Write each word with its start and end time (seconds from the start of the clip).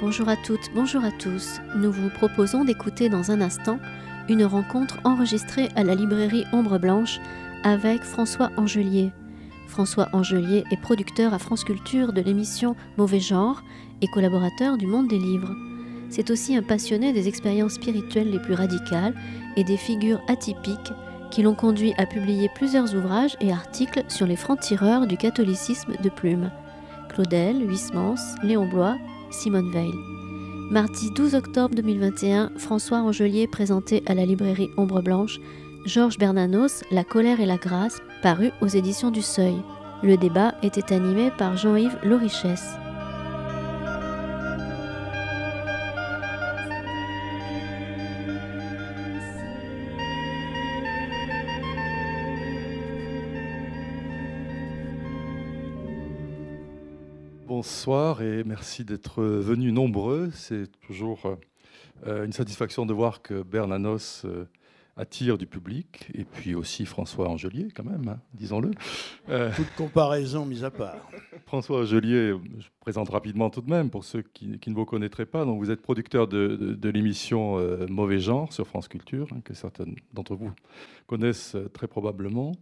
Bonjour 0.00 0.28
à 0.28 0.36
toutes, 0.36 0.70
bonjour 0.76 1.02
à 1.02 1.10
tous. 1.10 1.60
Nous 1.74 1.90
vous 1.90 2.08
proposons 2.08 2.64
d'écouter 2.64 3.08
dans 3.08 3.32
un 3.32 3.40
instant 3.40 3.80
une 4.28 4.44
rencontre 4.44 5.00
enregistrée 5.02 5.70
à 5.74 5.82
la 5.82 5.96
librairie 5.96 6.44
Ombre 6.52 6.78
Blanche 6.78 7.18
avec 7.64 8.04
François 8.04 8.52
Angelier. 8.56 9.10
François 9.66 10.08
Angelier 10.12 10.62
est 10.70 10.80
producteur 10.80 11.34
à 11.34 11.40
France 11.40 11.64
Culture 11.64 12.12
de 12.12 12.20
l'émission 12.20 12.76
Mauvais 12.96 13.18
Genre 13.18 13.60
et 14.00 14.06
collaborateur 14.06 14.76
du 14.76 14.86
Monde 14.86 15.08
des 15.08 15.18
Livres. 15.18 15.56
C'est 16.10 16.30
aussi 16.30 16.54
un 16.54 16.62
passionné 16.62 17.12
des 17.12 17.26
expériences 17.26 17.74
spirituelles 17.74 18.30
les 18.30 18.38
plus 18.38 18.54
radicales 18.54 19.14
et 19.56 19.64
des 19.64 19.76
figures 19.76 20.20
atypiques 20.28 20.92
qui 21.32 21.42
l'ont 21.42 21.56
conduit 21.56 21.94
à 21.98 22.06
publier 22.06 22.48
plusieurs 22.54 22.94
ouvrages 22.94 23.36
et 23.40 23.50
articles 23.50 24.04
sur 24.06 24.28
les 24.28 24.36
francs-tireurs 24.36 25.08
du 25.08 25.16
catholicisme 25.16 25.94
de 26.00 26.08
plume. 26.08 26.52
Claudel, 27.08 27.68
Huysmans, 27.68 28.36
Léon 28.44 28.68
Blois, 28.68 28.96
Simone 29.30 29.70
Veil. 29.70 29.94
Mardi 30.70 31.10
12 31.10 31.34
octobre 31.34 31.74
2021, 31.74 32.52
François 32.56 32.98
Angelier 32.98 33.46
présentait 33.46 34.02
à 34.06 34.14
la 34.14 34.26
librairie 34.26 34.70
Ombre 34.76 35.00
Blanche 35.00 35.40
Georges 35.86 36.18
Bernanos, 36.18 36.82
La 36.90 37.04
colère 37.04 37.40
et 37.40 37.46
la 37.46 37.56
grâce, 37.56 38.02
paru 38.22 38.50
aux 38.60 38.66
éditions 38.66 39.10
du 39.10 39.22
Seuil. 39.22 39.56
Le 40.02 40.16
débat 40.16 40.54
était 40.62 40.92
animé 40.94 41.30
par 41.38 41.56
Jean-Yves 41.56 41.98
Lorichesse. 42.04 42.74
Bonsoir 57.88 58.20
et 58.20 58.44
merci 58.44 58.84
d'être 58.84 59.22
venus 59.22 59.72
nombreux. 59.72 60.28
C'est 60.34 60.70
toujours 60.82 61.38
euh, 62.06 62.26
une 62.26 62.34
satisfaction 62.34 62.84
de 62.84 62.92
voir 62.92 63.22
que 63.22 63.42
Bernanos 63.42 64.26
euh, 64.26 64.44
attire 64.98 65.38
du 65.38 65.46
public, 65.46 66.06
et 66.12 66.24
puis 66.26 66.54
aussi 66.54 66.84
François 66.84 67.30
Angelier, 67.30 67.68
quand 67.74 67.84
même, 67.84 68.06
hein, 68.06 68.20
disons-le. 68.34 68.72
Euh, 69.30 69.50
Toute 69.56 69.74
comparaison 69.74 70.44
mise 70.44 70.64
à 70.64 70.70
part. 70.70 71.10
François 71.46 71.80
Angelier, 71.80 72.34
je 72.58 72.68
présente 72.80 73.08
rapidement 73.08 73.48
tout 73.48 73.62
de 73.62 73.70
même 73.70 73.88
pour 73.88 74.04
ceux 74.04 74.20
qui, 74.20 74.60
ne 74.66 74.74
vous 74.74 74.84
connaîtraient 74.84 75.24
pas. 75.24 75.46
Donc, 75.46 75.58
vous 75.58 75.70
êtes 75.70 75.80
producteur 75.80 76.28
de, 76.28 76.90
l'émission 76.90 77.56
Mauvais 77.88 78.20
Genre 78.20 78.52
sur 78.52 78.66
France 78.66 78.88
Culture, 78.88 79.28
hein, 79.32 79.40
que 79.42 79.54
certains 79.54 79.86
d'entre 80.12 80.34
vous 80.34 80.52
connaissent 81.06 81.56
très 81.72 81.86
probablement. 81.86 82.52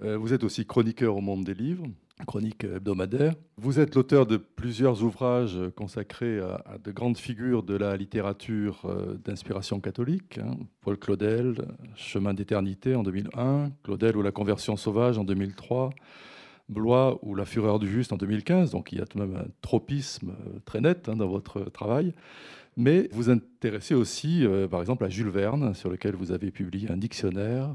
Vous 0.00 0.32
êtes 0.32 0.42
aussi 0.42 0.66
chroniqueur 0.66 1.16
au 1.16 1.20
monde 1.20 1.44
des 1.44 1.54
livres 1.54 1.86
chronique 2.26 2.64
hebdomadaire. 2.64 3.34
Vous 3.56 3.80
êtes 3.80 3.94
l'auteur 3.94 4.26
de 4.26 4.36
plusieurs 4.36 5.02
ouvrages 5.02 5.58
consacrés 5.76 6.38
à, 6.40 6.78
de 6.82 6.92
grandes 6.92 7.18
figures 7.18 7.62
de 7.62 7.74
la 7.74 7.96
littérature 7.96 8.82
euh, 8.84 9.14
d'inspiration 9.24 9.80
catholique. 9.80 10.38
Hein. 10.38 10.56
Paul 10.80 10.98
Claudel, 10.98 11.56
Chemin 11.94 12.34
d'éternité 12.34 12.94
en 12.94 13.02
2001, 13.02 13.70
Claudel 13.82 14.16
ou 14.16 14.22
la 14.22 14.32
conversion 14.32 14.76
sauvage 14.76 15.18
en 15.18 15.24
2003, 15.24 15.90
Blois 16.68 17.18
ou 17.22 17.34
La 17.34 17.44
fureur 17.44 17.78
du 17.78 17.88
juste 17.88 18.12
en 18.12 18.16
2015. 18.16 18.70
Donc 18.70 18.92
il 18.92 18.98
y 18.98 19.00
a 19.00 19.06
tout 19.06 19.18
de 19.18 19.24
même 19.24 19.36
un 19.36 19.46
tropisme 19.60 20.30
euh, 20.30 20.58
très 20.64 20.80
net 20.80 21.08
hein, 21.08 21.16
dans 21.16 21.28
votre 21.28 21.60
travail. 21.70 22.14
Mais 22.76 23.08
vous 23.12 23.28
intéressez 23.28 23.94
aussi, 23.94 24.46
euh, 24.46 24.66
par 24.66 24.80
exemple, 24.80 25.04
à 25.04 25.10
Jules 25.10 25.28
Verne, 25.28 25.74
sur 25.74 25.90
lequel 25.90 26.14
vous 26.14 26.32
avez 26.32 26.50
publié 26.50 26.90
un 26.90 26.96
dictionnaire 26.96 27.74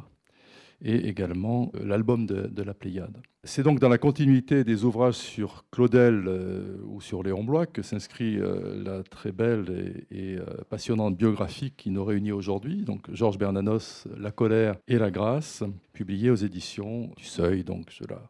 et 0.81 1.07
également 1.07 1.71
euh, 1.75 1.85
l'album 1.85 2.25
de, 2.25 2.61
la 2.61 2.73
Pléiade. 2.73 3.17
C'est 3.43 3.63
donc 3.63 3.79
dans 3.79 3.89
la 3.89 3.97
continuité 3.97 4.63
des 4.63 4.83
ouvrages 4.83 5.15
sur 5.15 5.65
Claudel 5.71 6.25
euh, 6.27 6.77
ou 6.85 7.01
sur 7.01 7.23
Léon 7.23 7.43
Blois 7.43 7.65
que 7.65 7.81
s'inscrit 7.81 8.37
euh, 8.37 8.83
la 8.83 9.03
très 9.03 9.31
belle 9.31 10.05
et, 10.11 10.37
passionnante 10.69 11.17
biographie 11.17 11.71
qui 11.71 11.89
nous 11.89 12.03
réunit 12.03 12.31
aujourd'hui, 12.31 12.83
donc 12.83 13.11
Georges 13.11 13.37
Bernanos, 13.37 14.07
La 14.17 14.31
colère 14.31 14.75
et 14.87 14.97
la 14.97 15.11
grâce, 15.11 15.63
publiée 15.93 16.29
aux 16.29 16.35
éditions 16.35 17.11
du 17.15 17.23
Seuil, 17.23 17.63
donc 17.63 17.91
cela 17.91 18.21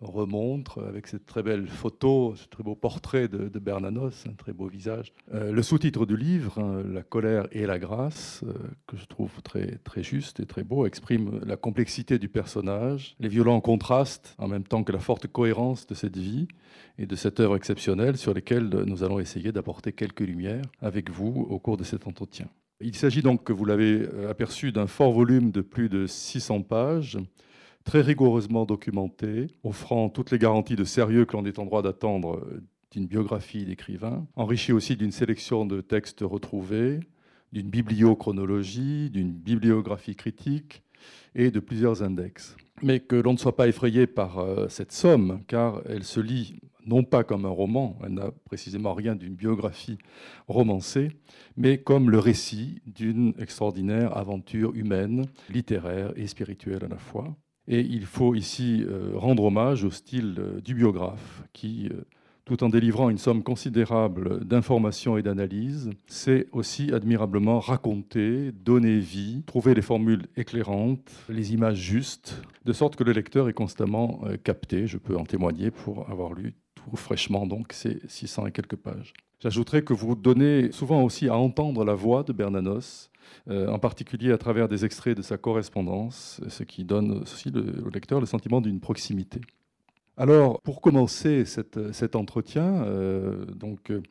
remontre 0.00 0.82
avec 0.86 1.06
cette 1.06 1.26
très 1.26 1.42
belle 1.42 1.66
photo, 1.66 2.34
ce 2.36 2.46
très 2.48 2.62
beau 2.62 2.74
portrait 2.74 3.28
de, 3.28 3.58
Bernanos, 3.58 4.24
un 4.28 4.34
très 4.34 4.52
beau 4.52 4.66
visage. 4.66 5.12
Euh, 5.34 5.52
le 5.52 5.62
sous-titre 5.62 6.06
du 6.06 6.16
livre, 6.16 6.58
hein, 6.58 6.82
La 6.88 7.02
colère 7.02 7.46
et 7.52 7.66
la 7.66 7.78
grâce, 7.78 8.42
euh, 8.44 8.52
que 8.86 8.96
je 8.96 9.04
trouve 9.04 9.30
très, 9.42 9.78
très 9.84 10.02
juste 10.02 10.40
et 10.40 10.46
très 10.46 10.64
beau, 10.64 10.86
exprime 10.86 11.40
la 11.44 11.56
complexité 11.56 12.18
du 12.18 12.28
personnage, 12.28 13.16
les 13.20 13.28
violents 13.28 13.60
contrastes, 13.60 14.34
en 14.38 14.48
même 14.48 14.64
temps 14.64 14.84
que 14.84 14.92
la 14.92 15.00
forte 15.00 15.26
cohérence 15.26 15.86
de 15.86 15.94
cette 15.94 16.16
vie 16.16 16.48
et 16.98 17.06
de 17.06 17.16
cette 17.16 17.40
œuvre 17.40 17.56
exceptionnelle 17.56 18.16
sur 18.16 18.34
lesquelles 18.34 18.68
nous 18.68 19.04
allons 19.04 19.20
essayer 19.20 19.52
d'apporter 19.52 19.92
quelques 19.92 20.20
lumières 20.20 20.64
avec 20.80 21.10
vous 21.10 21.46
au 21.48 21.58
cours 21.58 21.76
de 21.76 21.84
cet 21.84 22.06
entretien. 22.06 22.48
Il 22.82 22.96
s'agit 22.96 23.20
donc, 23.20 23.50
vous 23.50 23.66
l'avez 23.66 24.08
euh, 24.14 24.30
aperçu, 24.30 24.72
d'un 24.72 24.86
fort 24.86 25.12
volume 25.12 25.50
de 25.50 25.60
plus 25.60 25.90
de 25.90 26.06
600 26.06 26.62
pages 26.62 27.18
très 27.84 28.00
rigoureusement 28.00 28.66
documenté, 28.66 29.46
offrant 29.64 30.08
toutes 30.08 30.30
les 30.30 30.38
garanties 30.38 30.76
de 30.76 30.84
sérieux 30.84 31.24
que 31.24 31.36
l'on 31.36 31.44
est 31.44 31.58
en 31.58 31.64
droit 31.64 31.82
d'attendre 31.82 32.36
euh, 32.36 32.62
d'une 32.92 33.06
biographie 33.06 33.64
d'écrivain, 33.64 34.26
enrichi 34.36 34.72
aussi 34.72 34.96
d'une 34.96 35.12
sélection 35.12 35.64
de 35.64 35.80
textes 35.80 36.22
retrouvés, 36.22 37.00
d'une 37.52 37.70
bibliochronologie, 37.70 39.10
d'une 39.10 39.32
bibliographie 39.32 40.16
critique 40.16 40.82
et 41.34 41.50
de 41.50 41.60
plusieurs 41.60 42.02
index. 42.02 42.56
Mais 42.82 43.00
que 43.00 43.16
l'on 43.16 43.32
ne 43.32 43.38
soit 43.38 43.56
pas 43.56 43.68
effrayé 43.68 44.06
par 44.06 44.38
euh, 44.38 44.68
cette 44.68 44.92
somme, 44.92 45.42
car 45.46 45.82
elle 45.86 46.04
se 46.04 46.20
lit 46.20 46.56
non 46.86 47.04
pas 47.04 47.24
comme 47.24 47.44
un 47.44 47.50
roman, 47.50 47.98
elle 48.02 48.14
n'a 48.14 48.30
précisément 48.46 48.94
rien 48.94 49.14
d'une 49.14 49.34
biographie 49.34 49.98
romancée, 50.48 51.12
mais 51.56 51.78
comme 51.78 52.10
le 52.10 52.18
récit 52.18 52.80
d'une 52.86 53.34
extraordinaire 53.38 54.16
aventure 54.16 54.74
humaine, 54.74 55.26
littéraire 55.50 56.12
et 56.16 56.26
spirituelle 56.26 56.84
à 56.84 56.88
la 56.88 56.98
fois. 56.98 57.36
Et 57.72 57.86
il 57.88 58.04
faut 58.04 58.34
ici 58.34 58.84
euh, 58.84 59.12
rendre 59.14 59.44
hommage 59.44 59.84
au 59.84 59.92
style 59.92 60.34
euh, 60.40 60.60
du 60.60 60.74
biographe 60.74 61.44
qui, 61.52 61.88
euh, 61.92 62.00
tout 62.44 62.64
en 62.64 62.68
délivrant 62.68 63.10
une 63.10 63.16
somme 63.16 63.44
considérable 63.44 64.44
d'informations 64.44 65.16
et 65.16 65.22
d'analyses, 65.22 65.90
sait 66.08 66.48
aussi 66.50 66.92
admirablement 66.92 67.60
raconter, 67.60 68.50
donner 68.50 68.98
vie, 68.98 69.44
trouver 69.46 69.74
les 69.74 69.82
formules 69.82 70.26
éclairantes, 70.36 71.12
les 71.28 71.54
images 71.54 71.78
justes, 71.78 72.42
de 72.64 72.72
sorte 72.72 72.96
que 72.96 73.04
le 73.04 73.12
lecteur 73.12 73.48
est 73.48 73.52
constamment 73.52 74.22
capté. 74.42 74.88
Je 74.88 74.98
peux 74.98 75.16
en 75.16 75.24
témoigner 75.24 75.70
pour 75.70 76.10
avoir 76.10 76.34
lu 76.34 76.54
tout 76.74 76.96
fraîchement 76.96 77.46
donc 77.46 77.72
ces 77.72 78.00
600 78.08 78.46
et 78.46 78.52
quelques 78.52 78.76
pages. 78.76 79.12
J'ajouterai 79.38 79.84
que 79.84 79.94
vous 79.94 80.16
donnez 80.16 80.72
souvent 80.72 81.04
aussi 81.04 81.28
à 81.28 81.36
entendre 81.36 81.84
la 81.84 81.94
voix 81.94 82.24
de 82.24 82.32
Bernanos, 82.32 83.09
en 83.48 83.78
particulier 83.78 84.32
à 84.32 84.38
travers 84.38 84.68
des 84.68 84.84
extraits 84.84 85.16
de 85.16 85.22
sa 85.22 85.36
correspondance, 85.36 86.40
ce 86.48 86.62
qui 86.62 86.84
donne 86.84 87.22
aussi 87.22 87.50
au 87.50 87.90
lecteur 87.90 88.20
le 88.20 88.26
sentiment 88.26 88.60
d'une 88.60 88.80
proximité. 88.80 89.40
Alors, 90.20 90.60
pour 90.60 90.82
commencer 90.82 91.46
cet 91.46 92.14
entretien, 92.14 92.84
euh, 92.84 93.46
donc, 93.46 93.90
euh, 93.90 94.02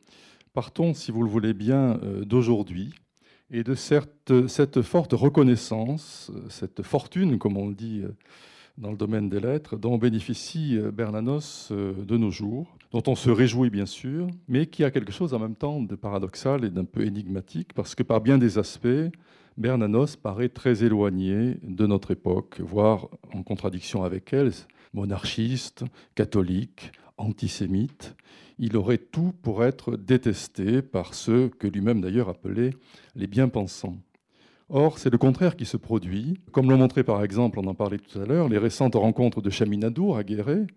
partons, 0.52 0.92
si 0.92 1.12
vous 1.12 1.22
le 1.22 1.28
voulez 1.28 1.54
bien, 1.54 2.00
d'aujourd'hui 2.22 2.92
et 3.52 3.62
de 3.62 3.74
cette 3.74 4.82
forte 4.82 5.12
reconnaissance, 5.12 6.32
cette 6.48 6.82
fortune, 6.82 7.38
comme 7.38 7.56
on 7.56 7.70
dit 7.70 8.02
dans 8.80 8.90
le 8.90 8.96
domaine 8.96 9.28
des 9.28 9.38
lettres, 9.40 9.76
dont 9.76 9.98
bénéficie 9.98 10.78
Bernanos 10.92 11.70
de 11.70 12.16
nos 12.16 12.30
jours 12.30 12.76
dont 12.92 13.02
on 13.06 13.14
se 13.14 13.30
réjouit 13.30 13.70
bien 13.70 13.86
sûr, 13.86 14.28
mais 14.48 14.66
qui 14.66 14.84
a 14.84 14.90
quelque 14.90 15.12
chose 15.12 15.32
en 15.32 15.38
même 15.38 15.54
temps 15.54 15.80
de 15.80 15.94
paradoxal 15.94 16.64
et 16.64 16.70
d'un 16.70 16.84
peu 16.84 17.04
énigmatique, 17.04 17.72
parce 17.72 17.94
que 17.94 18.02
par 18.02 18.20
bien 18.20 18.38
des 18.38 18.58
aspects, 18.58 18.88
Bernanos 19.56 20.16
paraît 20.16 20.48
très 20.48 20.84
éloigné 20.84 21.58
de 21.62 21.86
notre 21.86 22.10
époque, 22.10 22.60
voire 22.60 23.08
en 23.32 23.42
contradiction 23.42 24.02
avec 24.02 24.32
elle, 24.32 24.52
monarchiste, 24.92 25.84
catholique, 26.14 26.90
antisémite. 27.16 28.16
Il 28.58 28.76
aurait 28.76 28.98
tout 28.98 29.32
pour 29.42 29.64
être 29.64 29.96
détesté 29.96 30.82
par 30.82 31.14
ceux 31.14 31.48
que 31.48 31.66
lui-même 31.66 32.00
d'ailleurs 32.00 32.28
appelait 32.28 32.70
les 33.14 33.26
bien-pensants. 33.26 33.96
Or, 34.72 35.00
c'est 35.00 35.10
le 35.10 35.18
contraire 35.18 35.56
qui 35.56 35.64
se 35.64 35.76
produit, 35.76 36.38
comme 36.52 36.70
l'ont 36.70 36.78
montré 36.78 37.02
par 37.02 37.24
exemple, 37.24 37.58
on 37.58 37.66
en 37.66 37.74
parlait 37.74 37.98
tout 37.98 38.20
à 38.20 38.24
l'heure, 38.24 38.48
les 38.48 38.56
récentes 38.56 38.94
rencontres 38.94 39.42
de 39.42 39.50
Chaminadour 39.50 40.16
à 40.16 40.22
Guéret, 40.22 40.68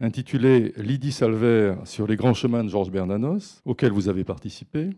intitulé 0.00 0.72
Lydie 0.76 1.10
Salver 1.10 1.74
sur 1.84 2.06
les 2.06 2.14
grands 2.14 2.32
chemins 2.32 2.62
de 2.62 2.68
Georges 2.68 2.92
Bernanos, 2.92 3.60
auquel 3.64 3.90
vous 3.90 4.08
avez 4.08 4.22
participé, 4.22 4.90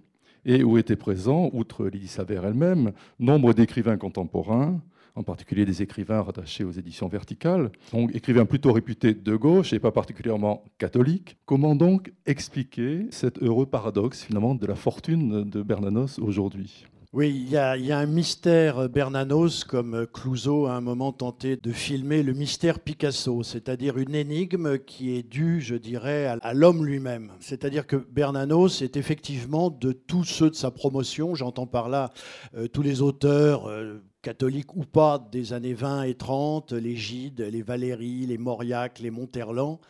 et 0.45 0.63
où 0.65 0.77
étaient 0.77 0.97
présents, 0.97 1.49
outre 1.55 1.87
Lydie 1.87 2.09
Salver 2.09 2.43
elle-même, 2.45 2.93
nombre 3.19 3.55
d'écrivains 3.55 3.97
contemporains, 3.97 4.83
en 5.15 5.23
particulier 5.23 5.65
des 5.65 5.81
écrivains 5.81 6.21
rattachés 6.21 6.65
aux 6.65 6.73
éditions 6.73 7.09
verticales, 7.09 7.73
donc 7.95 8.15
écrivains 8.15 8.45
plutôt 8.45 8.73
réputés 8.73 9.15
de 9.15 9.35
gauche 9.35 9.73
et 9.73 9.79
pas 9.79 9.93
particulièrement 9.93 10.63
catholiques. 10.77 11.39
Comment 11.47 11.75
donc 11.75 12.13
expliquer 12.27 13.07
cet 13.13 13.43
heureux 13.43 13.67
paradoxe 13.67 14.23
finalement 14.23 14.55
de 14.55 14.67
la 14.67 14.75
fortune 14.75 15.49
de 15.49 15.63
Bernanos 15.63 16.19
aujourd'hui? 16.19 16.85
Oui, 17.15 17.29
il 17.29 17.51
y, 17.51 17.59
a, 17.59 17.99
un 17.99 18.07
mystère 18.07 18.89
Bernanos, 18.89 19.65
comme 19.65 20.07
Clouseau 20.07 20.65
a 20.65 20.73
un 20.73 20.81
moment 20.81 21.13
tenté 21.13 21.57
de 21.59 21.71
filmer 21.71 22.23
le 22.23 22.33
mystère 22.33 22.81
Picasso, 22.81 23.43
c'est-à-dire 23.43 23.99
une 23.99 24.15
énigme 24.15 24.79
qui 24.79 25.15
est 25.15 25.23
due, 25.23 25.61
je 25.61 25.75
dirais, 25.75 26.25
à, 26.25 26.55
l'homme 26.55 26.87
lui-même. 26.87 27.33
C'est-à-dire 27.39 27.87
que 27.87 27.97
Bernanos 27.97 28.81
est 28.81 28.97
effectivement 28.97 29.69
de 29.69 29.93
tous 29.93 30.25
ceux 30.25 30.49
de 30.49 30.55
sa 30.55 30.71
promotion, 30.71 31.35
j'entends 31.35 31.67
par 31.67 31.91
là 31.91 32.13
euh, 32.57 32.67
tous 32.67 32.81
les 32.81 33.03
auteurs. 33.03 33.69
Euh, 33.69 34.03
catholiques 34.23 34.77
ou 34.77 34.85
pas 34.85 35.19
des 35.33 35.53
années 35.53 35.75
20 35.75 36.05
et 36.05 36.15
30, 36.15 36.73
les 36.73 36.95
Gide, 36.95 37.41
les 37.41 37.63
Valéry, 37.63 38.25
les 38.27 38.39
Mauriac, 38.39 39.01
les 39.01 39.11
Monterland, 39.11 39.81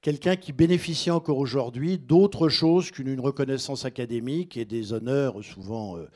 quelqu'un 0.00 0.36
qui 0.36 0.52
bénéficie 0.52 1.10
encore 1.10 1.38
aujourd'hui 1.38 1.98
d'autre 1.98 2.48
chose 2.48 2.90
qu'une 2.90 3.18
reconnaissance 3.18 3.84
académique 3.84 4.56
et 4.56 4.64
des 4.64 4.92
honneurs 4.92 5.42
souvent 5.42 5.96
euh, 5.96 6.08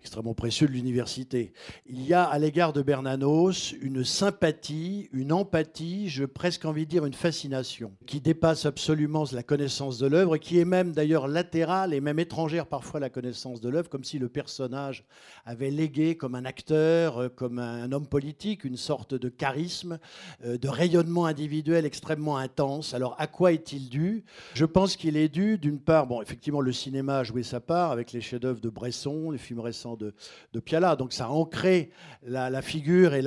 extrêmement 0.00 0.34
précieux 0.34 0.66
de 0.66 0.72
l'université. 0.72 1.52
Il 1.86 2.02
y 2.06 2.14
a 2.14 2.24
à 2.24 2.38
l'égard 2.38 2.72
de 2.72 2.82
Bernanos 2.82 3.74
une 3.80 4.04
sympathie, 4.04 5.08
une 5.12 5.32
empathie, 5.32 6.08
je 6.08 6.24
presque 6.24 6.64
envie 6.64 6.86
de 6.86 6.90
dire 6.90 7.04
une 7.04 7.14
fascination, 7.14 7.92
qui 8.06 8.20
dépasse 8.20 8.64
absolument 8.64 9.24
la 9.32 9.42
connaissance 9.42 9.98
de 9.98 10.06
l'œuvre, 10.06 10.36
qui 10.38 10.58
est 10.58 10.64
même 10.64 10.92
d'ailleurs 10.92 11.28
latérale 11.28 11.92
et 11.92 12.00
même 12.00 12.18
étrangère 12.18 12.66
parfois 12.66 12.98
à 12.98 13.00
la 13.00 13.10
connaissance 13.10 13.60
de 13.60 13.68
l'œuvre, 13.68 13.88
comme 13.88 14.04
si 14.04 14.18
le 14.18 14.28
personnage 14.28 15.04
avait 15.44 15.70
légué 15.70 16.16
comme 16.16 16.34
un 16.34 16.44
acteur, 16.44 17.18
euh, 17.18 17.28
comme 17.28 17.58
un 17.58 17.92
homme 17.92 18.06
politique, 18.06 18.64
une 18.64 18.76
sorte 18.76 19.14
de 19.14 19.28
charisme, 19.28 19.98
euh, 20.44 20.56
de 20.56 20.68
rayonnement 20.68 21.26
individuel 21.26 21.84
extrêmement 21.84 22.38
intense. 22.38 22.94
Alors 22.94 23.16
à 23.26 23.28
quoi 23.28 23.50
est-il 23.50 23.88
dû? 23.88 24.22
Je 24.54 24.64
pense 24.64 24.94
qu'il 24.94 25.16
est 25.16 25.28
dû, 25.28 25.58
d'une 25.58 25.80
part, 25.80 26.06
bon, 26.06 26.22
effectivement, 26.22 26.60
le 26.60 26.70
cinéma 26.70 27.18
a 27.18 27.24
joué 27.24 27.42
sa 27.42 27.58
part 27.58 27.90
avec 27.90 28.12
les 28.12 28.20
chefs-d'œuvre 28.20 28.60
de 28.60 28.68
Bresson, 28.68 29.32
les 29.32 29.38
films 29.38 29.58
récents 29.58 29.96
de, 29.96 30.14
de 30.52 30.60
Piala. 30.60 30.94
Donc 30.94 31.12
ça 31.12 31.24
a 31.24 31.28
ancré 31.30 31.90
la, 32.22 32.62
figure 32.62 33.14
et 33.14 33.22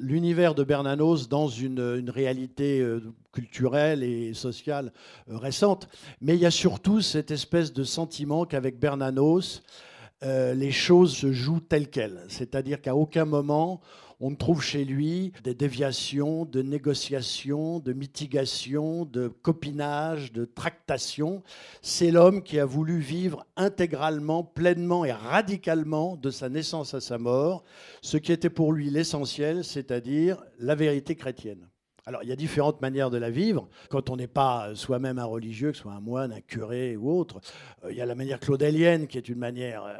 l'univers 0.00 0.56
de 0.56 0.64
Bernanos 0.64 1.28
dans 1.28 1.46
une, 1.46 2.10
réalité 2.10 2.80
euh, 2.80 3.00
culturelle 3.32 4.02
et 4.02 4.34
sociale 4.34 4.92
euh, 5.30 5.38
récente. 5.38 5.86
Mais 6.20 6.34
il 6.34 6.40
y 6.40 6.46
a 6.46 6.50
surtout 6.50 7.00
cette 7.00 7.30
espèce 7.30 7.72
de 7.72 7.84
sentiment 7.84 8.46
qu'avec 8.46 8.80
Bernanos, 8.80 9.62
euh, 10.24 10.52
les 10.54 10.72
choses 10.72 11.14
se 11.14 11.30
jouent 11.30 11.60
telles 11.60 11.90
quelles. 11.90 12.24
C'est-à-dire 12.26 12.80
qu'à 12.80 12.96
aucun 12.96 13.24
moment 13.24 13.80
on 14.26 14.34
trouve 14.34 14.62
chez 14.62 14.86
lui 14.86 15.34
des 15.42 15.52
déviations, 15.52 16.46
de 16.46 16.62
négociations, 16.62 17.78
de 17.78 17.92
mitigations, 17.92 19.04
de 19.04 19.28
copinage, 19.28 20.32
de 20.32 20.46
tractation. 20.46 21.42
C'est 21.82 22.10
l'homme 22.10 22.42
qui 22.42 22.58
a 22.58 22.64
voulu 22.64 23.00
vivre 23.00 23.44
intégralement, 23.58 24.42
pleinement 24.42 25.04
et 25.04 25.12
radicalement 25.12 26.16
de 26.16 26.30
sa 26.30 26.48
naissance 26.48 26.94
à 26.94 27.02
sa 27.02 27.18
mort, 27.18 27.64
ce 28.00 28.16
qui 28.16 28.32
était 28.32 28.48
pour 28.48 28.72
lui 28.72 28.88
l'essentiel, 28.88 29.62
c'est-à-dire 29.62 30.42
la 30.58 30.74
vérité 30.74 31.16
chrétienne. 31.16 31.68
Alors, 32.06 32.22
il 32.22 32.28
y 32.28 32.32
a 32.32 32.36
différentes 32.36 32.82
manières 32.82 33.08
de 33.08 33.16
la 33.16 33.30
vivre. 33.30 33.66
Quand 33.88 34.10
on 34.10 34.16
n'est 34.16 34.26
pas 34.26 34.74
soi-même 34.74 35.18
un 35.18 35.24
religieux, 35.24 35.70
que 35.70 35.76
ce 35.78 35.84
soit 35.84 35.92
un 35.92 36.00
moine, 36.00 36.32
un 36.32 36.42
curé 36.42 36.98
ou 36.98 37.10
autre, 37.10 37.40
euh, 37.82 37.92
il 37.92 37.96
y 37.96 38.02
a 38.02 38.06
la 38.06 38.14
manière 38.14 38.38
claudélienne 38.38 39.06
qui 39.06 39.16
est 39.16 39.26
une 39.30 39.38
manière 39.38 39.84
euh, 39.84 39.96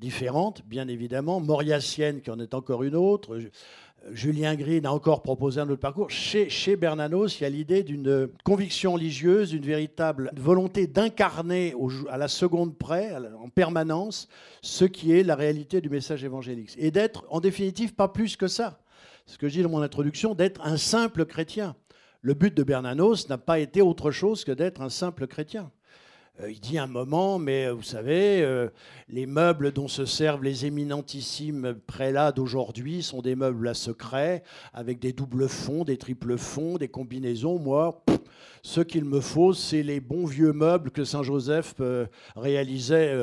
différente, 0.00 0.62
bien 0.66 0.86
évidemment. 0.86 1.40
Mauriacienne 1.40 2.20
qui 2.20 2.30
en 2.30 2.38
est 2.38 2.54
encore 2.54 2.84
une 2.84 2.94
autre. 2.94 3.40
Julien 4.12 4.54
Green 4.54 4.86
a 4.86 4.92
encore 4.92 5.22
proposé 5.22 5.60
un 5.60 5.68
autre 5.68 5.80
parcours. 5.80 6.10
Chez, 6.10 6.48
chez 6.48 6.76
Bernanos, 6.76 7.40
il 7.40 7.42
y 7.42 7.46
a 7.46 7.50
l'idée 7.50 7.82
d'une 7.82 8.28
conviction 8.44 8.92
religieuse, 8.92 9.50
d'une 9.50 9.64
véritable 9.64 10.30
volonté 10.36 10.86
d'incarner 10.86 11.74
à 12.08 12.16
la 12.16 12.28
seconde 12.28 12.78
près, 12.78 13.12
en 13.16 13.48
permanence, 13.48 14.28
ce 14.62 14.84
qui 14.84 15.12
est 15.12 15.24
la 15.24 15.34
réalité 15.34 15.80
du 15.80 15.90
message 15.90 16.22
évangélique. 16.22 16.76
Et 16.78 16.92
d'être, 16.92 17.24
en 17.28 17.40
définitive, 17.40 17.94
pas 17.94 18.06
plus 18.06 18.36
que 18.36 18.46
ça 18.46 18.78
ce 19.28 19.36
que 19.36 19.46
je 19.48 19.54
dis 19.54 19.62
dans 19.62 19.68
mon 19.68 19.82
introduction, 19.82 20.34
d'être 20.34 20.60
un 20.64 20.78
simple 20.78 21.26
chrétien. 21.26 21.76
Le 22.22 22.34
but 22.34 22.56
de 22.56 22.62
Bernanos 22.62 23.28
n'a 23.28 23.38
pas 23.38 23.58
été 23.58 23.82
autre 23.82 24.10
chose 24.10 24.44
que 24.44 24.52
d'être 24.52 24.80
un 24.80 24.88
simple 24.88 25.26
chrétien. 25.26 25.70
Euh, 26.40 26.50
il 26.50 26.60
dit 26.60 26.78
un 26.78 26.86
moment, 26.86 27.38
mais 27.38 27.66
euh, 27.66 27.72
vous 27.72 27.82
savez, 27.82 28.42
euh, 28.42 28.68
les 29.08 29.26
meubles 29.26 29.72
dont 29.72 29.88
se 29.88 30.04
servent 30.04 30.44
les 30.44 30.66
éminentissimes 30.66 31.74
prélats 31.86 32.32
d'aujourd'hui 32.32 33.02
sont 33.02 33.22
des 33.22 33.34
meubles 33.34 33.66
à 33.66 33.74
secret, 33.74 34.42
avec 34.72 35.00
des 35.00 35.12
doubles 35.12 35.48
fonds, 35.48 35.84
des 35.84 35.96
triples 35.96 36.36
fonds, 36.36 36.78
des 36.78 36.88
combinaisons. 36.88 37.58
Moi, 37.58 38.04
ce 38.62 38.80
qu'il 38.80 39.04
me 39.04 39.20
faut, 39.20 39.52
c'est 39.52 39.82
les 39.82 40.00
bons 40.00 40.26
vieux 40.26 40.52
meubles 40.52 40.90
que 40.90 41.04
Saint 41.04 41.22
Joseph 41.22 41.74
réalisait 42.36 43.14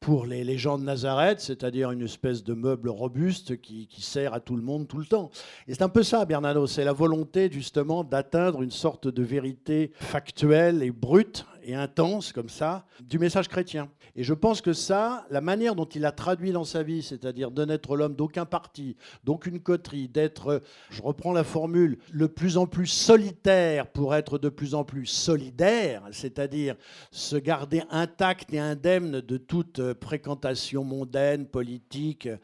pour 0.00 0.24
les, 0.24 0.56
gens 0.56 0.78
de 0.78 0.84
Nazareth, 0.84 1.40
c'est-à-dire 1.40 1.90
une 1.90 2.02
espèce 2.02 2.42
de 2.42 2.54
meuble 2.54 2.88
robuste 2.88 3.60
qui, 3.60 3.88
sert 3.98 4.32
à 4.32 4.40
tout 4.40 4.56
le 4.56 4.62
monde 4.62 4.88
tout 4.88 4.96
le 4.96 5.04
temps. 5.04 5.30
Et 5.68 5.74
c'est 5.74 5.82
un 5.82 5.90
peu 5.90 6.02
ça, 6.02 6.24
Bernardo, 6.24 6.66
c'est 6.66 6.84
la 6.84 6.94
volonté 6.94 7.50
justement 7.52 8.02
d'atteindre 8.02 8.62
une 8.62 8.70
sorte 8.70 9.08
de 9.08 9.22
vérité 9.22 9.92
factuelle 9.94 10.82
et 10.82 10.90
brute 10.90 11.44
intense 11.74 12.32
comme 12.32 12.48
ça 12.48 12.84
du 13.00 13.18
message 13.18 13.48
chrétien. 13.48 13.88
Et 14.16 14.24
je 14.24 14.34
pense 14.34 14.60
que 14.60 14.72
ça, 14.72 15.26
la 15.30 15.40
manière 15.40 15.74
dont 15.74 15.84
il 15.84 16.04
a 16.04 16.12
traduit 16.12 16.52
dans 16.52 16.64
sa 16.64 16.82
vie, 16.82 17.02
c'est-à-dire 17.02 17.50
de 17.50 17.64
n'être 17.64 17.96
l'homme 17.96 18.14
d'aucun 18.14 18.44
parti, 18.44 18.96
d'aucune 19.24 19.60
coterie, 19.60 20.08
d'être, 20.08 20.62
je 20.90 21.02
reprends 21.02 21.32
la 21.32 21.44
formule, 21.44 21.98
le 22.10 22.28
plus 22.28 22.56
en 22.56 22.66
plus 22.66 22.86
solitaire 22.86 23.86
pour 23.86 24.14
être 24.14 24.38
de 24.38 24.48
plus 24.48 24.74
en 24.74 24.84
plus 24.84 25.06
solidaire, 25.06 26.02
c'est-à-dire 26.12 26.76
se 27.10 27.36
garder 27.36 27.82
intact 27.90 28.52
et 28.52 28.58
indemne 28.58 29.20
de 29.20 29.36
toute 29.36 29.80
fréquentation 30.02 30.84
mondaine, 30.84 31.46
politique, 31.46 32.26
euh, 32.26 32.36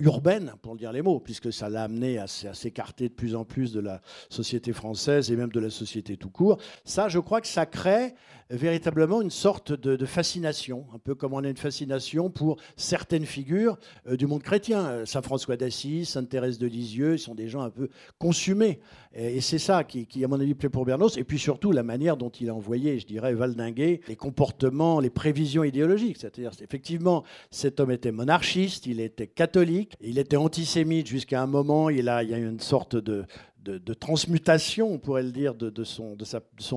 urbaine, 0.00 0.54
pour 0.62 0.76
dire 0.76 0.92
les 0.92 1.02
mots, 1.02 1.20
puisque 1.20 1.52
ça 1.52 1.68
l'a 1.68 1.84
amené 1.84 2.18
à, 2.18 2.26
s'écarter 2.26 3.08
de 3.08 3.14
plus 3.14 3.34
en 3.34 3.44
plus 3.44 3.72
de 3.72 3.80
la 3.80 4.00
société 4.28 4.72
française 4.72 5.30
et 5.30 5.36
même 5.36 5.50
de 5.50 5.60
la 5.60 5.70
société 5.70 6.16
tout 6.16 6.30
court. 6.30 6.58
Ça, 6.84 7.08
je 7.08 7.18
crois 7.18 7.40
que 7.40 7.46
ça 7.46 7.66
crée 7.66 8.14
véritablement 8.50 9.22
une 9.22 9.30
sorte 9.30 9.72
de, 9.72 10.04
fascination, 10.04 10.86
un 10.94 10.98
peu 10.98 11.14
comme 11.14 11.34
on 11.34 11.44
a 11.44 11.48
une 11.48 11.56
fascination 11.56 12.30
pour 12.30 12.56
certaines 12.76 13.26
figures 13.26 13.78
euh, 14.08 14.16
du 14.16 14.26
monde 14.26 14.42
chrétien. 14.42 14.86
Euh, 14.86 15.06
Saint 15.06 15.22
François 15.22 15.56
d'Assise, 15.56 16.08
Sainte 16.08 16.28
Thérèse 16.28 16.58
de 16.58 16.66
Lisieux, 16.66 17.14
ils 17.14 17.18
sont 17.18 17.34
des 17.34 17.48
gens 17.48 17.62
un 17.62 17.70
peu 17.70 17.88
consumés. 18.18 18.80
Et, 19.14 19.40
c'est 19.40 19.58
ça 19.58 19.84
qui, 19.84 20.06
à 20.24 20.28
mon 20.28 20.40
avis, 20.40 20.54
plaît 20.54 20.68
pour 20.68 20.84
Bernos. 20.84 21.16
Et 21.16 21.24
puis 21.24 21.38
surtout, 21.38 21.72
la 21.72 21.82
manière 21.82 22.16
dont 22.16 22.28
il 22.28 22.48
a 22.48 22.54
envoyé, 22.54 22.98
je 22.98 23.06
dirais, 23.06 23.34
valdinguer 23.34 24.00
les 24.08 24.16
comportements, 24.16 25.00
les 25.00 25.10
prévisions 25.10 25.64
idéologiques. 25.64 26.18
C'est-à-dire, 26.18 26.52
effectivement, 26.60 27.24
cet 27.50 27.80
homme 27.80 27.90
était 27.90 28.12
monarchiste, 28.12 28.86
il 28.86 29.00
était 29.00 29.26
catholique, 29.26 29.94
il 30.00 30.18
était 30.18 30.36
antisémite 30.36 31.06
jusqu'à 31.06 31.42
un 31.42 31.46
moment. 31.46 31.90
Il, 31.90 32.08
a, 32.08 32.22
il 32.22 32.30
y 32.30 32.34
a 32.34 32.38
une 32.38 32.60
sorte 32.60 32.96
de, 32.96 33.24
de, 33.62 33.94
transmutation, 33.94 34.90
on 34.90 34.98
pourrait 34.98 35.22
le 35.22 35.32
dire, 35.32 35.54
de, 35.54 35.84
son, 35.84 36.16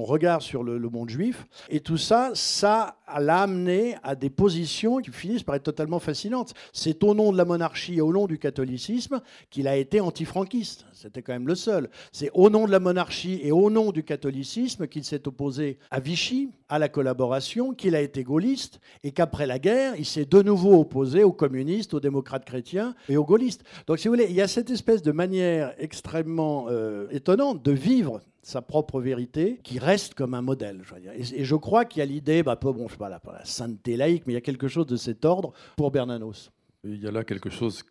regard 0.03 0.41
sur 0.41 0.63
le, 0.63 0.79
monde 0.89 1.09
juif. 1.09 1.45
Et 1.69 1.79
tout 1.79 1.97
ça, 1.97 2.31
ça 2.33 2.97
l'a 3.19 3.41
amené 3.41 3.95
à 4.03 4.15
des 4.15 4.29
positions 4.29 4.97
qui 4.97 5.11
finissent 5.11 5.43
par 5.43 5.55
être 5.55 5.63
totalement 5.63 5.99
fascinantes. 5.99 6.53
C'est 6.73 7.03
au 7.03 7.13
nom 7.13 7.31
de 7.31 7.37
la 7.37 7.45
monarchie 7.45 7.95
et 7.95 8.01
au 8.01 8.11
nom 8.11 8.27
du 8.27 8.37
catholicisme 8.37 9.21
qu'il 9.49 9.67
a 9.67 9.77
été 9.77 10.01
antifranquiste. 10.01 10.85
C'était 10.93 11.21
quand 11.21 11.33
même 11.33 11.47
le 11.47 11.55
seul. 11.55 11.89
C'est 12.11 12.29
au 12.33 12.49
nom 12.49 12.65
de 12.65 12.71
la 12.71 12.79
monarchie 12.79 13.39
et 13.43 13.51
au 13.51 13.69
nom 13.69 13.91
du 13.91 14.03
catholicisme 14.03 14.87
qu'il 14.87 15.03
s'est 15.03 15.27
opposé 15.27 15.77
à 15.91 15.99
Vichy, 15.99 16.49
à 16.69 16.79
la 16.79 16.89
collaboration, 16.89 17.73
qu'il 17.73 17.95
a 17.95 18.01
été 18.01 18.23
gaulliste 18.23 18.79
et 19.03 19.11
qu'après 19.11 19.45
la 19.45 19.59
guerre, 19.59 19.95
il 19.97 20.05
s'est 20.05 20.25
de 20.25 20.41
nouveau 20.41 20.79
opposé 20.79 21.23
aux 21.23 21.33
communistes, 21.33 21.93
aux 21.93 21.99
démocrates 21.99 22.45
chrétiens 22.45 22.95
et 23.09 23.17
aux 23.17 23.25
gaullistes. 23.25 23.63
Donc, 23.87 23.99
si 23.99 24.07
vous 24.07 24.13
voulez, 24.13 24.27
il 24.29 24.35
y 24.35 24.41
a 24.41 24.47
cette 24.47 24.69
espèce 24.69 25.01
de 25.01 25.11
manière 25.11 25.73
extrêmement 25.77 26.67
euh, 26.69 27.07
étonnante 27.11 27.63
de 27.63 27.71
vivre 27.71 28.21
sa 28.43 28.61
propre 28.61 28.99
vérité, 28.99 29.59
qui 29.63 29.79
reste 29.79 30.15
comme 30.15 30.33
un 30.33 30.41
modèle. 30.41 30.83
Et, 31.15 31.45
je 31.45 31.55
crois 31.55 31.85
qu'il 31.85 31.99
y 31.99 32.03
a 32.03 32.05
l'idée, 32.05 32.43
bah, 32.43 32.59
bon, 32.61 32.87
je 32.87 32.91
sais 32.91 32.97
pas, 32.97 33.07
la, 33.07 33.21
la 33.25 33.45
sainteté 33.45 33.95
laïque, 33.95 34.23
mais 34.27 34.33
il 34.33 34.35
y 34.35 34.37
a 34.37 34.41
quelque 34.41 34.67
chose 34.67 34.85
de 34.85 34.97
cet 34.97 35.23
ordre 35.23 35.53
pour 35.77 35.91
Bernanos. 35.91 36.51
Il 36.83 37.01
y 37.01 37.07
a 37.07 37.11
là 37.11 37.23
quelque 37.23 37.49
chose 37.49 37.83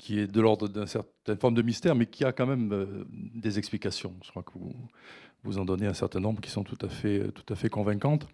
qui 0.00 0.18
est 0.18 0.26
de 0.26 0.40
l'ordre 0.40 0.66
d'une 0.66 0.86
certaine 0.86 1.36
forme 1.36 1.52
de 1.52 1.60
mystère, 1.60 1.94
mais 1.94 2.06
qui 2.06 2.24
a 2.24 2.32
quand 2.32 2.46
même 2.46 2.72
euh, 2.72 3.04
des 3.10 3.58
explications. 3.58 4.14
Je 4.24 4.30
crois 4.30 4.42
que 4.42 4.52
vous, 5.44 5.58
en 5.58 5.66
donnez 5.66 5.86
un 5.86 5.92
certain 5.92 6.20
nombre 6.20 6.40
qui 6.40 6.50
sont 6.50 6.64
tout 6.64 6.78
à 6.80 6.88
fait, 6.88 7.30
tout 7.32 7.52
à 7.52 7.54
fait 7.54 7.68
convaincantes. 7.68 8.26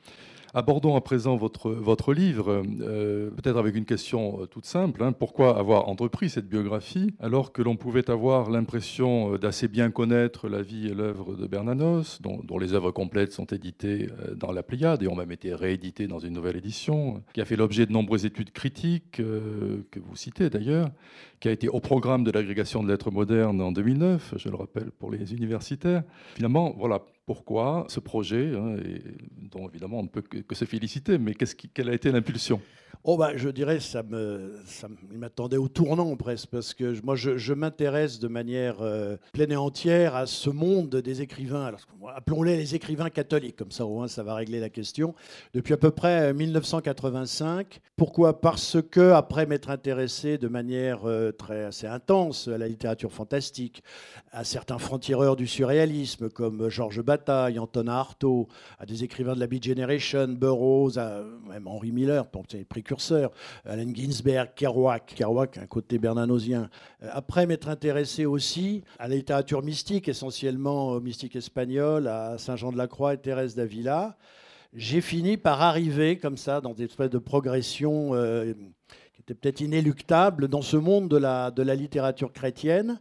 Abordons 0.54 0.96
à 0.96 1.00
présent 1.00 1.36
votre, 1.36 1.70
votre 1.70 2.14
livre, 2.14 2.62
euh, 2.80 3.30
peut-être 3.30 3.58
avec 3.58 3.74
une 3.74 3.84
question 3.84 4.42
euh, 4.42 4.46
toute 4.46 4.64
simple. 4.64 5.02
Hein. 5.02 5.12
pourquoi 5.12 5.58
avoir 5.58 5.88
entrepris 5.88 6.30
cette 6.30 6.48
biographie 6.48 7.14
alors 7.20 7.52
que 7.52 7.62
l'on 7.62 7.76
pouvait 7.76 8.10
avoir 8.10 8.50
l'impression 8.50 9.34
euh, 9.34 9.38
d'assez 9.38 9.68
bien 9.68 9.90
connaître 9.90 10.48
la 10.48 10.62
vie 10.62 10.88
et 10.88 10.94
l'œuvre 10.94 11.36
de 11.36 11.46
Bernanos, 11.46 12.20
dont, 12.22 12.58
les 12.58 12.72
œuvres 12.72 12.90
complètes 12.90 13.32
sont 13.32 13.44
éditées 13.46 14.08
dans 14.34 14.50
la 14.50 14.62
Pléiade 14.62 15.02
et 15.02 15.08
ont 15.08 15.14
même 15.14 15.32
été 15.32 15.54
rééditées 15.54 16.06
dans 16.06 16.18
une 16.18 16.32
nouvelle 16.32 16.56
édition, 16.56 17.22
qui 17.34 17.40
a 17.40 17.44
fait 17.44 17.56
l'objet 17.56 17.84
de 17.84 17.92
nombreuses 17.92 18.24
études 18.24 18.50
critiques, 18.50 19.12
que 19.16 20.00
vous 20.00 20.16
citez 20.16 20.48
d'ailleurs, 20.48 20.88
qui 21.40 21.48
a 21.48 21.52
été 21.52 21.68
au 21.68 21.80
programme 21.80 22.24
de 22.24 22.30
l'agrégation 22.30 22.82
de 22.82 22.88
lettres 22.88 23.10
modernes 23.10 23.60
en 23.60 23.72
2009, 23.72 24.34
je 24.36 24.48
le 24.48 24.56
rappelle 24.56 24.90
pour 24.90 25.10
les 25.10 25.34
universitaires. 25.34 26.02
Finalement, 26.34 26.74
voilà, 26.78 27.02
Pourquoi 27.26 27.87
ce 27.88 27.99
projet, 27.99 28.52
hein, 28.54 28.76
dont 29.50 29.68
évidemment 29.68 29.99
on 29.99 30.04
ne 30.04 30.09
peut 30.09 30.23
que, 30.23 30.54
se 30.54 30.64
féliciter, 30.64 31.18
mais 31.18 31.35
quelle 31.35 31.88
a 31.88 31.92
été 31.92 32.12
l'impulsion? 32.12 32.61
Oh 33.04 33.16
bah, 33.16 33.36
je 33.36 33.48
dirais 33.48 33.80
ça 33.80 34.02
me, 34.02 34.58
ça 34.66 34.88
m'attendait 35.12 35.56
au 35.56 35.68
tournant 35.68 36.16
presque 36.16 36.48
parce 36.48 36.74
que 36.74 37.00
moi 37.04 37.14
je, 37.16 37.52
m'intéresse 37.52 38.18
de 38.18 38.28
manière 38.28 38.76
euh, 38.80 39.16
pleine 39.32 39.52
et 39.52 39.56
entière 39.56 40.14
à 40.14 40.26
ce 40.26 40.50
monde 40.50 40.96
des 40.96 41.22
écrivains. 41.22 41.72
appelons-les 42.14 42.56
les 42.56 42.74
écrivains 42.74 43.10
catholiques, 43.10 43.56
comme 43.56 43.70
ça 43.70 43.86
au 43.86 43.94
moins 43.94 44.08
ça 44.08 44.22
va 44.22 44.34
régler 44.34 44.60
la 44.60 44.68
question. 44.68 45.14
Depuis 45.54 45.74
à 45.74 45.76
peu 45.76 45.90
près 45.90 46.32
1985. 46.34 47.80
Pourquoi? 47.96 48.40
Parce 48.40 48.78
que 48.82 49.12
après 49.12 49.46
m'être 49.46 49.70
intéressé 49.70 50.36
de 50.36 50.48
manière 50.48 51.08
euh, 51.08 51.32
très 51.32 51.64
assez 51.64 51.86
intense 51.86 52.48
à 52.48 52.58
la 52.58 52.68
littérature 52.68 53.12
fantastique, 53.12 53.82
à 54.32 54.44
certains 54.44 54.78
francs-tireurs 54.78 55.36
du 55.36 55.46
surréalisme 55.46 56.28
comme 56.28 56.68
Georges 56.68 57.02
Bataille, 57.02 57.58
Anton 57.58 57.86
Artaud, 57.86 58.48
à 58.78 58.86
des 58.86 59.04
écrivains 59.04 59.34
de 59.34 59.40
la 59.40 59.46
Beat 59.46 59.64
Generation, 59.64 60.28
Burroughs, 60.28 60.98
même 61.48 61.66
Henri 61.66 61.92
Miller, 61.92 62.26
pour 62.26 62.44
les 62.52 62.64
précurseurs 62.87 63.33
Allen 63.64 63.95
Ginsberg, 63.95 64.50
Kerouac, 64.55 65.14
Kerouac, 65.16 65.59
un 65.59 65.66
côté 65.66 65.99
bernanosien. 65.99 66.71
Euh, 67.02 67.09
après 67.12 67.47
m'être 67.47 67.69
intéressé 67.69 68.26
aussi 68.26 68.85
à 69.00 69.09
la 69.09 69.16
littérature 69.16 69.62
mystique, 69.62 70.09
essentiellement 70.09 70.90
au 70.90 71.00
mystique 71.00 71.35
espagnol, 71.35 72.07
à 72.07 72.38
Saint-Jean-de-la-Croix 72.38 73.14
et 73.14 73.19
Thérèse 73.19 73.57
d'Avila, 73.57 74.16
j'ai 74.73 75.00
fini 75.00 75.37
par 75.37 75.62
arriver 75.62 76.16
comme 76.19 76.37
ça 76.37 76.61
dans 76.61 76.75
des 76.75 76.85
espèces 76.85 77.11
de 77.11 77.19
progression 77.19 78.14
euh, 78.14 78.52
qui 79.14 79.23
était 79.23 79.35
peut-être 79.35 79.61
inéluctable 79.61 80.47
dans 80.47 80.62
ce 80.62 80.76
monde 80.76 81.09
de 81.09 81.16
la, 81.16 81.50
de 81.50 81.62
la 81.62 81.75
littérature 81.75 82.33
chrétienne 82.33 83.00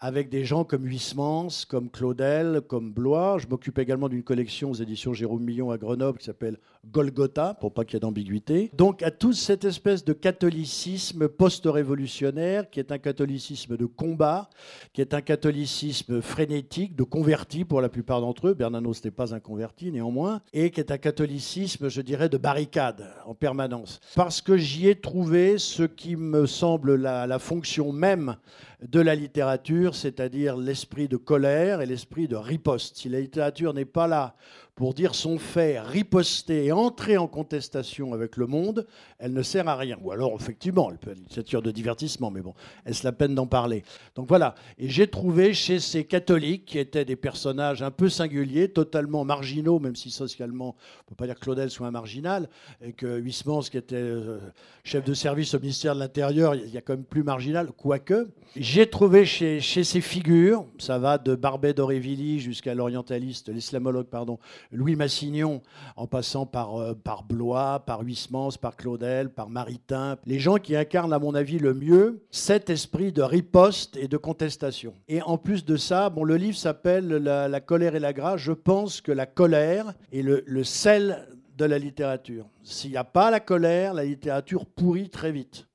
avec 0.00 0.28
des 0.28 0.44
gens 0.44 0.64
comme 0.64 0.86
Huysmans, 0.86 1.48
comme 1.68 1.90
Claudel, 1.90 2.60
comme 2.68 2.92
Blois. 2.92 3.38
Je 3.38 3.46
m'occupe 3.46 3.78
également 3.78 4.08
d'une 4.08 4.22
collection 4.22 4.70
aux 4.70 4.74
éditions 4.74 5.14
Jérôme 5.14 5.42
Millon 5.42 5.70
à 5.70 5.78
Grenoble 5.78 6.18
qui 6.18 6.24
s'appelle 6.24 6.58
Golgotha, 6.92 7.54
pour 7.60 7.72
pas 7.72 7.84
qu'il 7.84 7.94
y 7.94 7.96
ait 7.96 8.00
d'ambiguïté. 8.00 8.70
Donc 8.74 9.02
à 9.02 9.10
toute 9.10 9.34
cette 9.34 9.64
espèce 9.64 10.04
de 10.04 10.12
catholicisme 10.12 11.28
post-révolutionnaire, 11.28 12.70
qui 12.70 12.80
est 12.80 12.92
un 12.92 12.98
catholicisme 12.98 13.76
de 13.76 13.86
combat, 13.86 14.48
qui 14.92 15.00
est 15.00 15.14
un 15.14 15.20
catholicisme 15.20 16.20
frénétique, 16.22 16.96
de 16.96 17.02
convertis 17.02 17.64
pour 17.64 17.80
la 17.80 17.88
plupart 17.88 18.20
d'entre 18.20 18.48
eux, 18.48 18.54
Bernanos 18.54 18.96
n'était 18.96 19.10
pas 19.10 19.34
un 19.34 19.40
converti 19.40 19.90
néanmoins, 19.90 20.40
et 20.52 20.70
qui 20.70 20.80
est 20.80 20.90
un 20.90 20.98
catholicisme, 20.98 21.88
je 21.88 22.00
dirais, 22.00 22.28
de 22.28 22.38
barricade 22.38 23.06
en 23.24 23.34
permanence. 23.34 24.00
Parce 24.14 24.40
que 24.40 24.56
j'y 24.56 24.88
ai 24.88 24.94
trouvé 24.94 25.58
ce 25.58 25.82
qui 25.82 26.16
me 26.16 26.46
semble 26.46 26.96
la, 26.96 27.26
la 27.26 27.38
fonction 27.38 27.92
même 27.92 28.36
de 28.82 29.00
la 29.00 29.14
littérature, 29.14 29.94
c'est-à-dire 29.94 30.56
l'esprit 30.56 31.08
de 31.08 31.16
colère 31.16 31.80
et 31.80 31.86
l'esprit 31.86 32.28
de 32.28 32.36
riposte. 32.36 32.96
Si 32.96 33.08
la 33.08 33.20
littérature 33.20 33.72
n'est 33.72 33.86
pas 33.86 34.06
là 34.06 34.36
pour 34.76 34.92
dire 34.92 35.14
son 35.14 35.38
fait, 35.38 35.80
riposter 35.80 36.66
et 36.66 36.72
entrer 36.72 37.16
en 37.16 37.26
contestation 37.26 38.12
avec 38.12 38.36
le 38.36 38.46
monde, 38.46 38.86
elle 39.18 39.32
ne 39.32 39.42
sert 39.42 39.66
à 39.68 39.74
rien. 39.74 39.96
Ou 40.02 40.12
alors, 40.12 40.36
effectivement, 40.38 40.90
elle 40.90 40.98
peut 40.98 41.12
être 41.12 41.16
une 41.16 41.24
littérature 41.24 41.62
de 41.62 41.70
divertissement, 41.70 42.30
mais 42.30 42.42
bon, 42.42 42.52
est-ce 42.84 43.02
la 43.02 43.12
peine 43.12 43.34
d'en 43.34 43.46
parler? 43.46 43.84
Donc 44.16 44.28
voilà. 44.28 44.54
Et 44.78 44.90
j'ai 44.90 45.06
trouvé 45.06 45.54
chez 45.54 45.80
ces 45.80 46.04
catholiques, 46.04 46.66
qui 46.66 46.78
étaient 46.78 47.06
des 47.06 47.16
personnages 47.16 47.82
un 47.82 47.90
peu 47.90 48.10
singuliers, 48.10 48.68
totalement 48.68 49.24
marginaux, 49.24 49.78
même 49.78 49.96
si 49.96 50.10
socialement, 50.10 50.76
on 50.76 51.04
ne 51.04 51.08
peut 51.08 51.14
pas 51.14 51.24
dire 51.24 51.36
que 51.36 51.40
Claudel 51.40 51.70
soit 51.70 51.86
un 51.86 51.90
marginal, 51.90 52.50
et 52.84 52.92
que 52.92 53.18
Huysmans, 53.18 53.62
qui 53.62 53.78
était 53.78 53.96
euh, 53.96 54.40
chef 54.84 55.02
de 55.04 55.14
service 55.14 55.54
au 55.54 55.58
ministère 55.58 55.94
de 55.94 56.00
l'Intérieur, 56.00 56.54
il 56.54 56.68
y 56.68 56.76
a 56.76 56.82
quand 56.82 56.92
même 56.92 57.04
plus 57.04 57.22
marginal, 57.22 57.72
quoique. 57.72 58.28
J'ai 58.54 58.86
trouvé 58.86 59.24
chez, 59.24 59.60
chez 59.60 59.84
ces 59.84 60.02
figures, 60.02 60.66
ça 60.76 60.98
va 60.98 61.16
de 61.16 61.34
Barbet 61.34 61.72
d'Aurevilly 61.72 62.40
jusqu'à 62.40 62.74
l'orientaliste, 62.74 63.48
l'islamologue, 63.48 64.06
pardon, 64.06 64.38
Louis 64.72 64.96
Massignon, 64.96 65.62
en 65.96 66.06
passant 66.06 66.46
par, 66.46 66.76
euh, 66.76 66.94
par 66.94 67.24
Blois, 67.24 67.82
par 67.86 68.02
Huysmans, 68.02 68.50
par 68.60 68.76
Claudel, 68.76 69.30
par 69.30 69.48
Maritain, 69.48 70.18
les 70.26 70.38
gens 70.38 70.56
qui 70.56 70.76
incarnent, 70.76 71.12
à 71.12 71.18
mon 71.18 71.34
avis, 71.34 71.58
le 71.58 71.74
mieux 71.74 72.20
cet 72.30 72.70
esprit 72.70 73.12
de 73.12 73.22
riposte 73.22 73.96
et 73.96 74.08
de 74.08 74.16
contestation. 74.16 74.94
Et 75.08 75.22
en 75.22 75.38
plus 75.38 75.64
de 75.64 75.76
ça, 75.76 76.10
bon, 76.10 76.24
le 76.24 76.36
livre 76.36 76.56
s'appelle 76.56 77.08
la, 77.08 77.60
colère 77.60 77.94
et 77.94 78.00
la 78.00 78.12
grâce. 78.12 78.40
Je 78.40 78.52
pense 78.52 79.00
que 79.00 79.12
la 79.12 79.26
colère 79.26 79.94
est 80.12 80.22
le, 80.22 80.64
sel 80.64 81.26
de 81.56 81.64
la 81.64 81.78
littérature. 81.78 82.46
S'il 82.62 82.90
n'y 82.90 82.96
a 82.96 83.04
pas 83.04 83.30
la 83.30 83.40
colère, 83.40 83.94
la 83.94 84.04
littérature 84.04 84.66
pourrit 84.66 85.08
très 85.08 85.32
vite. 85.32 85.66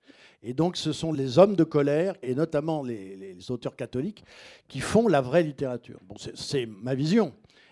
Et 0.43 0.53
donc, 0.53 0.75
ce 0.75 0.91
sont 0.91 1.13
les 1.13 1.38
hommes 1.38 1.55
de 1.55 1.63
colère, 1.63 2.15
et 2.24 2.33
notamment 2.33 2.81
les, 2.81 3.15
les 3.15 3.51
auteurs 3.51 3.75
catholiques, 3.75 4.24
qui 4.67 4.79
font 4.79 5.07
la 5.07 5.21
vraie 5.21 5.43
littérature. 5.43 6.00
Bon, 6.07 6.15
c'est 6.33 6.65
ma 6.65 6.95
vision. 6.95 7.31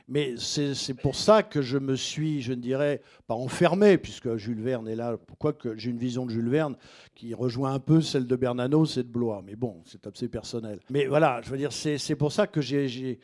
Mais 0.09 0.33
c'est 0.37 0.95
pour 0.95 1.15
ça 1.15 1.43
que 1.43 1.61
je 1.61 1.77
me 1.77 1.95
suis, 1.95 2.41
je 2.41 2.53
ne 2.53 2.61
dirais, 2.61 3.01
pas 3.27 3.35
enfermé, 3.35 3.99
puisque 3.99 4.37
Jules 4.37 4.61
Verne 4.61 4.87
est 4.87 4.95
là. 4.95 5.17
Pourquoi 5.17 5.55
j'ai 5.75 5.91
une 5.91 5.99
vision 5.99 6.25
de 6.25 6.31
Jules 6.31 6.49
Verne 6.49 6.75
qui 7.13 7.35
rejoint 7.35 7.73
un 7.73 7.79
peu 7.79 8.01
celle 8.01 8.25
de 8.25 8.35
Bernanos 8.35 8.97
et 8.97 9.03
de 9.03 9.07
Blois. 9.07 9.43
Mais 9.45 9.55
bon, 9.55 9.83
c'est 9.85 10.07
assez 10.07 10.27
personnel. 10.27 10.79
Mais 10.89 11.05
voilà, 11.05 11.41
je 11.43 11.51
veux 11.51 11.57
dire, 11.57 11.71
c'est 11.71 12.15
pour 12.15 12.31
ça 12.31 12.47
que 12.47 12.59
j'ai 12.59 13.19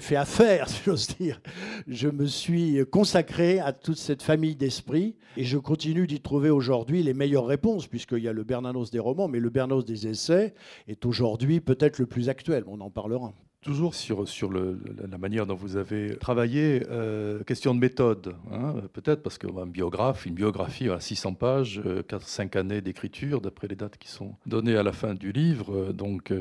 fait 0.00 0.16
affaire, 0.16 0.68
si 0.68 0.82
j'ose 0.84 1.08
dire. 1.16 1.40
Je 1.86 2.08
me 2.08 2.26
suis 2.26 2.84
consacré 2.90 3.58
à 3.58 3.72
toute 3.72 3.96
cette 3.96 4.22
famille 4.22 4.54
d'esprits 4.54 5.16
et 5.38 5.44
je 5.44 5.56
continue 5.56 6.06
d'y 6.06 6.20
trouver 6.20 6.50
aujourd'hui 6.50 7.02
les 7.02 7.14
meilleures 7.14 7.46
réponses, 7.46 7.86
puisqu'il 7.86 8.22
y 8.22 8.28
a 8.28 8.34
le 8.34 8.44
Bernanos 8.44 8.90
des 8.90 8.98
romans, 8.98 9.28
mais 9.28 9.40
le 9.40 9.48
Bernanos 9.48 9.86
des 9.86 10.06
essais 10.06 10.52
est 10.88 11.06
aujourd'hui 11.06 11.62
peut-être 11.62 11.98
le 11.98 12.06
plus 12.06 12.28
actuel. 12.28 12.64
On 12.66 12.80
en 12.82 12.90
parlera. 12.90 13.32
Toujours. 13.62 13.94
Sur, 13.94 14.28
sur 14.28 14.50
le, 14.50 14.78
la 15.10 15.18
manière 15.18 15.44
dont 15.44 15.56
vous 15.56 15.76
avez 15.76 16.16
travaillé, 16.16 16.84
euh, 16.90 17.42
question 17.42 17.74
de 17.74 17.80
méthode, 17.80 18.36
hein, 18.52 18.74
peut-être 18.92 19.22
parce 19.22 19.36
qu'un 19.36 19.66
biographe, 19.66 20.26
une 20.26 20.34
biographie 20.34 20.88
à 20.88 21.00
600 21.00 21.34
pages, 21.34 21.80
4-5 21.80 22.56
euh, 22.56 22.60
années 22.60 22.80
d'écriture, 22.80 23.40
d'après 23.40 23.66
les 23.66 23.74
dates 23.74 23.98
qui 23.98 24.08
sont 24.08 24.36
données 24.46 24.76
à 24.76 24.84
la 24.84 24.92
fin 24.92 25.14
du 25.14 25.32
livre, 25.32 25.74
euh, 25.74 25.92
donc 25.92 26.32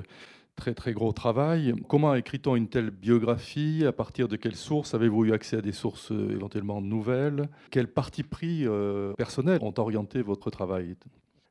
très 0.56 0.76
très 0.76 0.94
gros 0.94 1.12
travail. 1.12 1.74
Comment 1.88 2.14
écrit-on 2.14 2.56
une 2.56 2.68
telle 2.68 2.92
biographie? 2.92 3.84
À 3.86 3.92
partir 3.92 4.28
de 4.28 4.36
quelles 4.36 4.56
sources 4.56 4.94
Avez-vous 4.94 5.26
eu 5.26 5.34
accès 5.34 5.58
à 5.58 5.62
des 5.62 5.72
sources 5.72 6.12
éventuellement 6.12 6.82
nouvelles? 6.82 7.50
Quels 7.72 7.88
partis 7.88 8.24
pris 8.24 8.66
personnels 9.18 9.60
ont 9.62 9.74
orienté 9.78 10.24
votre 10.24 10.50
travail? 10.50 10.96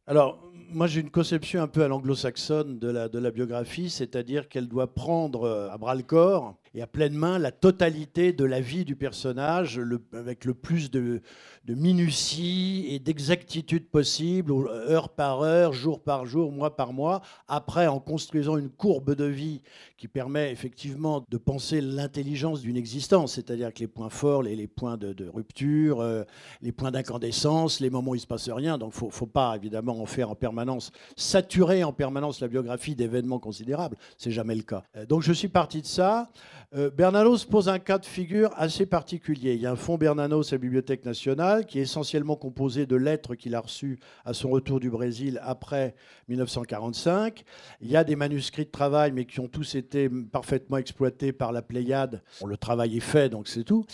Alors, 0.08 0.40
moi, 0.70 0.86
j'ai 0.86 1.00
une 1.00 1.10
conception 1.10 1.62
un 1.62 1.68
peu 1.68 1.82
à 1.82 1.88
l'anglo-saxonne 1.88 2.78
de 2.78 3.18
la, 3.18 3.30
biographie, 3.30 3.90
c'est-à-dire 3.90 4.48
qu'elle 4.48 4.68
doit 4.68 4.92
prendre 4.92 5.44
euh, 5.44 5.70
à 5.70 5.78
bras 5.78 5.94
le 5.94 6.02
corps 6.02 6.56
et 6.74 6.82
à 6.82 6.86
pleine 6.86 7.14
main 7.14 7.38
la 7.38 7.52
totalité 7.52 8.32
de 8.32 8.44
la 8.44 8.60
vie 8.60 8.84
du 8.84 8.96
personnage, 8.96 9.80
avec 10.12 10.44
le 10.44 10.54
plus 10.54 10.90
de, 10.90 11.22
de 11.64 11.74
minutie 11.74 12.86
et 12.88 12.98
d'exactitude 12.98 13.88
possible, 13.88 14.52
heure 14.68 15.08
par 15.08 15.42
heure, 15.42 15.72
jour 15.72 16.00
par 16.00 16.26
jour, 16.26 16.52
mois 16.52 16.76
par 16.76 16.92
mois. 16.92 17.22
Après, 17.48 17.86
en 17.86 18.00
construisant 18.00 18.56
une 18.56 18.70
courbe 18.70 19.14
de 19.14 19.24
vie 19.24 19.62
qui 19.96 20.08
permet 20.08 20.52
effectivement 20.52 21.24
de 21.28 21.36
penser 21.38 21.80
l'intelligence 21.80 22.60
d'une 22.60 22.76
existence, 22.76 23.34
c'est-à-dire 23.34 23.72
que 23.72 23.80
les 23.80 23.86
points 23.88 24.10
forts, 24.10 24.42
les, 24.42 24.54
les 24.54 24.66
points 24.66 24.96
de, 24.96 25.28
rupture, 25.28 26.00
euh, 26.00 26.22
les 26.62 26.72
points 26.72 26.90
d'incandescence, 26.90 27.80
les 27.80 27.90
moments 27.90 28.12
où 28.12 28.14
il 28.14 28.18
ne 28.18 28.22
se 28.22 28.26
passe 28.26 28.48
rien. 28.48 28.78
Donc, 28.78 28.92
il 29.00 29.04
ne 29.06 29.10
faut 29.10 29.26
pas 29.26 29.56
évidemment 29.56 30.00
en 30.00 30.06
faire 30.06 30.30
en 30.30 30.34
permanence, 30.34 30.92
saturer 31.16 31.82
en 31.84 31.92
permanence 31.92 32.40
la 32.40 32.48
biographie 32.48 32.94
d'événements 32.94 33.38
considérables. 33.38 33.96
C'est 34.18 34.30
jamais 34.30 34.54
le 34.54 34.62
cas. 34.62 34.82
Euh, 34.96 35.06
donc, 35.06 35.22
je 35.22 35.32
suis 35.32 35.48
parti 35.48 35.80
de 35.80 35.86
ça. 35.86 36.30
Euh, 36.74 36.90
Bernanos 36.90 37.44
pose 37.44 37.68
un 37.68 37.78
cas 37.78 37.98
de 37.98 38.06
figure 38.06 38.50
assez 38.56 38.86
particulier. 38.86 39.54
Il 39.54 39.60
y 39.60 39.66
a 39.66 39.70
un 39.70 39.76
fonds 39.76 39.96
Bernanos 39.96 40.52
à 40.52 40.56
la 40.56 40.58
Bibliothèque 40.58 41.04
nationale 41.04 41.64
qui 41.64 41.78
est 41.78 41.82
essentiellement 41.82 42.36
composé 42.36 42.86
de 42.86 42.96
lettres 42.96 43.34
qu'il 43.36 43.54
a 43.54 43.60
reçues 43.60 43.98
à 44.24 44.34
son 44.34 44.50
retour 44.50 44.80
du 44.80 44.90
Brésil 44.90 45.40
après 45.44 45.94
1945. 46.28 47.44
Il 47.80 47.90
y 47.90 47.96
a 47.96 48.02
des 48.02 48.16
manuscrits 48.16 48.64
de 48.64 48.70
travail, 48.70 49.12
mais 49.12 49.26
qui 49.26 49.38
ont 49.40 49.48
tous 49.48 49.76
été 49.76 50.08
parfaitement 50.08 50.76
exploités 50.76 51.32
par 51.32 51.52
la 51.52 51.62
Pléiade. 51.62 52.22
le 52.44 52.56
travail 52.56 52.96
est 52.96 53.00
fait, 53.00 53.28
donc 53.28 53.46
c'est 53.48 53.64
tout. 53.64 53.84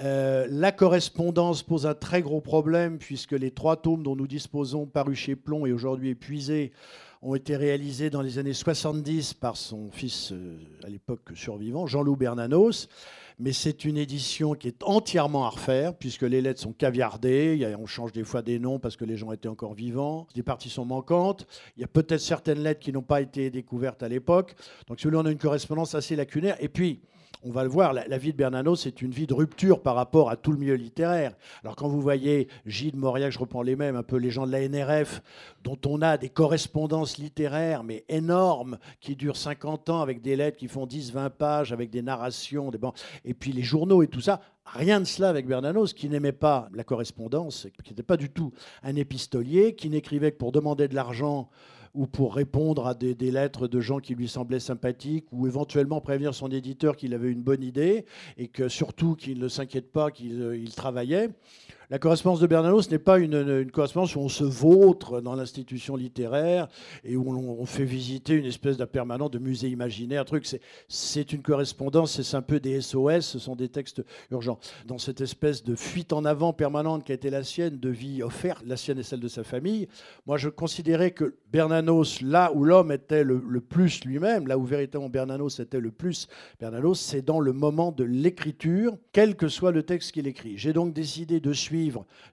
Euh, 0.00 0.46
la 0.50 0.72
correspondance 0.72 1.62
pose 1.62 1.86
un 1.86 1.94
très 1.94 2.22
gros 2.22 2.40
problème, 2.40 2.98
puisque 2.98 3.32
les 3.32 3.50
trois 3.50 3.76
tomes 3.76 4.02
dont 4.02 4.16
nous 4.16 4.26
disposons, 4.26 4.86
parus 4.86 5.18
chez 5.18 5.36
Plomb 5.36 5.64
et 5.64 5.72
aujourd'hui 5.72 6.10
épuisés, 6.10 6.72
ont 7.26 7.34
été 7.34 7.56
réalisés 7.56 8.08
dans 8.08 8.22
les 8.22 8.38
années 8.38 8.52
70 8.52 9.34
par 9.34 9.56
son 9.56 9.90
fils, 9.90 10.30
euh, 10.30 10.58
à 10.84 10.88
l'époque 10.88 11.32
survivant, 11.34 11.86
Jean-Loup 11.86 12.14
Bernanos. 12.14 12.88
Mais 13.40 13.52
c'est 13.52 13.84
une 13.84 13.98
édition 13.98 14.54
qui 14.54 14.68
est 14.68 14.82
entièrement 14.84 15.44
à 15.44 15.50
refaire, 15.50 15.94
puisque 15.94 16.22
les 16.22 16.40
lettres 16.40 16.60
sont 16.60 16.72
caviardées. 16.72 17.76
On 17.78 17.84
change 17.84 18.12
des 18.12 18.24
fois 18.24 18.42
des 18.42 18.58
noms 18.58 18.78
parce 18.78 18.96
que 18.96 19.04
les 19.04 19.16
gens 19.16 19.32
étaient 19.32 19.48
encore 19.48 19.74
vivants. 19.74 20.26
Des 20.34 20.42
parties 20.42 20.70
sont 20.70 20.86
manquantes. 20.86 21.46
Il 21.76 21.80
y 21.80 21.84
a 21.84 21.88
peut-être 21.88 22.20
certaines 22.20 22.60
lettres 22.60 22.80
qui 22.80 22.92
n'ont 22.92 23.02
pas 23.02 23.20
été 23.20 23.50
découvertes 23.50 24.02
à 24.02 24.08
l'époque. 24.08 24.54
Donc, 24.86 25.00
celui-là, 25.00 25.20
on 25.22 25.26
a 25.26 25.30
une 25.30 25.38
correspondance 25.38 25.94
assez 25.94 26.16
lacunaire. 26.16 26.56
Et 26.60 26.68
puis, 26.68 27.00
on 27.46 27.52
va 27.52 27.62
le 27.62 27.68
voir, 27.68 27.92
la, 27.92 28.18
vie 28.18 28.32
de 28.32 28.36
Bernanos, 28.36 28.82
c'est 28.82 29.02
une 29.02 29.12
vie 29.12 29.28
de 29.28 29.34
rupture 29.34 29.80
par 29.80 29.94
rapport 29.94 30.30
à 30.30 30.36
tout 30.36 30.50
le 30.50 30.58
milieu 30.58 30.74
littéraire. 30.74 31.32
Alors 31.62 31.76
quand 31.76 31.86
vous 31.86 32.00
voyez 32.00 32.48
Gilles 32.66 32.96
Mauriac, 32.96 33.30
je 33.30 33.38
reprends 33.38 33.62
les 33.62 33.76
mêmes, 33.76 33.94
un 33.94 34.02
peu 34.02 34.16
les 34.16 34.30
gens 34.30 34.48
de 34.48 34.52
la 34.52 34.68
NRF, 34.68 35.22
dont 35.62 35.78
on 35.86 36.02
a 36.02 36.16
des 36.16 36.28
correspondances 36.28 37.18
littéraires, 37.18 37.84
mais 37.84 38.04
énormes, 38.08 38.78
qui 39.00 39.14
durent 39.14 39.36
50 39.36 39.90
ans, 39.90 40.00
avec 40.00 40.22
des 40.22 40.34
lettres 40.34 40.56
qui 40.56 40.66
font 40.66 40.86
10-20 40.86 41.30
pages, 41.30 41.72
avec 41.72 41.90
des 41.90 42.02
narrations, 42.02 42.72
des... 42.72 42.80
et 43.24 43.34
puis 43.34 43.52
les 43.52 43.62
journaux 43.62 44.02
et 44.02 44.08
tout 44.08 44.20
ça, 44.20 44.40
Rien 44.74 44.98
de 44.98 45.04
cela 45.04 45.28
avec 45.28 45.46
Bernanos, 45.46 45.92
qui 45.94 46.08
n'aimait 46.08 46.32
pas 46.32 46.68
la 46.74 46.82
correspondance, 46.82 47.68
qui 47.84 47.92
n'était 47.92 48.02
pas 48.02 48.16
du 48.16 48.30
tout 48.30 48.52
un 48.82 48.96
épistolier, 48.96 49.76
qui 49.76 49.88
n'écrivait 49.88 50.32
que 50.32 50.38
pour 50.38 50.50
demander 50.50 50.88
de 50.88 50.94
l'argent 50.96 51.48
ou 51.96 52.06
pour 52.06 52.34
répondre 52.34 52.86
à 52.86 52.94
des, 52.94 53.14
lettres 53.30 53.66
de 53.66 53.80
gens 53.80 53.98
qui 53.98 54.14
lui 54.14 54.28
semblaient 54.28 54.60
sympathiques, 54.60 55.26
ou 55.32 55.46
éventuellement 55.46 56.00
prévenir 56.00 56.34
son 56.34 56.48
éditeur 56.48 56.94
qu'il 56.94 57.14
avait 57.14 57.32
une 57.32 57.42
bonne 57.42 57.62
idée, 57.62 58.04
et 58.36 58.48
que 58.48 58.68
surtout 58.68 59.16
qu'il 59.16 59.40
ne 59.40 59.48
s'inquiète 59.48 59.90
pas 59.90 60.10
qu'il 60.10 60.40
euh, 60.40 60.64
travaillait. 60.76 61.30
La 61.88 62.00
correspondance 62.00 62.40
de 62.40 62.48
Bernanos 62.48 62.90
n'est 62.90 62.98
pas 62.98 63.20
une, 63.20 63.70
correspondance 63.70 64.16
où 64.16 64.18
on 64.18 64.28
se 64.28 64.42
vautre 64.42 65.20
dans 65.20 65.36
l'institution 65.36 65.94
littéraire 65.94 66.66
et 67.04 67.14
où 67.14 67.30
on, 67.30 67.64
fait 67.64 67.84
visiter 67.84 68.34
une 68.34 68.44
espèce 68.44 68.76
d'impermanent 68.76 69.28
de 69.28 69.38
musée 69.38 69.68
imaginaire. 69.68 70.24
Truc, 70.24 70.48
c'est 70.88 71.32
une 71.32 71.42
correspondance, 71.42 72.20
c'est 72.20 72.36
un 72.36 72.42
peu 72.42 72.58
des 72.58 72.80
SOS, 72.80 73.20
ce 73.20 73.38
sont 73.38 73.54
des 73.54 73.68
textes 73.68 74.02
urgents. 74.32 74.58
Dans 74.86 74.98
cette 74.98 75.20
espèce 75.20 75.62
de 75.62 75.76
fuite 75.76 76.12
en 76.12 76.24
avant 76.24 76.52
permanente 76.52 77.04
qui 77.04 77.12
a 77.12 77.14
été 77.14 77.30
la 77.30 77.44
sienne, 77.44 77.78
de 77.78 77.88
vie 77.88 78.20
offerte, 78.22 78.64
la 78.66 78.76
sienne 78.76 78.98
et 78.98 79.04
celle 79.04 79.20
de 79.20 79.28
sa 79.28 79.44
famille, 79.44 79.86
moi 80.26 80.38
je 80.38 80.48
considérais 80.48 81.12
que 81.12 81.36
Bernanos, 81.52 82.20
là 82.20 82.52
où 82.52 82.64
l'homme 82.64 82.90
était 82.90 83.22
le, 83.22 83.40
le 83.48 83.60
plus 83.60 84.04
lui-même, 84.04 84.48
là 84.48 84.58
où 84.58 84.64
véritablement 84.64 85.08
Bernanos 85.08 85.60
était 85.60 85.80
le 85.80 85.92
plus 85.92 86.26
Bernanos, 86.58 86.98
c'est 86.98 87.22
dans 87.22 87.38
le 87.38 87.52
moment 87.52 87.92
de 87.92 88.02
l'écriture, 88.02 88.96
quel 89.12 89.36
que 89.36 89.46
soit 89.46 89.70
le 89.70 89.84
texte 89.84 90.12
qu'il 90.12 90.26
écrit. 90.26 90.58
J'ai 90.58 90.72
donc 90.72 90.92
décidé 90.92 91.38
de 91.38 91.52
suivre 91.52 91.75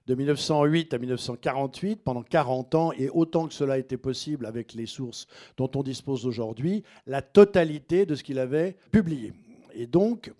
de 0.06 0.14
1908 0.14 0.94
à 0.94 0.98
1948, 0.98 2.02
pendant 2.02 2.22
40 2.22 2.74
ans, 2.74 2.92
et 2.92 3.08
autant 3.10 3.46
que 3.46 3.54
cela 3.54 3.78
était 3.78 3.96
possible 3.96 4.46
avec 4.46 4.74
les 4.74 4.86
sources 4.86 5.26
dont 5.56 5.70
on 5.74 5.82
dispose 5.82 6.26
aujourd'hui, 6.26 6.82
la 7.06 7.22
totalité 7.22 8.06
de 8.06 8.14
ce 8.14 8.22
qu'il 8.22 8.38
avait 8.38 8.76
publié. 8.90 9.32
Et 9.74 9.86
donc, 9.86 10.32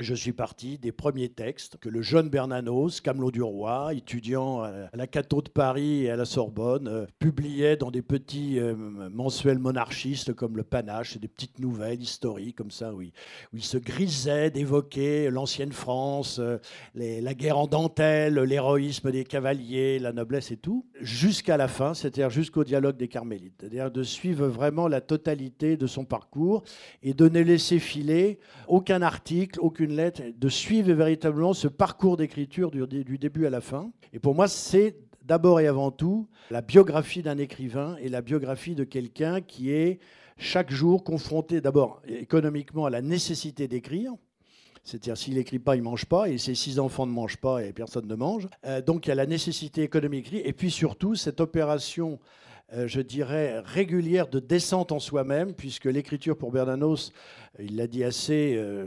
je 0.00 0.14
suis 0.14 0.32
parti 0.32 0.78
des 0.78 0.92
premiers 0.92 1.28
textes 1.28 1.76
que 1.76 1.90
le 1.90 2.00
jeune 2.00 2.30
Bernanos, 2.30 3.02
Camelot 3.02 3.30
du 3.30 3.42
Roi, 3.42 3.92
étudiant 3.92 4.62
à 4.62 4.88
la 4.94 5.06
Cato 5.06 5.42
de 5.42 5.50
Paris 5.50 6.04
et 6.04 6.10
à 6.10 6.16
la 6.16 6.24
Sorbonne, 6.24 6.88
euh, 6.88 7.06
publiait 7.18 7.76
dans 7.76 7.90
des 7.90 8.00
petits 8.00 8.58
euh, 8.58 8.74
mensuels 8.74 9.58
monarchistes 9.58 10.32
comme 10.32 10.56
le 10.56 10.62
Panache, 10.62 11.18
des 11.18 11.28
petites 11.28 11.58
nouvelles 11.58 12.00
historiques 12.00 12.56
comme 12.56 12.70
ça, 12.70 12.94
oui, 12.94 13.12
où 13.52 13.58
il 13.58 13.62
se 13.62 13.76
grisait 13.76 14.50
d'évoquer 14.50 15.28
l'ancienne 15.28 15.72
France, 15.72 16.38
euh, 16.38 16.56
la 16.94 17.34
guerre 17.34 17.58
en 17.58 17.66
dentelle, 17.66 18.38
l'héroïsme 18.38 19.10
des 19.10 19.24
cavaliers, 19.24 19.98
la 19.98 20.12
noblesse 20.12 20.50
et 20.50 20.56
tout, 20.56 20.86
jusqu'à 21.00 21.58
la 21.58 21.68
fin, 21.68 21.92
c'est-à-dire 21.92 22.30
jusqu'au 22.30 22.64
dialogue 22.64 22.96
des 22.96 23.08
Carmélites, 23.08 23.54
c'est-à-dire 23.60 23.90
de 23.90 24.02
suivre 24.02 24.46
vraiment 24.46 24.88
la 24.88 25.02
totalité 25.02 25.76
de 25.76 25.86
son 25.86 26.06
parcours 26.06 26.62
et 27.02 27.12
de 27.12 27.28
ne 27.28 27.40
laisser 27.40 27.78
filer 27.78 28.38
aucun 28.66 29.02
article, 29.02 29.60
aucune 29.60 29.89
de 29.90 30.48
suivre 30.48 30.92
véritablement 30.92 31.52
ce 31.52 31.68
parcours 31.68 32.16
d'écriture 32.16 32.70
du, 32.70 33.18
début 33.18 33.46
à 33.46 33.50
la 33.50 33.60
fin. 33.60 33.90
Et 34.12 34.18
pour 34.18 34.34
moi, 34.34 34.48
c'est 34.48 34.96
d'abord 35.22 35.60
et 35.60 35.66
avant 35.66 35.90
tout 35.90 36.28
la 36.50 36.62
biographie 36.62 37.22
d'un 37.22 37.38
écrivain 37.38 37.96
et 38.00 38.08
la 38.08 38.22
biographie 38.22 38.74
de 38.74 38.84
quelqu'un 38.84 39.40
qui 39.40 39.70
est 39.70 39.98
chaque 40.38 40.70
jour 40.70 41.04
confronté 41.04 41.60
d'abord 41.60 42.00
économiquement 42.06 42.86
à 42.86 42.90
la 42.90 43.02
nécessité 43.02 43.68
d'écrire. 43.68 44.12
C'est-à-dire, 44.82 45.16
s'il 45.16 45.34
n'écrit 45.34 45.58
pas, 45.58 45.76
il 45.76 45.80
ne 45.80 45.84
mange 45.84 46.06
pas, 46.06 46.30
et 46.30 46.38
ses 46.38 46.54
six 46.54 46.78
enfants 46.78 47.06
ne 47.06 47.12
mangent 47.12 47.36
pas, 47.36 47.62
et 47.62 47.72
personne 47.72 48.06
ne 48.06 48.14
mange. 48.14 48.48
Euh, 48.64 48.80
donc, 48.80 49.06
il 49.06 49.10
y 49.10 49.12
a 49.12 49.14
la 49.14 49.26
nécessité 49.26 49.82
économique, 49.82 50.32
et 50.32 50.52
puis 50.54 50.70
surtout, 50.70 51.14
cette 51.14 51.40
opération 51.40 52.18
je 52.72 53.00
dirais, 53.00 53.60
régulière 53.60 54.28
de 54.28 54.38
descente 54.38 54.92
en 54.92 55.00
soi-même, 55.00 55.54
puisque 55.54 55.86
l'écriture 55.86 56.36
pour 56.36 56.52
Bernanos, 56.52 57.12
euh, 57.58 57.64
il 57.64 57.76
l'a 57.76 57.86
dit 57.86 58.04
assez, 58.04 58.54
euh, 58.56 58.86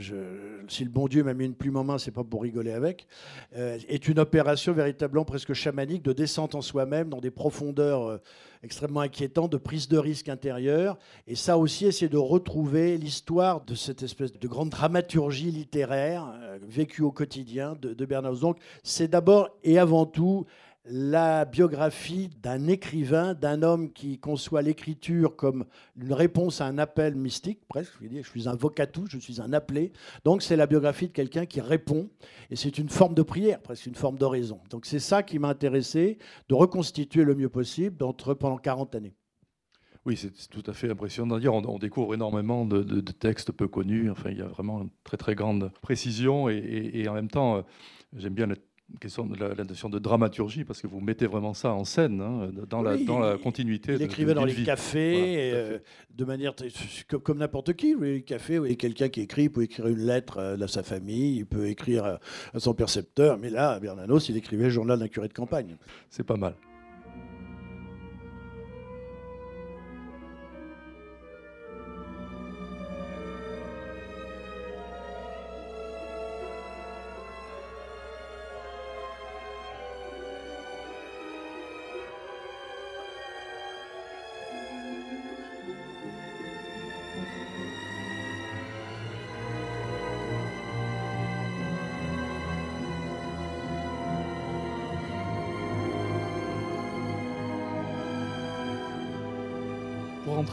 si 0.69 0.83
le 0.83 0.89
bon 0.89 1.07
Dieu 1.07 1.23
m'a 1.23 1.33
mis 1.33 1.45
une 1.45 1.53
plume 1.53 1.75
en 1.75 1.83
main, 1.83 1.97
c'est 1.97 2.11
pas 2.11 2.23
pour 2.23 2.43
rigoler 2.43 2.71
avec, 2.71 3.07
est 3.55 4.07
une 4.07 4.19
opération 4.19 4.73
véritablement 4.73 5.25
presque 5.25 5.53
chamanique 5.53 6.03
de 6.03 6.13
descente 6.13 6.55
en 6.55 6.61
soi-même 6.61 7.09
dans 7.09 7.19
des 7.19 7.31
profondeurs 7.31 8.19
extrêmement 8.63 9.01
inquiétantes, 9.01 9.51
de 9.51 9.57
prise 9.57 9.89
de 9.89 9.97
risque 9.97 10.29
intérieure. 10.29 10.97
Et 11.27 11.35
ça 11.35 11.57
aussi, 11.57 11.91
c'est 11.91 12.07
de 12.07 12.17
retrouver 12.17 12.97
l'histoire 12.97 13.61
de 13.65 13.75
cette 13.75 14.03
espèce 14.03 14.31
de 14.31 14.47
grande 14.47 14.69
dramaturgie 14.69 15.51
littéraire 15.51 16.33
vécue 16.61 17.01
au 17.01 17.11
quotidien 17.11 17.75
de, 17.81 17.93
de 17.93 18.05
Bernanos. 18.05 18.39
Donc, 18.39 18.57
c'est 18.83 19.09
d'abord 19.09 19.49
et 19.63 19.77
avant 19.77 20.05
tout 20.05 20.45
la 20.85 21.45
biographie 21.45 22.29
d'un 22.41 22.67
écrivain, 22.67 23.33
d'un 23.33 23.63
homme 23.63 23.93
qui 23.93 24.19
conçoit 24.19 24.61
l'écriture 24.61 25.35
comme 25.35 25.65
une 25.95 26.13
réponse 26.13 26.59
à 26.59 26.65
un 26.65 26.77
appel 26.77 27.15
mystique, 27.15 27.61
presque. 27.69 27.93
Je, 28.01 28.21
je 28.21 28.29
suis 28.29 28.49
un 28.49 28.55
vocatus, 28.55 29.05
je 29.09 29.17
suis 29.17 29.39
un 29.39 29.53
appelé. 29.53 29.93
Donc 30.25 30.41
c'est 30.41 30.57
la 30.57 30.67
biographie 30.67 31.07
de 31.07 31.13
quelqu'un 31.13 31.45
qui 31.45 31.61
répond, 31.61 32.09
et 32.49 32.55
c'est 32.55 32.77
une 32.77 32.89
forme 32.89 33.13
de 33.13 33.21
prière, 33.21 33.61
presque 33.61 33.85
une 33.85 33.95
forme 33.95 34.17
d'oraison. 34.17 34.59
Donc 34.69 34.85
c'est 34.85 34.99
ça 34.99 35.23
qui 35.23 35.39
m'a 35.39 35.49
intéressé, 35.49 36.17
de 36.49 36.55
reconstituer 36.55 37.23
le 37.23 37.35
mieux 37.35 37.49
possible 37.49 37.95
d'entre 37.95 38.33
pendant 38.33 38.57
40 38.57 38.95
années. 38.95 39.13
Oui, 40.05 40.17
c'est 40.17 40.49
tout 40.49 40.63
à 40.69 40.73
fait 40.73 40.89
impressionnant. 40.89 41.39
Dire, 41.39 41.53
on, 41.53 41.79
découvre 41.79 42.13
énormément 42.13 42.65
de, 42.65 42.99
textes 42.99 43.53
peu 43.53 43.69
connus. 43.69 44.11
Enfin, 44.11 44.31
il 44.31 44.37
y 44.37 44.41
a 44.41 44.47
vraiment 44.47 44.81
une 44.81 44.89
très 45.05 45.15
très 45.15 45.33
grande 45.33 45.71
précision 45.81 46.49
et, 46.49 46.91
et 46.93 47.07
en 47.07 47.13
même 47.13 47.29
temps, 47.29 47.55
euh, 47.55 47.61
j'aime 48.17 48.33
bien 48.33 48.47
le 48.47 48.57
question 48.99 49.25
de 49.25 49.37
la, 49.37 49.63
notion 49.63 49.89
de 49.89 49.99
dramaturgie, 49.99 50.63
parce 50.63 50.81
que 50.81 50.87
vous 50.87 50.99
mettez 50.99 51.27
vraiment 51.27 51.53
ça 51.53 51.73
en 51.73 51.85
scène, 51.85 52.21
hein, 52.21 52.49
dans, 52.69 52.81
la, 52.81 52.97
dans 52.97 53.19
la 53.19 53.37
continuité. 53.37 53.93
Il 53.93 54.01
écrivait 54.01 54.33
dans 54.33 54.45
les 54.45 54.63
cafés, 54.63 55.51
euh, 55.53 55.79
de 56.15 56.25
manière 56.25 56.53
comme, 57.23 57.39
n'importe 57.39 57.73
qui. 57.73 57.95
Les 57.99 58.21
cafés, 58.21 58.59
oui, 58.59 58.77
quelqu'un 58.77 59.09
qui 59.09 59.21
écrit, 59.21 59.43
il 59.43 59.51
peut 59.51 59.63
écrire 59.63 59.87
une 59.87 60.05
lettre 60.05 60.37
euh, 60.37 60.57
à 60.59 60.67
sa 60.67 60.83
famille, 60.83 61.37
il 61.37 61.45
peut 61.45 61.67
écrire 61.67 62.19
à 62.53 62.59
son 62.59 62.73
percepteur, 62.73 63.37
mais 63.37 63.49
là, 63.49 63.79
Bernanos, 63.79 64.29
il 64.29 64.37
écrivait 64.37 64.65
le 64.65 64.69
journal 64.69 64.99
d'un 64.99 65.07
curé 65.07 65.27
de 65.27 65.33
campagne. 65.33 65.75
C'est 66.09 66.23
pas 66.23 66.37
mal. 66.37 66.55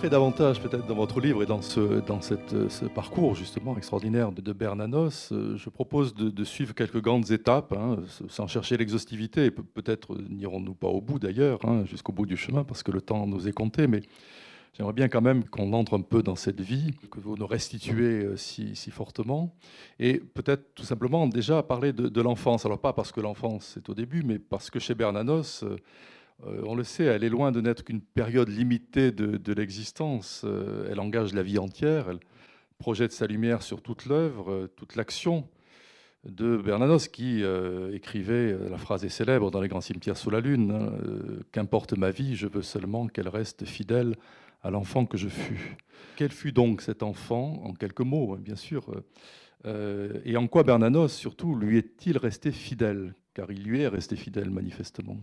Davantage 0.08 0.60
peut-être 0.60 0.86
dans 0.86 0.94
votre 0.94 1.20
livre 1.20 1.42
et 1.42 1.46
dans 1.46 1.60
ce, 1.60 2.00
dans 2.00 2.20
cette, 2.20 2.70
ce 2.70 2.84
parcours 2.86 3.34
justement 3.34 3.76
extraordinaire 3.76 4.32
de, 4.32 4.52
Bernanos, 4.52 5.30
euh, 5.32 5.56
je 5.56 5.68
propose 5.68 6.14
de, 6.14 6.44
suivre 6.44 6.74
quelques 6.74 7.00
grandes 7.00 7.30
étapes, 7.30 7.72
hein, 7.72 7.98
sans 8.28 8.46
chercher 8.46 8.76
l'exhaustivité, 8.76 9.50
peut-être 9.50 10.16
n'irons-nous 10.30 10.74
pas 10.74 10.88
au 10.88 11.00
bout 11.00 11.18
d'ailleurs, 11.18 11.58
hein, 11.64 11.84
jusqu'au 11.84 12.12
bout 12.12 12.24
du 12.24 12.36
chemin, 12.36 12.64
parce 12.64 12.82
que 12.82 12.90
le 12.92 13.00
temps 13.00 13.26
nous 13.26 13.46
est 13.46 13.52
compté, 13.52 13.86
mais 13.86 14.00
j'aimerais 14.72 14.94
bien 14.94 15.08
quand 15.08 15.20
même 15.20 15.44
qu'on 15.44 15.72
entre 15.74 15.98
un 15.98 16.02
peu 16.02 16.22
dans 16.22 16.36
cette 16.36 16.60
vie, 16.60 16.92
que 17.10 17.20
vous 17.20 17.36
nous 17.36 17.46
restituez 17.46 18.24
euh, 18.24 18.36
si, 18.36 18.74
si 18.76 18.90
fortement, 18.90 19.54
et 19.98 20.18
peut-être 20.18 20.74
tout 20.74 20.84
simplement 20.84 21.26
déjà 21.26 21.62
parler 21.62 21.92
de, 21.92 22.08
de 22.08 22.20
l'enfance. 22.22 22.64
Alors 22.64 22.80
pas 22.80 22.92
parce 22.92 23.12
que 23.12 23.20
l'enfance 23.20 23.76
est 23.76 23.88
au 23.88 23.94
début, 23.94 24.22
mais 24.22 24.38
parce 24.38 24.70
que 24.70 24.78
chez 24.78 24.94
Bernanos, 24.94 25.62
euh, 25.62 25.76
on 26.46 26.74
le 26.74 26.84
sait, 26.84 27.04
elle 27.04 27.24
est 27.24 27.28
loin 27.28 27.52
de 27.52 27.60
n'être 27.60 27.84
qu'une 27.84 28.00
période 28.00 28.48
limitée 28.48 29.12
de, 29.12 29.52
l'existence. 29.52 30.42
Euh, 30.44 30.88
elle 30.90 31.00
engage 31.00 31.34
la 31.34 31.42
vie 31.42 31.58
entière, 31.58 32.08
elle 32.10 32.20
projette 32.78 33.12
sa 33.12 33.26
lumière 33.26 33.62
sur 33.62 33.82
toute 33.82 34.06
l'œuvre, 34.06 34.50
euh, 34.50 34.66
toute 34.76 34.96
l'action 34.96 35.48
de 36.24 36.58
Bernanos 36.58 37.08
qui 37.08 37.42
écrivait, 37.94 38.54
la 38.68 38.76
phrase 38.76 39.06
est 39.06 39.08
célèbre 39.08 39.50
dans 39.50 39.62
les 39.62 39.68
grands 39.68 39.80
cimetières 39.80 40.18
sous 40.18 40.28
la 40.28 40.40
lune, 40.40 40.70
hein, 40.70 40.92
Qu'importe 41.50 41.96
ma 41.96 42.10
vie, 42.10 42.36
je 42.36 42.46
veux 42.46 42.60
seulement 42.60 43.06
qu'elle 43.06 43.28
reste 43.28 43.64
fidèle 43.64 44.16
à 44.62 44.68
l'enfant 44.68 45.06
que 45.06 45.16
je 45.16 45.28
fus. 45.30 45.78
Quel 46.16 46.30
fut 46.30 46.52
donc 46.52 46.82
cet 46.82 47.02
enfant, 47.02 47.62
en 47.64 47.72
quelques 47.72 48.02
mots, 48.02 48.34
hein, 48.34 48.38
bien 48.38 48.56
sûr, 48.56 48.84
et 49.64 50.36
en 50.36 50.46
quoi 50.46 50.62
Bernanos, 50.62 51.08
surtout, 51.08 51.54
lui 51.54 51.78
est-il 51.78 52.18
resté 52.18 52.52
fidèle? 52.52 53.14
Car 53.32 53.50
il 53.50 53.62
lui 53.62 53.80
est 53.80 53.88
resté 53.88 54.14
fidèle, 54.14 54.50
manifestement. 54.50 55.16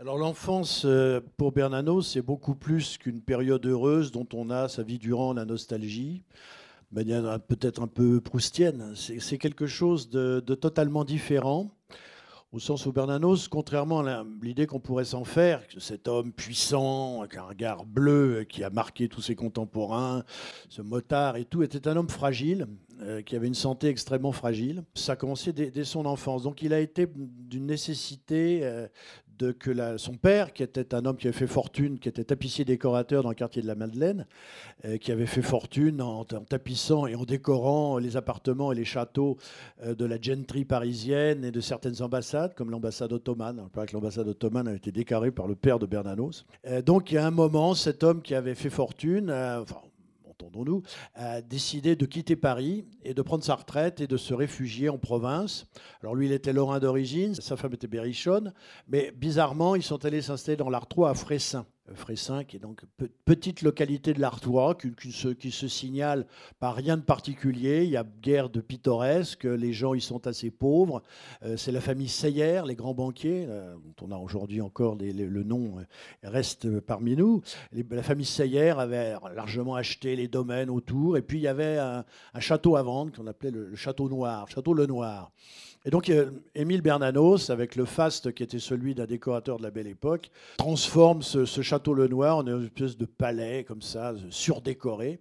Alors 0.00 0.16
l'enfance 0.16 0.82
euh, 0.84 1.20
pour 1.36 1.50
Bernanos, 1.50 2.06
c'est 2.12 2.22
beaucoup 2.22 2.54
plus 2.54 2.98
qu'une 2.98 3.20
période 3.20 3.66
heureuse 3.66 4.12
dont 4.12 4.28
on 4.32 4.48
a 4.48 4.68
sa 4.68 4.84
vie 4.84 4.98
durant 4.98 5.32
la 5.32 5.44
nostalgie. 5.44 6.22
manière 6.92 7.40
peut-être 7.40 7.82
un 7.82 7.88
peu 7.88 8.20
proustienne. 8.20 8.92
C'est 8.94 9.38
quelque 9.38 9.66
chose 9.66 10.08
de, 10.08 10.38
totalement 10.54 11.02
différent, 11.02 11.72
au 12.52 12.60
sens 12.60 12.86
où 12.86 12.92
Bernanos, 12.92 13.48
contrairement 13.48 14.06
à 14.06 14.24
l'idée 14.40 14.68
qu'on 14.68 14.78
pourrait 14.78 15.04
s'en 15.04 15.24
faire, 15.24 15.64
cet 15.78 16.06
homme 16.06 16.32
puissant, 16.32 17.22
avec 17.22 17.36
un 17.36 17.42
regard 17.42 17.84
bleu 17.84 18.46
qui 18.48 18.62
a 18.62 18.70
marqué 18.70 19.08
tous 19.08 19.22
ses 19.22 19.34
contemporains, 19.34 20.22
ce 20.68 20.80
motard 20.80 21.36
et 21.38 21.44
tout, 21.44 21.64
était 21.64 21.88
un 21.88 21.96
homme 21.96 22.08
fragile, 22.08 22.68
euh, 23.02 23.20
qui 23.22 23.34
avait 23.34 23.48
une 23.48 23.54
santé 23.54 23.88
extrêmement 23.88 24.32
fragile. 24.32 24.84
Ça 24.94 25.12
a 25.12 25.16
commencé 25.16 25.52
dès, 25.52 25.84
son 25.84 26.06
enfance. 26.06 26.44
Donc 26.44 26.62
il 26.62 26.72
a 26.72 26.78
été 26.78 27.08
d'une 27.16 27.66
nécessité 27.66 28.60
euh, 28.62 28.86
de 29.38 29.52
que 29.52 29.96
son 29.96 30.14
père, 30.14 30.52
qui 30.52 30.62
était 30.62 30.94
un 30.94 31.04
homme 31.04 31.16
qui 31.16 31.28
avait 31.28 31.36
fait 31.36 31.46
fortune, 31.46 31.98
qui 31.98 32.08
était 32.08 32.24
tapissier 32.24 32.64
décorateur 32.64 33.22
dans 33.22 33.28
le 33.28 33.34
quartier 33.34 33.62
de 33.62 33.66
la 33.66 33.74
Madeleine, 33.74 34.26
euh, 34.84 34.96
qui 34.96 35.12
avait 35.12 35.26
fait 35.26 35.42
fortune 35.42 36.02
en, 36.02 36.24
tapissant 36.24 37.06
et 37.06 37.14
en 37.14 37.24
décorant 37.24 37.98
les 37.98 38.16
appartements 38.16 38.72
et 38.72 38.74
les 38.74 38.84
châteaux 38.84 39.36
euh, 39.82 39.94
de 39.94 40.04
la 40.04 40.20
gentry 40.20 40.64
parisienne 40.64 41.44
et 41.44 41.50
de 41.50 41.60
certaines 41.60 42.02
ambassades, 42.02 42.54
comme 42.54 42.70
l'ambassade 42.70 43.12
ottomane. 43.12 43.60
On 43.60 43.86
que 43.86 43.92
l'ambassade 43.92 44.28
ottomane 44.28 44.68
a 44.68 44.74
été 44.74 44.92
décorée 44.92 45.30
par 45.30 45.46
le 45.46 45.54
père 45.54 45.78
de 45.78 45.86
Bernanos. 45.86 46.44
Euh, 46.66 46.82
donc, 46.82 47.10
il 47.10 47.14
y 47.14 47.18
a 47.18 47.26
un 47.26 47.30
moment, 47.30 47.74
cet 47.74 48.02
homme 48.02 48.22
qui 48.22 48.34
avait 48.34 48.54
fait 48.54 48.70
fortune, 48.70 49.32
entendons-nous, 50.40 50.82
a 51.14 51.42
décidé 51.42 51.96
de 51.96 52.06
quitter 52.06 52.36
Paris 52.36 52.84
et 53.02 53.12
de 53.12 53.22
prendre 53.22 53.42
sa 53.42 53.56
retraite 53.56 54.00
et 54.00 54.06
de 54.06 54.16
se 54.16 54.32
réfugier 54.34 54.88
en 54.88 54.98
province. 54.98 55.66
Alors 56.00 56.14
lui, 56.14 56.26
il 56.26 56.32
était 56.32 56.52
lorrain 56.52 56.78
d'origine, 56.78 57.34
sa 57.34 57.56
femme 57.56 57.74
était 57.74 57.88
berrichonne, 57.88 58.52
mais 58.86 59.10
bizarrement, 59.10 59.74
ils 59.74 59.82
sont 59.82 60.04
allés 60.04 60.22
s'installer 60.22 60.56
dans 60.56 60.70
l'Artois 60.70 61.10
à 61.10 61.14
Fressin. 61.14 61.66
Fressin, 61.94 62.44
qui 62.44 62.56
est 62.56 62.60
donc 62.60 62.82
petite 63.24 63.62
localité 63.62 64.12
de 64.12 64.20
l'Artois, 64.20 64.74
qui, 64.74 64.92
qui, 64.94 65.50
se, 65.50 65.68
signale 65.68 66.26
par 66.60 66.74
rien 66.74 66.96
de 66.96 67.02
particulier. 67.02 67.84
Il 67.84 67.90
y 67.90 67.96
a 67.96 68.04
guère 68.22 68.50
de 68.50 68.60
pittoresque, 68.60 69.44
les 69.44 69.72
gens 69.72 69.94
y 69.94 70.00
sont 70.00 70.26
assez 70.26 70.50
pauvres. 70.50 71.02
Euh, 71.44 71.56
c'est 71.56 71.72
la 71.72 71.80
famille 71.80 72.08
Seyer, 72.08 72.62
les 72.66 72.74
grands 72.74 72.94
banquiers, 72.94 73.46
euh, 73.48 73.74
dont 73.74 74.06
on 74.06 74.12
a 74.12 74.16
aujourd'hui 74.16 74.60
encore 74.60 74.96
le 74.96 75.42
nom 75.42 75.78
euh, 75.78 75.82
reste 76.22 76.80
parmi 76.80 77.16
nous. 77.16 77.42
la 77.72 78.02
famille 78.02 78.26
Seyer 78.26 78.70
avait 78.70 79.14
largement 79.34 79.74
acheté 79.74 80.16
les 80.16 80.28
domaines 80.28 80.70
autour, 80.70 81.16
et 81.16 81.22
puis 81.22 81.38
il 81.38 81.42
y 81.42 81.48
avait 81.48 81.78
un, 81.78 82.04
château 82.40 82.76
à 82.76 82.82
vendre 82.82 83.12
qu'on 83.12 83.26
appelait 83.26 83.50
le, 83.50 83.68
le 83.68 83.76
château 83.76 84.08
noir, 84.08 84.48
château 84.48 84.74
le 84.74 84.86
Noir. 84.86 85.30
Et 85.84 85.90
donc, 85.90 86.12
Émile 86.54 86.82
Bernanos, 86.82 87.50
avec 87.50 87.76
le 87.76 87.84
faste 87.84 88.32
qui 88.32 88.42
était 88.42 88.58
celui 88.58 88.94
d'un 88.94 89.06
décorateur 89.06 89.58
de 89.58 89.62
la 89.62 89.70
belle 89.70 89.86
époque, 89.86 90.30
transforme 90.56 91.22
ce, 91.22 91.44
château 91.62 91.94
Le 91.94 92.08
Noir 92.08 92.38
en 92.38 92.46
une 92.46 92.64
espèce 92.64 92.96
de 92.96 93.06
palais, 93.06 93.64
comme 93.64 93.82
ça, 93.82 94.14
surdécoré. 94.30 95.20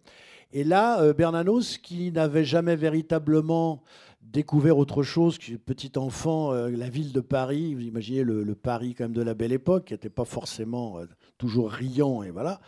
Et 0.53 0.63
là, 0.63 1.01
euh, 1.01 1.13
Bernanos, 1.13 1.77
qui 1.77 2.11
n'avait 2.11 2.45
jamais 2.45 2.75
véritablement 2.75 3.83
découvert 4.21 4.77
autre 4.77 5.03
chose 5.03 5.37
que 5.37 5.55
petit 5.55 5.91
enfant, 5.97 6.53
euh, 6.53 6.69
la 6.69 6.89
ville 6.89 7.13
de 7.13 7.21
Paris, 7.21 7.75
vous 7.75 7.81
imaginez 7.81 8.23
le, 8.23 8.55
Paris 8.55 8.95
quand 8.95 9.05
même 9.05 9.13
de 9.13 9.21
la 9.21 9.33
belle 9.33 9.51
époque, 9.51 9.85
qui 9.85 9.93
n'était 9.93 10.09
pas 10.09 10.25
forcément 10.25 10.99
euh, 10.99 11.05
toujours 11.37 11.71
riant, 11.71 12.23
et 12.23 12.31
voilà, 12.31 12.59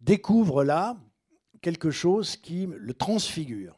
découvre 0.00 0.64
là 0.64 0.96
quelque 1.60 1.90
chose 1.90 2.36
qui 2.36 2.68
le 2.76 2.94
transfigure. 2.94 3.77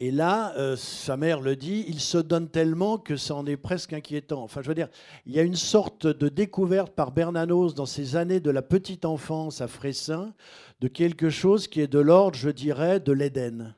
Et 0.00 0.12
là, 0.12 0.54
euh, 0.56 0.76
sa 0.76 1.16
mère 1.16 1.40
le 1.40 1.56
dit, 1.56 1.84
il 1.88 1.98
se 1.98 2.18
donne 2.18 2.48
tellement 2.48 2.98
que 2.98 3.16
ça 3.16 3.34
en 3.34 3.46
est 3.46 3.56
presque 3.56 3.92
inquiétant. 3.92 4.44
Enfin, 4.44 4.62
je 4.62 4.68
veux 4.68 4.74
dire, 4.74 4.88
il 5.26 5.34
y 5.34 5.40
a 5.40 5.42
une 5.42 5.56
sorte 5.56 6.06
de 6.06 6.28
découverte 6.28 6.94
par 6.94 7.10
Bernanos 7.10 7.74
dans 7.74 7.86
ses 7.86 8.14
années 8.14 8.38
de 8.38 8.50
la 8.50 8.62
petite 8.62 9.04
enfance 9.04 9.60
à 9.60 9.66
Fressin 9.66 10.34
de 10.80 10.86
quelque 10.86 11.30
chose 11.30 11.66
qui 11.66 11.80
est 11.80 11.88
de 11.88 11.98
l'ordre, 11.98 12.36
je 12.36 12.50
dirais, 12.50 13.00
de 13.00 13.10
l'Éden, 13.10 13.74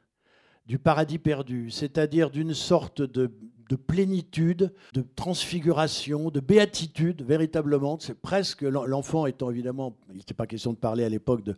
du 0.67 0.79
paradis 0.79 1.19
perdu, 1.19 1.71
c'est-à-dire 1.71 2.31
d'une 2.31 2.53
sorte 2.53 3.01
de 3.01 3.31
de 3.71 3.77
plénitude, 3.77 4.73
de 4.95 5.05
transfiguration, 5.15 6.31
de 6.31 6.41
béatitude, 6.41 7.23
véritablement. 7.23 7.99
C'est 8.01 8.21
presque 8.21 8.63
l'enfant 8.63 9.27
étant 9.27 9.49
évidemment, 9.49 9.97
il 10.11 10.17
n'était 10.17 10.35
pas 10.35 10.49
question 10.49 10.73
de 10.73 10.77
parler 10.77 11.05
à 11.05 11.09
l'époque 11.09 11.45
de, 11.45 11.57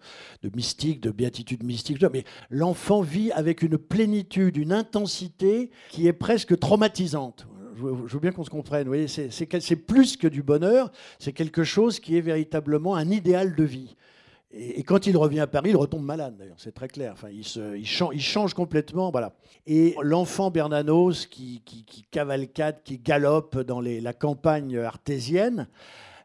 mystique, 0.55 1.01
de 1.01 1.11
béatitude 1.11 1.65
mystique, 1.65 2.03
mais 2.13 2.25
l'enfant 2.51 3.01
vit 3.01 3.33
avec 3.33 3.63
une 3.63 3.79
plénitude, 3.79 4.59
une 4.59 4.73
intensité 4.73 5.71
qui 5.89 6.07
est 6.07 6.13
presque 6.13 6.59
traumatisante. 6.59 7.47
Je 7.75 8.13
veux 8.13 8.21
bien 8.21 8.33
qu'on 8.33 8.45
se 8.45 8.51
comprenne. 8.51 8.89
Vous 8.89 9.09
c'est 9.09 9.77
plus 9.77 10.19
que 10.19 10.29
du 10.29 10.43
bonheur, 10.43 10.93
c'est 11.19 11.33
quelque 11.33 11.65
chose 11.65 11.99
qui 11.99 12.19
est 12.19 12.21
véritablement 12.21 12.95
un 12.95 13.11
idéal 13.11 13.57
de 13.57 13.65
vie. 13.65 13.97
Et, 14.55 14.83
quand 14.83 15.07
il 15.07 15.17
revient 15.17 15.41
à 15.41 15.47
Paris, 15.47 15.71
il 15.71 15.77
retombe 15.77 16.05
malade, 16.05 16.37
d'ailleurs, 16.39 16.57
c'est 16.59 16.75
très 16.75 16.89
clair. 16.89 17.13
Enfin, 17.15 17.29
il, 17.31 17.87
change, 18.21 18.55
complètement. 18.55 19.11
Voilà. 19.11 19.35
Et 19.67 19.95
l'enfant 20.03 20.51
Bernanos 20.51 21.27
qui, 21.27 21.63
cavalcade, 22.11 22.83
qui 22.85 22.99
galope 22.99 23.59
dans 23.61 23.81
la 23.81 24.13
campagne 24.13 24.79
artésienne, 24.79 25.69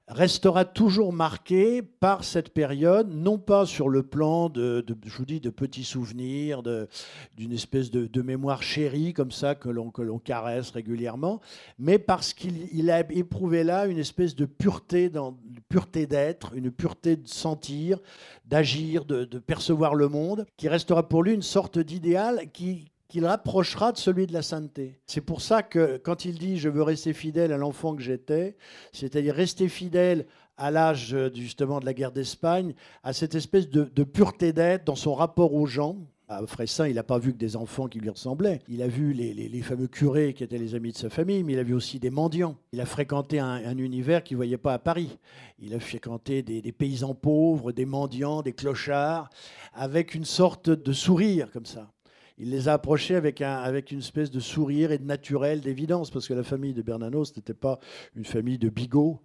restera 0.08 0.64
toujours 0.64 1.12
marqué 1.12 1.82
par 1.82 2.24
cette 2.24 2.50
période, 2.50 3.14
non 3.14 3.38
pas 3.38 3.66
sur 3.66 3.90
le 3.90 4.04
plan 4.04 4.48
de, 4.50 4.86
je 5.06 5.18
vous 5.18 5.26
dis, 5.26 5.42
de 5.42 5.50
petits 5.50 5.84
souvenirs, 5.84 6.64
d'une 6.64 7.52
espèce 7.52 7.92
de, 7.92 8.22
mémoire 8.22 8.64
chérie 8.64 9.14
comme 9.14 9.32
ça 9.32 9.56
que 9.56 9.70
l'on 9.70 10.20
caresse 10.20 10.72
régulièrement, 10.72 11.40
mais 11.78 12.00
parce 12.00 12.34
qu'il 12.34 12.90
a 12.90 13.00
éprouvé 13.12 13.64
là 13.64 13.86
une 13.86 14.00
espèce 14.00 14.36
de 14.36 14.46
pureté, 14.46 15.10
dans, 15.10 15.38
pureté 15.70 16.08
d'être, 16.08 16.54
une 16.56 16.72
pureté 16.72 17.16
de 17.16 17.28
sentir, 17.28 18.00
d'agir, 18.46 19.06
de, 19.06 19.26
de 19.26 19.40
percevoir 19.40 19.94
le 19.94 20.08
monde, 20.08 20.46
qui 20.58 20.68
restera 20.68 21.08
pour 21.08 21.24
lui 21.24 21.34
une 21.34 21.42
sorte 21.42 21.80
d'idéal 21.80 22.50
qui, 22.54 22.92
qu'il 23.08 23.26
rapprochera 23.26 23.92
de 23.92 23.98
celui 23.98 24.28
de 24.28 24.34
la 24.34 24.42
sainteté. 24.42 25.00
C'est 25.06 25.22
pour 25.22 25.42
ça 25.42 25.64
que 25.64 25.98
quand 25.98 26.26
il 26.26 26.38
dit 26.38 26.58
je 26.58 26.70
veux 26.70 26.84
rester 26.84 27.14
fidèle 27.14 27.54
à 27.54 27.58
l'enfant 27.58 27.96
que 27.96 28.02
j'étais, 28.02 28.58
c'est-à-dire 28.92 29.34
rester 29.34 29.70
fidèle 29.70 30.26
à 30.58 30.72
l'âge 30.72 31.16
justement 31.34 31.80
de 31.80 31.86
la 31.86 31.94
guerre 31.94 32.12
d'Espagne, 32.12 32.74
à 33.04 33.14
cette 33.14 33.36
espèce 33.36 33.70
de, 33.70 34.04
pureté 34.04 34.54
d'être 34.54 34.86
dans 34.86 34.96
son 34.96 35.14
rapport 35.14 35.54
aux 35.54 35.68
gens. 35.68 35.98
À 36.30 36.46
Fressin, 36.46 36.90
il 36.90 36.96
n'a 36.96 37.04
pas 37.04 37.20
vu 37.20 37.32
que 37.32 37.38
des 37.38 37.56
enfants 37.56 37.88
qui 37.88 38.02
lui 38.02 38.10
ressemblaient. 38.10 38.60
Il 38.68 38.82
a 38.82 38.88
vu 38.90 39.14
les, 39.14 39.62
fameux 39.62 39.88
curés 39.88 40.34
qui 40.34 40.44
étaient 40.44 40.58
les 40.58 40.76
amis 40.76 40.92
de 40.92 40.98
sa 40.98 41.10
famille, 41.10 41.42
mais 41.42 41.54
il 41.54 41.60
a 41.60 41.64
vu 41.64 41.74
aussi 41.74 42.00
des 42.00 42.10
mendiants. 42.10 42.58
Il 42.74 42.82
a 42.82 42.86
fréquenté 42.86 43.40
un, 43.40 43.78
univers 43.78 44.26
qu'il 44.26 44.36
ne 44.36 44.40
voyait 44.40 44.58
pas 44.58 44.74
à 44.74 44.80
Paris. 44.80 45.18
Il 45.58 45.74
a 45.74 45.80
fréquenté 45.80 46.42
des, 46.42 46.72
paysans 46.74 47.16
pauvres, 47.16 47.72
des 47.72 47.86
mendiants, 47.86 48.42
des 48.42 48.52
clochards, 48.52 49.30
avec 49.74 50.16
une 50.16 50.26
sorte 50.26 50.70
de 50.70 50.92
sourire 50.92 51.50
comme 51.50 51.66
ça 51.66 51.94
il 52.38 52.52
les 52.52 52.68
a 52.68 52.74
approchés 52.74 53.16
avec, 53.16 53.42
un, 53.42 53.56
avec 53.56 53.92
une 53.92 54.00
espèce 54.00 54.30
de 54.30 54.40
sourire 54.40 54.92
et 54.92 54.98
de 54.98 55.06
naturel, 55.06 55.62
d'évidence, 55.62 56.12
parce 56.12 56.28
que 56.28 56.34
la 56.34 56.44
famille 56.44 56.74
de 56.74 56.82
Bernanos 56.82 57.36
n'était 57.36 57.54
pas 57.54 57.80
une 58.16 58.26
famille 58.26 58.58
de 58.58 58.70
bigots 58.70 59.22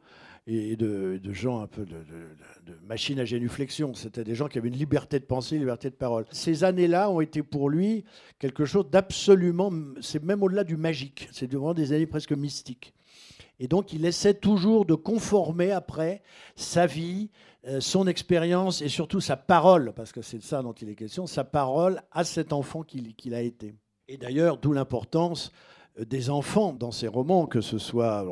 et 0.46 0.75
de, 0.77 1.20
gens 1.33 1.61
un 1.61 1.66
peu 1.66 1.85
de, 1.85 1.94
de, 2.66 2.75
machines 2.87 3.20
à 3.20 3.25
génuflexion. 3.25 3.94
C'était 3.94 4.25
des 4.25 4.35
gens 4.35 4.48
qui 4.48 4.59
avaient 4.59 4.68
une 4.68 4.77
liberté 4.77 5.20
de 5.20 5.25
pensée, 5.25 5.55
une 5.55 5.62
liberté 5.62 5.88
de 5.88 5.94
parole. 5.94 6.25
Ces 6.31 6.64
années-là 6.64 7.11
ont 7.11 7.20
été 7.20 7.42
pour 7.42 7.70
lui 7.70 8.05
quelque 8.38 8.64
chose 8.64 8.90
d'absolument, 8.90 9.70
c'est 10.01 10.22
même 10.22 10.42
au-delà 10.42 10.64
du 10.64 10.77
magique, 10.77 11.29
c'est 11.33 11.46
vraiment 11.53 11.75
des 11.75 11.92
années 11.92 12.07
presque 12.07 12.33
mystiques. 12.33 12.92
Et 13.61 13.68
donc 13.68 13.92
il 13.92 14.05
essaie 14.05 14.35
toujours 14.35 14.85
de 14.85 14.94
conformer 14.94 15.70
après 15.70 16.22
sa 16.57 16.87
vie, 16.87 17.31
son 17.81 18.07
expérience 18.07 18.83
et 18.83 18.88
surtout 18.88 19.20
sa 19.20 19.37
parole, 19.37 19.92
parce 19.94 20.12
que 20.12 20.22
c'est 20.22 20.38
de 20.38 20.42
ça 20.42 20.62
dont 20.62 20.72
il 20.72 20.88
est 20.88 20.94
question, 20.94 21.27
sa 21.27 21.44
parole 21.44 22.03
à 22.11 22.25
cet 22.25 22.53
enfant 22.53 22.83
qu'il 22.83 23.35
a 23.35 23.40
été. 23.40 23.75
Et 24.09 24.16
d'ailleurs, 24.16 24.59
d'où 24.59 24.72
l'importance 24.72 25.53
euh, 25.98 26.05
des 26.05 26.31
enfants 26.31 26.72
dans 26.72 26.90
ces 26.90 27.09
romans, 27.09 27.46
que 27.46 27.61
ce 27.61 27.79
soit 27.79 28.27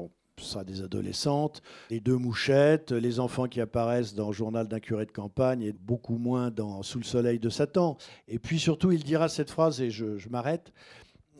des 0.66 0.82
adolescentes, 0.82 1.62
les 1.90 2.00
deux 2.00 2.16
mouchettes, 2.16 2.92
les 2.92 3.20
enfants 3.20 3.46
qui 3.46 3.60
apparaissent 3.60 4.14
dans 4.14 4.32
Journal 4.32 4.68
d'un 4.68 4.80
curé 4.80 5.04
de 5.04 5.10
campagne 5.10 5.62
et 5.62 5.72
beaucoup 5.72 6.16
moins 6.16 6.50
dans 6.50 6.82
Sous 6.82 6.98
le 6.98 7.04
soleil 7.04 7.38
de 7.38 7.50
Satan. 7.50 7.98
Et 8.26 8.38
puis 8.38 8.58
surtout, 8.58 8.90
il 8.90 9.04
dira 9.04 9.28
cette 9.28 9.50
phrase, 9.50 9.80
et 9.80 9.90
je 9.90 10.28
m'arrête, 10.28 10.72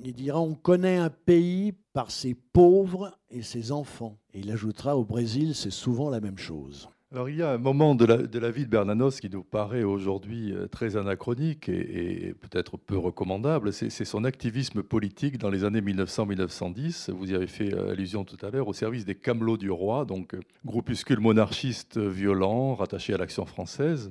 il 0.03 0.15
dira 0.15 0.41
On 0.41 0.55
connaît 0.55 0.97
un 0.97 1.11
pays 1.11 1.73
par 1.93 2.11
ses 2.11 2.35
pauvres 2.35 3.19
et 3.31 3.43
ses 3.43 3.73
enfants. 3.73 4.19
Et 4.35 4.41
il 4.41 4.51
ajoutera 4.51 4.97
Au 4.97 5.05
Brésil, 5.05 5.55
c'est 5.55 5.71
souvent 5.71 6.11
la 6.11 6.21
même 6.21 6.39
chose. 6.39 6.89
Alors 7.13 7.29
il 7.29 7.35
y 7.39 7.43
a 7.43 7.51
un 7.51 7.59
moment 7.59 7.97
de 7.97 8.05
la, 8.05 8.51
vie 8.53 8.67
de 8.67 8.71
Bernanos 8.71 9.19
qui 9.19 9.29
nous 9.29 9.43
paraît 9.43 9.83
aujourd'hui 9.83 10.53
euh, 10.53 10.69
très 10.69 10.97
anachronique 10.97 11.69
et, 11.69 12.37
peut-être 12.41 12.77
peu 12.77 12.97
recommandable, 12.97 13.73
c'est 13.73 14.05
son 14.05 14.23
activisme 14.23 14.85
politique 14.85 15.37
dans 15.37 15.51
les 15.51 15.65
années 15.65 15.81
1900-1910. 15.81 17.11
Vous 17.11 17.33
y 17.33 17.35
avez 17.35 17.49
fait 17.49 17.75
euh, 17.75 17.91
allusion 17.91 18.25
tout 18.25 18.37
à 18.47 18.51
l'heure 18.51 18.69
au 18.69 18.73
service 18.73 19.05
des 19.05 19.17
Camelots 19.17 19.57
du 19.57 19.73
Roi, 19.73 20.05
donc 20.05 20.35
euh, 20.35 20.41
groupuscule 20.65 21.19
monarchiste 21.19 21.99
violent 21.99 22.77
rattaché 22.77 23.13
à 23.13 23.17
l'action 23.17 23.45
française. 23.45 24.09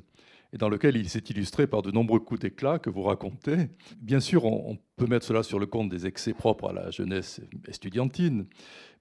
et 0.52 0.58
dans 0.58 0.68
lequel 0.68 0.98
il 0.98 1.08
s'est 1.08 1.24
illustré 1.30 1.68
par 1.68 1.82
de 1.82 1.92
nombreux 1.92 2.20
coups 2.20 2.42
d'éclat 2.42 2.80
que 2.80 2.90
vous 2.90 3.04
racontez. 3.04 3.70
Bien 4.02 4.20
sûr, 4.20 4.44
on, 4.44 4.78
peut 4.98 5.08
mettre 5.08 5.26
cela 5.26 5.44
sur 5.44 5.60
le 5.60 5.66
compte 5.66 5.88
des 5.88 6.06
excès 6.06 6.34
propres 6.34 6.72
à 6.72 6.74
la 6.74 6.92
jeunesse 6.92 7.40
estudiantine, 7.70 8.46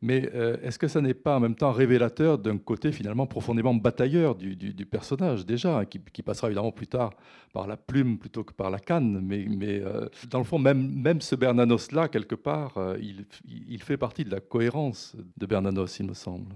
mais 0.00 0.30
euh, 0.34 0.56
est-ce 0.62 0.78
que 0.78 0.87
ça 0.87 1.00
n'est 1.00 1.14
pas 1.14 1.37
en 1.37 1.40
même 1.40 1.56
temps 1.56 1.72
révélateur 1.72 2.38
d'un 2.38 2.56
côté 2.58 2.92
finalement 2.92 3.26
profondément 3.26 3.74
batailleur 3.74 4.37
du, 4.37 4.87
personnage 4.87 5.44
déjà, 5.44 5.78
hein, 5.78 5.84
qui, 5.84 6.22
passera 6.22 6.48
évidemment 6.48 6.72
plus 6.72 6.87
tard 6.87 7.11
par 7.52 7.66
la 7.66 7.76
plume 7.76 8.18
plutôt 8.18 8.44
que 8.44 8.52
par 8.52 8.70
la 8.70 8.78
canne, 8.78 9.20
mais, 9.20 9.80
euh, 9.80 10.08
dans 10.30 10.38
le 10.38 10.44
fond, 10.44 10.58
même, 10.58 10.92
même 11.00 11.20
ce 11.20 11.34
Bernanos-là, 11.34 12.08
quelque 12.08 12.34
part, 12.34 12.78
euh, 12.78 12.96
il, 13.00 13.26
il 13.68 13.82
fait 13.82 13.96
partie 13.96 14.24
de 14.24 14.30
la 14.30 14.40
cohérence 14.40 15.16
de 15.37 15.46
Bernanos, 15.46 15.98
il 15.98 16.06
me 16.06 16.14
semble. 16.14 16.54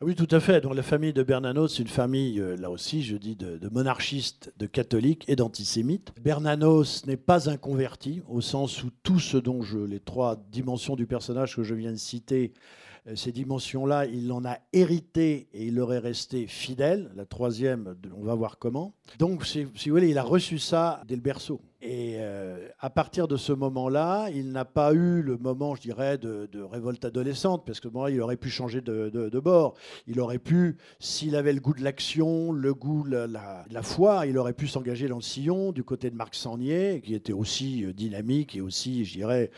Ah 0.00 0.04
oui, 0.06 0.16
tout 0.16 0.28
à 0.32 0.40
fait. 0.40 0.60
Donc 0.60 0.74
la 0.74 0.82
famille 0.82 1.12
de 1.12 1.22
Bernanos, 1.22 1.76
c'est 1.76 1.82
une 1.82 1.88
famille, 1.88 2.40
euh, 2.40 2.56
là 2.56 2.68
aussi, 2.68 3.02
je 3.02 3.16
dis, 3.16 3.36
de, 3.36 3.68
monarchistes, 3.68 4.52
de 4.58 4.66
catholiques 4.66 5.24
et 5.28 5.36
d'antisémites. 5.36 6.12
Bernanos 6.20 7.06
n'est 7.06 7.16
pas 7.16 7.48
un 7.48 7.56
converti, 7.56 8.20
au 8.28 8.40
sens 8.40 8.82
où 8.82 8.90
tout 9.04 9.20
ce 9.20 9.36
dont 9.36 9.62
je, 9.62 9.78
les 9.78 10.00
trois 10.00 10.36
dimensions 10.50 10.96
du 10.96 11.06
personnage 11.06 11.54
que 11.54 11.62
je 11.62 11.74
viens 11.74 11.92
de 11.92 11.96
citer, 11.96 12.52
ces 13.14 13.32
dimensions-là, 13.32 14.06
il 14.06 14.32
en 14.32 14.44
a 14.46 14.58
hérité 14.72 15.48
et 15.52 15.66
il 15.66 15.74
leur 15.74 15.92
est 15.92 15.98
resté 15.98 16.46
fidèle. 16.46 17.10
La 17.14 17.26
troisième, 17.26 17.96
on 18.16 18.24
va 18.24 18.34
voir 18.34 18.58
comment. 18.58 18.94
Donc, 19.18 19.44
si, 19.44 19.64
vous 19.64 19.70
voulez, 19.88 20.08
il 20.08 20.16
a 20.16 20.22
reçu 20.22 20.58
ça 20.58 21.02
dès 21.06 21.14
le 21.14 21.20
berceau. 21.20 21.60
Et 21.82 22.14
euh, 22.16 22.66
à 22.80 22.88
partir 22.88 23.28
de 23.28 23.36
ce 23.36 23.52
moment-là, 23.52 24.30
il 24.30 24.52
n'a 24.52 24.64
pas 24.64 24.94
eu 24.94 25.20
le 25.20 25.36
moment, 25.36 25.74
je 25.74 25.82
dirais, 25.82 26.16
de, 26.16 26.48
révolte 26.62 27.04
adolescente, 27.04 27.66
parce 27.66 27.78
que 27.78 27.88
moment 27.88 28.06
il 28.06 28.22
aurait 28.22 28.38
pu 28.38 28.48
changer 28.48 28.80
de, 28.80 29.38
bord. 29.38 29.74
Il 30.06 30.18
aurait 30.18 30.38
pu, 30.38 30.78
s'il 30.98 31.36
avait 31.36 31.52
le 31.52 31.60
goût 31.60 31.74
de 31.74 31.84
l'action, 31.84 32.52
le 32.52 32.72
goût 32.72 33.06
de 33.06 33.16
la, 33.16 33.66
la, 33.70 33.82
foi, 33.82 34.26
il 34.26 34.38
aurait 34.38 34.54
pu 34.54 34.66
s'engager 34.66 35.08
dans 35.08 35.16
le 35.16 35.22
sillon 35.22 35.72
du 35.72 35.84
côté 35.84 36.08
de 36.08 36.16
Marc 36.16 36.34
Sangnier, 36.34 37.02
qui 37.04 37.14
était 37.14 37.34
aussi 37.34 37.84
euh, 37.84 37.92
dynamique 37.92 38.56
et 38.56 38.62
aussi, 38.62 39.04
je 39.04 39.18
dirais, 39.18 39.50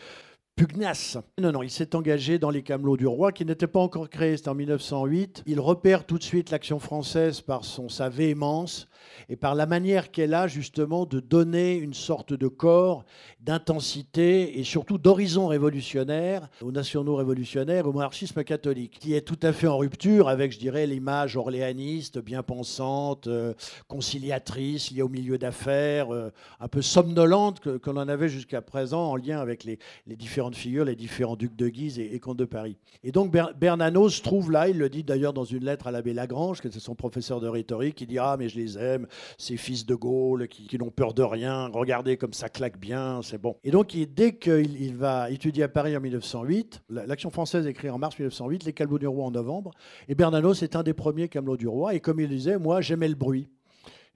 pugnace. 0.57 1.17
Non, 1.39 1.51
non, 1.51 1.61
il 1.61 1.69
s'est 1.69 1.95
engagé 1.95 2.39
dans 2.39 2.49
les 2.49 2.63
Camelots 2.63 2.97
du 2.97 3.07
Roi, 3.07 3.31
qui 3.31 3.45
n'étaient 3.45 3.67
pas 3.67 3.79
encore 3.79 4.09
créés, 4.09 4.35
c'était 4.35 4.49
en 4.49 4.55
1908. 4.55 5.43
Il 5.45 5.59
repère 5.59 6.05
tout 6.05 6.17
de 6.17 6.23
suite 6.23 6.49
l'action 6.49 6.79
française 6.79 7.39
par 7.41 7.63
son, 7.63 7.87
sa 7.87 8.09
véhémence 8.09 8.87
et 9.29 9.35
par 9.35 9.55
la 9.55 9.65
manière 9.65 10.11
qu'elle 10.11 10.33
a 10.33 10.47
justement 10.47 11.05
de 11.05 11.19
donner 11.19 11.75
une 11.75 11.93
sorte 11.93 12.33
de 12.33 12.47
corps, 12.47 13.05
d'intensité 13.39 14.59
et 14.59 14.63
surtout 14.63 14.97
d'horizon 14.97 15.47
révolutionnaire 15.47 16.49
aux 16.61 16.71
nationaux 16.71 17.15
révolutionnaires, 17.15 17.87
au 17.87 17.93
monarchisme 17.93 18.43
catholique, 18.43 18.97
qui 18.99 19.13
est 19.13 19.21
tout 19.21 19.39
à 19.41 19.53
fait 19.53 19.67
en 19.67 19.77
rupture 19.77 20.29
avec, 20.29 20.51
je 20.51 20.59
dirais, 20.59 20.87
l'image 20.87 21.37
orléaniste, 21.37 22.19
bien 22.19 22.43
pensante, 22.43 23.27
euh, 23.27 23.53
conciliatrice, 23.87 24.91
liée 24.91 25.01
au 25.01 25.09
milieu 25.09 25.37
d'affaires, 25.37 26.13
euh, 26.13 26.31
un 26.59 26.67
peu 26.67 26.81
somnolente 26.81 27.59
que, 27.59 27.79
l'on 27.85 27.97
en 27.97 28.07
avait 28.07 28.29
jusqu'à 28.29 28.61
présent 28.61 29.11
en 29.11 29.15
lien 29.15 29.39
avec 29.39 29.63
les, 29.63 29.79
différentes 30.07 30.55
figures, 30.55 30.85
les 30.85 30.95
différents 30.95 31.35
ducs 31.35 31.55
de 31.55 31.69
Guise 31.69 31.99
et, 31.99 32.19
comtes 32.19 32.37
de 32.37 32.45
Paris. 32.45 32.77
Et 33.03 33.11
donc 33.11 33.31
Bernanos 33.31 34.21
trouve 34.21 34.51
là, 34.51 34.67
il 34.67 34.77
le 34.77 34.89
dit 34.89 35.03
d'ailleurs 35.03 35.33
dans 35.33 35.45
une 35.45 35.63
lettre 35.63 35.87
à 35.87 35.91
l'abbé 35.91 36.13
Lagrange, 36.13 36.61
que 36.61 36.69
c'est 36.69 36.79
son 36.79 36.95
professeur 36.95 37.39
de 37.39 37.47
rhétorique, 37.47 38.01
il 38.01 38.07
dit 38.07 38.19
Ah, 38.19 38.35
mais 38.37 38.49
je 38.49 38.57
les 38.57 38.77
aime, 38.77 38.96
ces 39.37 39.57
fils 39.57 39.85
de 39.85 39.95
Gaulle 39.95 40.47
qui, 40.47 40.77
n'ont 40.77 40.89
peur 40.89 41.13
de 41.13 41.23
rien, 41.23 41.69
regardez 41.73 42.17
comme 42.17 42.33
ça 42.33 42.49
claque 42.49 42.79
bien, 42.79 43.21
c'est 43.21 43.37
bon. 43.37 43.57
Et 43.63 43.71
donc, 43.71 43.95
dès 43.95 44.37
qu'il 44.37 44.81
il 44.81 44.95
va 44.95 45.29
étudier 45.29 45.63
à 45.63 45.67
Paris 45.67 45.95
en 45.95 45.99
1908, 45.99 46.83
l'Action 46.89 47.29
française 47.29 47.67
écrit 47.67 47.89
en 47.89 47.97
mars 47.97 48.17
1908, 48.17 48.65
Les 48.65 48.73
Camelots 48.73 48.99
du 48.99 49.07
Roi 49.07 49.25
en 49.25 49.31
novembre, 49.31 49.71
et 50.07 50.15
Bernanos 50.15 50.63
est 50.63 50.75
un 50.75 50.83
des 50.83 50.93
premiers 50.93 51.27
Camelots 51.29 51.57
du 51.57 51.67
Roi, 51.67 51.93
et 51.93 51.99
comme 51.99 52.19
il 52.19 52.29
disait, 52.29 52.57
moi 52.57 52.81
j'aimais 52.81 53.07
le 53.07 53.15
bruit. 53.15 53.49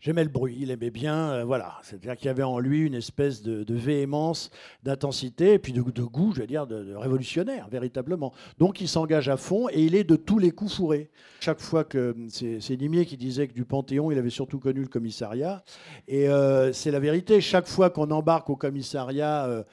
J'aimais 0.01 0.23
le 0.23 0.31
bruit, 0.31 0.57
il 0.59 0.71
aimait 0.71 0.89
bien, 0.89 1.29
euh, 1.29 1.43
voilà. 1.43 1.77
C'est-à-dire 1.83 2.17
qu'il 2.17 2.25
y 2.25 2.29
avait 2.29 2.41
en 2.41 2.57
lui 2.57 2.79
une 2.79 2.95
espèce 2.95 3.43
de, 3.43 3.63
véhémence, 3.75 4.49
d'intensité, 4.81 5.53
et 5.53 5.59
puis 5.59 5.73
de, 5.73 5.81
goût, 5.81 6.33
je 6.33 6.41
veux 6.41 6.47
dire, 6.47 6.65
de, 6.65 6.95
révolutionnaire, 6.95 7.67
véritablement. 7.69 8.33
Donc 8.57 8.81
il 8.81 8.87
s'engage 8.87 9.29
à 9.29 9.37
fond, 9.37 9.69
et 9.69 9.83
il 9.83 9.93
est 9.93 10.03
de 10.03 10.15
tous 10.15 10.39
les 10.39 10.49
coups 10.49 10.73
fourrés. 10.73 11.11
Chaque 11.39 11.59
fois 11.59 11.83
que 11.83 12.15
c'est 12.29 12.77
Nimier 12.77 13.05
qui 13.05 13.15
disait 13.15 13.47
que 13.47 13.53
du 13.53 13.63
Panthéon, 13.63 14.09
il 14.09 14.17
avait 14.17 14.31
surtout 14.31 14.57
connu 14.57 14.81
le 14.81 14.87
commissariat, 14.87 15.63
et 16.07 16.27
euh, 16.29 16.73
c'est 16.73 16.89
la 16.89 16.99
vérité. 16.99 17.39
Chaque 17.39 17.67
fois 17.67 17.91
qu'on 17.91 18.09
embarque 18.09 18.49
au 18.49 18.55
commissariat, 18.55 19.45
euh, 19.45 19.63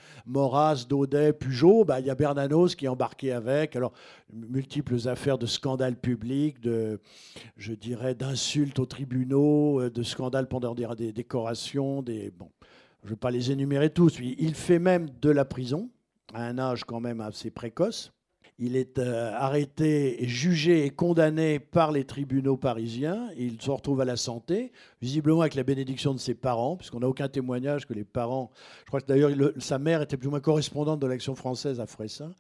Daudet, 0.91 1.33
Pujol, 1.33 1.87
bah, 1.87 2.01
il 2.01 2.07
y 2.07 2.11
a 2.11 2.15
Bernanos 2.15 2.75
qui 2.75 2.85
est 2.85 2.89
embarqué 2.89 3.33
avec. 3.33 3.77
Alors 3.77 3.95
multiples 4.33 5.09
affaires 5.09 5.39
de 5.39 5.47
scandales 5.47 5.97
publics, 5.97 6.61
de, 6.61 7.01
je 7.57 7.73
dirais, 7.73 8.15
d'insultes 8.15 8.79
aux 8.79 8.87
tribunaux, 8.87 9.89
de 9.89 10.03
scandales 10.03 10.49
pendant 10.49 10.75
des 10.75 11.13
décorations, 11.13 12.03
des 12.03 12.31
bon, 12.31 12.51
je 13.03 13.09
ne 13.09 13.11
vais 13.11 13.17
pas 13.17 13.31
les 13.31 13.51
énumérer 13.51 13.91
tous. 13.91 14.19
Il 14.21 14.55
fait 14.55 14.79
même 14.79 15.09
de 15.21 15.31
la 15.31 15.45
prison 15.45 15.91
à 16.35 16.45
un 16.45 16.59
âge 16.59 16.85
quand 16.85 17.01
même 17.01 17.21
assez 17.21 17.51
précoce. 17.51 18.13
Il 18.61 18.75
est 18.75 18.99
euh, 18.99 19.33
arrêté, 19.35 20.19
jugé 20.23 20.85
et 20.85 20.91
condamné 20.91 21.61
par 21.61 21.93
les 21.93 22.03
tribunaux 22.03 22.57
parisiens. 22.57 23.29
Il 23.39 23.63
se 23.63 23.71
retrouve 23.71 24.01
à 24.01 24.05
la 24.05 24.17
santé, 24.17 24.73
visiblement 25.01 25.43
avec 25.43 25.55
la 25.55 25.63
bénédiction 25.63 26.13
de 26.13 26.19
ses 26.19 26.35
parents, 26.35 26.77
puisqu'on 26.77 26.99
n'a 26.99 27.09
aucun 27.09 27.29
témoignage 27.29 27.87
que 27.87 27.95
les 27.95 28.03
parents. 28.03 28.51
Je 28.81 28.87
crois 28.87 29.01
que 29.01 29.07
d'ailleurs 29.07 29.31
sa 29.59 29.79
mère 29.79 30.03
était 30.03 30.17
plus 30.17 30.27
ou 30.27 30.31
moins 30.31 30.41
correspondante 30.41 30.99
de 30.99 31.07
l'action 31.07 31.37
française 31.37 31.79
à 31.79 31.87
Fressin. 31.87 32.33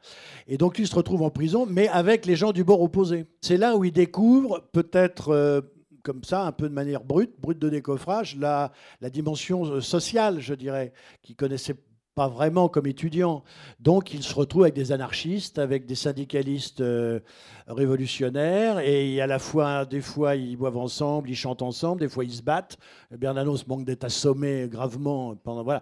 Et 0.48 0.59
donc 0.59 0.81
il 0.81 0.88
se 0.88 0.94
retrouve 0.96 1.22
en 1.22 1.31
prison, 1.31 1.66
mais 1.70 1.87
avec 1.87 2.26
les 2.26 2.35
gens 2.35 2.50
du 2.50 2.64
bord 2.64 2.83
opposé. 2.83 3.26
C'est 3.40 3.57
là 3.57 3.76
où 3.76 3.85
il 3.85 3.92
découvre, 3.92 4.68
peut-être. 4.72 5.28
Euh, 5.28 5.61
comme 6.02 6.24
ça, 6.24 6.46
un 6.46 6.52
peu 6.52 6.70
de 6.70 6.74
manière 6.74 7.04
brute, 7.04 7.38
brute 7.38 7.59
de 7.59 7.68
décoffrage, 7.68 8.35
la, 8.37 8.72
dimension 9.12 9.64
euh, 9.66 9.81
sociale, 9.83 10.40
je 10.40 10.54
dirais, 10.54 10.94
qui 11.22 11.35
connaissait 11.35 11.76
pas 12.18 12.26
vraiment 12.26 12.68
comme 12.68 12.88
étudiant. 12.88 13.44
Donc 13.78 14.12
il 14.12 14.24
se 14.24 14.35
retrouve 14.35 14.62
avec 14.62 14.74
des 14.74 14.90
anarchistes, 14.90 15.61
avec 15.61 15.87
des 15.87 15.94
syndicalistes 15.94 16.81
euh, 16.81 17.20
révolutionnaires, 17.68 18.81
et 18.81 19.20
à 19.20 19.28
la 19.28 19.38
fois, 19.38 19.85
des 19.85 20.00
fois, 20.00 20.35
ils 20.35 20.57
boivent 20.57 20.78
ensemble, 20.78 21.31
ils 21.31 21.37
chantent 21.37 21.62
ensemble, 21.62 22.00
des 22.00 22.09
fois, 22.09 22.24
ils 22.24 22.33
se 22.33 22.42
battent. 22.42 22.76
Bernanos 23.16 23.68
manque 23.68 23.85
d'être 23.85 24.02
assommé 24.02 24.66
gravement 24.68 25.37
pendant. 25.37 25.62
Voilà. 25.62 25.81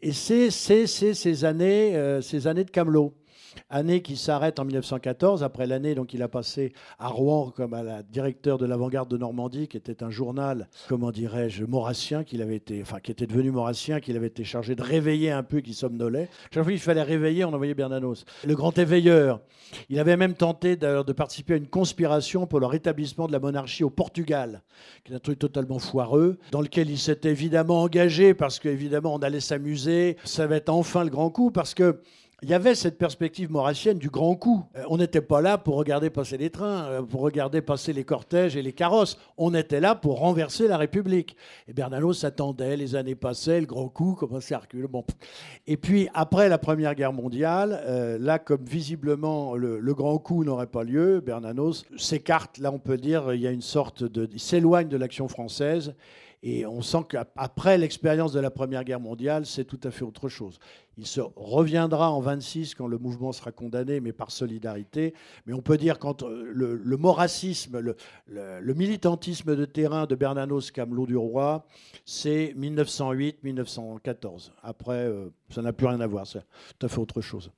Et 0.00 0.12
c'est 0.12 0.50
ces 0.50 1.44
années, 1.44 1.94
euh, 1.96 2.22
ces 2.22 2.46
années 2.46 2.64
de 2.64 2.70
Camelot 2.70 3.12
année 3.70 4.02
qui 4.02 4.16
s'arrête 4.16 4.58
en 4.58 4.64
1914, 4.64 5.42
après 5.42 5.66
l'année 5.66 5.94
donc 5.94 6.14
il 6.14 6.22
a 6.22 6.28
passé 6.28 6.72
à 6.98 7.08
Rouen 7.08 7.50
comme 7.54 7.74
à 7.74 7.82
la 7.82 8.02
directeur 8.02 8.58
de 8.58 8.66
l'Avant-Garde 8.66 9.08
de 9.08 9.16
Normandie, 9.16 9.68
qui 9.68 9.76
était 9.76 10.02
un 10.02 10.10
journal, 10.10 10.68
comment 10.88 11.10
dirais-je, 11.10 11.64
maurassien, 11.64 12.22
avait 12.40 12.56
été, 12.56 12.82
enfin 12.82 13.00
qui 13.00 13.10
était 13.10 13.26
devenu 13.26 13.50
maurassien, 13.50 14.00
qu'il 14.00 14.16
avait 14.16 14.26
été 14.26 14.44
chargé 14.44 14.74
de 14.74 14.82
réveiller 14.82 15.30
un 15.30 15.42
peu, 15.42 15.60
qui 15.60 15.74
somnolait. 15.74 16.28
Chaque 16.52 16.62
fois 16.64 16.72
qu'il 16.72 16.80
fallait 16.80 17.02
réveiller, 17.02 17.44
on 17.44 17.52
envoyait 17.52 17.74
Bernanos. 17.74 18.24
Le 18.44 18.54
grand 18.54 18.76
éveilleur. 18.78 19.40
Il 19.88 19.98
avait 19.98 20.16
même 20.16 20.34
tenté 20.34 20.76
de 20.76 21.12
participer 21.12 21.54
à 21.54 21.56
une 21.56 21.66
conspiration 21.66 22.46
pour 22.46 22.60
le 22.60 22.66
rétablissement 22.66 23.26
de 23.26 23.32
la 23.32 23.40
monarchie 23.40 23.84
au 23.84 23.90
Portugal, 23.90 24.62
qui 25.04 25.12
est 25.12 25.16
un 25.16 25.20
truc 25.20 25.38
totalement 25.38 25.78
foireux, 25.78 26.38
dans 26.50 26.60
lequel 26.60 26.90
il 26.90 26.98
s'était 26.98 27.30
évidemment 27.30 27.82
engagé 27.82 28.34
parce 28.34 28.58
qu'évidemment 28.58 29.14
on 29.14 29.18
allait 29.18 29.40
s'amuser. 29.40 30.16
Ça 30.24 30.46
va 30.46 30.56
être 30.56 30.68
enfin 30.68 31.04
le 31.04 31.10
grand 31.10 31.30
coup 31.30 31.50
parce 31.50 31.74
que 31.74 32.00
il 32.42 32.48
y 32.48 32.54
avait 32.54 32.74
cette 32.74 32.98
perspective 32.98 33.50
maurassienne 33.50 33.98
du 33.98 34.10
grand 34.10 34.34
coup. 34.34 34.64
Euh, 34.76 34.84
on 34.88 34.98
n'était 34.98 35.20
pas 35.20 35.40
là 35.40 35.58
pour 35.58 35.76
regarder 35.76 36.10
passer 36.10 36.36
les 36.36 36.50
trains, 36.50 36.84
euh, 36.84 37.02
pour 37.02 37.20
regarder 37.20 37.62
passer 37.62 37.92
les 37.92 38.04
cortèges 38.04 38.56
et 38.56 38.62
les 38.62 38.72
carrosses. 38.72 39.18
On 39.38 39.54
était 39.54 39.80
là 39.80 39.94
pour 39.94 40.18
renverser 40.18 40.68
la 40.68 40.76
République. 40.76 41.36
Et 41.68 41.72
Bernanos 41.72 42.18
s'attendait, 42.18 42.76
les 42.76 42.96
années 42.96 43.14
passaient, 43.14 43.60
le 43.60 43.66
grand 43.66 43.88
coup 43.88 44.14
commençait 44.14 44.54
à 44.54 44.58
reculer. 44.58 44.88
Bon. 44.88 45.04
Et 45.66 45.76
puis, 45.76 46.08
après 46.14 46.48
la 46.48 46.58
Première 46.58 46.94
Guerre 46.94 47.12
mondiale, 47.12 47.80
euh, 47.86 48.18
là, 48.18 48.38
comme 48.38 48.64
visiblement 48.64 49.54
le, 49.54 49.94
grand 49.94 50.18
coup 50.18 50.44
n'aurait 50.44 50.66
pas 50.66 50.82
lieu, 50.82 51.20
Bernanos 51.20 51.86
s'écarte, 51.96 52.58
là 52.58 52.72
on 52.72 52.80
peut 52.80 52.96
dire, 52.96 53.32
il 53.32 53.40
y 53.40 53.46
a 53.46 53.52
une 53.52 53.62
sorte 53.62 54.02
de... 54.02 54.28
S'éloigne 54.36 54.88
de 54.88 54.96
l'action 54.96 55.28
française 55.28 55.94
et 56.46 56.66
on 56.66 56.82
sent 56.82 57.06
qu'après 57.08 57.78
l'expérience 57.78 58.32
de 58.32 58.38
la 58.38 58.50
Première 58.50 58.84
Guerre 58.84 59.00
mondiale, 59.00 59.46
c'est 59.46 59.64
tout 59.64 59.80
à 59.82 59.90
fait 59.90 60.04
autre 60.04 60.28
chose. 60.28 60.58
Il 60.98 61.06
se 61.06 61.22
reviendra 61.36 62.12
en 62.12 62.20
26 62.20 62.74
quand 62.74 62.86
le 62.86 62.98
mouvement 62.98 63.32
sera 63.32 63.50
condamné, 63.50 63.98
mais 64.00 64.12
par 64.12 64.30
solidarité. 64.30 65.14
Mais 65.46 65.54
on 65.54 65.62
peut 65.62 65.78
dire 65.78 65.98
quand 65.98 66.22
euh, 66.22 66.50
le, 66.52 66.76
le 66.76 66.96
morassisme, 66.98 67.80
le, 67.80 68.74
militantisme 68.74 69.56
de 69.56 69.64
terrain 69.64 70.04
de 70.04 70.14
Bernanos 70.14 70.70
Camelot 70.70 71.06
du 71.06 71.16
Roi, 71.16 71.64
c'est 72.04 72.54
1908-1914. 72.58 74.50
Après, 74.62 75.06
euh, 75.06 75.30
ça 75.48 75.62
n'a 75.62 75.72
plus 75.72 75.86
rien 75.86 76.00
à 76.00 76.06
voir, 76.06 76.26
c'est 76.26 76.44
tout 76.78 76.84
à 76.84 76.90
fait 76.90 76.98
autre 76.98 77.22
chose. 77.22 77.50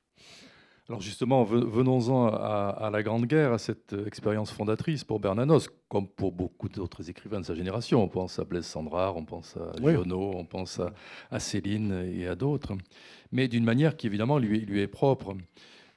Alors 0.88 1.01
justement, 1.01 1.42
venons-en 1.42 2.29
à, 2.29 2.90
la 2.92 3.03
Grande 3.03 3.27
Guerre, 3.27 3.53
à 3.53 3.59
cette 3.59 3.94
expérience 4.07 4.53
fondatrice 4.53 5.03
pour 5.03 5.18
Bernanos, 5.18 5.68
comme 5.88 6.07
pour 6.07 6.31
beaucoup 6.31 6.68
d'autres 6.68 7.11
écrivains 7.11 7.40
de 7.40 7.44
sa 7.44 7.57
génération. 7.57 8.05
On 8.05 8.09
pense 8.09 8.38
à 8.38 8.44
Blaise 8.44 8.66
Sandrard, 8.66 9.16
on 9.16 9.25
pense 9.25 9.57
à 9.57 9.72
Giono, 9.81 10.33
on 10.37 10.44
pense 10.44 10.81
à, 11.31 11.40
Céline 11.40 12.09
et 12.14 12.29
à 12.29 12.37
d'autres, 12.37 12.75
mais 13.33 13.49
d'une 13.49 13.64
manière 13.64 13.96
qui 13.96 14.07
évidemment 14.07 14.38
lui, 14.38 14.61
lui 14.61 14.81
est 14.81 14.87
propre. 14.87 15.35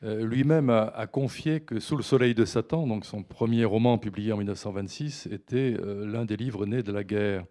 Euh, 0.02 0.26
lui-même 0.26 0.70
a, 0.70 1.08
confié 1.08 1.60
que 1.60 1.82
Sous 1.82 1.98
le 1.98 2.04
soleil 2.04 2.34
de 2.34 2.46
Satan, 2.46 2.88
donc 2.88 3.06
son 3.06 3.22
premier 3.22 3.66
roman 3.66 3.98
publié 3.98 4.32
en 4.32 4.38
1926, 4.38 5.28
était 5.30 5.76
euh, 5.78 6.06
l'un 6.10 6.24
des 6.24 6.38
livres 6.38 6.66
nés 6.66 6.84
de 6.84 6.94
la 6.94 7.04
guerre, 7.04 7.44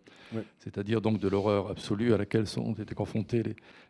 c'est-à-dire 0.59 1.03
donc 1.03 1.19
de 1.19 1.29
l'horreur 1.29 1.71
absolue 1.71 2.15
à 2.15 2.17
laquelle 2.17 2.47
ont 2.57 2.73
été 2.73 2.95
confrontés 2.95 3.43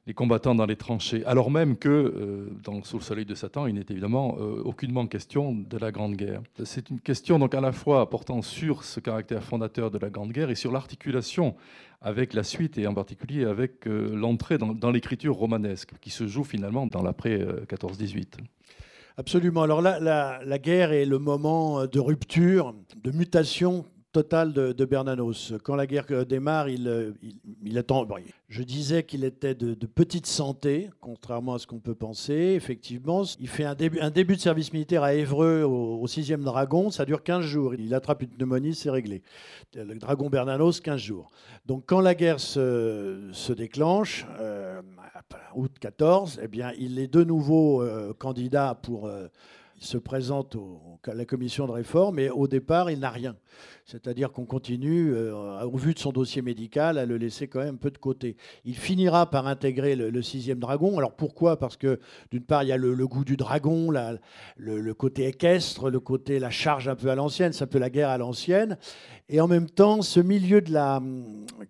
les, 0.06 0.14
combattants 0.14 0.56
dans 0.56 0.66
les 0.66 0.74
tranchées, 0.74 1.24
alors 1.24 1.52
même 1.52 1.76
que 1.76 1.88
euh, 1.88 2.48
dans 2.64 2.82
Sous 2.82 2.98
le 2.98 3.04
soleil 3.04 3.26
de 3.26 3.36
Satan, 3.36 3.68
il 3.68 3.76
n'est 3.76 3.86
évidemment 3.90 4.34
aucunement 4.34 5.06
question 5.06 5.54
de 5.54 5.78
la 5.78 5.92
Grande 5.92 6.16
Guerre. 6.16 6.42
C'est 6.64 6.90
une 6.90 6.98
question 6.98 7.38
donc 7.38 7.54
à 7.54 7.60
la 7.60 7.70
fois 7.70 8.10
portant 8.10 8.42
sur 8.42 8.82
ce 8.82 8.98
caractère 8.98 9.44
fondateur 9.44 9.92
de 9.92 9.98
la 9.98 10.10
Grande 10.10 10.32
Guerre 10.32 10.50
et 10.50 10.56
sur 10.56 10.72
l'articulation 10.72 11.54
avec 12.00 12.32
la 12.32 12.44
suite 12.44 12.78
et 12.78 12.86
en 12.86 12.94
particulier 12.94 13.44
avec 13.44 13.86
euh, 13.86 14.14
l'entrée 14.14 14.58
dans, 14.58 14.90
l'écriture 14.90 15.34
romanesque 15.34 15.92
qui 16.00 16.10
se 16.10 16.26
joue 16.26 16.44
finalement 16.44 16.86
dans 16.86 17.02
l'après 17.02 17.38
14-18. 17.38 18.16
Euh, 18.16 18.44
Absolument. 19.16 19.62
Alors 19.62 19.82
là, 19.82 19.98
la, 20.00 20.58
guerre 20.58 20.92
est 20.92 21.04
le 21.04 21.18
moment 21.18 21.86
de 21.86 21.98
rupture, 21.98 22.74
de 23.02 23.10
mutation 23.10 23.84
totale 24.22 24.52
de, 24.52 24.84
Bernanos. 24.84 25.54
Quand 25.62 25.76
la 25.76 25.86
guerre 25.86 26.26
démarre, 26.26 26.68
il, 26.68 27.14
il, 27.62 27.78
attend. 27.78 28.04
Je 28.48 28.64
disais 28.64 29.04
qu'il 29.04 29.22
était 29.22 29.54
de, 29.54 29.74
petite 29.86 30.26
santé, 30.26 30.90
contrairement 31.00 31.54
à 31.54 31.58
ce 31.60 31.68
qu'on 31.68 31.78
peut 31.78 31.94
penser. 31.94 32.34
Effectivement, 32.56 33.22
il 33.38 33.48
fait 33.48 33.64
un 33.64 33.76
début, 33.76 34.34
de 34.34 34.40
service 34.40 34.72
militaire 34.72 35.04
à 35.04 35.14
Évreux 35.14 35.62
au, 35.62 36.04
6e 36.06 36.42
Dragon. 36.42 36.90
Ça 36.90 37.04
dure 37.04 37.22
15 37.22 37.44
jours. 37.44 37.74
Il 37.76 37.94
attrape 37.94 38.22
une 38.22 38.30
pneumonie, 38.30 38.74
c'est 38.74 38.90
réglé. 38.90 39.22
Le 39.76 39.94
Dragon 39.94 40.28
Bernanos, 40.28 40.80
15 40.80 41.00
jours. 41.00 41.30
Donc 41.64 41.84
quand 41.86 42.00
la 42.00 42.16
guerre 42.16 42.40
se, 42.40 43.52
déclenche, 43.52 44.26
euh, 44.40 44.82
août 45.54 45.72
14, 45.78 46.40
eh 46.42 46.48
bien, 46.48 46.72
il 46.76 46.98
est 46.98 47.12
de 47.12 47.22
nouveau 47.22 47.82
euh, 47.82 48.12
candidat 48.14 48.76
pour... 48.82 49.06
Euh, 49.06 49.28
il 49.80 49.86
se 49.86 49.98
présente 49.98 50.56
à 51.06 51.14
la 51.14 51.24
commission 51.24 51.66
de 51.66 51.72
réforme 51.72 52.18
et 52.18 52.30
au 52.30 52.48
départ, 52.48 52.90
il 52.90 52.98
n'a 53.00 53.10
rien. 53.10 53.36
C'est-à-dire 53.84 54.32
qu'on 54.32 54.44
continue, 54.44 55.14
euh, 55.14 55.62
au 55.62 55.76
vu 55.78 55.94
de 55.94 55.98
son 55.98 56.12
dossier 56.12 56.42
médical, 56.42 56.98
à 56.98 57.06
le 57.06 57.16
laisser 57.16 57.48
quand 57.48 57.60
même 57.60 57.76
un 57.76 57.78
peu 57.78 57.90
de 57.90 57.96
côté. 57.96 58.36
Il 58.66 58.76
finira 58.76 59.30
par 59.30 59.46
intégrer 59.46 59.96
le, 59.96 60.22
sixième 60.22 60.58
dragon. 60.58 60.98
Alors 60.98 61.12
pourquoi? 61.12 61.58
Parce 61.58 61.76
que 61.76 61.98
d'une 62.30 62.42
part, 62.42 62.64
il 62.64 62.68
y 62.68 62.72
a 62.72 62.76
le, 62.76 63.06
goût 63.06 63.24
du 63.24 63.38
dragon, 63.38 63.90
le, 63.90 64.92
côté 64.92 65.26
équestre, 65.26 65.88
le 65.88 66.00
côté 66.00 66.38
la 66.38 66.50
charge 66.50 66.86
un 66.88 66.96
peu 66.96 67.08
à 67.08 67.14
l'ancienne, 67.14 67.52
c'est 67.52 67.64
un 67.64 67.68
peu 67.68 67.78
la 67.78 67.88
guerre 67.88 68.10
à 68.10 68.18
l'ancienne. 68.18 68.76
Et 69.30 69.40
en 69.40 69.48
même 69.48 69.68
temps, 69.68 70.02
ce 70.02 70.20
milieu 70.20 70.60
de 70.60 70.72
la, 70.72 71.02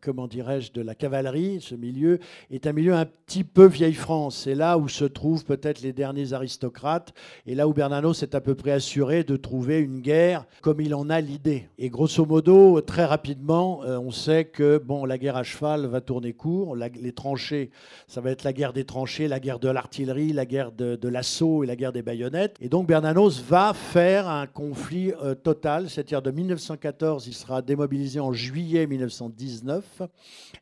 comment 0.01 0.29
dirais-je, 0.29 0.73
de 0.73 0.81
la 0.81 0.95
cavalerie, 0.95 1.61
ce 1.61 1.75
milieu 1.75 2.19
est 2.51 2.67
un 2.67 2.73
milieu 2.73 2.95
un 2.95 3.05
petit 3.05 3.45
peu 3.45 3.67
vieille 3.67 3.95
France. 3.95 4.43
C'est 4.45 4.55
là 4.55 4.79
où 4.79 4.89
se 4.89 5.05
trouvent 5.05 5.45
peut-être 5.45 5.83
les 5.83 5.93
derniers 5.93 6.33
aristocrates, 6.33 7.13
et 7.47 7.55
là 7.55 7.69
où 7.69 7.73
Bernanos 7.99 8.23
est 8.23 8.37
à 8.37 8.41
peu 8.41 8.55
près 8.55 8.71
assuré 8.71 9.25
de 9.25 9.35
trouver 9.35 9.81
une 9.81 9.99
guerre 9.99 10.47
comme 10.63 10.81
il 10.81 10.95
en 10.95 11.11
a 11.11 11.21
l'idée. 11.21 11.69
Et 11.79 11.91
grosso 11.91 12.25
modo, 12.25 12.81
très 12.81 13.05
rapidement, 13.05 13.83
euh, 13.83 13.99
on 13.99 14.13
sait 14.13 14.45
que 14.45 14.79
bon, 14.79 15.05
la 15.05 15.19
guerre 15.19 15.37
à 15.37 15.43
cheval 15.43 15.87
va 15.87 16.01
tourner 16.01 16.33
court. 16.33 16.77
les 16.77 17.13
tranchées, 17.13 17.71
ça 18.07 18.21
va 18.21 18.31
être 18.31 18.45
la 18.45 18.53
guerre 18.53 18.73
des 18.73 18.85
tranchées, 18.85 19.27
la 19.27 19.41
guerre 19.41 19.59
de 19.59 19.69
l'artillerie, 19.69 20.33
la 20.33 20.47
guerre 20.47 20.71
de, 20.71 21.09
l'assaut 21.09 21.65
et 21.65 21.67
la 21.67 21.75
guerre 21.75 21.93
des 21.93 22.03
baïonnettes. 22.03 22.55
Et 22.61 22.69
donc 22.69 22.87
Bernanos 22.87 23.43
va 23.43 23.75
faire 23.75 24.29
un 24.29 24.47
conflit 24.47 25.13
euh, 25.21 25.35
total, 25.35 25.91
c'est-à-dire 25.91 26.23
de 26.23 26.31
1914, 26.31 27.27
il 27.27 27.35
sera 27.35 27.63
démobilisé 27.63 28.21
en 28.21 28.33
juillet 28.33 28.87
1919 28.87 30.03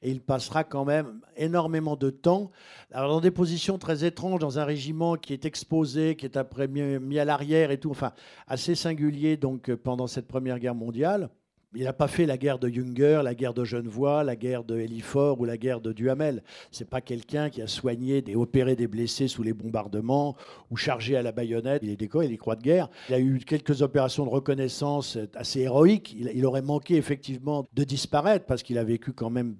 et 0.00 0.10
il 0.10 0.22
passera 0.22 0.64
quand 0.64 0.86
même 0.86 1.20
énormément 1.36 1.96
de 1.96 2.08
temps 2.08 2.50
dans 2.92 3.20
des 3.20 3.30
positions 3.30 3.78
très 3.78 4.04
étranges, 4.04 4.40
dans 4.40 4.58
un 4.58 4.64
régiment 4.64 5.16
qui 5.16 5.32
est 5.32 5.44
exposé, 5.44 6.16
qui 6.16 6.24
est 6.24 6.36
après 6.36 6.68
mis, 6.68 7.18
à 7.18 7.24
l'arrière 7.26 7.70
et 7.70 7.78
tout, 7.78 7.90
enfin, 7.90 8.12
assez 8.46 8.74
singulier 8.74 9.36
donc 9.36 9.74
pendant 9.74 10.06
cette 10.06 10.26
Première 10.26 10.58
Guerre 10.58 10.74
mondiale. 10.74 11.30
Il 11.74 11.84
n'a 11.84 11.92
pas 11.92 12.08
fait 12.08 12.24
la 12.24 12.38
guerre 12.38 12.58
de 12.58 12.68
Junger, 12.68 13.20
la 13.22 13.34
guerre 13.34 13.52
de 13.52 13.62
Genevois, 13.62 14.24
la 14.24 14.34
guerre 14.34 14.64
de 14.64 14.78
Hélifort 14.78 15.38
ou 15.40 15.44
la 15.44 15.58
guerre 15.58 15.82
de 15.82 15.92
Duhamel. 15.92 16.42
C'est 16.70 16.88
pas 16.88 17.02
quelqu'un 17.02 17.50
qui 17.50 17.60
a 17.60 17.66
soigné, 17.66 18.22
des, 18.22 18.34
opéré 18.34 18.76
des 18.76 18.86
blessés 18.86 19.28
sous 19.28 19.42
les 19.42 19.52
bombardements 19.52 20.36
ou 20.70 20.76
chargé 20.76 21.16
à 21.16 21.22
la 21.22 21.32
baïonnette 21.32 21.82
les 21.82 21.96
décors 21.96 22.22
et 22.22 22.28
les 22.28 22.38
croix 22.38 22.56
de 22.56 22.62
guerre. 22.62 22.88
Il 23.10 23.14
a 23.14 23.20
eu 23.20 23.40
quelques 23.40 23.82
opérations 23.82 24.24
de 24.24 24.30
reconnaissance 24.30 25.18
assez 25.34 25.60
héroïques. 25.60 26.14
il 26.18 26.46
aurait 26.46 26.62
manqué 26.62 26.96
effectivement 26.96 27.66
de 27.74 27.84
disparaître 27.84 28.46
parce 28.46 28.62
qu'il 28.62 28.78
a 28.78 28.84
vécu 28.84 29.12
quand 29.12 29.30
même 29.30 29.56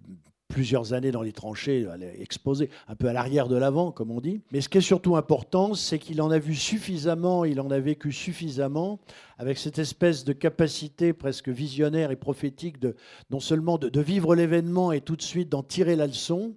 plusieurs 0.56 0.94
années 0.94 1.10
dans 1.10 1.20
les 1.20 1.32
tranchées, 1.32 1.86
exposé 2.18 2.70
un 2.88 2.94
peu 2.94 3.08
à 3.08 3.12
l'arrière 3.12 3.46
de 3.46 3.56
l'avant, 3.56 3.92
comme 3.92 4.10
on 4.10 4.22
dit. 4.22 4.40
Mais 4.52 4.62
ce 4.62 4.70
qui 4.70 4.78
est 4.78 4.80
surtout 4.80 5.14
important, 5.14 5.74
c'est 5.74 5.98
qu'il 5.98 6.22
en 6.22 6.30
a 6.30 6.38
vu 6.38 6.54
suffisamment, 6.54 7.44
il 7.44 7.60
en 7.60 7.70
a 7.70 7.78
vécu 7.78 8.10
suffisamment, 8.10 8.98
avec 9.36 9.58
cette 9.58 9.78
espèce 9.78 10.24
de 10.24 10.32
capacité 10.32 11.12
presque 11.12 11.50
visionnaire 11.50 12.10
et 12.10 12.16
prophétique 12.16 12.80
de 12.80 12.96
non 13.28 13.38
seulement 13.38 13.76
de 13.76 14.00
vivre 14.00 14.34
l'événement 14.34 14.92
et 14.92 15.02
tout 15.02 15.14
de 15.14 15.20
suite 15.20 15.50
d'en 15.50 15.62
tirer 15.62 15.94
la 15.94 16.06
leçon, 16.06 16.54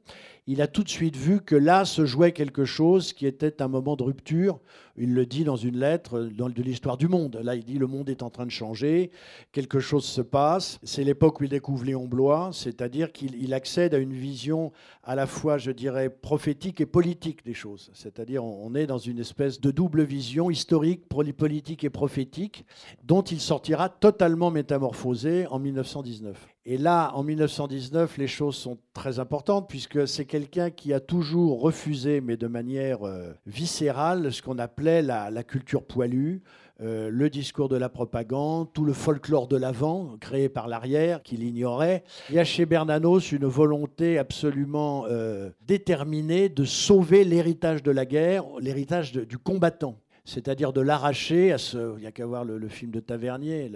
il 0.52 0.64
a 0.64 0.68
tout 0.68 0.84
de 0.84 0.90
suite 0.90 1.16
vu 1.16 1.42
que 1.42 1.56
là 1.56 1.86
se 1.86 2.08
jouait 2.08 2.32
quelque 2.32 2.66
chose 2.66 3.14
qui 3.14 3.28
était 3.28 3.62
un 3.62 3.68
moment 3.68 3.96
de 3.96 4.02
rupture. 4.02 4.60
Il 4.98 5.14
le 5.14 5.28
dit 5.28 5.44
dans 5.44 5.56
une 5.56 5.78
lettre 5.78 6.22
de 6.22 6.64
l'histoire 6.64 6.98
du 6.98 7.08
monde. 7.08 7.40
Là, 7.44 7.54
il 7.54 7.64
dit 7.64 7.78
le 7.78 7.86
monde 7.86 8.10
est 8.10 8.24
en 8.24 8.32
train 8.32 8.48
de 8.48 8.52
changer, 8.52 9.12
quelque 9.52 9.80
chose 9.80 10.06
se 10.06 10.22
passe. 10.22 10.80
C'est 10.82 11.04
l'époque 11.04 11.40
où 11.40 11.44
il 11.44 11.52
découvre 11.52 11.86
Léon 11.86 12.08
Blois, 12.08 12.50
c'est-à-dire 12.52 13.12
qu'il 13.12 13.54
accède 13.54 13.94
à 13.94 14.00
une 14.00 14.12
vision 14.12 14.72
à 15.04 15.14
la 15.14 15.28
fois, 15.28 15.60
je 15.60 15.70
dirais, 15.70 16.10
prophétique 16.10 16.82
et 16.82 16.88
politique 16.88 17.46
des 17.46 17.54
choses. 17.54 17.92
C'est-à-dire 17.94 18.44
on 18.44 18.74
est 18.74 18.88
dans 18.88 18.98
une 18.98 19.20
espèce 19.20 19.62
de 19.62 19.70
double 19.70 20.02
vision 20.02 20.50
historique, 20.50 21.08
politique 21.08 21.84
et 21.84 21.92
prophétique, 21.92 22.66
dont 23.04 23.22
il 23.22 23.40
sortira 23.40 23.88
totalement 23.88 24.50
métamorphosé 24.50 25.46
en 25.46 25.60
1919. 25.60 26.48
Et 26.72 26.78
là, 26.78 27.12
en 27.16 27.24
1919, 27.24 28.20
les 28.20 28.28
choses 28.28 28.56
sont 28.56 28.78
très 28.94 29.18
importantes 29.18 29.68
puisque 29.68 30.08
c'est 30.08 30.26
quelqu'un 30.26 30.70
qui 30.70 30.94
a 30.94 31.00
toujours 31.00 31.62
refusé, 31.62 32.22
mais 32.22 32.38
de 32.38 32.46
manière 32.46 33.08
euh, 33.08 33.34
viscérale, 33.48 34.32
ce 34.32 34.44
qu'on 34.44 34.60
appelait 34.60 35.02
la, 35.02 35.32
culture 35.42 35.84
poilue, 35.84 36.44
euh, 36.80 37.10
le 37.12 37.28
discours 37.32 37.70
de 37.70 37.76
la 37.76 37.90
propagande, 37.90 38.72
tout 38.72 38.86
le 38.86 38.94
folklore 38.94 39.48
de 39.48 39.58
l'avant, 39.58 40.16
créé 40.20 40.48
par 40.48 40.68
l'arrière, 40.68 41.24
qu'il 41.24 41.42
ignorait. 41.42 42.04
Il 42.30 42.36
y 42.36 42.40
a 42.40 42.44
chez 42.44 42.68
Bernanos 42.68 43.32
une 43.32 43.48
volonté 43.48 44.20
absolument 44.20 45.06
euh, 45.10 45.50
déterminée 45.66 46.50
de 46.50 46.66
sauver 46.66 47.24
l'héritage 47.24 47.82
de 47.82 47.90
la 47.90 48.06
guerre, 48.06 48.46
l'héritage 48.60 49.14
du 49.14 49.40
combattant 49.40 49.98
c'est-à-dire 50.26 50.74
de 50.74 50.82
l'arracher 50.82 51.52
à 51.52 51.58
ce. 51.58 51.96
Il 51.98 52.02
n'y 52.02 52.06
a 52.06 52.12
qu'à 52.12 52.28
voir 52.28 52.46
le, 52.46 52.68
film 52.68 52.92
de 52.92 53.00
Tavernier, 53.00 53.72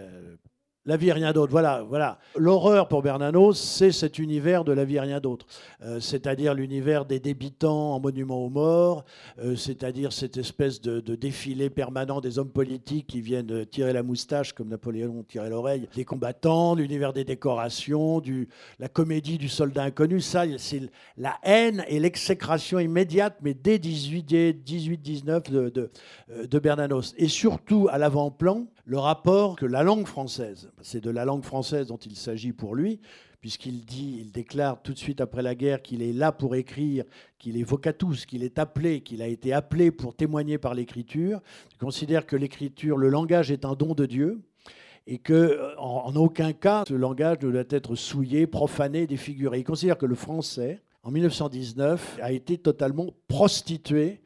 la 0.85 0.97
vie 0.97 1.09
et 1.09 1.13
rien 1.13 1.31
d'autre. 1.31 1.51
Voilà, 1.51 1.83
voilà. 1.87 2.19
L'horreur 2.35 2.87
pour 2.87 3.01
Bernanos, 3.01 3.59
c'est 3.59 3.91
cet 3.91 4.19
univers 4.19 4.63
de 4.63 4.73
la 4.73 4.83
vie 4.83 4.95
et 4.95 4.99
rien 4.99 5.19
d'autre. 5.19 5.45
Euh, 5.81 5.99
c'est-à-dire 5.99 6.53
l'univers 6.53 7.05
des 7.05 7.19
débitants 7.19 7.93
en 7.95 7.99
monument 7.99 8.45
aux 8.45 8.49
morts, 8.49 9.05
euh, 9.39 9.55
c'est-à-dire 9.55 10.11
cette 10.11 10.37
espèce 10.37 10.81
de, 10.81 10.99
défilé 11.15 11.69
permanent 11.69 12.21
des 12.21 12.39
hommes 12.39 12.49
politiques 12.49 13.07
qui 13.07 13.21
viennent 13.21 13.65
tirer 13.67 13.93
la 13.93 14.03
moustache 14.03 14.53
comme 14.53 14.69
Napoléon 14.69 15.23
tirait 15.23 15.49
l'oreille, 15.49 15.87
des 15.95 16.05
combattants, 16.05 16.75
l'univers 16.75 17.13
des 17.13 17.23
décorations, 17.23 18.19
du, 18.19 18.49
la 18.79 18.89
comédie 18.89 19.37
du 19.37 19.47
soldat 19.47 19.83
inconnu. 19.83 20.19
Ça, 20.21 20.43
c'est 20.57 20.81
la 21.17 21.37
haine 21.43 21.85
et 21.87 21.99
l'exécration 21.99 22.79
immédiate, 22.79 23.37
mais 23.41 23.53
dès 23.53 23.77
18-19 23.77 25.51
de, 25.51 25.69
de, 25.69 25.91
euh, 26.31 26.47
de 26.47 26.59
Bernanos. 26.59 27.13
Et 27.17 27.27
surtout 27.27 27.87
à 27.91 27.97
l'avant-plan, 27.97 28.67
le 28.85 28.97
rapport 28.97 29.55
que 29.55 29.65
la 29.65 29.83
langue 29.83 30.05
française, 30.05 30.71
c'est 30.81 31.01
de 31.01 31.09
la 31.09 31.25
langue 31.25 31.43
française 31.43 31.87
dont 31.87 31.97
il 31.97 32.15
s'agit 32.15 32.51
pour 32.51 32.75
lui, 32.75 32.99
puisqu'il 33.39 33.85
dit, 33.85 34.17
il 34.19 34.31
déclare 34.31 34.81
tout 34.81 34.93
de 34.93 34.97
suite 34.97 35.21
après 35.21 35.41
la 35.41 35.55
guerre 35.55 35.81
qu'il 35.81 36.01
est 36.01 36.13
là 36.13 36.31
pour 36.31 36.55
écrire, 36.55 37.03
qu'il 37.39 37.57
est 37.57 37.63
vocatus, 37.63 38.25
qu'il 38.25 38.43
est 38.43 38.59
appelé, 38.59 39.01
qu'il 39.01 39.21
a 39.21 39.27
été 39.27 39.51
appelé 39.53 39.91
pour 39.91 40.15
témoigner 40.15 40.57
par 40.57 40.73
l'écriture. 40.73 41.41
Il 41.71 41.77
considère 41.77 42.25
que 42.25 42.35
l'écriture, 42.35 42.97
le 42.97 43.09
langage 43.09 43.51
est 43.51 43.65
un 43.65 43.73
don 43.73 43.95
de 43.95 44.05
Dieu 44.05 44.41
et 45.07 45.17
que 45.17 45.77
en, 45.77 46.15
aucun 46.15 46.53
cas 46.53 46.83
ce 46.87 46.93
langage 46.93 47.39
ne 47.41 47.51
doit 47.51 47.63
être 47.69 47.95
souillé, 47.95 48.47
profané, 48.47 49.07
défiguré. 49.07 49.59
Il 49.59 49.65
considère 49.65 49.97
que 49.97 50.05
le 50.05 50.15
français, 50.15 50.81
en 51.03 51.11
1919, 51.11 52.19
a 52.21 52.31
été 52.31 52.57
totalement 52.57 53.13
prostitué 53.27 54.21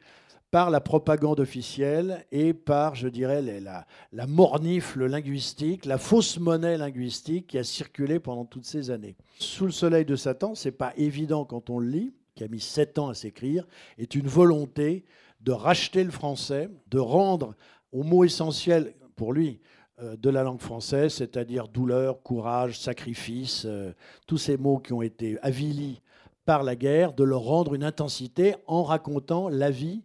par 0.50 0.70
la 0.70 0.80
propagande 0.80 1.40
officielle 1.40 2.24
et 2.32 2.54
par, 2.54 2.94
je 2.94 3.08
dirais, 3.08 3.42
la, 3.42 3.86
la, 4.12 4.26
mornifle 4.26 5.04
linguistique, 5.06 5.84
la 5.84 5.98
fausse 5.98 6.38
monnaie 6.38 6.78
linguistique 6.78 7.48
qui 7.48 7.58
a 7.58 7.64
circulé 7.64 8.18
pendant 8.18 8.46
toutes 8.46 8.64
ces 8.64 8.90
années. 8.90 9.16
Sous 9.38 9.66
le 9.66 9.72
soleil 9.72 10.04
de 10.04 10.16
Satan, 10.16 10.54
c'est 10.54 10.72
pas 10.72 10.92
évident 10.96 11.44
quand 11.44 11.68
on 11.68 11.78
le 11.78 11.88
lit, 11.88 12.14
qui 12.34 12.44
a 12.44 12.48
mis 12.48 12.60
sept 12.60 12.98
ans 12.98 13.08
à 13.08 13.14
s'écrire, 13.14 13.66
est 13.98 14.14
une 14.14 14.26
volonté 14.26 15.04
de 15.40 15.52
racheter 15.52 16.02
le 16.02 16.10
français, 16.10 16.70
de 16.88 16.98
rendre 16.98 17.54
au 17.92 18.02
mot 18.02 18.24
essentiel 18.24 18.94
pour 19.16 19.32
lui 19.32 19.60
euh, 20.00 20.16
de 20.16 20.30
la 20.30 20.42
langue 20.42 20.60
française, 20.60 21.12
c'est-à-dire 21.12 21.68
douleur, 21.68 22.22
courage, 22.22 22.78
sacrifice, 22.78 23.64
euh, 23.66 23.92
tous 24.26 24.38
ces 24.38 24.56
mots 24.56 24.78
qui 24.78 24.92
ont 24.92 25.02
été 25.02 25.38
avilis 25.42 26.00
par 26.44 26.62
la 26.62 26.76
guerre, 26.76 27.12
de 27.12 27.24
leur 27.24 27.42
rendre 27.42 27.74
une 27.74 27.84
intensité 27.84 28.54
en 28.66 28.82
racontant 28.82 29.48
la 29.48 29.70
vie 29.70 30.02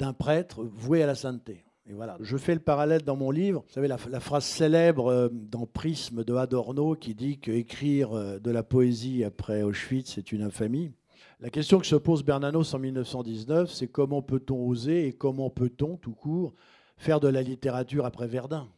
d'un 0.00 0.12
prêtre 0.12 0.64
voué 0.64 1.02
à 1.02 1.06
la 1.06 1.14
sainteté. 1.14 1.64
Et 1.86 1.92
voilà. 1.92 2.16
Je 2.20 2.36
fais 2.36 2.54
le 2.54 2.60
parallèle 2.60 3.02
dans 3.02 3.16
mon 3.16 3.30
livre. 3.30 3.64
Vous 3.66 3.72
savez, 3.72 3.88
la, 3.88 3.98
phrase 3.98 4.44
célèbre 4.44 5.08
euh, 5.08 5.28
dans 5.30 5.66
Prisme 5.66 6.24
de 6.24 6.34
Adorno 6.34 6.94
qui 6.94 7.14
dit 7.14 7.38
qu'écrire 7.38 8.12
euh, 8.12 8.38
de 8.38 8.50
la 8.50 8.62
poésie 8.62 9.24
après 9.24 9.62
Auschwitz, 9.62 10.12
c'est 10.14 10.32
une 10.32 10.42
infamie. 10.42 10.92
La 11.40 11.50
question 11.50 11.78
que 11.78 11.86
se 11.86 11.96
pose 11.96 12.22
Bernanos 12.22 12.74
en 12.74 12.78
1919, 12.78 13.72
c'est 13.72 13.88
comment 13.88 14.22
peut-on 14.22 14.66
oser 14.66 15.06
et 15.06 15.12
comment 15.12 15.50
peut-on, 15.50 15.96
tout 15.96 16.12
court, 16.12 16.54
faire 16.96 17.18
de 17.18 17.28
la 17.28 17.42
littérature 17.42 18.04
après 18.04 18.26
Verdun? 18.26 18.68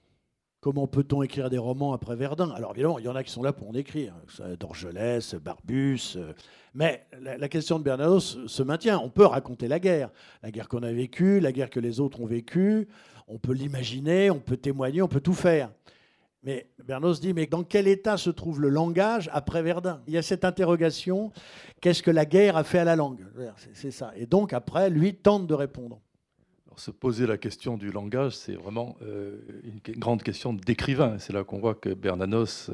Comment 0.63 0.87
peut-on 0.87 1.25
écrire 1.25 1.51
des 1.51 1.59
romans 1.59 1.93
après 1.93 2.15
Verdun? 2.15 2.53
Alors 2.53 2.71
évidemment, 2.71 3.01
il 3.01 3.05
y 3.05 3.09
en 3.09 3.17
a 3.17 3.25
qui 3.25 3.33
sont 3.33 3.43
là 3.43 3.53
pour 3.53 3.69
en 3.69 3.75
écrire, 3.75 4.15
Dorgelès, 4.61 5.35
Barbus. 5.35 6.15
Euh, 6.15 6.35
mais 6.73 7.05
la 7.21 7.49
question 7.49 7.81
de 7.81 7.85
Bernanos 7.85 8.39
se 8.47 8.63
maintient. 8.63 9.01
On 9.01 9.11
peut 9.11 9.27
raconter 9.27 9.67
la 9.67 9.81
guerre, 9.81 10.11
la 10.41 10.53
guerre 10.53 10.69
qu'on 10.69 10.85
a 10.85 10.93
vécue, 10.93 11.41
la 11.41 11.51
guerre 11.51 11.69
que 11.69 11.81
les 11.81 11.99
autres 11.99 12.21
ont 12.21 12.27
vécue. 12.27 12.87
On 13.27 13.39
peut 13.39 13.55
l'imaginer, 13.55 14.31
on 14.31 14.39
peut 14.39 14.57
témoigner, 14.57 15.03
on 15.03 15.09
peut 15.09 15.21
tout 15.21 15.35
faire. 15.35 15.73
Mais 16.45 16.71
Bernanos 16.87 17.19
dit, 17.21 17.35
mais 17.35 17.47
dans 17.47 17.65
quel 17.65 17.89
état 17.89 18.17
se 18.17 18.31
trouve 18.31 18.61
le 18.61 18.69
langage 18.69 19.29
après 19.33 19.63
Verdun? 19.63 20.01
Il 20.07 20.15
y 20.15 20.17
a 20.17 20.23
cette 20.23 20.45
interrogation, 20.45 21.33
qu'est-ce 21.81 22.05
que 22.05 22.13
la 22.13 22.25
guerre 22.25 22.57
a 22.57 22.63
fait 22.63 22.79
à 22.79 22.85
la 22.85 22.95
langue? 22.95 23.27
C'est 23.73 23.91
ça. 23.91 24.13
Et 24.15 24.27
donc 24.27 24.53
après, 24.53 24.91
lui 24.91 25.17
tente 25.17 25.49
de 25.49 25.55
répondre 25.55 26.01
se 26.77 26.91
poser 26.91 27.27
la 27.27 27.39
question 27.39 27.77
du 27.77 27.91
langage, 27.91 28.37
c'est 28.37 28.55
vraiment 28.55 28.97
euh, 29.03 29.39
une 29.65 29.81
grande 29.99 30.23
question 30.23 30.53
d'écrivain. 30.53 31.17
C'est 31.19 31.33
là 31.33 31.45
qu'on 31.45 31.59
voit 31.59 31.75
que 31.75 31.91
Bernanos 31.91 32.71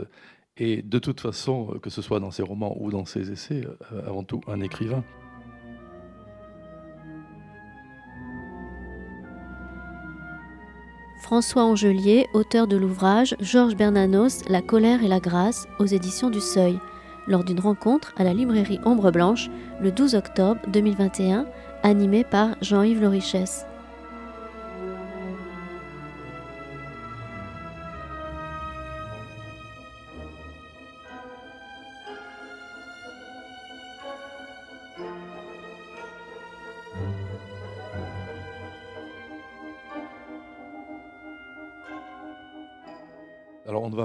est, 0.56 0.86
de 0.86 0.98
toute 0.98 1.20
façon, 1.20 1.78
que 1.82 1.90
ce 1.90 2.02
soit 2.02 2.20
dans 2.20 2.30
ses 2.30 2.42
romans 2.42 2.76
ou 2.80 2.90
dans 2.90 3.04
ses 3.04 3.30
essais, 3.30 3.62
euh, 3.92 4.06
avant 4.06 4.24
tout 4.24 4.40
un 4.46 4.60
écrivain. 4.60 5.04
François 11.20 11.64
Angelier, 11.64 12.26
auteur 12.32 12.66
de 12.66 12.76
l'ouvrage 12.76 13.36
Georges 13.40 13.76
Bernanos, 13.76 14.48
La 14.48 14.62
colère 14.62 15.02
et 15.02 15.08
la 15.08 15.20
grâce, 15.20 15.66
aux 15.78 15.84
éditions 15.84 16.30
du 16.30 16.40
Seuil, 16.40 16.78
lors 17.26 17.44
d'une 17.44 17.60
rencontre 17.60 18.14
à 18.16 18.24
la 18.24 18.32
librairie 18.32 18.80
Ombre 18.84 19.10
Blanche 19.10 19.50
le 19.80 19.92
12 19.92 20.14
octobre 20.14 20.60
2021, 20.68 21.46
animée 21.82 22.24
par 22.24 22.56
Jean-Yves 22.62 23.02
Lorichesse. 23.02 23.66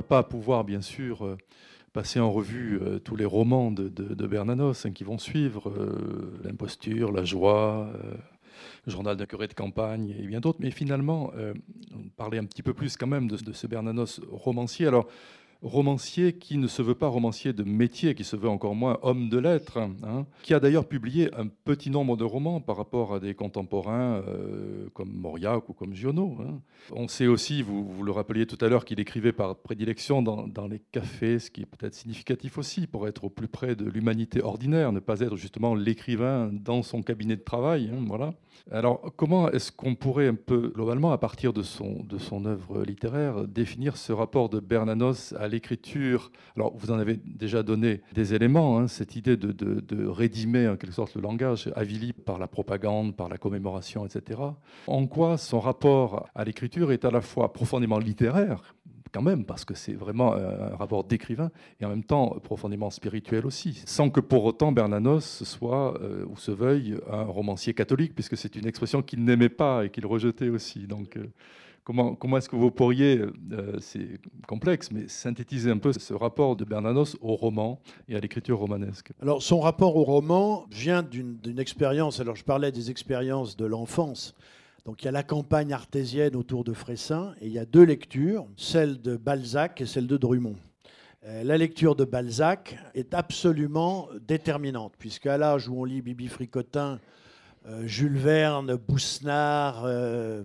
Pas 0.03 0.23
pouvoir, 0.23 0.63
bien 0.63 0.81
sûr, 0.81 1.25
euh, 1.25 1.37
passer 1.93 2.19
en 2.19 2.31
revue 2.31 2.79
euh, 2.81 2.99
tous 2.99 3.15
les 3.15 3.25
romans 3.25 3.71
de, 3.71 4.27
Bernanos 4.27 4.85
hein, 4.85 4.91
qui 4.91 5.03
vont 5.03 5.17
suivre, 5.17 5.69
euh, 5.69 6.39
L'imposture, 6.43 7.11
La 7.11 7.23
joie, 7.23 7.91
Le 8.85 8.91
journal 8.91 9.17
d'un 9.17 9.25
curé 9.25 9.47
de 9.47 9.53
campagne 9.53 10.15
et 10.17 10.27
bien 10.27 10.39
d'autres, 10.39 10.59
mais 10.61 10.71
finalement, 10.71 11.31
parler 12.17 12.37
un 12.37 12.45
petit 12.45 12.63
peu 12.63 12.73
plus 12.73 12.97
quand 12.97 13.07
même 13.07 13.27
de, 13.27 13.37
de 13.37 13.53
ce 13.53 13.67
Bernanos 13.67 14.21
romancier. 14.29 14.87
Alors, 14.87 15.07
romancier 15.63 16.33
qui 16.33 16.57
ne 16.57 16.67
se 16.67 16.81
veut 16.81 16.95
pas 16.95 17.07
romancier 17.07 17.53
de 17.53 17.63
métier, 17.63 18.15
qui 18.15 18.23
se 18.23 18.35
veut 18.35 18.49
encore 18.49 18.75
moins 18.75 18.99
homme 19.01 19.29
de 19.29 19.37
lettres, 19.37 19.77
hein, 19.77 20.25
qui 20.43 20.53
a 20.53 20.59
d'ailleurs 20.59 20.85
publié 20.85 21.33
un 21.35 21.47
petit 21.47 21.89
nombre 21.89 22.17
de 22.17 22.25
romans 22.25 22.59
par 22.59 22.75
rapport 22.75 23.15
à 23.15 23.19
des 23.19 23.33
contemporains 23.33 24.21
euh, 24.27 24.89
comme 24.93 25.11
Mauriac 25.11 25.69
ou 25.69 25.73
comme 25.73 25.95
Giono. 25.95 26.37
Hein. 26.41 26.59
On 26.91 27.07
sait 27.07 27.27
aussi, 27.27 27.61
vous, 27.61 27.85
vous 27.85 28.03
le 28.03 28.11
rappeliez 28.11 28.45
tout 28.45 28.63
à 28.63 28.67
l'heure, 28.67 28.83
qu'il 28.83 28.99
écrivait 28.99 29.31
par 29.31 29.55
prédilection 29.55 30.21
dans, 30.21 30.67
les 30.67 30.79
cafés, 30.91 31.39
ce 31.39 31.49
qui 31.49 31.61
est 31.61 31.65
peut-être 31.65 31.95
significatif 31.95 32.57
aussi 32.57 32.85
pour 32.85 33.07
être 33.07 33.23
au 33.23 33.29
plus 33.29 33.47
près 33.47 33.75
de 33.75 33.85
l'humanité 33.85 34.41
ordinaire, 34.41 34.91
ne 34.91 34.99
pas 34.99 35.21
être 35.21 35.37
justement 35.37 35.75
l'écrivain 35.75 36.49
dans 36.51 36.83
son 36.83 37.01
cabinet 37.01 37.37
de 37.37 37.41
travail. 37.41 37.89
Hein, 37.93 38.03
voilà. 38.05 38.33
Alors, 38.71 39.13
comment 39.15 39.51
est-ce 39.51 39.71
qu'on 39.71 39.95
pourrait 39.95 40.27
un 40.27 40.35
peu, 40.35 40.71
globalement, 40.73 41.11
à 41.11 41.17
partir 41.17 41.53
de 41.53 41.61
son, 41.61 42.03
de 42.03 42.17
son 42.17 42.45
œuvre 42.45 42.83
littéraire, 42.83 43.47
définir 43.47 43.97
ce 43.97 44.13
rapport 44.13 44.49
de 44.49 44.59
Bernanos 44.59 45.33
à 45.33 45.47
l'écriture? 45.47 46.31
Alors, 46.55 46.75
vous 46.75 46.91
en 46.91 46.99
avez 46.99 47.19
déjà 47.25 47.63
donné 47.63 48.01
des 48.13 48.33
éléments, 48.33 48.79
hein, 48.79 48.87
cette 48.87 49.15
idée 49.15 49.37
de, 49.37 49.51
de, 49.51 50.07
rédimer 50.07 50.67
en 50.67 50.75
quelque 50.75 50.93
sorte 50.93 51.15
le 51.15 51.21
langage, 51.21 51.71
avili 51.75 52.13
par 52.13 52.39
la 52.39 52.47
propagande, 52.47 53.15
par 53.15 53.29
la 53.29 53.37
commémoration, 53.37 54.05
etc. 54.05 54.39
En 54.87 55.07
quoi 55.07 55.37
son 55.37 55.59
rapport 55.59 56.29
à 56.35 56.43
l'écriture 56.43 56.91
est 56.91 57.05
à 57.05 57.11
la 57.11 57.21
fois 57.21 57.51
profondément 57.53 57.99
littéraire, 57.99 58.75
quand 59.13 59.21
même, 59.21 59.45
parce 59.45 59.63
que 59.63 59.75
c'est 59.75 59.93
vraiment 59.93 60.33
un 60.33 60.75
rapport 60.75 61.03
d'écrivain 61.03 61.51
et 61.79 61.85
en 61.85 61.89
même 61.89 62.03
temps 62.03 62.35
profondément 62.43 62.89
spirituel 62.89 63.45
aussi, 63.45 63.81
sans 63.85 64.09
que 64.09 64.19
pour 64.19 64.43
autant 64.43 64.71
Bernanos 64.71 65.43
soit 65.43 66.01
euh, 66.01 66.25
ou 66.27 66.35
se 66.37 66.51
veuille 66.51 66.97
un 67.09 67.23
romancier 67.23 67.73
catholique, 67.73 68.15
puisque 68.15 68.35
c'est 68.35 68.55
une 68.55 68.65
expression 68.65 69.01
qu'il 69.01 69.23
n'aimait 69.23 69.49
pas 69.49 69.85
et 69.85 69.89
qu'il 69.89 70.05
rejetait 70.05 70.49
aussi. 70.49 70.87
Donc, 70.87 71.17
euh, 71.17 71.31
comment, 71.83 72.15
comment 72.15 72.37
est-ce 72.37 72.49
que 72.49 72.55
vous 72.55 72.71
pourriez, 72.71 73.21
euh, 73.51 73.77
c'est 73.79 74.19
complexe, 74.47 74.91
mais 74.91 75.07
synthétiser 75.07 75.69
un 75.69 75.77
peu 75.77 75.93
ce 75.93 76.13
rapport 76.13 76.55
de 76.55 76.65
Bernanos 76.65 77.15
au 77.21 77.35
roman 77.35 77.79
et 78.07 78.15
à 78.15 78.19
l'écriture 78.19 78.57
romanesque? 78.57 79.11
Alors, 79.21 79.43
son 79.43 79.59
rapport 79.59 79.95
au 79.95 80.03
roman 80.03 80.65
vient 80.71 81.03
d'une 81.03 81.59
expérience. 81.59 82.19
Alors, 82.19 82.35
je 82.35 82.43
parlais 82.43 82.71
des 82.71 82.89
expériences 82.89 83.55
de 83.57 83.65
l'enfance. 83.65 84.35
Donc 84.85 85.01
il 85.01 85.05
y 85.05 85.07
a 85.07 85.11
la 85.11 85.23
campagne 85.23 85.71
artésienne 85.71 86.35
autour 86.35 86.65
de 86.65 86.73
Fressin 86.73 87.35
et 87.39 87.47
il 87.47 87.53
y 87.53 87.59
a 87.59 87.65
deux 87.65 87.83
lectures, 87.83 88.45
celle 88.57 89.01
de 89.01 89.15
Balzac 89.15 89.79
et 89.79 89.85
celle 89.85 90.07
de 90.07 90.17
Drummond. 90.17 90.57
Euh, 91.25 91.43
la 91.45 91.57
lecture 91.57 91.95
de 91.95 92.03
Balzac 92.03 92.77
est 92.93 93.13
absolument 93.13 94.09
déterminante, 94.27 94.93
puisqu'à 94.99 95.37
l'âge 95.37 95.69
où 95.69 95.79
on 95.79 95.85
lit 95.85 96.01
Bibi 96.01 96.27
Fricotin, 96.27 96.99
euh, 97.65 97.87
Jules 97.87 98.17
Verne, 98.17 98.75
Boussenard, 98.75 99.83
euh, 99.85 100.43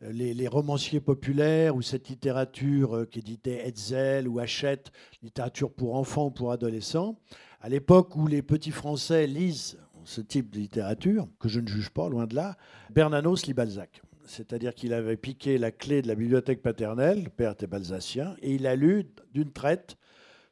les, 0.00 0.46
romanciers 0.46 1.00
populaires 1.00 1.74
ou 1.74 1.82
cette 1.82 2.08
littérature 2.08 3.04
qu'éditait 3.10 3.66
Hetzel 3.66 4.28
ou 4.28 4.38
Hachette, 4.38 4.92
littérature 5.24 5.72
pour 5.72 5.96
enfants 5.96 6.26
ou 6.26 6.30
pour 6.30 6.52
adolescents, 6.52 7.18
à 7.60 7.68
l'époque 7.68 8.14
où 8.14 8.28
les 8.28 8.42
petits 8.42 8.70
Français 8.70 9.26
lisent 9.26 9.76
ce 10.04 10.20
type 10.20 10.50
de 10.50 10.58
littérature, 10.58 11.28
que 11.38 11.48
je 11.48 11.60
ne 11.60 11.66
juge 11.66 11.90
pas, 11.90 12.08
loin 12.08 12.26
de 12.26 12.34
là, 12.34 12.56
Bernanos 12.90 13.46
lit 13.46 13.54
Balzac. 13.54 14.02
C'est-à-dire 14.24 14.74
qu'il 14.74 14.92
avait 14.92 15.16
piqué 15.16 15.58
la 15.58 15.70
clé 15.70 16.02
de 16.02 16.08
la 16.08 16.14
bibliothèque 16.14 16.62
paternelle, 16.62 17.24
le 17.24 17.30
père 17.30 17.52
était 17.52 17.66
balzacien, 17.66 18.36
et 18.40 18.54
il 18.54 18.66
a 18.66 18.76
lu 18.76 19.04
d'une 19.34 19.52
traite 19.52 19.96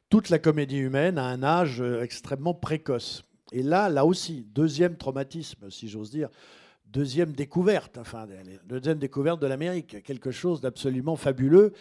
toute 0.09 0.29
la 0.29 0.39
comédie 0.39 0.77
humaine 0.77 1.17
à 1.17 1.25
un 1.25 1.41
âge 1.41 1.81
extrêmement 2.01 2.53
précoce. 2.53 3.23
Et 3.53 3.63
là, 3.63 3.89
là 3.89 4.05
aussi, 4.05 4.45
deuxième 4.53 4.97
traumatisme, 4.97 5.69
si 5.69 5.87
j'ose 5.87 6.11
dire, 6.11 6.29
deuxième 6.87 7.31
découverte, 7.31 7.97
enfin, 7.97 8.27
deuxième 8.65 8.99
découverte 8.99 9.41
de 9.41 9.47
l'Amérique, 9.47 10.03
quelque 10.03 10.31
chose 10.31 10.61
d'absolument 10.61 11.15
fabuleux 11.15 11.73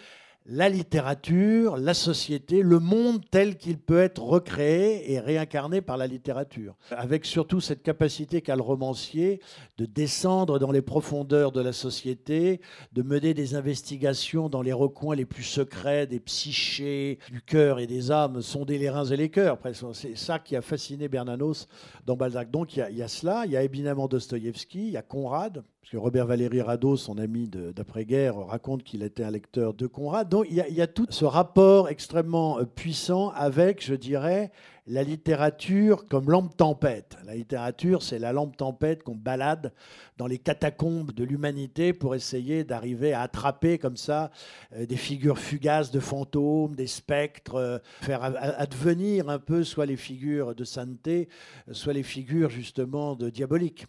la 0.47 0.69
littérature, 0.69 1.77
la 1.77 1.95
société, 1.95 2.63
le 2.63 2.79
monde 2.79 3.23
tel 3.31 3.57
qu'il 3.57 3.79
peut 3.79 4.01
être 4.01 4.23
recréé 4.23 5.13
et 5.13 5.21
réincarné 5.21 5.81
par 5.81 5.97
la 5.97 6.07
littérature. 6.07 6.77
Avec 6.91 7.25
surtout 7.25 7.61
cette 7.61 7.83
capacité 7.83 8.41
qu'a 8.41 8.57
le 8.57 8.63
romancier 8.63 9.41
de 9.79 9.87
descendre 9.87 10.59
dans 10.59 10.73
les 10.73 10.83
profondeurs 10.83 11.53
de 11.53 11.61
la 11.61 11.73
société, 11.73 12.61
de 12.93 13.03
mener 13.03 13.35
des 13.35 13.55
investigations 13.55 14.49
dans 14.49 14.63
les 14.63 14.73
recoins 14.73 15.15
les 15.15 15.27
plus 15.27 15.45
secrets 15.45 16.07
des 16.07 16.21
psychés, 16.21 17.19
du 17.31 17.43
cœur 17.43 17.79
et 17.79 17.87
des 17.87 18.11
âmes, 18.11 18.43
sonder 18.43 18.79
les 18.79 18.91
reins 18.91 19.05
et 19.05 19.17
les 19.17 19.29
cœurs. 19.29 19.59
C'est 19.93 20.17
ça 20.17 20.39
qui 20.39 20.57
a 20.57 20.63
fasciné 20.63 21.09
Bernanos 21.09 21.69
dans 22.07 22.17
Balzac. 22.17 22.51
Donc 22.51 22.77
il 22.77 22.97
y, 22.97 23.03
a, 23.03 23.09
cela, 23.09 23.45
il 23.47 23.53
y 23.53 23.57
a 23.57 23.63
évidemment 23.63 24.09
Dostoïevski, 24.09 24.87
il 24.87 24.93
y 24.93 24.97
a 24.97 25.03
Conrad, 25.03 25.63
parce 25.81 25.93
que 25.93 25.97
Robert 25.97 26.27
Valéry 26.27 26.61
Rado, 26.61 26.97
son 26.97 27.17
ami 27.17 27.49
d'après-guerre, 27.49 28.37
raconte 28.37 28.83
qu'il 28.83 29.03
était 29.03 29.25
un 29.25 29.31
lecteur 29.31 29.73
de 29.73 29.87
Conrad. 29.87 30.29
Donc 30.29 30.47
il 30.51 30.57
y, 30.57 30.83
a, 30.83 30.87
tout 30.87 31.07
ce 31.09 31.25
rapport 31.25 31.89
extrêmement 31.89 32.59
euh, 32.59 32.65
puissant 32.65 33.31
avec, 33.31 33.83
je 33.83 33.95
dirais, 33.95 34.53
la 34.87 35.03
littérature 35.03 36.07
comme 36.07 36.31
lampe 36.31 36.55
tempête. 36.55 37.17
La 37.25 37.35
littérature, 37.35 38.03
c'est 38.03 38.19
la 38.19 38.33
lampe 38.33 38.59
tempête 38.59 39.03
qu'on 39.03 39.15
balade 39.15 39.73
dans 40.19 40.27
les 40.27 40.39
catacombes 40.39 41.13
de 41.13 41.25
l'humanité 41.25 41.95
pour 41.95 42.15
essayer 42.15 42.63
d'arriver 42.63 43.15
à 43.15 43.23
attraper 43.23 43.79
comme 43.79 43.97
ça 43.97 44.31
euh, 44.77 44.85
des 44.85 44.97
figures 44.97 45.39
fugaces 45.39 45.91
de 45.91 46.01
fantômes, 46.01 46.77
des 46.77 46.89
spectres, 46.89 47.55
euh, 47.55 47.79
faire 48.03 48.23
advenir 48.23 49.31
un 49.31 49.39
peu 49.39 49.65
soit 49.65 49.87
les 49.87 49.97
figures 49.97 50.55
de 50.55 50.65
sainteté, 50.65 51.31
soit 51.73 51.95
les 51.95 52.03
figures 52.03 52.51
justement 52.51 53.17
de 53.17 53.31
diabolique 53.31 53.87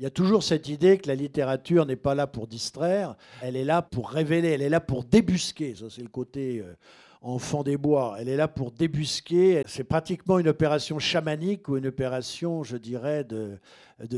il 0.00 0.04
y 0.04 0.06
a 0.06 0.10
toujours 0.10 0.42
cette 0.42 0.66
idée 0.68 0.96
que 0.96 1.08
la 1.08 1.14
littérature 1.14 1.84
n'est 1.84 1.94
pas 1.94 2.14
là 2.14 2.26
pour 2.26 2.46
distraire, 2.46 3.16
elle 3.42 3.54
est 3.54 3.64
là 3.64 3.82
pour 3.82 4.08
révéler, 4.08 4.48
elle 4.48 4.62
est 4.62 4.70
là 4.70 4.80
pour 4.80 5.04
débusquer. 5.04 5.74
Ça, 5.74 5.90
c'est 5.90 6.00
le 6.00 6.08
côté 6.08 6.60
euh, 6.60 6.72
enfant 7.20 7.62
des 7.62 7.76
bois. 7.76 8.16
Elle 8.18 8.30
est 8.30 8.36
là 8.38 8.48
pour 8.48 8.70
débusquer. 8.70 9.62
C'est 9.66 9.84
pratiquement 9.84 10.38
une 10.38 10.48
opération 10.48 10.98
chamanique 10.98 11.68
ou 11.68 11.76
une 11.76 11.86
opération, 11.86 12.64
je 12.64 12.78
dirais, 12.78 13.24
de, 13.24 13.58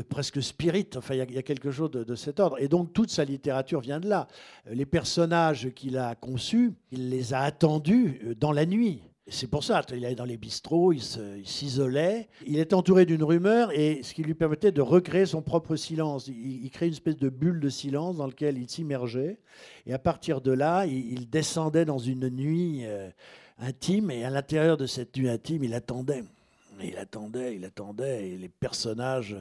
presque 0.07 0.41
spirit. 0.41 0.87
Enfin, 0.95 1.15
il 1.15 1.33
y, 1.33 1.37
a 1.37 1.43
quelque 1.43 1.69
chose 1.69 1.91
de, 1.91 2.05
de, 2.05 2.15
cet 2.15 2.39
ordre. 2.39 2.55
Et 2.61 2.69
donc, 2.69 2.93
toute 2.93 3.11
sa 3.11 3.25
littérature 3.25 3.81
vient 3.81 3.99
de 3.99 4.07
là. 4.07 4.29
Les 4.67 4.85
personnages 4.85 5.71
qu'il 5.75 5.97
a 5.97 6.15
conçus, 6.15 6.71
il 6.91 7.09
les 7.09 7.33
a 7.33 7.41
attendus 7.41 8.37
dans 8.39 8.53
la 8.53 8.65
nuit. 8.65 9.01
C'est 9.29 9.47
pour 9.47 9.63
ça, 9.63 9.81
il 9.93 10.05
allait 10.05 10.15
dans 10.15 10.25
les 10.25 10.35
bistrots, 10.35 10.91
il 10.91 11.01
s'isolait. 11.01 12.27
Il 12.45 12.59
est 12.59 12.73
entouré 12.73 13.05
d'une 13.05 13.23
rumeur 13.23 13.71
et 13.71 14.03
ce 14.03 14.13
qui 14.13 14.21
lui 14.21 14.33
permettait 14.33 14.73
de 14.73 14.81
recréer 14.81 15.25
son 15.25 15.41
propre 15.41 15.77
silence. 15.77 16.27
Il, 16.27 16.69
crée 16.71 16.87
une 16.87 16.93
espèce 16.93 17.15
de 17.15 17.29
bulle 17.29 17.61
de 17.61 17.69
silence 17.69 18.17
dans 18.17 18.27
laquelle 18.27 18.57
il 18.57 18.69
s'immergeait. 18.69 19.39
Et 19.85 19.93
à 19.93 19.99
partir 19.99 20.41
de 20.41 20.51
là, 20.51 20.85
il, 20.85 21.29
descendait 21.29 21.85
dans 21.85 21.99
une 21.99 22.29
nuit 22.29 22.81
euh, 22.83 23.09
intime 23.59 24.11
et 24.11 24.25
à 24.25 24.29
l'intérieur 24.29 24.75
de 24.75 24.87
cette 24.87 25.15
nuit 25.15 25.29
intime, 25.29 25.63
il 25.63 25.73
attendait. 25.73 26.25
Il 26.81 26.97
attendait, 26.97 27.55
il 27.55 27.65
attendait, 27.65 28.29
et 28.29 28.37
les 28.37 28.49
personnages 28.49 29.37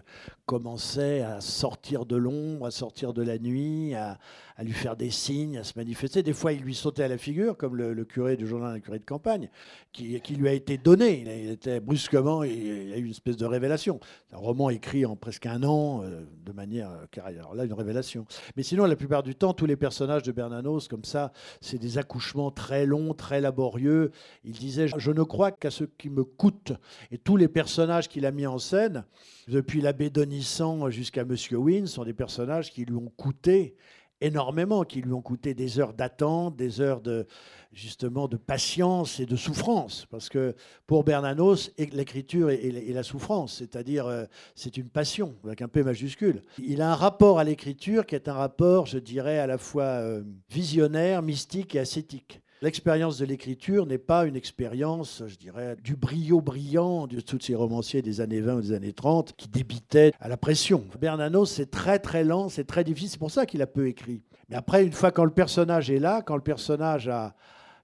commençaient 0.47 1.22
à 1.22 1.41
sortir 1.41 2.05
de 2.05 2.16
l'ombre, 2.16 2.66
à 2.66 2.70
sortir 2.70 3.12
de 3.14 3.22
la 3.22 3.39
nuit, 3.39 3.95
à, 3.95 4.18
à 4.57 4.64
lui 4.64 4.72
faire 4.72 4.96
des 4.96 5.11
signes, 5.11 5.59
à 5.59 5.64
se 5.64 5.72
manifester. 5.76 6.22
Des 6.22 6.32
fois, 6.32 6.53
il 6.53 6.62
lui 6.62 6.74
sautait 6.74 7.05
à 7.05 7.09
la 7.09 7.18
figure, 7.18 7.57
comme 7.57 7.76
le, 7.76 8.05
curé 8.05 8.36
du 8.36 8.46
journal, 8.46 8.74
le 8.74 8.80
curé 8.80 8.98
de 8.98 9.05
campagne, 9.05 9.48
qui, 9.92 10.20
lui 10.36 10.48
a 10.48 10.53
été 10.53 10.78
donné. 10.78 11.20
Il, 11.20 11.50
était 11.50 11.80
brusquement, 11.80 12.42
il, 12.42 12.92
a 12.92 12.98
eu 12.98 13.05
une 13.05 13.11
espèce 13.11 13.36
de 13.36 13.46
révélation. 13.46 14.00
Un 14.32 14.38
roman 14.38 14.70
écrit 14.70 15.07
en 15.07 15.16
presque 15.16 15.46
un 15.46 15.62
an, 15.62 16.03
euh, 16.03 16.22
de 16.44 16.53
manière 16.53 16.90
euh, 16.90 17.20
Alors 17.24 17.55
là, 17.55 17.64
une 17.64 17.72
révélation. 17.72 18.26
Mais 18.57 18.62
sinon, 18.62 18.84
la 18.86 18.96
plupart 18.96 19.22
du 19.22 19.34
temps, 19.34 19.55
tous 19.55 19.66
les 19.66 19.76
personnages 19.76 20.22
de 20.22 20.32
Bernanos, 20.32 20.88
comme 20.88 21.05
ça, 21.05 21.32
c'est 21.61 21.78
des 21.78 21.98
accouchements 21.98 22.50
très 22.50 22.86
longs, 22.86 23.14
très 23.14 23.40
laborieux. 23.40 24.11
Il 24.44 24.53
disait 24.53 24.88
Je 24.88 25.11
ne 25.11 25.22
crois 25.22 25.53
qu'à 25.53 25.70
ce 25.70 25.84
qui 25.84 26.11
me 26.11 26.24
coûte. 26.24 26.72
Et 27.11 27.18
tous 27.18 27.36
les 27.36 27.48
personnages 27.48 28.09
qu'il 28.09 28.26
a 28.26 28.30
mis 28.30 28.46
en 28.46 28.59
scène, 28.59 29.05
depuis 29.48 29.80
l'abbé 29.80 30.11
Donissant 30.11 30.90
jusqu'à 30.90 31.24
Monsieur 31.24 31.59
Wynne, 31.59 31.86
sont 31.86 32.05
des 32.05 32.12
personnages 32.12 32.70
qui 32.70 32.84
lui 32.84 32.96
ont 32.96 33.12
coûté 33.16 33.74
énormément, 34.23 34.85
qui 34.85 35.03
lui 35.03 35.12
ont 35.12 35.20
coûté 35.20 35.55
des 35.55 35.79
heures 35.79 35.93
d'attente, 35.93 36.57
des 36.57 36.81
heures 36.81 37.01
de 37.01 37.27
justement 37.73 38.29
de 38.29 38.37
patience 38.37 39.18
et 39.18 39.27
de 39.27 39.37
souffrance, 39.37 40.07
parce 40.11 40.29
que 40.29 40.55
pour 40.87 41.05
Bernanos, 41.05 41.70
l'écriture 41.79 42.51
est 42.51 42.93
la 42.93 43.03
souffrance, 43.03 43.57
c'est-à-dire 43.59 44.07
euh, 44.07 44.25
c'est 44.55 44.77
une 44.77 44.91
passion 44.91 45.35
avec 45.45 45.62
un 45.62 45.68
P 45.68 45.83
majuscule. 45.83 46.43
Il 46.59 46.83
a 46.83 46.93
un 46.93 46.95
rapport 46.95 47.39
à 47.39 47.45
l'écriture 47.45 48.05
qui 48.05 48.14
est 48.14 48.29
un 48.29 48.35
rapport, 48.35 48.87
je 48.87 48.99
dirais, 48.99 49.39
à 49.39 49.47
la 49.47 49.57
fois 49.57 49.85
euh, 49.85 50.23
visionnaire, 50.51 51.23
mystique 51.23 51.75
et 51.75 51.79
ascétique. 51.79 52.43
L'expérience 52.63 53.19
de 53.19 53.25
l'écriture 53.25 53.87
n'est 53.87 53.99
pas 53.99 54.25
une 54.25 54.37
expérience, 54.37 55.25
je 55.27 55.35
dirais, 55.35 55.75
du 55.83 55.97
brio 55.97 56.41
brillant 56.41 57.09
de 57.09 57.19
tous 57.19 57.41
ces 57.41 57.57
romanciers 57.57 58.03
des 58.03 58.21
années 58.21 58.41
20 58.41 58.55
ou 58.55 58.61
des 58.61 58.73
années 58.73 58.93
30 58.93 59.35
qui 59.37 59.49
débitaient 59.49 60.13
à 60.21 60.29
la 60.29 60.37
pression. 60.37 60.87
Bernanos, 61.01 61.51
c'est 61.51 61.73
très 61.73 61.99
très 61.99 62.23
lent, 62.23 62.49
c'est 62.49 62.63
très 62.63 62.85
difficile, 62.85 63.11
c'est 63.11 63.19
pour 63.19 63.33
ça 63.33 63.47
qu'il 63.47 63.63
a 63.63 63.67
peu 63.67 63.89
écrit. 63.89 64.23
Mais 64.49 64.55
après, 64.55 64.85
une 64.85 64.93
fois 64.93 65.11
quand 65.11 65.25
le 65.25 65.33
personnage 65.33 65.91
est 65.91 65.99
là, 65.99 66.23
quand 66.23 66.37
le 66.37 66.43
personnage 66.43 67.09
a, 67.09 67.35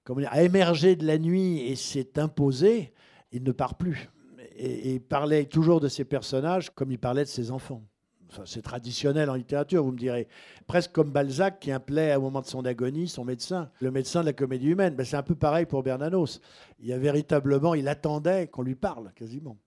a 0.07 0.43
émergé 0.43 0.95
de 0.95 1.05
la 1.05 1.17
nuit 1.17 1.59
et 1.59 1.75
s'est 1.75 2.17
imposé, 2.17 2.93
il 3.33 3.43
ne 3.43 3.51
part 3.51 3.75
plus. 3.75 4.09
Et, 4.55 4.91
et 4.91 4.93
il 4.93 5.01
parlait 5.01 5.43
toujours 5.43 5.81
de 5.81 5.89
ses 5.89 6.05
personnages 6.05 6.69
comme 6.69 6.93
il 6.93 6.99
parlait 6.99 7.25
de 7.25 7.29
ses 7.29 7.51
enfants 7.51 7.83
c'est 8.45 8.61
traditionnel 8.61 9.29
en 9.29 9.35
littérature, 9.35 9.83
vous 9.83 9.91
me 9.91 9.97
direz, 9.97 10.27
presque 10.67 10.91
comme 10.91 11.11
Balzac 11.11 11.59
qui 11.59 11.71
appelait 11.71 12.15
au 12.15 12.21
moment 12.21 12.41
de 12.41 12.45
son 12.45 12.65
agonie 12.65 13.07
son 13.07 13.25
médecin, 13.25 13.69
le 13.81 13.91
médecin 13.91 14.21
de 14.21 14.27
la 14.27 14.33
comédie 14.33 14.67
humaine. 14.67 14.95
Ben, 14.95 15.05
c'est 15.05 15.17
un 15.17 15.23
peu 15.23 15.35
pareil 15.35 15.65
pour 15.65 15.83
Bernanos. 15.83 16.41
Il 16.79 16.87
y 16.87 16.93
a 16.93 16.97
véritablement, 16.97 17.73
il 17.73 17.87
attendait 17.87 18.47
qu'on 18.47 18.61
lui 18.61 18.75
parle 18.75 19.11
quasiment. 19.15 19.57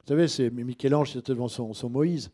Vous 0.00 0.14
savez, 0.14 0.28
c'est 0.28 0.50
Michel-Ange, 0.50 1.12
c'était 1.12 1.32
devant 1.32 1.48
son, 1.48 1.90
Moïse. 1.90 2.30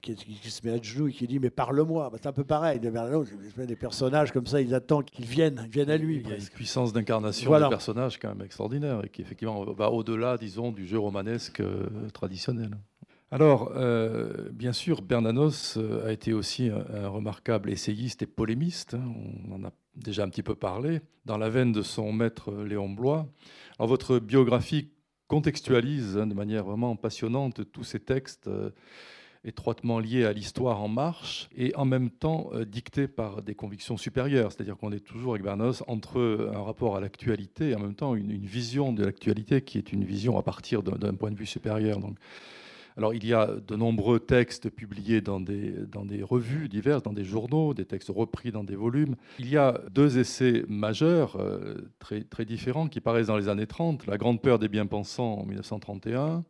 Qui, 0.00 0.14
se 0.44 0.64
met 0.64 0.72
à 0.72 0.80
genoux 0.80 1.08
et 1.08 1.12
qui 1.12 1.26
dit 1.26 1.40
Mais 1.40 1.50
parle-moi. 1.50 2.08
Ben, 2.10 2.18
c'est 2.22 2.28
un 2.28 2.32
peu 2.32 2.44
pareil. 2.44 2.78
Bernanos, 2.78 3.26
des 3.56 3.76
personnages 3.76 4.30
comme 4.30 4.46
ça, 4.46 4.60
ils 4.60 4.72
attendent 4.74 5.06
qu'ils 5.06 5.26
viennent, 5.26 5.66
viennent 5.68 5.90
à 5.90 5.96
lui. 5.96 6.22
Il 6.24 6.30
y 6.30 6.32
a 6.32 6.36
une 6.36 6.44
puissance 6.44 6.92
d'incarnation 6.92 7.48
voilà. 7.48 7.66
de 7.66 7.70
personnage 7.70 8.20
quand 8.20 8.28
même 8.28 8.42
extraordinaire 8.42 9.04
et 9.04 9.08
qui 9.08 9.22
effectivement 9.22 9.64
va 9.72 9.90
au-delà, 9.90 10.38
disons, 10.38 10.70
du 10.70 10.86
jeu 10.86 11.00
romanesque 11.00 11.58
euh, 11.58 11.88
traditionnel. 12.12 12.70
Alors, 13.32 13.72
euh, 13.76 14.50
bien 14.52 14.74
sûr, 14.74 15.00
Bernanos 15.00 15.78
euh, 15.78 16.06
a 16.06 16.12
été 16.12 16.34
aussi 16.34 16.68
un, 16.68 17.08
remarquable 17.08 17.70
essayiste 17.70 18.20
et 18.20 18.26
polémiste. 18.26 18.92
Hein. 18.92 19.10
on 19.48 19.54
en 19.54 19.64
a 19.64 19.72
déjà 19.96 20.24
un 20.24 20.28
petit 20.28 20.42
peu 20.42 20.54
parlé, 20.54 21.00
dans 21.24 21.38
la 21.38 21.48
veine 21.48 21.72
de 21.72 21.80
son 21.80 22.12
maître 22.12 22.52
Léon 22.52 22.90
Blois. 22.90 23.26
Alors, 23.78 23.88
votre 23.88 24.18
biographie 24.18 24.90
contextualise 25.28 26.18
hein, 26.18 26.26
de 26.26 26.34
manière 26.34 26.64
vraiment 26.64 26.94
passionnante 26.94 27.72
tous 27.72 27.84
ces 27.84 28.00
textes 28.00 28.48
euh, 28.48 28.68
étroitement 29.44 29.98
liés 29.98 30.26
à 30.26 30.34
l'histoire 30.34 30.82
en 30.82 30.88
marche 30.88 31.48
et 31.56 31.74
en 31.74 31.86
même 31.86 32.10
temps 32.10 32.50
dictés 32.66 33.08
par 33.08 33.40
des 33.40 33.54
convictions 33.54 33.96
supérieures. 33.96 34.52
C'est-à-dire 34.52 34.76
qu'on 34.76 34.92
est 34.92 35.00
toujours 35.00 35.32
avec 35.32 35.42
Bernanos 35.42 35.82
entre 35.88 36.50
un 36.54 36.62
rapport 36.62 36.96
à 36.96 37.00
l'actualité 37.00 37.70
et 37.70 37.74
en 37.74 37.80
même 37.80 37.94
temps 37.94 38.14
une, 38.14 38.30
une 38.30 38.44
vision 38.44 38.92
de 38.92 39.04
l'actualité 39.04 39.62
qui 39.62 39.78
est 39.78 39.90
une 39.92 40.04
vision 40.04 40.38
à 40.38 40.42
partir 40.42 40.82
d'un 40.82 41.14
point 41.14 41.30
de 41.30 41.36
vue 41.36 41.46
supérieur. 41.46 41.98
Donc, 41.98 42.18
alors, 42.96 43.14
il 43.14 43.24
y 43.26 43.32
a 43.32 43.46
de 43.46 43.76
nombreux 43.76 44.20
textes 44.20 44.68
publiés 44.68 45.20
dans 45.20 45.40
des, 45.40 45.72
dans 45.90 46.04
des 46.04 46.22
revues 46.22 46.68
diverses, 46.68 47.02
dans 47.02 47.12
des 47.12 47.24
journaux, 47.24 47.72
des 47.74 47.86
textes 47.86 48.10
repris 48.14 48.52
dans 48.52 48.64
des 48.64 48.76
volumes. 48.76 49.16
Il 49.38 49.48
y 49.48 49.56
a 49.56 49.80
deux 49.90 50.18
essais 50.18 50.64
majeurs, 50.68 51.36
euh, 51.36 51.90
très, 51.98 52.22
très 52.22 52.44
différents, 52.44 52.88
qui 52.88 53.00
paraissent 53.00 53.28
dans 53.28 53.36
les 53.36 53.48
années 53.48 53.66
30. 53.66 54.06
La 54.06 54.18
Grande 54.18 54.42
Peur 54.42 54.58
des 54.58 54.68
Bien-Pensants 54.68 55.38
en 55.38 55.46
1931, 55.46 56.44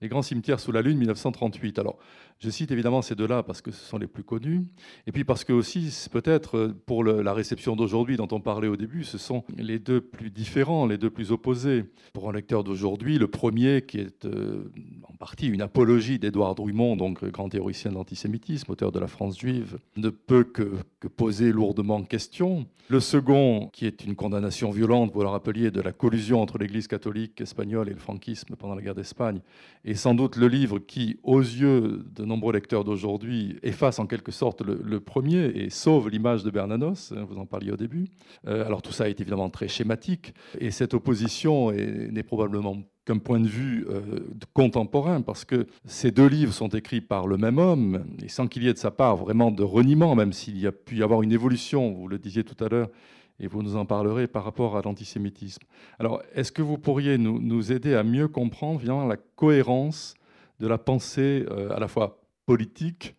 Les 0.00 0.08
Grands 0.08 0.22
Cimetières 0.22 0.58
sous 0.58 0.72
la 0.72 0.82
Lune 0.82 0.98
1938. 0.98 1.78
Alors, 1.78 1.98
je 2.38 2.50
cite 2.50 2.70
évidemment 2.70 3.02
ces 3.02 3.14
deux-là 3.14 3.42
parce 3.42 3.62
que 3.62 3.70
ce 3.70 3.84
sont 3.84 3.98
les 3.98 4.06
plus 4.06 4.24
connus, 4.24 4.62
et 5.06 5.12
puis 5.12 5.24
parce 5.24 5.44
que 5.44 5.52
aussi, 5.52 5.92
peut-être 6.10 6.56
euh, 6.56 6.74
pour 6.86 7.04
la 7.04 7.32
réception 7.32 7.76
d'aujourd'hui 7.76 8.16
dont 8.16 8.28
on 8.32 8.40
parlait 8.40 8.68
au 8.68 8.76
début, 8.76 9.04
ce 9.04 9.18
sont 9.18 9.44
les 9.56 9.78
deux 9.78 10.00
plus 10.00 10.30
différents, 10.30 10.86
les 10.86 10.98
deux 10.98 11.10
plus 11.10 11.32
opposés. 11.32 11.84
Pour 12.12 12.28
un 12.28 12.32
lecteur 12.32 12.64
d'aujourd'hui, 12.64 13.18
le 13.18 13.28
premier 13.28 13.82
qui 13.82 13.98
est 13.98 14.24
euh, 14.24 14.70
en 15.08 15.14
partie 15.16 15.46
une 15.46 15.62
apologie 15.62 16.18
d'Édouard 16.18 16.54
Drummond, 16.54 16.96
donc 16.96 17.24
grand 17.24 17.48
théoricien 17.48 17.92
d'antisémitisme, 17.92 18.70
auteur 18.70 18.92
de 18.92 18.98
La 18.98 19.06
France 19.06 19.38
juive, 19.38 19.78
ne 19.96 20.10
peut 20.10 20.44
que, 20.44 20.72
que, 21.00 21.08
poser 21.08 21.52
lourdement 21.52 22.02
question. 22.02 22.66
Le 22.88 23.00
second, 23.00 23.70
qui 23.72 23.86
est 23.86 24.04
une 24.04 24.14
condamnation 24.14 24.70
violente, 24.70 25.10
vous 25.14 25.22
le 25.22 25.28
rappeliez, 25.28 25.70
de 25.70 25.80
la 25.80 25.92
collusion 25.92 26.42
entre 26.42 26.58
l'Église 26.58 26.86
catholique 26.86 27.40
espagnole 27.40 27.88
et 27.88 27.94
le 27.94 27.98
franquisme 27.98 28.56
pendant 28.56 28.74
la 28.74 28.82
guerre 28.82 28.94
d'Espagne, 28.94 29.40
est 29.84 29.94
sans 29.94 30.14
doute 30.14 30.36
le 30.36 30.48
livre 30.48 30.78
qui, 30.78 31.18
aux 31.22 31.40
yeux 31.40 32.04
de 32.14 32.23
nombreux 32.24 32.52
lecteurs 32.52 32.84
d'aujourd'hui 32.84 33.58
effacent 33.62 33.98
en 33.98 34.06
quelque 34.06 34.32
sorte 34.32 34.62
le, 34.62 35.00
premier 35.00 35.46
et 35.46 35.70
sauvent 35.70 36.08
l'image 36.08 36.42
de 36.42 36.50
Bernanos, 36.50 37.12
hein, 37.12 37.26
vous 37.28 37.38
en 37.38 37.46
parliez 37.46 37.70
au 37.70 37.76
début. 37.76 38.06
Euh, 38.46 38.64
alors 38.64 38.82
tout 38.82 38.92
ça 38.92 39.08
est 39.08 39.20
évidemment 39.20 39.50
très 39.50 39.68
schématique, 39.68 40.34
et 40.58 40.70
cette 40.70 40.94
opposition 40.94 41.70
n'est 41.72 42.22
probablement 42.22 42.78
qu'un 43.04 43.18
point 43.18 43.40
de 43.40 43.48
vue 43.48 43.86
euh, 43.90 44.20
contemporain, 44.54 45.20
parce 45.20 45.44
que 45.44 45.66
ces 45.84 46.10
deux 46.10 46.26
livres 46.26 46.52
sont 46.52 46.68
écrits 46.68 47.00
par 47.00 47.26
le 47.26 47.36
même 47.36 47.58
homme, 47.58 48.04
et 48.22 48.28
sans 48.28 48.46
qu'il 48.46 48.64
y 48.64 48.68
ait 48.68 48.72
de 48.72 48.78
sa 48.78 48.90
part 48.90 49.16
vraiment 49.16 49.50
de 49.50 49.62
reniement, 49.62 50.14
même 50.14 50.32
s'il 50.32 50.58
y 50.58 50.66
a 50.66 50.72
pu 50.72 50.96
y 50.96 51.02
avoir 51.02 51.22
une 51.22 51.32
évolution, 51.32 51.92
vous 51.92 52.08
le 52.08 52.18
disiez 52.18 52.44
tout 52.44 52.62
à 52.64 52.68
l'heure, 52.68 52.88
et 53.40 53.46
vous 53.46 53.62
nous 53.62 53.76
en 53.76 53.84
parlerez 53.84 54.26
par 54.26 54.44
rapport 54.44 54.76
à 54.76 54.82
l'antisémitisme. 54.82 55.62
Alors, 55.98 56.22
est-ce 56.34 56.52
que 56.52 56.62
vous 56.62 56.78
pourriez 56.78 57.18
nous, 57.18 57.72
aider 57.72 57.94
à 57.94 58.04
mieux 58.04 58.28
comprendre 58.28 58.80
la 59.06 59.16
cohérence 59.16 60.14
de 60.60 60.66
la 60.66 60.78
pensée 60.78 61.46
euh, 61.50 61.74
à 61.74 61.78
la 61.78 61.88
fois 61.88 62.20
politique, 62.46 63.14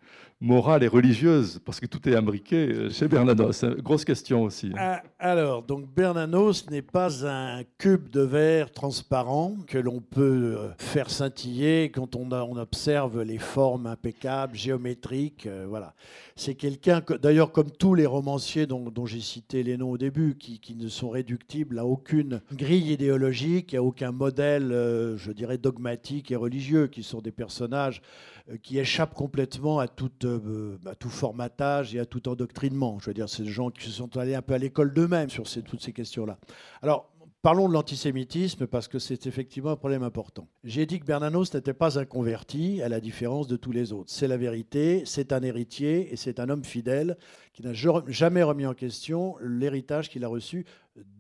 morale 0.46 0.84
et 0.84 0.88
religieuse, 0.88 1.60
parce 1.66 1.80
que 1.80 1.88
tout 1.88 2.08
est 2.08 2.16
imbriqué 2.16 2.56
euh, 2.56 2.90
chez 2.92 3.08
Bernanos. 3.08 3.66
Grosse 3.80 4.06
question 4.06 4.44
aussi. 4.44 4.72
Ah, 4.78 5.02
alors, 5.18 5.64
donc 5.64 5.92
Bernanos 5.94 6.70
n'est 6.70 6.84
pas 6.84 7.28
un 7.28 7.64
cube 7.80 8.10
de 8.10 8.22
verre 8.22 8.72
transparent 8.72 9.56
que 9.68 9.80
l'on 9.80 10.02
peut 10.02 10.56
euh, 10.58 10.70
faire 10.78 11.10
scintiller 11.10 11.90
quand 11.90 12.16
on, 12.16 12.32
observe 12.58 13.22
les 13.22 13.38
formes 13.38 13.88
impeccables, 13.88 14.56
géométriques. 14.56 15.48
voilà. 15.68 15.94
C'est 16.36 16.56
quelqu'un, 16.56 17.02
d'ailleurs, 17.22 17.52
comme 17.52 17.72
tous 17.72 17.96
les 17.96 18.06
romanciers 18.06 18.66
dont, 18.68 19.06
j'ai 19.06 19.22
cité 19.22 19.64
les 19.64 19.78
noms 19.78 19.92
au 19.92 19.98
début, 19.98 20.36
qui, 20.36 20.76
ne 20.76 20.88
sont 20.88 21.10
réductibles 21.10 21.80
à 21.80 21.86
aucune 21.86 22.42
grille 22.54 22.92
idéologique, 22.92 23.74
à 23.74 23.82
aucun 23.82 24.12
modèle, 24.12 24.70
je 25.18 25.32
dirais, 25.32 25.58
dogmatique 25.58 26.32
et 26.32 26.36
religieux, 26.36 26.88
qui 26.88 27.04
sont 27.04 27.22
des 27.22 27.32
personnages 27.32 28.02
euh, 28.35 28.35
qui 28.62 28.78
échappent 28.78 29.14
complètement 29.14 29.80
à, 29.80 29.88
euh, 30.24 30.78
à, 30.86 30.96
tout 30.96 31.10
formatage 31.10 31.96
et 31.96 32.00
à 32.00 32.06
tout 32.06 32.30
endoctrinement. 32.30 33.00
Je 33.00 33.08
veux 33.08 33.14
dire, 33.14 33.28
c'est 33.28 33.44
des 33.44 33.50
gens 33.50 33.72
qui 33.72 33.86
se 33.86 33.92
sont 33.92 34.18
allés 34.18 34.36
un 34.36 34.42
peu 34.42 34.54
à 34.54 34.58
l'école 34.58 34.94
d'eux-mêmes 34.94 35.30
sur 35.30 35.46
toutes 35.64 35.82
ces 35.82 35.94
questions-là. 35.94 36.38
Alors, 36.82 37.10
Parlons 37.46 37.68
de 37.70 37.74
l'antisémitisme 37.74 38.66
parce 38.66 38.88
que 38.88 38.98
c'est 38.98 39.28
effectivement 39.28 39.70
un 39.70 39.76
problème 39.76 40.02
important. 40.02 40.48
J'ai 40.64 40.88
dit 40.88 41.00
que 41.00 41.06
Bernanos 41.06 41.54
n'était 41.54 41.76
pas 41.76 42.00
un 42.00 42.04
converti, 42.06 42.82
à 42.82 42.90
la 42.90 43.00
différence 43.00 43.48
de 43.48 43.56
tous 43.56 43.72
les 43.72 43.94
autres. 43.94 44.12
C'est 44.12 44.28
la 44.28 44.36
vérité, 44.36 45.04
c'est 45.06 45.32
un 45.32 45.44
héritier 45.44 46.12
et 46.12 46.16
c'est 46.16 46.40
un 46.40 46.50
homme 46.50 46.64
fidèle 46.64 47.18
qui 47.54 47.62
n'a 47.62 47.72
jamais 47.74 48.42
remis 48.42 48.66
en 48.66 48.74
question 48.74 49.36
l'héritage 49.44 50.10
qu'il 50.10 50.26
a 50.26 50.28
reçu 50.28 50.66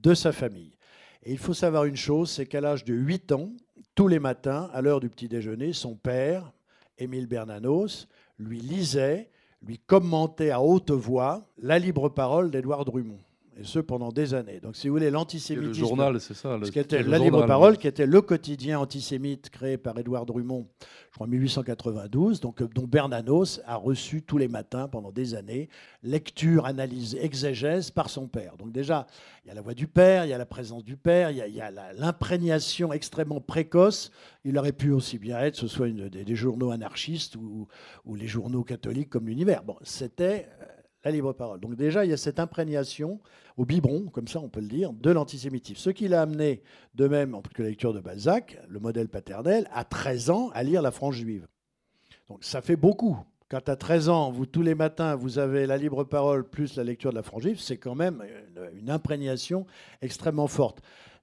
de 0.02 0.16
sa 0.16 0.32
famille. 0.32 0.76
Et 1.22 1.32
il 1.32 1.38
faut 1.38 1.54
savoir 1.54 1.86
une 1.86 1.96
chose, 1.96 2.32
c'est 2.32 2.48
qu'à 2.48 2.60
l'âge 2.60 2.86
de 2.86 2.96
8 2.96 3.32
ans, 3.32 3.52
tous 3.94 4.08
les 4.08 4.18
matins, 4.18 4.72
à 4.74 4.82
l'heure 4.82 5.02
du 5.02 5.12
petit 5.12 5.28
déjeuner, 5.28 5.74
son 5.74 5.94
père, 5.94 6.52
Émile 6.98 7.28
Bernanos, 7.28 8.08
lui 8.38 8.60
lisait, 8.60 9.30
lui 9.62 9.80
commentait 9.80 10.52
à 10.52 10.62
haute 10.62 10.92
voix 10.92 11.48
la 11.58 11.80
libre 11.80 12.10
parole 12.10 12.52
d'Édouard 12.52 12.86
Drummond 12.86 13.25
et 13.58 13.64
ce 13.64 13.80
pendant 13.80 14.12
des 14.12 14.34
années. 14.34 14.60
Donc, 14.60 14.76
si 14.76 14.88
vous 14.88 14.96
voulez, 14.96 15.10
l'antisémitisme. 15.10 15.68
Le 15.70 15.74
journal, 15.74 16.20
c'est 16.20 16.34
ça. 16.34 16.60
ce 16.62 16.72
qui 16.72 16.80
était 16.80 17.04
la 17.04 17.18
Libre 17.18 17.46
Parole, 17.46 17.78
qui 17.78 17.88
était 17.88 18.06
le 18.06 18.22
quotidien 18.22 18.80
antisémite 18.80 19.50
créé 19.50 19.78
par 19.78 19.98
Édouard 19.98 20.26
Drummond, 20.26 20.68
je 21.12 21.16
crois 21.16 21.28
en 21.28 21.30
1892, 21.30 22.42
donc, 22.42 22.62
euh, 22.62 22.68
dont 22.68 22.86
Bernanos 22.86 23.62
a 23.66 23.78
reçu 23.78 24.22
tous 24.22 24.38
les 24.38 24.50
matins 24.50 24.90
pendant 24.90 25.12
des 25.12 25.36
années 25.36 25.70
lecture, 26.04 26.66
analyse, 26.66 27.16
exégèse 27.16 27.92
par 27.92 28.10
son 28.10 28.28
père. 28.28 28.58
Donc, 28.58 28.72
déjà, 28.72 29.08
il 29.46 29.48
y 29.48 29.52
a 29.52 29.54
la 29.54 29.62
voix 29.62 29.74
du 29.74 29.88
père, 29.88 30.26
il 30.26 30.30
y 30.30 30.34
a 30.34 30.38
la 30.38 30.46
présence 30.46 30.84
du 30.84 30.98
père, 30.98 31.32
il 31.32 31.38
y 31.38 31.62
a, 31.62 31.72
l'imprégnation 31.94 32.92
extrêmement 32.92 33.40
précoce. 33.40 34.12
Il 34.44 34.58
aurait 34.58 34.74
pu 34.74 34.92
aussi 34.92 35.18
bien 35.18 35.40
être, 35.40 35.56
ce 35.56 35.68
soit 35.68 35.88
une, 35.88 36.10
des, 36.10 36.36
journaux 36.36 36.72
anarchistes 36.72 37.36
ou, 37.36 37.68
ou 38.06 38.16
les 38.16 38.28
journaux 38.28 38.64
catholiques 38.64 39.10
comme 39.10 39.28
l'Univers. 39.28 39.64
Bon, 39.64 39.78
c'était 39.84 40.48
la 41.06 41.12
libre 41.12 41.34
parole. 41.34 41.60
Donc 41.60 41.76
déjà, 41.76 42.04
il 42.04 42.10
y 42.10 42.14
a 42.14 42.18
cette 42.18 42.40
imprégnation 42.40 43.20
au 43.58 43.66
biberon, 43.66 44.08
comme 44.08 44.28
ça 44.28 44.40
on 44.40 44.50
peut 44.50 44.60
le 44.60 44.68
dire, 44.68 44.92
de 44.92 45.12
l'antisémitisme. 45.12 45.80
Ce 45.80 45.90
qui 45.92 46.08
l'a 46.08 46.24
amené, 46.24 46.64
de 46.96 47.08
même 47.08 47.40
que 47.54 47.64
la 47.64 47.70
lecture 47.70 47.94
de 47.94 48.02
Balzac, 48.02 48.60
le 48.68 48.80
modèle 48.80 49.08
paternel, 49.08 49.70
à 49.72 49.84
13 49.84 50.30
ans, 50.32 50.50
à 50.54 50.64
lire 50.64 50.82
La 50.82 50.92
France 50.92 51.16
juive. 51.16 51.48
Donc 52.28 52.44
ça 52.44 52.62
fait 52.62 52.76
beaucoup. 52.76 53.18
Quand 53.48 53.70
à 53.70 53.76
13 53.76 54.10
ans, 54.10 54.32
vous, 54.32 54.48
tous 54.48 54.64
les 54.64 54.74
matins, 54.74 55.16
vous 55.16 55.38
avez 55.38 55.68
la 55.68 55.78
libre 55.78 56.04
parole 56.04 56.50
plus 56.50 56.76
la 56.76 56.84
lecture 56.84 57.12
de 57.12 57.16
La 57.16 57.24
France 57.24 57.44
juive, 57.44 57.60
c'est 57.62 57.78
quand 57.78 57.96
même 57.96 58.24
une 58.74 58.90
imprégnation 58.90 59.68
extrêmement 60.02 60.48
forte 60.48 60.82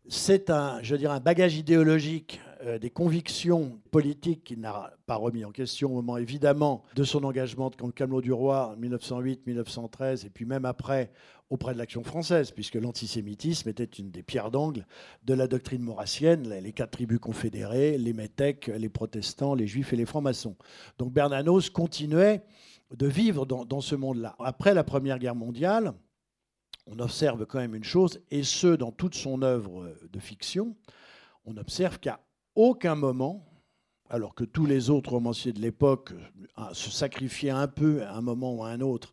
c'est 0.09 0.51
un, 0.51 0.83
je 0.83 0.97
dirais, 0.97 1.15
un 1.15 1.21
bagage 1.21 1.57
idéologique, 1.57 2.41
des 2.81 2.91
convictions 2.91 3.81
politiques 3.91 4.45
qu'il 4.45 4.61
n'a 4.61 4.93
pas 5.07 5.17
remis 5.17 5.45
en 5.45 5.51
question 5.51 5.91
au 5.91 5.95
moment 5.97 6.17
évidemment 6.17 6.85
de 6.95 7.03
son 7.03 7.25
engagement 7.25 7.71
contre 7.71 7.95
Camelot 7.95 8.21
du 8.21 8.33
Roi 8.33 8.75
en 8.77 8.81
1908-1913 8.81 10.27
et 10.27 10.31
puis 10.31 10.45
même 10.45 10.65
après 10.65 11.11
auprès 11.53 11.75
de 11.75 11.79
l'action 11.79 12.03
française, 12.03 12.51
puisque 12.51 12.77
l'antisémitisme 12.77 13.69
était 13.69 13.85
une 13.85 14.11
des 14.11 14.23
pierres 14.23 14.51
d'angle 14.51 14.87
de 15.25 15.35
la 15.35 15.47
doctrine 15.47 15.83
maurassienne, 15.83 16.49
les 16.49 16.73
quatre 16.73 16.93
tribus 16.93 17.19
confédérées, 17.19 17.99
les 17.99 18.15
métèques, 18.15 18.69
les 18.69 18.89
protestants, 18.89 19.55
les 19.55 19.67
juifs 19.67 19.93
et 19.93 19.97
les 19.97 20.07
francs-maçons. 20.07 20.57
Donc 20.99 21.13
Bernanos 21.13 21.69
continuait 21.69 22.43
de 22.97 23.07
vivre 23.07 23.45
dans 23.45 23.81
ce 23.83 23.95
monde-là. 23.95 24.35
Après 24.39 24.73
la 24.73 24.83
Première 24.83 25.19
Guerre 25.19 25.35
mondiale, 25.35 25.93
on 26.87 26.99
observe 26.99 27.45
quand 27.45 27.59
même 27.59 27.75
une 27.75 27.85
chose, 27.85 28.21
et 28.31 28.43
ce, 28.43 28.69
dans 28.69 28.91
toute 28.91 29.15
son 29.15 29.43
œuvre 29.43 29.95
de 30.11 30.19
fiction, 30.21 30.75
on 31.45 31.59
observe 31.59 31.99
qu'à 31.99 32.21
aucun 32.55 32.95
moment, 32.95 33.45
alors 34.09 34.35
que 34.35 34.45
tous 34.45 34.67
les 34.67 34.91
autres 34.91 35.11
romanciers 35.13 35.53
de 35.53 35.61
l'époque 35.61 36.13
euh, 36.59 36.63
se 36.73 36.91
sacrifiaient 36.91 37.51
un 37.51 37.69
peu 37.69 38.03
à 38.03 38.15
un 38.15 38.21
moment 38.21 38.55
ou 38.55 38.65
à 38.65 38.69
un 38.69 38.81
autre 38.81 39.13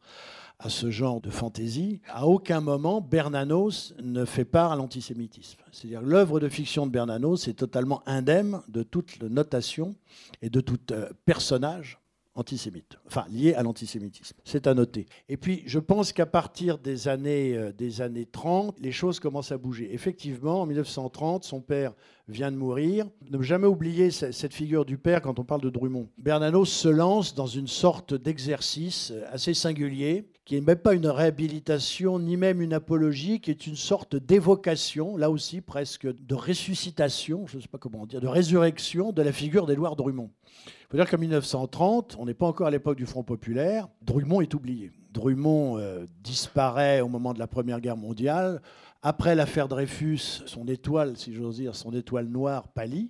à 0.62 0.68
ce 0.68 0.92
genre 0.92 1.22
de 1.22 1.30
fantaisie, 1.30 2.02
à 2.10 2.28
aucun 2.28 2.60
moment 2.60 3.00
Bernanos 3.00 3.94
ne 4.04 4.26
fait 4.26 4.44
part 4.44 4.74
à 4.74 4.76
l'antisémitisme. 4.76 5.60
C'est-à-dire 5.72 6.02
l'œuvre 6.02 6.42
de 6.42 6.50
fiction 6.50 6.86
de 6.86 6.92
Bernanos 6.92 7.48
est 7.48 7.54
totalement 7.54 8.04
indemne 8.06 8.62
de 8.68 8.84
toute 8.84 9.22
notation 9.24 9.96
et 10.42 10.50
de 10.50 10.60
tout 10.60 10.92
euh, 10.92 11.10
personnage 11.26 11.98
antisémite, 12.36 12.98
enfin 13.08 13.26
lié 13.30 13.54
à 13.54 13.64
l'antisémitisme. 13.64 14.38
C'est 14.46 14.68
à 14.68 14.74
noter. 14.74 15.08
Et 15.28 15.38
puis, 15.38 15.64
je 15.66 15.80
pense 15.80 16.14
qu'à 16.14 16.26
partir 16.26 16.78
des 16.78 17.08
années, 17.08 17.58
euh, 17.58 17.72
des 17.72 18.02
années 18.02 18.26
30, 18.26 18.80
les 18.80 18.92
choses 18.92 19.20
commencent 19.20 19.52
à 19.52 19.58
bouger. 19.58 19.94
Effectivement, 19.94 20.62
en 20.62 20.66
1930, 20.66 21.44
son 21.44 21.62
père 21.62 21.94
vient 22.28 22.52
de 22.52 22.58
mourir. 22.58 23.08
Ne 23.30 23.42
jamais 23.42 23.68
oublier 23.68 24.12
cette 24.12 24.54
figure 24.54 24.86
du 24.86 24.98
père 24.98 25.22
quand 25.22 25.40
on 25.40 25.44
parle 25.44 25.62
de 25.62 25.70
Drummond. 25.70 26.10
Bernanos 26.18 26.70
se 26.70 26.88
lance 26.88 27.34
dans 27.34 27.48
une 27.48 27.68
sorte 27.68 28.14
d'exercice 28.14 29.12
euh, 29.12 29.24
assez 29.32 29.54
singulier, 29.54 30.30
qui 30.50 30.56
n'est 30.56 30.62
même 30.62 30.80
pas 30.80 30.95
une 30.95 31.06
réhabilitation, 31.06 32.18
ni 32.18 32.36
même 32.36 32.60
une 32.60 32.74
apologie, 32.74 33.39
qui 33.39 33.52
est 33.52 33.68
une 33.68 33.76
sorte 33.76 34.16
d'évocation, 34.16 35.16
là 35.16 35.30
aussi 35.30 35.62
presque 35.62 36.08
de 36.08 36.34
ressuscitation, 36.34 37.45
je 37.45 37.58
ne 37.58 37.62
sais 37.62 37.68
pas 37.68 37.78
comment 37.78 38.08
dire, 38.08 38.20
de 38.20 38.26
résurrection 38.26 39.12
de 39.12 39.22
la 39.22 39.32
figure 39.32 39.68
d'Édouard 39.68 39.95
Drummond. 39.95 40.32
Il 40.66 40.88
faut 40.89 40.97
dire 40.97 41.08
qu'en 41.08 41.20
1930, 41.20 42.18
on 42.20 42.26
n'est 42.26 42.34
pas 42.34 42.47
encore 42.47 42.66
à 42.66 42.72
l'époque 42.72 42.97
du 42.97 43.06
Front 43.06 43.22
populaire, 43.22 43.89
Drummond 44.02 44.41
est 44.41 44.56
oublié. 44.56 44.89
Drummond 45.12 45.78
euh, 45.78 46.08
disparaît 46.24 47.02
au 47.02 47.10
moment 47.10 47.34
de 47.36 47.39
la 47.39 47.45
Première 47.45 47.80
Guerre 47.80 47.97
mondiale. 47.97 48.60
Après 49.02 49.34
l'affaire 49.34 49.70
Dreyfus, 49.70 50.43
son 50.45 50.68
étoile, 50.68 51.16
si 51.16 51.34
j'ose 51.34 51.56
dire, 51.56 51.74
son 51.74 51.93
étoile 51.93 52.28
noire 52.28 52.68
pâlit. 52.68 53.10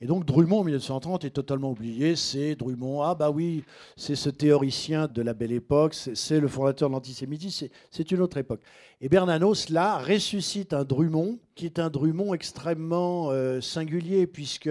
Et 0.00 0.06
donc 0.06 0.24
Drummond, 0.24 0.60
en 0.60 0.64
1930, 0.64 1.24
est 1.24 1.30
totalement 1.30 1.72
oublié. 1.72 2.14
C'est 2.14 2.54
Drummond, 2.54 3.02
ah 3.02 3.16
bah 3.16 3.30
oui, 3.30 3.64
c'est 3.96 4.14
ce 4.14 4.30
théoricien 4.30 5.08
de 5.08 5.22
la 5.22 5.34
belle 5.34 5.50
époque, 5.50 5.94
c'est 5.94 6.38
le 6.38 6.46
fondateur 6.46 6.88
de 6.88 6.94
l'antisémitisme, 6.94 7.66
c'est 7.90 8.12
une 8.12 8.20
autre 8.20 8.36
époque. 8.36 8.60
Et 9.00 9.08
Bernanos, 9.08 9.70
là, 9.70 9.98
ressuscite 9.98 10.72
un 10.72 10.84
Drummond, 10.84 11.40
qui 11.56 11.66
est 11.66 11.80
un 11.80 11.90
Drummond 11.90 12.32
extrêmement 12.32 13.30
euh, 13.32 13.60
singulier, 13.60 14.28
puisque 14.28 14.70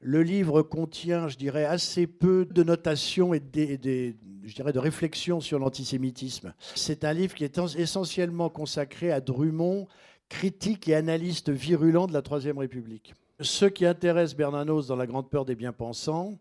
le 0.00 0.22
livre 0.22 0.62
contient, 0.62 1.28
je 1.28 1.36
dirais, 1.36 1.64
assez 1.64 2.06
peu 2.06 2.46
de 2.46 2.62
notations 2.62 3.34
et 3.34 3.42
je 3.54 4.54
dirais, 4.54 4.72
de 4.72 4.78
réflexions 4.78 5.40
sur 5.40 5.58
l'antisémitisme. 5.58 6.54
C'est 6.74 7.04
un 7.04 7.12
livre 7.12 7.34
qui 7.34 7.44
est 7.44 7.58
essentiellement 7.76 8.48
consacré 8.48 9.10
à 9.10 9.20
Drummond, 9.20 9.88
critique 10.28 10.88
et 10.88 10.94
analyste 10.94 11.50
virulent 11.50 12.06
de 12.06 12.12
la 12.12 12.22
Troisième 12.22 12.58
République. 12.58 13.14
Ce 13.40 13.64
qui 13.66 13.86
intéresse 13.86 14.34
Bernanos 14.34 14.86
dans 14.86 14.96
La 14.96 15.06
Grande 15.06 15.30
Peur 15.30 15.44
des 15.44 15.54
Bien-Pensants, 15.54 16.38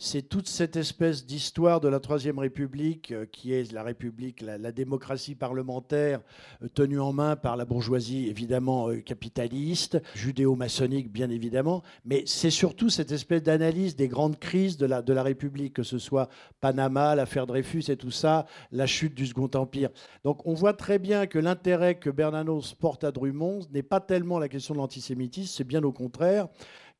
c'est 0.00 0.22
toute 0.22 0.46
cette 0.46 0.76
espèce 0.76 1.26
d'histoire 1.26 1.80
de 1.80 1.88
la 1.88 1.98
Troisième 1.98 2.38
République, 2.38 3.10
euh, 3.10 3.26
qui 3.26 3.52
est 3.52 3.72
la 3.72 3.82
République, 3.82 4.40
la, 4.42 4.70
démocratie 4.70 5.34
parlementaire 5.34 6.20
euh, 6.62 6.68
tenue 6.68 7.00
en 7.00 7.12
main 7.12 7.34
par 7.34 7.56
la 7.56 7.64
bourgeoisie, 7.64 8.28
évidemment 8.28 8.90
euh, 8.90 9.00
capitaliste, 9.00 10.00
judéo-maçonnique, 10.14 11.10
bien 11.10 11.30
évidemment, 11.30 11.82
mais 12.04 12.22
c'est 12.26 12.50
surtout 12.50 12.90
cette 12.90 13.10
espèce 13.10 13.42
d'analyse 13.42 13.96
des 13.96 14.06
grandes 14.06 14.38
crises 14.38 14.76
de 14.76 14.86
la, 14.86 15.02
de 15.02 15.12
la 15.12 15.24
République, 15.24 15.74
que 15.74 15.82
ce 15.82 15.98
soit 15.98 16.28
Panama, 16.60 17.16
l'affaire 17.16 17.48
Dreyfus 17.48 17.84
et 17.88 17.96
tout 17.96 18.12
ça, 18.12 18.46
la 18.70 18.86
chute 18.86 19.16
du 19.16 19.26
Second 19.26 19.50
Empire. 19.54 19.90
Donc 20.22 20.46
on 20.46 20.54
voit 20.54 20.74
très 20.74 21.00
bien 21.00 21.26
que 21.26 21.40
l'intérêt 21.40 21.96
que 21.96 22.10
Bernanos 22.10 22.72
porte 22.74 23.02
à 23.02 23.10
Drummond 23.10 23.62
n'est 23.72 23.82
pas 23.82 24.00
tellement 24.00 24.38
la 24.38 24.48
question 24.48 24.74
de 24.74 24.78
l'antisémitisme, 24.78 25.52
c'est 25.56 25.64
bien 25.64 25.82
au 25.82 25.92
contraire 25.92 26.46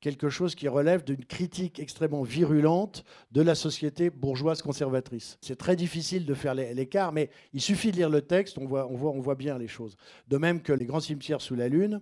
quelque 0.01 0.29
chose 0.29 0.55
qui 0.55 0.69
relève 0.69 1.05
d'une 1.05 1.25
critique 1.25 1.81
extrêmement 1.81 2.23
virulente 2.23 3.05
de 3.33 3.43
la 3.43 3.55
société 3.55 4.11
bourgeoise 4.11 4.63
conservatrice. 4.63 5.39
C'est 5.41 5.57
très 5.57 5.77
difficile 5.77 6.25
de 6.25 6.35
faire 6.35 6.55
l'écart, 6.55 7.13
mais 7.13 7.31
il 7.53 7.61
suffit 7.61 7.91
de 7.91 7.97
lire 7.97 8.11
le 8.11 8.23
texte, 8.23 8.59
on 8.59 8.67
voit, 8.67 8.87
on 8.89 8.97
voit, 8.97 9.11
on 9.11 9.21
voit 9.21 9.35
bien 9.35 9.59
les 9.59 9.69
choses. 9.69 9.97
De 10.29 10.37
même 10.37 10.63
que 10.63 10.73
les 10.73 10.87
grands 10.87 11.01
cimetières 11.01 11.41
sous 11.41 11.57
la 11.57 11.69
Lune, 11.69 12.01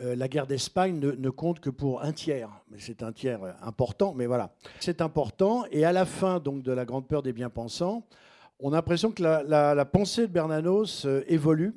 euh, 0.00 0.14
la 0.14 0.28
guerre 0.28 0.46
d'Espagne 0.46 0.98
ne, 1.00 1.30
compte 1.30 1.60
que 1.60 1.70
pour 1.70 2.02
un 2.02 2.12
tiers. 2.12 2.50
Mais 2.70 2.78
c'est 2.78 3.02
un 3.02 3.12
tiers 3.12 3.40
important, 3.62 4.14
mais 4.14 4.26
voilà. 4.26 4.54
C'est 4.78 5.00
important. 5.00 5.64
Et 5.70 5.84
à 5.84 5.92
la 5.92 6.04
fin 6.04 6.38
donc, 6.38 6.62
de 6.62 6.72
la 6.72 6.84
grande 6.84 7.08
peur 7.08 7.22
des 7.22 7.32
bien-pensants, 7.32 8.06
on 8.60 8.72
a 8.72 8.76
l'impression 8.76 9.10
que 9.10 9.22
la, 9.22 9.74
la 9.74 9.84
pensée 9.84 10.22
de 10.22 10.32
Bernanos 10.32 11.04
euh, 11.04 11.24
évolue, 11.28 11.74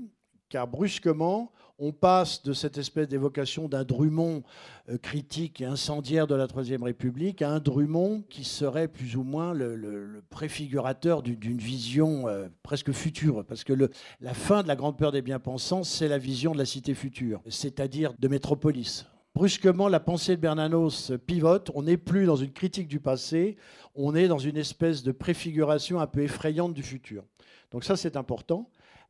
car 0.48 0.68
brusquement, 0.68 1.52
on 1.80 1.92
passe 1.92 2.44
de 2.44 2.54
cette 2.54 2.78
espèce 2.78 3.08
d'évocation 3.08 3.68
d'un 3.68 3.84
Drummond 3.84 4.44
euh, 4.90 4.98
critique 4.98 5.62
et 5.62 5.66
incendiaire 5.66 6.28
de 6.28 6.36
la 6.36 6.48
Troisième 6.48 6.84
République 6.84 7.42
à 7.42 7.50
un 7.50 7.60
Drummond 7.60 8.24
qui 8.30 8.44
serait 8.44 8.88
plus 8.88 9.16
ou 9.16 9.24
moins 9.24 9.54
le, 9.54 10.22
préfigurateur 10.30 11.24
d'une 11.24 11.58
vision 11.58 12.28
euh, 12.28 12.48
presque 12.64 12.92
future. 12.92 13.46
Parce 13.46 13.64
que 13.64 13.74
la 14.20 14.34
fin 14.34 14.62
de 14.62 14.68
la 14.68 14.76
grande 14.76 14.98
peur 14.98 15.12
des 15.12 15.22
bien-pensants, 15.22 15.84
c'est 15.84 16.08
la 16.08 16.18
vision 16.18 16.52
de 16.52 16.58
la 16.58 16.66
cité 16.66 16.94
future, 16.94 17.42
c'est-à-dire 17.50 18.14
de 18.20 18.28
métropolis. 18.28 19.06
Brusquement, 19.34 19.88
la 19.88 20.00
pensée 20.00 20.36
de 20.36 20.42
Bernanos 20.42 21.14
pivote. 21.26 21.72
On 21.74 21.84
n'est 21.84 21.98
plus 21.98 22.26
dans 22.26 22.36
une 22.36 22.52
critique 22.52 22.88
du 22.88 23.00
passé, 23.00 23.58
on 23.96 24.16
est 24.16 24.28
dans 24.28 24.40
une 24.40 24.58
espèce 24.58 25.04
de 25.04 25.12
préfiguration 25.12 26.00
un 26.00 26.08
peu 26.08 26.24
effrayante 26.24 26.74
du 26.74 26.84
futur. 26.84 27.24
Donc 27.72 27.84
ça, 27.84 27.96
c'est 27.96 28.18
important. 28.18 28.70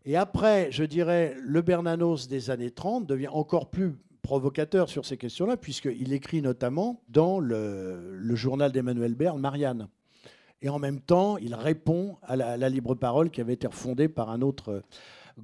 Et 0.09 0.15
après, 0.15 0.71
je 0.71 0.83
dirais, 0.83 1.35
le 1.39 1.61
Bernanos 1.61 2.27
des 2.27 2.49
années 2.49 2.71
30 2.71 3.05
devient 3.05 3.27
encore 3.27 3.69
plus 3.69 3.93
provocateur 4.23 4.89
sur 4.89 5.05
ces 5.05 5.17
questions-là, 5.17 5.55
puisqu'il 5.55 6.13
écrit 6.13 6.41
notamment 6.41 7.03
dans 7.09 7.39
le, 7.39 8.19
journal 8.33 8.71
d'Emmanuel 8.71 9.13
Berne, 9.13 9.39
Marianne. 9.39 9.87
Et 10.63 10.69
en 10.69 10.79
même 10.79 10.99
temps, 10.99 11.37
il 11.37 11.53
répond 11.53 12.17
à 12.23 12.35
la, 12.35 12.57
la 12.57 12.69
libre 12.69 12.95
parole 12.95 13.29
qui 13.29 13.39
avait 13.39 13.53
été 13.53 13.67
refondée 13.67 14.09
par 14.09 14.31
un 14.31 14.41
autre 14.41 14.81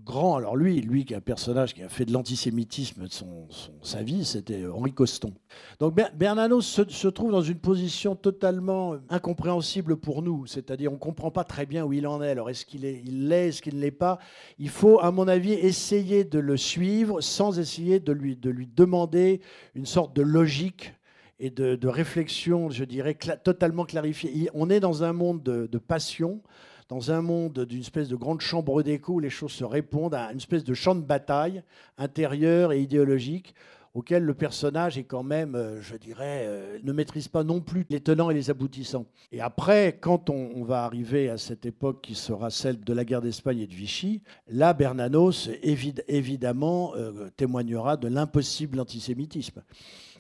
grand. 0.04 0.36
Alors 0.36 0.56
lui, 0.56 0.82
lui 0.82 1.06
qui 1.06 1.14
est 1.14 1.18
un 1.18 1.22
personnage 1.22 1.74
qui 1.74 1.84
a 1.84 1.90
fait 1.90 2.06
de 2.06 2.12
l'antisémitisme 2.12 3.06
son, 3.10 3.48
sa 3.82 4.04
vie, 4.04 4.26
c'était 4.26 4.66
Henri 4.66 4.94
Coston. 4.94 5.34
Donc 5.80 5.96
Bernanos 6.16 6.62
se, 6.62 7.08
trouve 7.08 7.32
dans 7.32 7.42
une 7.42 7.60
position 7.60 8.16
totalement 8.16 8.96
incompréhensible 9.10 9.98
pour 9.98 10.22
nous, 10.22 10.46
c'est-à-dire 10.46 10.92
on 10.92 10.96
ne 10.96 11.00
comprend 11.00 11.32
pas 11.32 11.44
très 11.44 11.66
bien 11.66 11.86
où 11.86 11.94
il 11.94 12.08
en 12.08 12.22
est. 12.22 12.32
Alors 12.32 12.50
est-ce 12.50 12.66
qu'il 12.66 12.86
est, 12.86 13.02
il 13.06 13.28
l'est, 13.28 13.50
est-ce 13.50 13.62
qu'il 13.62 13.76
ne 13.76 13.82
l'est 13.82 13.92
pas? 13.92 14.20
Il 14.60 14.70
faut, 14.70 15.00
à 15.00 15.12
mon 15.12 15.28
avis, 15.28 15.54
essayer 15.54 16.24
de 16.24 16.40
le 16.40 16.58
suivre 16.58 17.22
sans 17.22 17.60
essayer 17.60 18.00
de 18.00 18.12
lui, 18.12 18.36
de 18.36 18.50
lui 18.50 18.68
demander 18.68 19.42
une 19.76 19.86
sorte 19.86 20.16
de 20.16 20.22
logique 20.22 20.94
et 21.40 21.50
de, 21.50 21.88
réflexion, 21.88 22.70
je 22.70 22.86
dirais, 22.86 23.18
totalement 23.44 23.86
clarifiée. 23.86 24.50
On 24.54 24.70
est 24.70 24.80
dans 24.80 25.04
un 25.04 25.12
monde 25.12 25.44
de, 25.44 25.68
de 25.68 25.78
passion 25.78 26.42
dans 26.90 27.12
un 27.12 27.22
monde 27.22 27.66
d'une 27.66 27.82
espèce 27.82 28.10
de 28.10 28.16
grande 28.16 28.42
chambre 28.42 28.84
d'écho 28.84 29.14
où 29.14 29.20
les 29.20 29.30
choses 29.30 29.52
se 29.52 29.64
répondent 29.64 30.16
à 30.16 30.32
une 30.32 30.38
espèce 30.38 30.64
de 30.64 30.74
champ 30.74 30.96
de 30.96 31.02
bataille 31.02 31.64
intérieur 31.98 32.72
et 32.72 32.82
idéologique 32.82 33.56
auquel 33.96 34.24
le 34.24 34.34
personnage 34.34 34.98
est 34.98 35.06
quand 35.06 35.24
même, 35.24 35.56
euh, 35.56 35.82
je 35.82 35.96
dirais, 35.96 36.44
euh, 36.44 36.80
ne 36.84 36.92
maîtrise 36.92 37.30
pas 37.30 37.46
non 37.46 37.62
plus 37.62 37.86
les 37.90 38.02
tenants 38.02 38.30
et 38.30 38.34
les 38.34 38.50
aboutissants. 38.50 39.06
Et 39.32 39.40
après, 39.40 39.98
quand 40.00 40.30
on, 40.30 40.64
va 40.66 40.84
arriver 40.84 41.30
à 41.30 41.38
cette 41.38 41.66
époque 41.66 42.02
qui 42.02 42.14
sera 42.14 42.50
celle 42.50 42.82
de 42.82 42.94
la 42.94 43.06
guerre 43.06 43.22
d'Espagne 43.22 43.60
et 43.60 43.68
de 43.68 43.74
Vichy, 43.74 44.22
là, 44.50 44.74
Bernanos, 44.74 45.50
évidemment, 45.64 46.94
euh, 46.96 47.30
témoignera 47.38 47.96
de 47.96 48.10
l'impossible 48.10 48.80
antisémitisme 48.82 49.62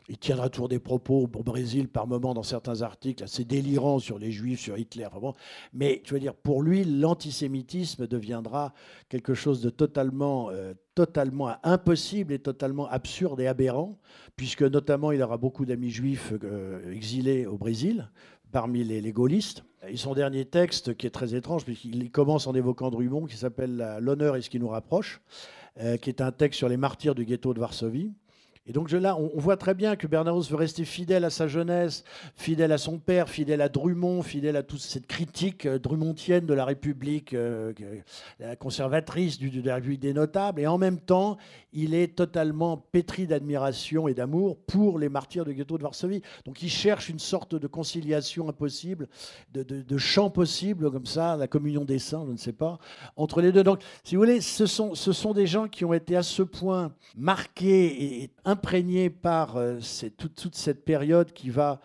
il 0.08 0.18
tiendra 0.18 0.50
toujours 0.50 0.70
des 0.70 0.80
propos 0.80 1.24
au 1.24 1.44
Brésil 1.44 1.88
par 1.88 2.06
moment 2.08 2.34
dans 2.34 2.44
certains 2.44 2.82
articles 2.82 3.24
assez 3.24 3.44
délirants 3.44 4.00
sur 4.00 4.20
les 4.20 4.32
juifs, 4.32 4.60
sur 4.60 4.78
Hitler. 4.78 5.08
Mais 5.74 6.02
je 6.06 6.14
veux 6.14 6.20
dire, 6.20 6.36
pour 6.36 6.62
lui, 6.62 6.84
l'antisémitisme 6.84 8.08
deviendra 8.08 8.74
quelque 9.10 9.34
chose 9.34 9.62
de 9.62 9.70
totalement, 9.70 10.50
euh, 10.52 10.74
totalement 10.94 11.56
impossible 11.64 12.34
et 12.34 12.40
totalement 12.40 12.88
absurde 12.88 13.40
et 13.40 13.48
aberrant, 13.48 13.98
puisque 14.36 14.64
notamment 14.64 15.12
il 15.12 15.22
aura 15.24 15.38
beaucoup 15.38 15.66
d'amis 15.66 15.90
juifs 15.90 16.34
euh, 16.44 16.92
exilés 16.92 17.48
au 17.48 17.58
Brésil, 17.58 18.10
parmi 18.52 18.84
les, 18.84 19.12
gaullistes. 19.12 19.64
Et 19.88 19.98
son 19.98 20.14
dernier 20.14 20.46
texte, 20.46 20.96
qui 20.96 21.08
est 21.08 21.12
très 21.12 21.36
étrange, 21.36 21.66
puisqu'il 21.66 22.12
commence 22.12 22.48
en 22.48 22.54
évoquant 22.54 22.90
Drummond, 22.90 23.26
qui 23.26 23.38
s'appelle 23.38 23.98
L'honneur 24.00 24.36
et 24.36 24.42
ce 24.42 24.50
qui 24.50 24.60
nous 24.60 24.70
rapproche, 24.70 25.22
euh, 25.82 25.98
qui 25.98 26.10
est 26.10 26.22
un 26.22 26.32
texte 26.32 26.60
sur 26.60 26.70
les 26.70 26.78
martyrs 26.78 27.16
du 27.16 27.26
ghetto 27.26 27.54
de 27.54 27.60
Varsovie. 27.60 28.14
Et 28.68 28.74
donc 28.74 28.92
là, 28.92 29.16
on, 29.16 29.40
voit 29.40 29.58
très 29.58 29.76
bien 29.76 29.96
que 29.96 30.08
Bernanos 30.08 30.50
veut 30.50 30.56
rester 30.56 30.86
fidèle 30.86 31.24
à 31.24 31.30
sa 31.30 31.48
jeunesse, 31.48 32.04
fidèle 32.36 32.72
à 32.72 32.80
son 32.80 32.98
père, 32.98 33.30
fidèle 33.30 33.62
à 33.62 33.70
Drummond, 33.70 34.24
fidèle 34.24 34.56
à 34.56 34.64
toute 34.64 34.80
cette 34.80 35.06
critique 35.06 35.68
euh, 35.68 35.78
drummontienne 35.78 36.48
de 36.48 36.54
la 36.54 36.66
République 36.66 37.34
euh, 37.34 37.74
conservatrice, 38.58 39.38
du, 39.38 39.52
de 39.52 39.68
la 39.68 39.76
République 39.76 40.00
des 40.02 40.14
notables. 40.14 40.62
Et 40.62 40.68
en 40.68 40.80
même 40.80 41.00
temps, 41.00 41.38
il 41.74 41.94
est 41.94 42.16
totalement 42.16 42.78
pétri 42.78 43.28
d'admiration 43.28 44.08
et 44.08 44.16
d'amour 44.16 44.58
pour 44.66 44.98
les 44.98 45.10
martyrs 45.10 45.46
du 45.46 45.54
ghetto 45.54 45.78
de 45.78 45.84
Varsovie. 45.84 46.22
Donc 46.46 46.64
il 46.64 46.70
cherche 46.70 47.10
une 47.10 47.20
sorte 47.20 47.54
de 47.54 47.68
conciliation 47.68 48.50
impossible, 48.50 49.08
de, 49.54 49.98
chant 49.98 50.30
possible, 50.30 50.90
comme 50.90 51.06
ça, 51.06 51.36
la 51.36 51.48
communion 51.48 51.86
des 51.86 52.00
saints, 52.00 52.24
je 52.26 52.32
ne 52.32 52.38
sais 52.38 52.54
pas, 52.54 52.80
entre 53.16 53.42
les 53.42 53.52
deux. 53.52 53.64
Donc, 53.64 53.82
si 54.04 54.16
vous 54.16 54.22
voulez, 54.22 54.42
ce 54.42 54.66
sont, 54.66 54.96
ce 54.96 55.12
sont 55.12 55.34
des 55.34 55.48
gens 55.48 55.68
qui 55.68 55.86
ont 55.86 55.94
été 55.94 56.16
à 56.16 56.24
ce 56.24 56.42
point 56.42 56.94
marqués 57.16 58.24
et 58.24 58.30
imprégné 58.56 59.10
par 59.10 59.58
euh, 59.58 59.80
toute, 60.18 60.56
cette 60.56 60.86
période 60.86 61.34
qui 61.34 61.50
va 61.50 61.82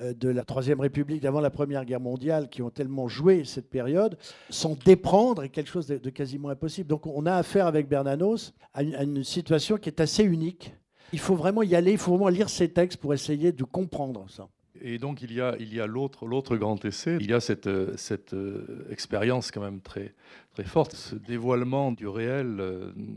euh, 0.00 0.14
de 0.14 0.28
la 0.28 0.44
Troisième 0.44 0.80
République 0.80 1.20
d'avant 1.20 1.40
la 1.40 1.50
Première 1.50 1.84
Guerre 1.84 2.00
mondiale, 2.00 2.48
qui 2.48 2.62
ont 2.62 2.70
tellement 2.70 3.08
joué 3.08 3.44
cette 3.44 3.68
période, 3.68 4.16
sans 4.48 4.78
déprendre 4.84 5.42
est 5.42 5.48
quelque 5.48 5.68
chose 5.68 5.88
de, 5.88 6.10
quasiment 6.10 6.48
impossible. 6.48 6.88
Donc 6.88 7.06
on 7.08 7.26
a 7.26 7.34
affaire 7.34 7.66
avec 7.66 7.88
Bernanos 7.88 8.54
à 8.72 8.84
une, 8.84 9.24
situation 9.24 9.78
qui 9.78 9.88
est 9.88 10.00
assez 10.00 10.22
unique. 10.22 10.74
Il 11.12 11.18
faut 11.18 11.34
vraiment 11.34 11.62
y 11.62 11.74
aller, 11.74 11.92
il 11.92 11.98
faut 11.98 12.12
vraiment 12.12 12.28
lire 12.28 12.48
ces 12.48 12.68
textes 12.68 13.00
pour 13.00 13.12
essayer 13.12 13.50
de 13.50 13.64
comprendre 13.64 14.26
ça. 14.30 14.48
Et 14.80 14.98
donc 14.98 15.22
il 15.22 15.32
y 15.32 15.40
a, 15.40 15.56
il 15.58 15.74
y 15.74 15.80
a 15.80 15.86
l'autre, 15.86 16.24
l'autre 16.26 16.56
grand 16.56 16.82
essai, 16.84 17.18
il 17.20 17.30
y 17.30 17.34
a 17.34 17.40
cette, 17.40 17.68
cette 17.96 18.32
euh, 18.32 18.86
expérience 18.90 19.50
quand 19.50 19.60
même 19.60 19.80
très, 19.80 20.14
très 20.54 20.64
forte, 20.64 20.94
ce 20.94 21.16
dévoilement 21.16 21.90
du 21.90 22.06
réel 22.06 22.62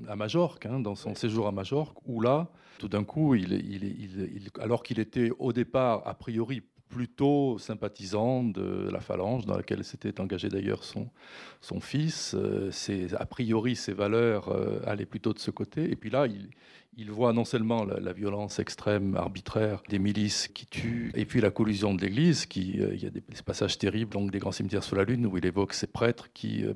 à 0.08 0.16
Majorque, 0.16 0.66
hein, 0.66 0.80
dans 0.80 0.96
son 0.96 1.14
séjour 1.14 1.48
à 1.48 1.52
Majorque, 1.52 1.98
où 2.06 2.20
là, 2.20 2.50
tout 2.78 2.88
d'un 2.88 3.04
coup, 3.04 3.36
alors 4.60 4.84
qu'il 4.84 5.00
était 5.00 5.32
au 5.40 5.54
départ, 5.54 6.02
a 6.06 6.14
priori, 6.14 6.64
plutôt 6.90 7.58
sympathisant 7.58 8.44
de 8.44 8.90
la 8.92 9.00
phalange, 9.00 9.46
dans 9.46 9.58
laquelle 9.58 9.84
s'était 9.84 10.20
engagé 10.22 10.50
d'ailleurs 10.50 10.84
son, 10.84 11.10
son 11.62 11.80
fils. 11.80 12.36
Euh, 12.36 12.72
a 13.18 13.26
priori, 13.26 13.76
ses 13.76 13.94
valeurs 13.94 14.50
euh, 14.50 14.80
allaient 14.86 15.06
plutôt 15.06 15.34
de 15.34 15.40
ce 15.40 15.52
côté. 15.52 15.92
Et 15.92 15.96
puis 15.96 16.10
là, 16.10 16.28
il, 16.28 16.50
il 16.98 17.12
voit 17.12 17.34
non 17.34 17.46
seulement 17.46 17.84
la, 17.84 18.14
violence 18.14 18.60
extrême, 18.60 19.16
arbitraire 19.16 19.84
des 19.90 20.00
milices 20.00 20.48
qui 20.48 20.66
tuent, 20.66 21.12
et 21.14 21.26
puis 21.26 21.42
la 21.42 21.52
collusion 21.52 21.94
de 21.94 22.02
l'Église, 22.02 22.46
qui 22.46 22.80
euh, 22.80 22.94
il 22.94 23.04
y 23.04 23.06
a 23.06 23.10
des, 23.10 23.22
passages 23.46 23.78
terribles, 23.78 24.12
donc 24.12 24.32
des 24.32 24.40
grands 24.40 24.52
cimetières 24.52 24.84
sur 24.84 24.96
la 24.96 25.04
Lune, 25.04 25.26
où 25.26 25.38
il 25.38 25.46
évoque 25.46 25.74
ces 25.74 25.88
prêtres 25.88 26.32
qui, 26.34 26.64
euh, 26.64 26.74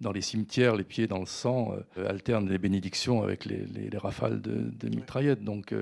dans 0.00 0.12
les 0.12 0.20
cimetières, 0.20 0.76
les 0.76 0.84
pieds 0.84 1.06
dans 1.06 1.20
le 1.20 1.26
sang, 1.26 1.74
euh, 1.96 2.08
alternent 2.08 2.48
les 2.48 2.58
bénédictions 2.58 3.22
avec 3.22 3.44
les, 3.46 3.66
rafales 3.96 4.42
de, 4.42 4.88
mitraillettes. 4.88 5.42
Donc 5.42 5.74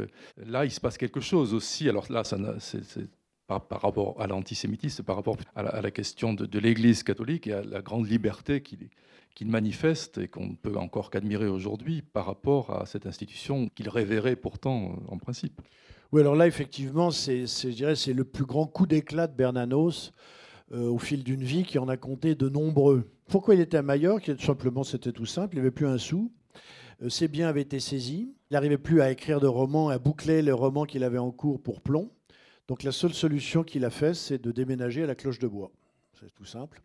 là, 0.46 0.64
il 0.64 0.70
se 0.70 0.80
passe 0.80 0.96
quelque 0.96 1.20
chose 1.20 1.52
aussi. 1.52 1.88
Alors 1.88 2.10
là, 2.10 2.22
c'est 2.24 3.08
par, 3.46 3.66
rapport 3.68 4.20
à 4.20 4.26
l'antisémitisme, 4.26 5.02
par 5.02 5.16
rapport 5.16 5.36
à 5.56 5.80
la, 5.82 5.90
question 5.90 6.32
de, 6.32 6.46
de 6.46 6.58
l'Église 6.58 7.02
catholique 7.02 7.48
et 7.48 7.54
à 7.54 7.62
la 7.62 7.82
grande 7.82 8.08
liberté 8.08 8.62
qu'il 8.62 8.88
qu'il 9.34 9.48
manifeste 9.48 10.18
et 10.18 10.28
qu'on 10.28 10.46
ne 10.46 10.54
peut 10.54 10.76
encore 10.76 11.10
qu'admirer 11.10 11.48
aujourd'hui 11.48 12.02
par 12.02 12.26
rapport 12.26 12.70
à 12.70 12.86
cette 12.86 13.06
institution 13.06 13.68
qu'il 13.74 13.88
révérait 13.88 14.36
pourtant 14.36 14.92
euh, 14.92 15.12
en 15.12 15.18
principe. 15.18 15.60
Oui, 16.12 16.20
alors 16.20 16.36
là, 16.36 16.46
effectivement, 16.46 17.10
c'est, 17.10 17.46
je 17.46 17.68
dirais, 17.70 17.96
c'est 17.96 18.12
le 18.12 18.24
plus 18.24 18.44
grand 18.44 18.66
coup 18.66 18.86
d'éclat 18.86 19.26
de 19.26 19.34
Bernanos 19.34 20.12
euh, 20.72 20.88
au 20.88 20.98
fil 20.98 21.24
d'une 21.24 21.42
vie 21.42 21.64
qui 21.64 21.78
en 21.78 21.88
a 21.88 21.96
compté 21.96 22.34
de 22.34 22.48
nombreux. 22.48 23.10
Pourquoi 23.28 23.54
il 23.54 23.60
était 23.60 23.76
à 23.76 23.82
Majorque? 23.82 24.30
Simplement, 24.38 24.84
c'était 24.84 25.12
tout 25.12 25.26
simple, 25.26 25.56
il 25.56 25.58
n'avait 25.58 25.70
plus 25.70 25.86
un 25.86 25.98
sou. 25.98 26.30
Euh, 27.02 27.08
ses 27.08 27.26
biens 27.26 27.48
avaient 27.48 27.62
été 27.62 27.80
saisis. 27.80 28.32
Il 28.50 28.54
n'arrivait 28.54 28.78
plus 28.78 29.00
à 29.00 29.10
écrire 29.10 29.40
de 29.40 29.48
romans, 29.48 29.88
à 29.88 29.98
boucler 29.98 30.42
les 30.42 30.52
romans 30.52 30.84
qu'il 30.84 31.02
avait 31.02 31.18
en 31.18 31.32
cours 31.32 31.60
pour 31.60 31.80
Plomb. 31.80 32.10
Donc 32.68 32.82
la 32.82 32.92
seule 32.92 33.12
solution 33.12 33.64
qu'il 33.64 33.84
a 33.84 33.90
faite, 33.90 34.14
c'est 34.14 34.40
de 34.40 34.52
déménager 34.52 35.02
à 35.02 35.06
la 35.06 35.14
cloche 35.14 35.38
de 35.38 35.48
bois. 35.48 35.72
C'est 36.18 36.32
tout 36.32 36.44
simple. 36.44 36.80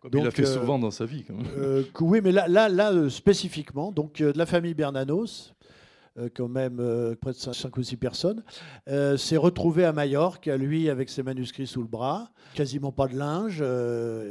Comme 0.00 0.12
il 0.14 0.24
l'a 0.24 0.30
fait 0.30 0.46
euh, 0.46 0.60
souvent 0.60 0.78
dans 0.78 0.90
sa 0.90 1.04
vie. 1.04 1.24
Quand 1.24 1.34
même. 1.34 1.46
Euh, 1.58 1.82
oui, 2.00 2.20
mais 2.24 2.32
là, 2.32 2.48
là, 2.48 2.68
là 2.68 2.92
euh, 2.92 3.10
spécifiquement, 3.10 3.92
donc 3.92 4.22
de 4.22 4.32
la 4.36 4.46
famille 4.46 4.74
Bernanos, 4.74 5.54
quand 6.34 6.48
même 6.48 6.76
près 7.20 7.30
de 7.30 7.36
5 7.36 7.74
ou 7.78 7.82
6 7.82 7.96
personnes, 7.96 8.42
s'est 9.16 9.36
retrouvé 9.38 9.84
à 9.84 9.92
Majorque, 9.92 10.46
lui 10.46 10.90
avec 10.90 11.08
ses 11.08 11.22
manuscrits 11.22 11.68
sous 11.68 11.80
le 11.80 11.88
bras, 11.88 12.30
quasiment 12.52 12.92
pas 12.92 13.06
de 13.06 13.16
linge, 13.16 13.64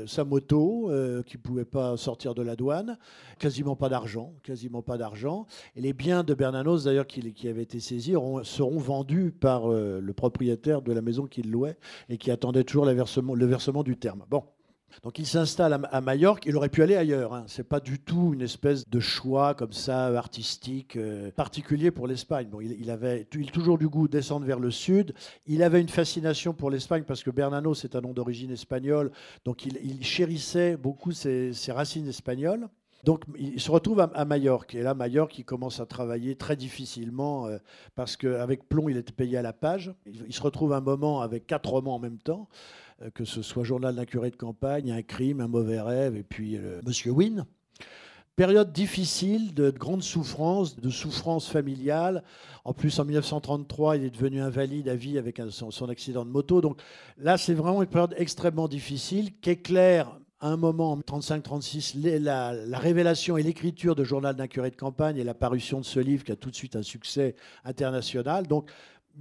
sa 0.05 0.23
moto 0.23 0.91
qui 1.25 1.37
ne 1.37 1.41
pouvait 1.41 1.65
pas 1.65 1.97
sortir 1.97 2.35
de 2.35 2.43
la 2.43 2.55
douane, 2.55 2.99
quasiment 3.39 3.75
pas 3.75 3.89
d'argent, 3.89 4.33
quasiment 4.43 4.83
pas 4.83 4.97
d'argent. 4.97 5.47
Et 5.75 5.81
les 5.81 5.93
biens 5.93 6.23
de 6.23 6.35
Bernanos, 6.35 6.83
d'ailleurs, 6.83 7.07
qui, 7.07 7.33
qui, 7.33 7.47
avaient 7.47 7.63
été 7.63 7.79
saisis, 7.79 8.13
seront 8.43 8.77
vendus 8.77 9.31
par 9.31 9.69
le 9.69 10.13
propriétaire 10.13 10.83
de 10.83 10.91
la 10.91 11.01
maison 11.01 11.25
qu'il 11.25 11.49
louait 11.49 11.77
et 12.09 12.17
qui 12.17 12.29
attendait 12.29 12.65
toujours 12.65 12.85
versement, 12.85 13.33
le 13.33 13.45
versement 13.47 13.83
du 13.83 13.97
terme. 13.97 14.25
Bon. 14.29 14.43
Donc 15.03 15.19
il 15.19 15.25
s'installe 15.25 15.79
à 15.91 16.01
Majorque, 16.01 16.45
il 16.45 16.55
aurait 16.55 16.69
pu 16.69 16.83
aller 16.83 16.95
ailleurs. 16.95 17.33
Hein. 17.33 17.43
Ce 17.47 17.61
n'est 17.61 17.67
pas 17.67 17.79
du 17.79 17.99
tout 17.99 18.33
une 18.33 18.41
espèce 18.41 18.87
de 18.87 18.99
choix 18.99 19.53
comme 19.53 19.73
ça, 19.73 20.07
artistique, 20.17 20.95
euh, 20.95 21.31
particulier 21.31 21.91
pour 21.91 22.07
l'Espagne. 22.07 22.47
Bon, 22.49 22.61
il, 22.61 22.91
avait 22.91 23.25
toujours 23.25 23.77
du 23.77 23.87
goût 23.87 24.07
de 24.07 24.13
descendre 24.13 24.45
vers 24.45 24.59
le 24.59 24.71
sud. 24.71 25.13
Il 25.47 25.63
avait 25.63 25.81
une 25.81 25.89
fascination 25.89 26.53
pour 26.53 26.69
l'Espagne 26.69 27.03
parce 27.03 27.23
que 27.23 27.31
Bernano, 27.31 27.73
c'est 27.73 27.95
un 27.95 28.01
nom 28.01 28.13
d'origine 28.13 28.51
espagnole. 28.51 29.11
Donc 29.45 29.65
il, 29.65 30.03
chérissait 30.03 30.77
beaucoup 30.77 31.11
ses, 31.11 31.53
racines 31.69 32.07
espagnoles. 32.07 32.67
Donc 33.05 33.23
il 33.37 33.61
se 33.61 33.71
retrouve 33.71 34.01
à, 34.01 34.25
Majorque. 34.25 34.75
Et 34.75 34.81
là, 34.81 34.93
Majorque, 34.93 35.39
il 35.39 35.45
commence 35.45 35.79
à 35.79 35.85
travailler 35.85 36.35
très 36.35 36.57
difficilement 36.57 37.47
euh, 37.47 37.57
parce 37.95 38.17
qu'avec 38.17 38.67
Plomb, 38.67 38.89
il 38.89 38.97
était 38.97 39.13
payé 39.13 39.37
à 39.37 39.41
la 39.41 39.53
page. 39.53 39.93
il 40.05 40.33
se 40.33 40.41
retrouve 40.41 40.73
un 40.73 40.81
moment 40.81 41.21
avec 41.21 41.47
quatre 41.47 41.69
romans 41.69 41.95
en 41.95 41.99
même 41.99 42.17
temps. 42.17 42.49
Euh, 43.01 43.09
que 43.11 43.25
ce 43.25 43.41
soit 43.41 43.63
Journal 43.63 43.95
d'un 43.95 44.05
curé 44.05 44.29
de 44.29 44.35
campagne, 44.35 44.91
Un 44.91 45.01
crime, 45.01 45.41
Un 45.41 45.47
mauvais 45.47 45.81
rêve, 45.81 46.15
et 46.15 46.23
puis 46.23 46.57
euh, 46.57 46.81
Monsieur 46.85 47.11
Wynne. 47.11 47.45
Période 48.35 48.71
difficile, 48.71 49.53
de, 49.53 49.69
grande 49.69 50.01
souffrance, 50.01 50.77
de 50.77 50.89
souffrance 50.89 51.49
familiale. 51.49 52.23
En 52.63 52.73
plus, 52.73 52.97
en 52.99 53.05
1933, 53.05 53.97
il 53.97 54.05
est 54.05 54.09
devenu 54.09 54.41
invalide 54.41 54.87
à 54.87 54.95
vie 54.95 55.17
avec 55.17 55.41
son, 55.49 55.89
accident 55.89 56.23
de 56.23 56.29
moto. 56.29 56.61
Donc 56.61 56.81
là, 57.17 57.37
c'est 57.37 57.53
vraiment 57.53 57.81
une 57.83 57.89
période 57.89 58.15
extrêmement 58.17 58.69
difficile 58.69 59.37
qu'éclaire 59.41 60.17
à 60.39 60.47
un 60.47 60.55
moment, 60.55 60.93
en 60.93 60.99
35-36, 60.99 62.21
la, 62.21 62.53
la, 62.53 62.77
révélation 62.79 63.35
et 63.35 63.43
l'écriture 63.43 63.93
de 63.93 64.05
Journal 64.05 64.37
d'un 64.37 64.47
curé 64.47 64.71
de 64.71 64.77
campagne 64.77 65.17
et 65.17 65.25
la 65.25 65.33
parution 65.33 65.81
de 65.81 65.85
ce 65.85 65.99
livre 65.99 66.23
qui 66.23 66.31
a 66.31 66.37
tout 66.37 66.49
de 66.49 66.55
suite 66.55 66.77
un 66.77 66.81
succès 66.81 67.35
international. 67.65 68.47
Donc, 68.47 68.71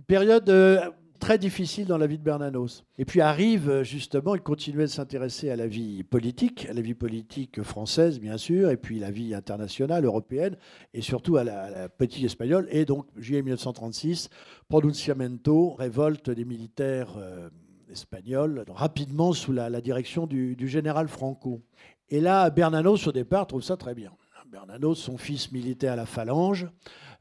période 0.06 0.48
euh, 0.48 0.88
très 1.18 1.38
difficile 1.38 1.86
dans 1.86 1.98
la 1.98 2.06
vie 2.06 2.18
de 2.18 2.22
Bernanos. 2.22 2.84
Et 2.96 3.04
puis 3.04 3.20
arrive 3.20 3.82
justement, 3.82 4.34
il 4.34 4.40
continuait 4.40 4.84
de 4.84 4.90
s'intéresser 4.90 5.50
à 5.50 5.56
la 5.56 5.66
vie 5.66 6.02
politique, 6.02 6.66
à 6.70 6.72
la 6.72 6.80
vie 6.80 6.94
politique 6.94 7.62
française 7.62 8.20
bien 8.20 8.36
sûr, 8.36 8.70
et 8.70 8.76
puis 8.76 8.98
la 8.98 9.10
vie 9.10 9.34
internationale, 9.34 10.04
européenne, 10.04 10.56
et 10.94 11.02
surtout 11.02 11.36
à 11.36 11.44
la, 11.44 11.88
politique 11.88 12.24
espagnole. 12.24 12.68
Et 12.70 12.84
donc, 12.84 13.06
juillet 13.16 13.42
1936, 13.42 14.30
pronunciamento, 14.68 15.74
révolte 15.74 16.30
des 16.30 16.44
militaires 16.44 17.16
euh, 17.18 17.48
espagnols, 17.90 18.64
rapidement 18.68 19.32
sous 19.32 19.52
la, 19.52 19.80
direction 19.80 20.26
du, 20.26 20.56
du 20.56 20.68
général 20.68 21.08
Franco. 21.08 21.62
Et 22.10 22.20
là, 22.20 22.48
Bernanos, 22.50 23.06
au 23.06 23.12
départ, 23.12 23.46
trouve 23.46 23.62
ça 23.62 23.76
très 23.76 23.94
bien. 23.94 24.12
Bernanos, 24.50 24.94
son 24.94 25.18
fils 25.18 25.52
militaire 25.52 25.92
à 25.92 25.96
la 25.96 26.06
phalange, 26.06 26.68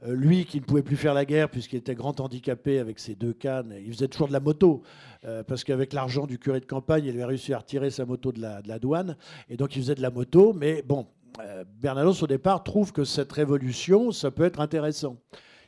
euh, 0.05 0.13
lui 0.13 0.45
qui 0.45 0.59
ne 0.59 0.65
pouvait 0.65 0.83
plus 0.83 0.95
faire 0.95 1.15
la 1.15 1.25
guerre 1.25 1.49
puisqu'il 1.49 1.77
était 1.77 1.95
grand 1.95 2.19
handicapé 2.19 2.77
avec 2.77 2.99
ses 2.99 3.15
deux 3.15 3.33
cannes, 3.33 3.73
il 3.83 3.91
faisait 3.91 4.07
toujours 4.07 4.27
de 4.27 4.33
la 4.33 4.39
moto, 4.39 4.83
euh, 5.25 5.43
parce 5.43 5.63
qu'avec 5.63 5.91
l'argent 5.91 6.27
du 6.27 6.37
curé 6.37 6.59
de 6.59 6.65
campagne, 6.65 7.05
il 7.05 7.15
avait 7.15 7.25
réussi 7.25 7.51
à 7.51 7.57
retirer 7.57 7.89
sa 7.89 8.05
moto 8.05 8.31
de 8.31 8.39
la, 8.39 8.79
douane, 8.79 9.17
et 9.49 9.57
donc 9.57 9.75
il 9.75 9.81
faisait 9.81 9.95
de 9.95 10.03
la 10.03 10.11
moto, 10.11 10.53
mais 10.53 10.83
bon, 10.83 11.07
euh, 11.41 11.63
Bernanos 11.81 12.21
au 12.21 12.27
départ 12.27 12.63
trouve 12.63 12.93
que 12.93 13.03
cette 13.03 13.31
révolution, 13.31 14.11
ça 14.11 14.29
peut 14.29 14.45
être 14.45 14.59
intéressant. 14.59 15.17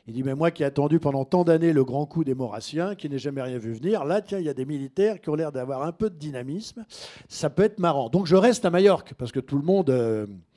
Il 0.06 0.14
dit, 0.14 0.22
mais 0.22 0.34
moi 0.34 0.52
qui 0.52 0.62
ai 0.62 0.66
attendu 0.66 1.00
pendant 1.00 1.24
tant 1.24 1.42
d'années 1.42 1.72
le 1.72 1.84
grand 1.84 2.06
coup 2.06 2.22
des 2.22 2.34
Maurassiens, 2.34 2.94
qui 2.94 3.10
n'ai 3.10 3.18
jamais 3.18 3.42
rien 3.42 3.58
vu 3.58 3.72
venir, 3.72 4.04
là, 4.04 4.22
tiens, 4.22 4.38
il 4.38 4.44
y 4.44 4.48
a 4.48 4.54
des 4.54 4.64
militaires 4.64 5.20
qui 5.20 5.28
ont 5.28 5.34
l'air 5.34 5.50
d'avoir 5.50 5.82
un 5.82 5.92
peu 5.92 6.08
de 6.08 6.16
dynamisme, 6.16 6.84
ça 7.28 7.50
peut 7.50 7.64
être 7.64 7.80
marrant. 7.80 8.08
Donc 8.08 8.26
je 8.26 8.36
reste 8.36 8.64
à 8.64 8.70
Majorque, 8.70 9.14
parce 9.14 9.32
que 9.32 9.40
tout 9.40 9.58
le 9.58 9.64
monde, 9.64 9.90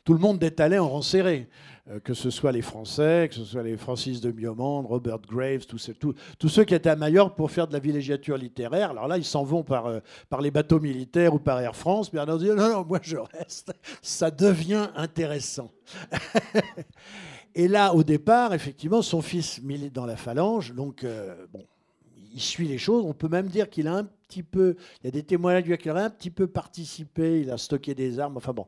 tout 0.04 0.14
le 0.14 0.20
monde 0.20 0.38
détalait 0.38 0.80
en 0.80 0.90
rang 0.90 1.02
serré. 1.02 1.50
Euh, 1.90 2.00
que 2.00 2.14
ce 2.14 2.30
soit 2.30 2.54
les 2.54 2.62
Français, 2.62 3.28
que 3.30 3.36
ce 3.36 3.44
soit 3.44 3.62
les 3.62 3.76
Francis 3.76 4.22
de 4.22 4.32
Miomande, 4.32 4.86
Robert 4.86 5.20
Graves, 5.20 5.66
tous, 5.66 6.48
ceux 6.48 6.64
qui 6.64 6.74
étaient 6.74 6.90
à 6.90 6.96
Majorque 6.96 7.36
pour 7.36 7.52
faire 7.52 7.68
de 7.68 7.74
la 7.74 7.80
villégiature 7.80 8.38
littéraire. 8.38 8.92
Alors 8.92 9.10
là, 9.10 9.18
ils 9.18 9.26
s'en 9.26 9.44
vont 9.44 9.64
par, 9.64 9.88
euh, 9.88 10.00
les 10.42 10.52
bateaux 10.52 10.80
militaires 10.80 11.34
ou 11.34 11.40
par 11.40 11.60
Air 11.60 11.76
France. 11.76 12.10
Bernard 12.10 12.38
dit 12.38 12.48
non, 12.48 12.70
non, 12.70 12.86
moi 12.86 13.00
je 13.02 13.18
reste. 13.18 13.74
Ça 14.02 14.32
devient 14.32 14.92
intéressant. 14.96 15.72
Et 17.56 17.68
là, 17.68 17.94
au 17.94 18.04
départ, 18.04 18.54
effectivement, 18.54 19.02
son 19.02 19.22
fils 19.22 19.62
milite 19.62 19.94
dans 19.94 20.06
la 20.06 20.16
phalange. 20.16 20.74
Donc, 20.74 21.04
euh, 21.04 21.36
bon, 21.52 21.66
il 22.34 22.42
suit 22.42 22.68
les 22.68 22.78
choses. 22.78 23.04
On 23.06 23.14
peut 23.14 23.28
même 23.28 23.48
dire 23.48 23.70
qu'il 23.70 23.90
a 23.90 23.96
un 23.96 24.06
petit 24.06 24.42
peu, 24.42 24.78
il 25.02 25.08
y 25.08 25.10
a 25.10 25.12
des 25.12 25.24
témoignages 25.24 25.78
qu'il 25.78 25.92
a 25.92 26.06
un 26.06 26.10
petit 26.10 26.32
peu 26.32 26.48
participé, 26.48 27.42
il 27.42 27.52
a 27.52 27.58
stocké 27.58 27.94
des 27.94 28.20
armes. 28.20 28.38
Enfin 28.38 28.54
bon, 28.54 28.68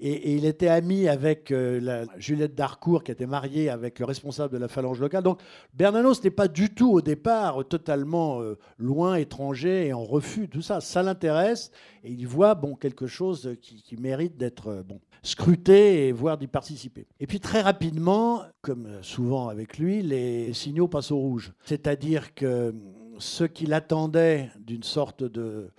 et, 0.00 0.34
il 0.34 0.44
était 0.46 0.68
ami 0.68 1.08
avec 1.08 1.50
euh, 1.50 2.06
Juliette 2.16 2.54
Darcourt, 2.54 3.04
qui 3.04 3.12
était 3.12 3.26
mariée 3.26 3.68
avec 3.68 3.98
le 3.98 4.06
responsable 4.06 4.52
de 4.54 4.58
la 4.58 4.68
phalange 4.68 5.00
locale. 5.00 5.22
Donc 5.22 5.40
Bernanos 5.74 6.22
n'est 6.24 6.30
pas 6.30 6.48
du 6.48 6.70
tout 6.70 6.90
au 6.90 7.00
départ 7.00 7.64
totalement 7.68 8.40
euh, 8.40 8.58
loin, 8.78 9.16
étranger 9.16 9.86
et 9.86 9.92
en 9.92 10.04
refus. 10.04 10.48
Tout 10.48 10.62
ça, 10.62 10.80
ça 10.80 11.02
l'intéresse 11.02 11.70
et 12.02 12.10
il 12.10 12.26
voit 12.26 12.54
bon, 12.54 12.74
quelque 12.74 13.06
chose 13.06 13.56
qui, 13.60 13.96
mérite 13.98 14.36
d'être 14.36 14.68
euh, 14.68 14.82
bon, 14.82 15.00
scruté 15.22 16.08
et 16.08 16.12
voire 16.12 16.38
d'y 16.38 16.46
participer. 16.46 17.06
Et 17.20 17.26
puis 17.26 17.40
très 17.40 17.60
rapidement, 17.60 18.42
comme 18.62 18.88
souvent 19.02 19.48
avec 19.48 19.78
lui, 19.78 20.02
les 20.02 20.52
signaux 20.54 20.88
passent 20.88 21.10
au 21.12 21.18
rouge. 21.18 21.52
C'est-à-dire 21.64 22.34
que 22.34 22.74
ce 23.18 23.44
qu'il 23.44 23.74
attendait 23.74 24.50
d'une 24.58 24.82
sorte 24.82 25.22
de, 25.22 25.70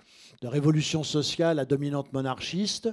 de 0.42 0.46
révolution 0.46 1.02
sociale 1.02 1.58
à 1.58 1.64
dominante 1.64 2.12
monarchiste, 2.12 2.88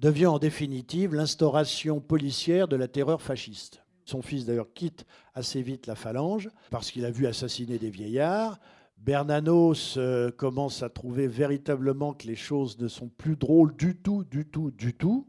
devient 0.00 0.26
en 0.26 0.38
définitive 0.38 1.14
l'instauration 1.14 2.00
policière 2.00 2.68
de 2.68 2.76
la 2.76 2.88
terreur 2.88 3.20
fasciste. 3.20 3.82
Son 4.06 4.22
fils 4.22 4.46
d'ailleurs 4.46 4.72
quitte 4.72 5.04
assez 5.34 5.60
vite 5.62 5.86
la 5.86 5.94
phalange 5.94 6.48
parce 6.70 6.90
qu'il 6.90 7.04
a 7.04 7.10
vu 7.10 7.26
assassiner 7.26 7.78
des 7.78 7.90
vieillards. 7.90 8.58
Bernanos 8.96 9.96
euh, 9.98 10.30
commence 10.30 10.82
à 10.82 10.88
trouver 10.88 11.26
véritablement 11.26 12.14
que 12.14 12.26
les 12.26 12.36
choses 12.36 12.78
ne 12.78 12.88
sont 12.88 13.08
plus 13.08 13.36
drôles 13.36 13.76
du 13.76 13.96
tout, 13.96 14.24
du 14.24 14.46
tout, 14.46 14.70
du 14.70 14.94
tout. 14.94 15.26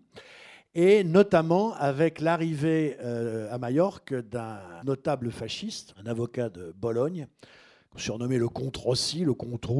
Et 0.73 1.03
notamment 1.03 1.73
avec 1.73 2.21
l'arrivée 2.21 2.97
euh, 3.01 3.53
à 3.53 3.57
Majorque 3.57 4.13
d'un 4.13 4.59
notable 4.85 5.31
fasciste, 5.31 5.93
un 6.01 6.09
avocat 6.09 6.49
de 6.49 6.73
Bologne, 6.77 7.27
surnommé 7.97 8.37
le 8.37 8.47
contre 8.47 8.87
aussi, 8.87 9.25
le 9.25 9.33
contre 9.33 9.71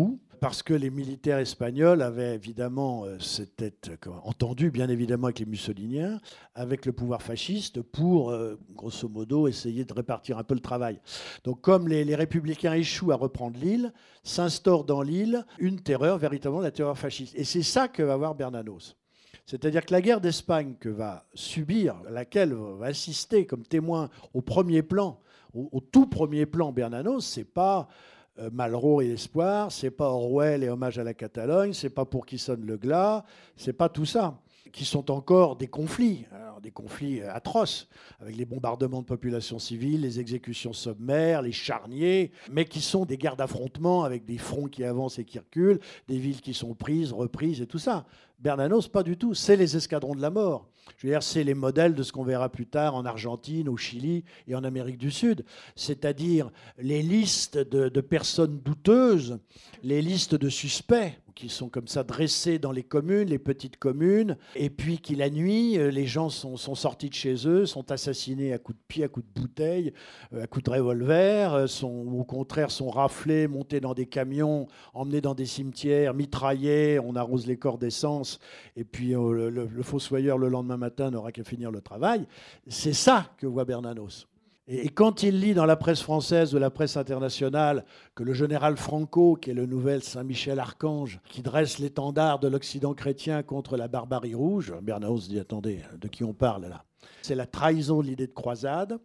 parce 0.42 0.64
que 0.64 0.74
les 0.74 0.90
militaires 0.90 1.38
espagnols 1.38 2.02
avaient 2.02 2.34
évidemment, 2.34 3.06
euh, 3.06 3.20
s'étaient 3.20 3.76
entendu 4.24 4.72
bien 4.72 4.90
évidemment 4.90 5.28
avec 5.28 5.38
les 5.38 5.46
mussoliniens, 5.46 6.20
avec 6.56 6.88
le 6.88 6.94
pouvoir 6.94 7.22
fasciste 7.22 7.84
pour, 7.84 8.32
euh, 8.32 8.60
grosso 8.74 9.08
modo, 9.08 9.48
essayer 9.48 9.86
de 9.86 9.94
répartir 9.94 10.40
un 10.40 10.44
peu 10.44 10.56
le 10.56 10.60
travail. 10.60 11.00
Donc 11.44 11.62
comme 11.62 11.88
les, 11.88 12.16
républicains 12.16 12.74
échouent 12.74 13.12
à 13.12 13.18
reprendre 13.18 13.60
l'île, 13.60 13.94
s'instaure 14.24 14.84
dans 14.84 15.04
l'île 15.04 15.46
une 15.60 15.80
terreur, 15.80 16.18
véritablement 16.18 16.64
la 16.64 16.72
terreur 16.72 16.98
fasciste. 16.98 17.36
Et 17.38 17.44
c'est 17.44 17.62
ça 17.62 17.88
que 17.88 18.02
va 18.02 18.18
voir 18.18 18.34
Bernanos. 18.34 18.98
C'est-à-dire 19.46 19.86
que 19.86 19.94
la 19.94 20.02
guerre 20.02 20.22
d'Espagne 20.22 20.74
que 20.80 20.90
va 20.90 21.28
subir, 21.36 21.98
laquelle 22.10 22.54
va 22.54 22.88
assister 22.88 23.46
comme 23.46 23.64
témoin 23.64 24.10
au 24.34 24.42
premier 24.42 24.82
plan, 24.82 25.20
au, 25.54 25.70
au 25.72 25.82
tout 25.82 26.08
premier 26.08 26.48
plan 26.48 26.72
Bernanos, 26.72 27.24
c'est 27.24 27.44
pas 27.44 27.82
euh, 27.82 28.11
Malraux 28.52 29.02
et 29.02 29.12
Espoir, 29.12 29.72
c'est 29.72 29.92
pas 29.92 30.10
Orwell 30.10 30.64
et 30.64 30.70
Hommage 30.70 30.98
à 30.98 31.04
la 31.04 31.14
Catalogne, 31.14 31.74
c'est 31.74 31.90
pas 31.90 32.06
pour 32.06 32.26
qui 32.26 32.38
sonne 32.38 32.66
le 32.66 32.78
glas, 32.78 33.24
c'est 33.56 33.74
pas 33.74 33.90
tout 33.90 34.06
ça 34.06 34.42
qui 34.72 34.86
sont 34.86 35.12
encore 35.12 35.58
des 35.58 35.68
conflits, 35.68 36.26
des 36.62 36.72
conflits 36.72 37.22
euh, 37.22 37.34
atroces, 37.34 37.88
avec 38.20 38.36
les 38.36 38.46
bombardements 38.46 39.02
de 39.02 39.06
populations 39.06 39.60
civiles, 39.60 40.02
les 40.02 40.20
exécutions 40.20 40.74
sommaires, 40.74 41.42
les 41.42 41.52
charniers, 41.52 42.32
mais 42.52 42.66
qui 42.66 42.82
sont 42.82 43.06
des 43.06 43.18
guerres 43.18 43.36
d'affrontement 43.36 44.04
avec 44.04 44.26
des 44.26 44.38
fronts 44.38 44.68
qui 44.68 44.84
avancent 44.84 45.20
et 45.20 45.26
qui 45.26 45.40
reculent, 45.40 45.80
des 46.08 46.18
villes 46.18 46.42
qui 46.42 46.54
sont 46.54 46.74
prises, 46.74 47.12
reprises 47.12 47.62
et 47.62 47.68
tout 47.68 47.80
ça. 47.80 48.06
Bernanos, 48.42 48.88
pas 48.88 49.04
du 49.04 49.18
tout, 49.18 49.36
c'est 49.36 49.56
les 49.56 49.78
escadrons 49.78 50.16
de 50.16 50.22
la 50.22 50.32
mort. 50.32 50.68
Je 50.98 51.06
veux 51.06 51.14
dire, 51.14 51.22
c'est 51.22 51.44
les 51.44 51.54
modèles 51.54 51.94
de 51.94 52.04
ce 52.04 52.12
qu'on 52.12 52.24
verra 52.24 52.50
plus 52.50 52.66
tard 52.66 52.96
en 52.96 53.06
Argentine, 53.06 53.70
au 53.70 53.78
Chili 53.78 54.24
et 54.48 54.56
en 54.56 54.64
Amérique 54.64 54.98
du 54.98 55.12
Sud, 55.12 55.46
c'est-à-dire 55.76 56.50
les 56.80 57.02
listes 57.04 57.58
de, 57.58 58.02
personnes 58.02 58.60
douteuses, 58.60 59.40
les 59.84 60.02
listes 60.02 60.36
de 60.36 60.50
suspects 60.50 61.14
qui 61.36 61.50
sont 61.50 61.70
comme 61.70 61.88
ça 61.88 62.04
dressés 62.04 62.60
dans 62.60 62.72
les 62.72 62.84
communes, 62.84 63.30
les 63.30 63.40
petites 63.40 63.78
communes, 63.78 64.38
et 64.56 64.70
puis 64.70 65.00
qui 65.00 65.16
la 65.16 65.30
nuit, 65.30 65.78
euh, 65.78 65.90
les 65.90 66.06
gens 66.06 66.30
sont, 66.30 66.58
sortis 66.58 67.10
de 67.10 67.14
chez 67.14 67.48
eux, 67.48 67.66
sont 67.66 67.92
assassinés 67.92 68.54
à 68.54 68.58
coups 68.58 68.78
de 68.78 68.84
pied, 68.88 69.04
à 69.04 69.08
coups 69.08 69.26
de 69.26 69.42
bouteille, 69.42 69.94
euh, 70.34 70.44
à 70.44 70.48
coups 70.48 70.66
de 70.66 70.72
revolver, 70.72 71.54
euh, 71.54 71.66
au 71.84 72.24
contraire 72.26 72.70
sont 72.70 72.90
raflés, 72.90 73.48
montés 73.48 73.80
dans 73.80 73.94
des 73.94 74.06
camions, 74.06 74.68
emmenés 74.94 75.22
dans 75.22 75.34
des 75.34 75.46
cimetières, 75.46 76.14
mitraillés, 76.14 77.00
on 77.00 77.16
arrose 77.16 77.48
les 77.48 77.58
corps 77.58 77.78
d'essence, 77.78 78.31
et 78.76 78.84
puis 78.84 79.10
le, 79.10 79.50
le 79.50 79.84
fossoyeur 79.84 80.38
le 80.38 80.50
lendemain 80.50 80.78
matin 80.78 81.12
n'aura 81.12 81.32
qu'à 81.32 81.44
finir 81.44 81.72
le 81.72 81.82
travail. 81.82 82.28
C'est 82.68 82.94
ça 82.94 83.32
que 83.38 83.48
voit 83.48 83.66
Bernanos. 83.66 84.28
Et 84.68 84.90
quand 84.90 85.24
il 85.24 85.40
lit 85.40 85.54
dans 85.54 85.66
la 85.66 85.76
presse 85.76 86.02
française 86.02 86.56
ou 86.56 86.60
la 86.60 86.70
presse 86.70 86.96
internationale 86.96 87.84
que 88.16 88.24
le 88.24 88.34
général 88.34 88.78
Franco, 88.78 89.36
qui 89.36 89.50
est 89.50 89.54
le 89.56 89.66
nouvel 89.66 90.02
Saint-Michel-Archange, 90.02 91.20
qui 91.28 91.42
dresse 91.42 91.80
l'étendard 91.80 92.40
de 92.40 92.48
l'Occident 92.48 92.94
chrétien 92.94 93.44
contre 93.44 93.76
la 93.76 93.88
barbarie 93.88 94.36
rouge, 94.36 94.74
Bernanos 94.82 95.28
dit 95.28 95.40
attendez, 95.40 95.82
de 96.00 96.08
qui 96.08 96.24
on 96.24 96.34
parle 96.34 96.68
là? 96.68 96.86
C'est 97.22 97.36
la 97.36 97.48
trahison 97.48 98.02
de 98.02 98.08
l'idée 98.08 98.28
de 98.28 98.34
croisade, 98.34 99.00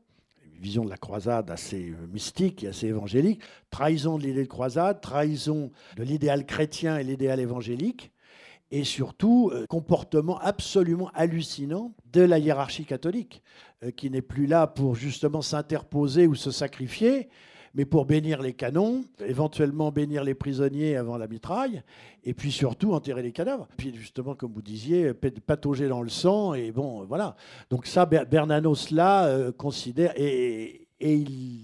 vision 0.60 0.84
de 0.84 0.90
la 0.90 0.98
croisade 0.98 1.50
assez 1.50 1.90
euh, 1.90 2.06
mystique 2.12 2.64
et 2.64 2.68
assez 2.68 2.86
évangélique, 2.86 3.42
trahison 3.70 4.18
de 4.18 4.22
l'idée 4.22 4.44
de 4.44 4.48
croisade, 4.48 5.00
trahison 5.00 5.70
de 5.96 6.02
l'idéal 6.02 6.46
chrétien 6.46 6.98
et 6.98 7.04
l'idéal 7.04 7.40
évangélique 7.40 8.12
et 8.70 8.84
surtout 8.84 9.50
euh, 9.52 9.66
comportement 9.66 10.38
absolument 10.40 11.10
hallucinant 11.14 11.92
de 12.12 12.22
la 12.22 12.38
hiérarchie 12.38 12.84
catholique, 12.84 13.42
euh, 13.84 13.90
qui 13.90 14.10
n'est 14.10 14.22
plus 14.22 14.46
là 14.46 14.66
pour 14.66 14.94
justement 14.94 15.42
s'interposer 15.42 16.26
ou 16.26 16.34
se 16.34 16.50
sacrifier, 16.50 17.28
mais 17.74 17.84
pour 17.84 18.06
bénir 18.06 18.40
les 18.40 18.54
canons, 18.54 19.04
éventuellement 19.20 19.92
bénir 19.92 20.24
les 20.24 20.34
prisonniers 20.34 20.96
avant 20.96 21.18
la 21.18 21.28
mitraille, 21.28 21.82
et 22.24 22.32
puis 22.32 22.50
surtout 22.50 22.94
enterrer 22.94 23.22
les 23.22 23.32
cadavres. 23.32 23.68
Puis 23.76 23.94
justement, 23.94 24.34
comme 24.34 24.52
vous 24.52 24.62
disiez, 24.62 25.12
patauger 25.14 25.86
dans 25.86 26.02
le 26.02 26.08
sang, 26.08 26.54
et 26.54 26.72
bon, 26.72 27.04
voilà. 27.04 27.36
Donc 27.68 27.86
ça, 27.86 28.06
Bernanos 28.06 28.90
là 28.90 29.26
euh, 29.26 29.52
considère, 29.52 30.12
et, 30.16 30.82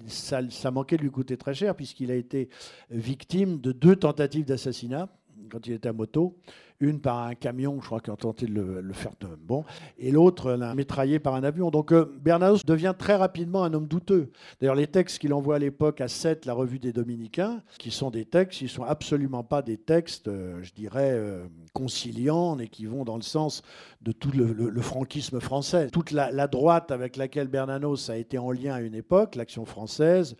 ça, 0.07 0.42
ça 0.50 0.70
manquait 0.70 0.98
de 0.98 1.03
lui 1.03 1.11
coûter 1.11 1.38
très 1.38 1.55
cher, 1.55 1.74
puisqu'il 1.74 2.11
a 2.11 2.14
été 2.14 2.50
victime 2.90 3.59
de 3.61 3.72
deux 3.72 3.96
tentatives 3.96 4.44
d'assassinat 4.44 5.09
quand 5.51 5.66
il 5.66 5.74
était 5.74 5.88
à 5.88 5.93
moto 5.93 6.36
une 6.82 7.01
par 7.01 7.18
un 7.18 7.34
camion, 7.34 7.78
je 7.80 7.86
crois 7.86 8.01
qu'ils 8.01 8.12
ont 8.12 8.16
tenté 8.16 8.47
de 8.47 8.53
le, 8.53 8.93
faire 8.93 9.12
de 9.20 9.28
bon, 9.40 9.64
et 9.99 10.11
l'autre 10.11 10.53
l'a 10.53 10.74
métraillé 10.74 11.18
par 11.20 11.34
un 11.34 11.45
avion. 11.45 11.70
Donc 11.70 11.93
euh, 11.93 12.12
Bernanos 12.20 12.64
devient 12.64 12.95
très 12.99 13.14
rapidement 13.14 13.62
un 13.64 13.72
homme 13.72 13.86
douteux. 13.86 14.30
D'ailleurs, 14.61 14.74
les 14.74 14.88
textes 14.88 15.18
qu'il 15.18 15.32
envoie 15.32 15.57
à 15.57 15.59
l'époque 15.59 16.01
à 16.01 16.09
7, 16.09 16.45
la 16.45 16.55
revue 16.55 16.80
des 16.80 16.93
Dominicains, 16.93 17.62
qui 17.78 17.90
sont 17.90 18.11
des 18.11 18.24
textes, 18.24 18.61
ils 18.61 18.64
ne 18.64 18.70
sont 18.70 18.82
absolument 18.82 19.45
pas 19.45 19.62
des 19.62 19.76
textes, 19.76 20.28
euh, 20.28 20.59
je 20.62 20.72
dirais, 20.72 21.12
euh, 21.12 21.45
conciliants 21.72 22.59
et 22.59 22.66
qui 22.66 22.86
vont 22.86 23.05
dans 23.05 23.16
le 23.16 23.22
sens 23.22 23.62
de 24.03 24.11
tout 24.11 24.32
le, 24.32 24.82
franquisme 24.82 25.38
français. 25.38 25.88
Toute 25.90 26.11
la, 26.11 26.49
droite 26.49 26.90
avec 26.90 27.16
laquelle 27.16 27.47
Bernanos 27.47 28.11
a 28.11 28.16
été 28.16 28.36
en 28.38 28.51
lien 28.51 28.74
à 28.74 28.80
une 28.80 28.97
époque, 28.97 29.36
l'action 29.36 29.64
française, 29.64 30.36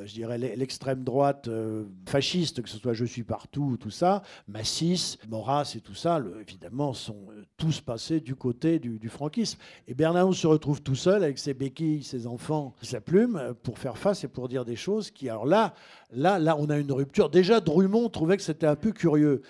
je 0.00 0.14
dirais, 0.14 0.38
l'extrême 0.38 1.04
droite 1.04 1.48
euh, 1.48 1.84
fasciste, 2.06 2.62
que 2.62 2.68
ce 2.68 2.78
soit 2.78 2.94
Je 2.94 3.04
suis 3.04 3.24
partout, 3.24 3.76
tout 3.78 3.90
ça, 3.90 4.22
Massis, 4.48 5.18
Maurras 5.28 5.74
et 5.76 5.80
tout 5.80 5.94
ça, 5.94 6.20
évidemment, 6.40 6.94
sont 6.94 7.26
euh, 7.30 7.44
tous 7.56 7.80
passés 7.80 8.20
du 8.20 8.34
côté 8.34 8.78
du, 8.78 9.08
franquisme. 9.08 9.58
Et 9.86 9.94
Bernanos 9.94 10.38
se 10.38 10.46
retrouve 10.46 10.82
tout 10.82 10.94
seul 10.94 11.22
avec 11.22 11.38
ses 11.38 11.54
béquilles, 11.54 12.02
ses 12.02 12.26
enfants, 12.26 12.74
sa 12.82 13.00
plume, 13.00 13.54
pour 13.62 13.78
faire 13.78 13.98
face 13.98 14.24
et 14.24 14.28
pour 14.28 14.48
dire 14.48 14.64
des 14.64 14.76
choses 14.76 15.10
qui, 15.10 15.28
alors 15.28 15.46
là, 15.46 15.74
là, 16.10 16.38
là, 16.38 16.56
on 16.58 16.70
a 16.70 16.78
une 16.78 16.92
rupture. 16.92 17.28
Déjà, 17.28 17.60
Drummond 17.60 18.08
trouvait 18.08 18.36
que 18.36 18.42
c'était 18.42 18.66
un 18.66 18.76
peu 18.76 18.92
curieux. 18.92 19.42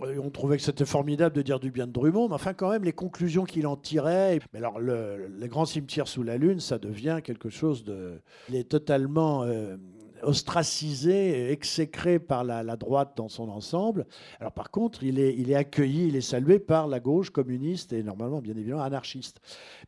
On 0.00 0.30
trouvait 0.30 0.56
que 0.56 0.62
c'était 0.62 0.84
formidable 0.84 1.36
de 1.36 1.42
dire 1.42 1.60
du 1.60 1.70
bien 1.70 1.86
de 1.86 1.92
Drummond, 1.92 2.28
mais 2.28 2.34
enfin, 2.34 2.52
quand 2.52 2.70
même, 2.70 2.84
les 2.84 2.92
conclusions 2.92 3.44
qu'il 3.44 3.66
en 3.66 3.76
tirait. 3.76 4.40
Mais 4.52 4.58
alors, 4.58 4.80
le, 4.80 5.28
grand 5.42 5.66
cimetière 5.66 6.08
sous 6.08 6.22
la 6.22 6.36
Lune, 6.36 6.60
ça 6.60 6.78
devient 6.78 7.20
quelque 7.22 7.48
chose 7.48 7.84
de. 7.84 8.20
Il 8.48 8.56
est 8.56 8.68
totalement. 8.68 9.44
Euh, 9.44 9.76
ostracisé, 10.24 11.52
exécré 11.52 12.18
par 12.18 12.44
la, 12.44 12.64
droite 12.76 13.12
dans 13.16 13.28
son 13.28 13.48
ensemble. 13.48 14.06
Alors 14.40 14.52
par 14.52 14.70
contre, 14.70 15.04
il 15.04 15.18
est, 15.18 15.34
il 15.36 15.50
est 15.50 15.54
accueilli, 15.54 16.08
il 16.08 16.16
est 16.16 16.20
salué 16.20 16.58
par 16.58 16.88
la 16.88 17.00
gauche 17.00 17.30
communiste 17.30 17.92
et 17.92 18.02
normalement, 18.02 18.40
bien 18.40 18.56
évidemment, 18.56 18.82
anarchiste. 18.82 19.40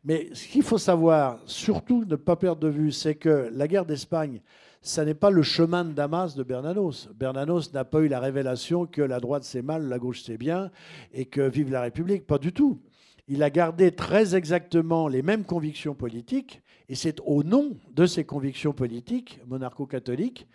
Mais 0.03 0.29
ce 0.33 0.47
qu'il 0.47 0.63
faut 0.63 0.77
savoir, 0.77 1.39
surtout 1.45 2.05
ne 2.05 2.15
pas 2.15 2.35
perdre 2.35 2.61
de 2.61 2.69
vue, 2.69 2.91
c'est 2.91 3.15
que 3.15 3.49
la 3.51 3.67
guerre 3.67 3.85
d'Espagne, 3.85 4.41
ça 4.87 5.05
n'est 5.05 5.13
pas 5.13 5.29
le 5.29 5.43
chemin 5.43 5.85
de 5.85 5.91
Damas 5.91 6.35
de 6.35 6.43
Bernanos. 6.43 7.09
Bernanos 7.13 7.73
n'a 7.73 7.85
pas 7.85 7.99
eu 7.99 8.07
la 8.07 8.19
révélation 8.19 8.85
que 8.85 9.01
la 9.01 9.19
droite 9.19 9.43
c'est 9.43 9.61
mal, 9.61 9.87
la 9.87 9.99
gauche 9.99 10.23
c'est 10.23 10.37
bien, 10.37 10.71
et 11.13 11.25
que 11.25 11.41
vive 11.41 11.71
la 11.71 11.81
République. 11.81 12.25
Pas 12.25 12.37
du 12.37 12.53
tout. 12.53 12.79
Il 13.27 13.43
a 13.43 13.49
gardé 13.49 13.91
très 13.91 14.35
exactement 14.35 15.07
les 15.07 15.21
mêmes 15.21 15.43
convictions 15.43 15.93
politiques, 15.93 16.61
et 16.87 16.95
c'est 16.95 17.19
au 17.25 17.43
nom 17.43 17.77
de 17.93 18.05
ces 18.05 18.23
convictions 18.23 18.71
politiques 18.71 19.41
monarcho-catholiques 19.47 20.47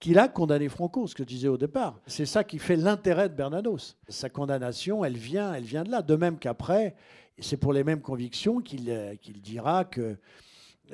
qu'il 0.00 0.18
a 0.18 0.28
condamné 0.28 0.68
Franco, 0.68 1.06
ce 1.06 1.14
que 1.14 1.22
je 1.22 1.28
disais 1.28 1.48
au 1.48 1.56
départ. 1.56 2.00
C'est 2.06 2.26
ça 2.26 2.44
qui 2.44 2.58
fait 2.58 2.76
l'intérêt 2.76 3.28
de 3.28 3.34
Bernanos. 3.34 3.96
Sa 4.08 4.28
condamnation, 4.28 5.04
elle 5.04 5.16
vient, 5.16 5.54
elle 5.54 5.64
vient 5.64 5.84
de 5.84 5.90
là. 5.90 6.02
De 6.02 6.16
même 6.16 6.38
qu'après, 6.38 6.96
c'est 7.38 7.56
pour 7.56 7.72
les 7.72 7.84
mêmes 7.84 8.02
convictions 8.02 8.60
qu'il 8.60 9.40
dira 9.42 9.84
que 9.84 10.18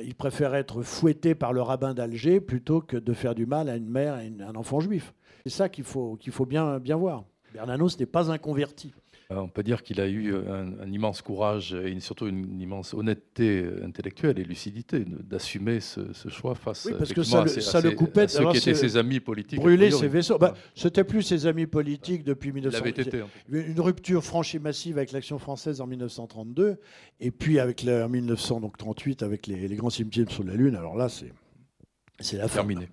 il 0.01 0.15
préfère 0.15 0.55
être 0.55 0.83
fouetté 0.83 1.35
par 1.35 1.53
le 1.53 1.63
rabbin 1.63 1.95
d'Alger 1.95 2.41
plutôt 2.41 2.81
que 2.81 2.97
de 2.97 3.13
faire 3.13 3.35
du 3.35 3.47
mal 3.47 3.69
à 3.69 3.77
une 3.77 3.89
mère 3.89 4.19
et 4.21 4.33
un 4.41 4.55
enfant 4.55 4.81
juif. 4.81 5.15
C'est 5.45 5.53
ça 5.53 5.69
qu'il 5.69 5.85
faut, 5.85 6.19
bien, 6.47 6.79
bien 6.79 6.97
voir. 6.97 7.25
Bernanos 7.53 7.99
n'est 7.99 8.07
pas 8.07 8.31
un 8.31 8.39
converti. 8.39 8.95
Euh, 9.33 9.41
on 9.41 9.49
peut 9.49 9.63
dire 9.63 9.83
qu'il 9.83 10.01
a 10.01 10.09
eu 10.09 10.35
un, 10.35 10.91
immense 10.91 11.23
courage 11.23 11.75
et 11.75 11.99
surtout 12.01 12.27
une 12.27 12.61
immense 12.61 12.95
honnêteté 12.95 13.67
intellectuelle 13.85 14.39
et 14.39 14.45
lucidité 14.45 15.05
d'assumer 15.05 15.81
ce, 15.81 16.01
choix 16.29 16.55
face 16.55 16.87
oui, 16.87 16.95
parce 16.99 17.13
que 17.13 17.23
ça, 17.23 17.45
le, 17.81 17.91
coupait, 17.93 18.23
à 18.23 18.29
ceux 18.29 18.49
qui 18.51 18.59
étaient 18.59 18.75
ses 18.75 18.97
amis 18.97 19.21
politiques. 19.21 19.59
Brûler 19.59 19.91
ses 19.91 20.09
vaisseaux. 20.09 20.39
Bah, 20.39 20.55
C'était 20.75 21.05
plus 21.05 21.23
ses 21.23 21.47
amis 21.47 21.67
politiques 21.67 22.25
depuis 22.25 22.53
1932. 22.53 23.25
Une 23.51 23.81
rupture 23.81 24.23
franche 24.23 24.55
et 24.55 24.59
massive 24.59 24.99
avec 24.99 25.13
l'action 25.13 25.39
française 25.39 25.81
en 25.81 25.87
1932 25.87 26.77
et 27.21 27.31
puis 27.31 27.59
avec 27.59 27.87
en 27.89 28.09
1938 28.09 29.23
avec 29.23 29.47
les, 29.47 29.69
grands 29.77 29.91
cimetières 29.91 30.31
sur 30.31 30.45
la 30.45 30.55
Lune. 30.55 30.77
Alors 30.77 30.97
là, 30.97 31.09
c'est 31.09 32.37
la 32.37 32.49
fin. 32.49 32.57
Terminé. 32.57 32.89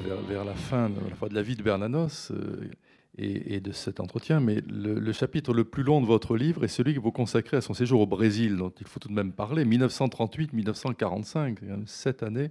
Vers, 0.00 0.44
la 0.44 0.54
fin 0.54 0.88
de 0.90 1.00
la, 1.08 1.14
fois 1.14 1.28
de 1.28 1.40
vie 1.40 1.56
de 1.56 1.62
Bernanos 1.62 2.30
euh, 2.30 2.70
et, 3.16 3.60
de 3.60 3.72
cet 3.72 4.00
entretien, 4.00 4.40
mais 4.40 4.62
le, 4.68 5.12
chapitre 5.12 5.52
le 5.52 5.64
plus 5.64 5.82
long 5.82 6.00
de 6.00 6.06
votre 6.06 6.36
livre 6.36 6.64
est 6.64 6.68
celui 6.68 6.94
que 6.94 7.00
vous 7.00 7.12
consacrez 7.12 7.56
à 7.56 7.60
son 7.60 7.74
séjour 7.74 8.00
au 8.00 8.06
Brésil, 8.06 8.56
dont 8.56 8.72
il 8.80 8.86
faut 8.86 9.00
tout 9.00 9.08
de 9.08 9.14
même 9.14 9.32
parler, 9.32 9.64
1938-1945, 9.64 11.58
sept 11.86 12.22
années. 12.22 12.50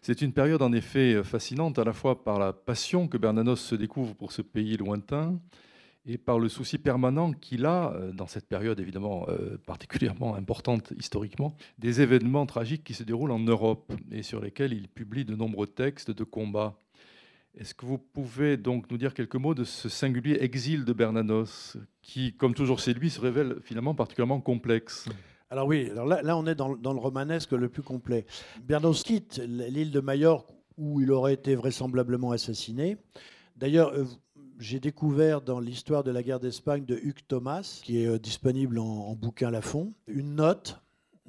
C'est 0.00 0.22
une 0.22 0.32
période 0.32 0.62
en 0.62 0.72
effet 0.72 1.22
fascinante 1.22 1.78
à 1.78 1.84
la 1.84 1.92
fois 1.92 2.24
par 2.24 2.38
la 2.38 2.52
passion 2.52 3.08
que 3.08 3.18
Bernanos 3.18 3.60
se 3.60 3.74
découvre 3.74 4.14
pour 4.14 4.32
ce 4.32 4.42
pays 4.42 4.76
lointain, 4.76 5.38
et 6.06 6.18
par 6.18 6.38
le 6.38 6.48
souci 6.48 6.78
permanent 6.78 7.32
qu'il 7.32 7.66
a, 7.66 7.92
euh, 7.92 8.12
dans 8.12 8.26
cette 8.26 8.46
période 8.46 8.78
évidemment 8.80 9.26
euh, 9.28 9.58
particulièrement 9.66 10.34
importante 10.34 10.92
historiquement, 10.96 11.56
des 11.78 12.00
événements 12.00 12.46
tragiques 12.46 12.84
qui 12.84 12.94
se 12.94 13.02
déroulent 13.02 13.30
en 13.30 13.38
Europe 13.38 13.92
et 14.10 14.22
sur 14.22 14.40
lesquels 14.40 14.72
il 14.72 14.88
publie 14.88 15.24
de 15.24 15.34
nombreux 15.34 15.66
textes 15.66 16.10
de 16.10 16.24
combat. 16.24 16.78
Est-ce 17.56 17.74
que 17.74 17.86
vous 17.86 17.98
pouvez 17.98 18.56
donc 18.56 18.90
nous 18.90 18.98
dire 18.98 19.14
quelques 19.14 19.36
mots 19.36 19.54
de 19.54 19.64
ce 19.64 19.88
singulier 19.88 20.38
exil 20.40 20.84
de 20.84 20.92
Bernanos, 20.92 21.76
qui, 22.02 22.34
comme 22.34 22.52
toujours 22.52 22.80
chez 22.80 22.94
lui, 22.94 23.10
se 23.10 23.20
révèle 23.20 23.58
finalement 23.62 23.94
particulièrement 23.94 24.40
complexe? 24.40 25.08
Alors 25.50 25.68
oui, 25.68 25.88
là, 25.94 26.36
on 26.36 26.46
est 26.46 26.56
dans, 26.56 26.74
dans, 26.74 26.92
le 26.92 26.98
romanesque 26.98 27.52
le 27.52 27.68
plus 27.68 27.82
complet. 27.82 28.26
Bernanos 28.64 29.04
quitte 29.04 29.40
l'île 29.46 29.92
de 29.92 30.00
Majorque 30.00 30.50
où 30.76 31.00
il 31.00 31.12
aurait 31.12 31.34
été 31.34 31.54
vraisemblablement 31.54 32.32
assassiné. 32.32 32.96
D'ailleurs, 33.56 33.92
euh, 33.94 34.04
j'ai 34.58 34.80
découvert 34.80 35.40
dans 35.40 35.60
l'histoire 35.60 36.04
de 36.04 36.10
la 36.10 36.22
guerre 36.22 36.40
d'Espagne 36.40 36.84
de 36.84 36.96
Hugues 36.96 37.26
Thomas, 37.26 37.80
qui 37.82 38.02
est 38.02 38.06
euh, 38.06 38.18
disponible 38.18 38.78
en, 38.78 39.14
bouquin 39.14 39.50
Lafond, 39.50 39.92
une 40.06 40.36
note 40.36 40.80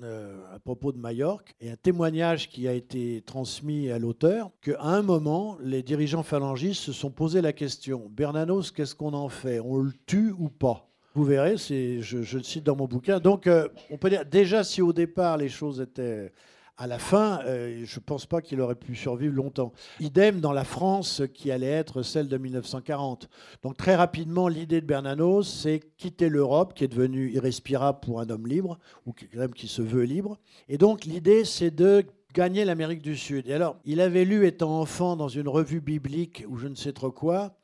euh, 0.03 0.41
à 0.53 0.59
propos 0.59 0.91
de 0.91 0.97
Majorque 0.97 1.55
et 1.61 1.71
un 1.71 1.75
témoignage 1.75 2.49
qui 2.49 2.67
a 2.67 2.73
été 2.73 3.23
transmis 3.25 3.89
à 3.89 3.99
l'auteur 3.99 4.51
qu'à 4.61 4.81
un 4.81 5.01
moment, 5.01 5.57
les 5.61 5.83
dirigeants 5.83 6.23
phalangistes 6.23 6.81
se 6.81 6.93
sont 6.93 7.11
posé 7.11 7.41
la 7.41 7.53
question 7.53 8.09
Bernanos, 8.09 8.71
qu'est-ce 8.71 8.95
qu'on 8.95 9.13
en 9.13 9.29
fait? 9.29 9.59
On 9.59 9.77
le 9.77 9.93
tue 10.05 10.31
ou 10.37 10.49
pas? 10.49 10.89
Vous 11.13 11.23
verrez, 11.23 11.55
je, 11.55 12.01
je, 12.01 12.37
le 12.37 12.43
cite 12.43 12.65
dans 12.65 12.75
mon 12.75 12.87
bouquin. 12.87 13.19
Donc, 13.19 13.47
euh, 13.47 13.69
on 13.89 13.97
peut 13.97 14.09
dire, 14.09 14.25
déjà, 14.25 14.65
si 14.65 14.81
au 14.81 14.91
départ 14.91 15.37
les 15.37 15.47
choses 15.47 15.79
étaient 15.79 16.33
à 16.77 16.87
la 16.87 16.99
fin, 16.99 17.39
euh, 17.45 17.83
je 17.85 17.99
ne 17.99 18.03
pense 18.03 18.25
pas 18.25 18.41
qu'il 18.41 18.59
aurait 18.59 18.75
pu 18.75 18.95
survivre 18.95 19.33
longtemps. 19.33 19.71
Idem 19.99 20.41
dans 20.41 20.51
la 20.51 20.65
France 20.65 21.21
qui 21.33 21.51
allait 21.51 21.67
être 21.67 22.03
celle 22.03 22.27
de 22.27 22.37
1940. 22.37 23.29
Donc 23.63 23.77
très 23.77 23.95
rapidement, 23.95 24.47
l'idée 24.47 24.81
de 24.81 24.85
Bernanos, 24.85 25.47
c'est 25.47 25.79
quitter 25.97 26.27
l'Europe, 26.27 26.73
qui 26.73 26.83
est 26.83 26.89
devenue 26.89 27.31
irrespirable 27.31 27.99
pour 28.01 28.19
un 28.19 28.29
homme 28.29 28.47
libre, 28.47 28.77
ou 29.05 29.13
même 29.33 29.53
qui 29.53 29.67
se 29.67 29.81
veut 29.81 30.03
libre. 30.03 30.37
Et 30.67 30.77
donc 30.77 31.05
l'idée, 31.05 31.45
c'est 31.45 31.71
de 31.71 32.03
gagner 32.33 32.65
l'Amérique 32.65 33.01
du 33.01 33.15
Sud. 33.15 33.47
Et 33.47 33.53
alors, 33.53 33.77
il 33.85 34.01
avait 34.01 34.25
lu, 34.25 34.45
étant 34.45 34.79
enfant, 34.81 35.15
dans 35.15 35.29
une 35.29 35.47
revue 35.47 35.79
biblique, 35.79 36.43
ou 36.49 36.57
je 36.57 36.67
ne 36.67 36.75
sais 36.75 36.91
trop 36.91 37.11
quoi, 37.11 37.55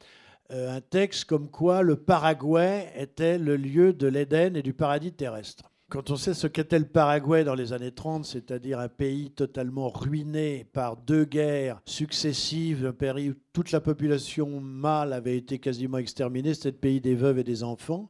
euh, 0.51 0.77
un 0.77 0.81
texte 0.81 1.25
comme 1.25 1.49
quoi 1.49 1.81
le 1.81 1.97
Paraguay 1.97 2.91
était 2.95 3.37
le 3.37 3.57
lieu 3.57 3.91
de 3.91 4.07
l'Éden 4.07 4.55
et 4.55 4.61
du 4.61 4.73
paradis 4.73 5.11
terrestre. 5.11 5.70
Quand 5.91 6.09
on 6.09 6.15
sait 6.15 6.33
ce 6.33 6.47
qu'était 6.47 6.79
le 6.79 6.85
Paraguay 6.85 7.43
dans 7.43 7.53
les 7.53 7.73
années 7.73 7.91
30, 7.91 8.23
c'est-à-dire 8.23 8.79
un 8.79 8.87
pays 8.87 9.29
totalement 9.29 9.89
ruiné 9.89 10.65
par 10.71 10.95
deux 10.95 11.25
guerres 11.25 11.81
successives, 11.83 12.85
un 12.85 12.93
pays 12.93 13.31
où 13.31 13.33
toute 13.51 13.73
la 13.73 13.81
population 13.81 14.61
mâle 14.61 15.11
avait 15.11 15.35
été 15.35 15.59
quasiment 15.59 15.97
exterminée, 15.97 16.53
c'était 16.53 16.71
le 16.71 16.77
pays 16.77 17.01
des 17.01 17.13
veuves 17.13 17.39
et 17.39 17.43
des 17.43 17.65
enfants, 17.65 18.09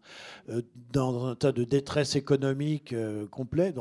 euh, 0.50 0.62
dans 0.92 1.26
un 1.26 1.34
tas 1.34 1.52
de 1.52 1.64
détresse 1.64 2.16
économique 2.16 2.94
euh, 2.94 3.26
complet. 3.26 3.74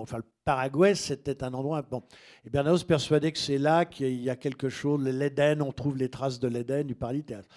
Paraguay, 0.51 0.97
c'était 0.97 1.45
un 1.45 1.55
endroit. 1.55 1.81
Bon. 1.83 2.03
Et 2.45 2.51
Bernanos 2.51 2.83
persuadait 2.83 3.31
que 3.31 3.39
c'est 3.39 3.57
là 3.57 3.85
qu'il 3.85 4.21
y 4.21 4.29
a 4.31 4.35
quelque 4.35 4.69
chose, 4.69 5.01
l'Éden, 5.01 5.63
on 5.63 5.71
trouve 5.71 5.97
les 5.97 6.09
traces 6.09 6.41
de 6.41 6.49
l'Éden, 6.49 6.83
du 6.83 6.97
paradis 6.97 7.23
théâtre. 7.23 7.49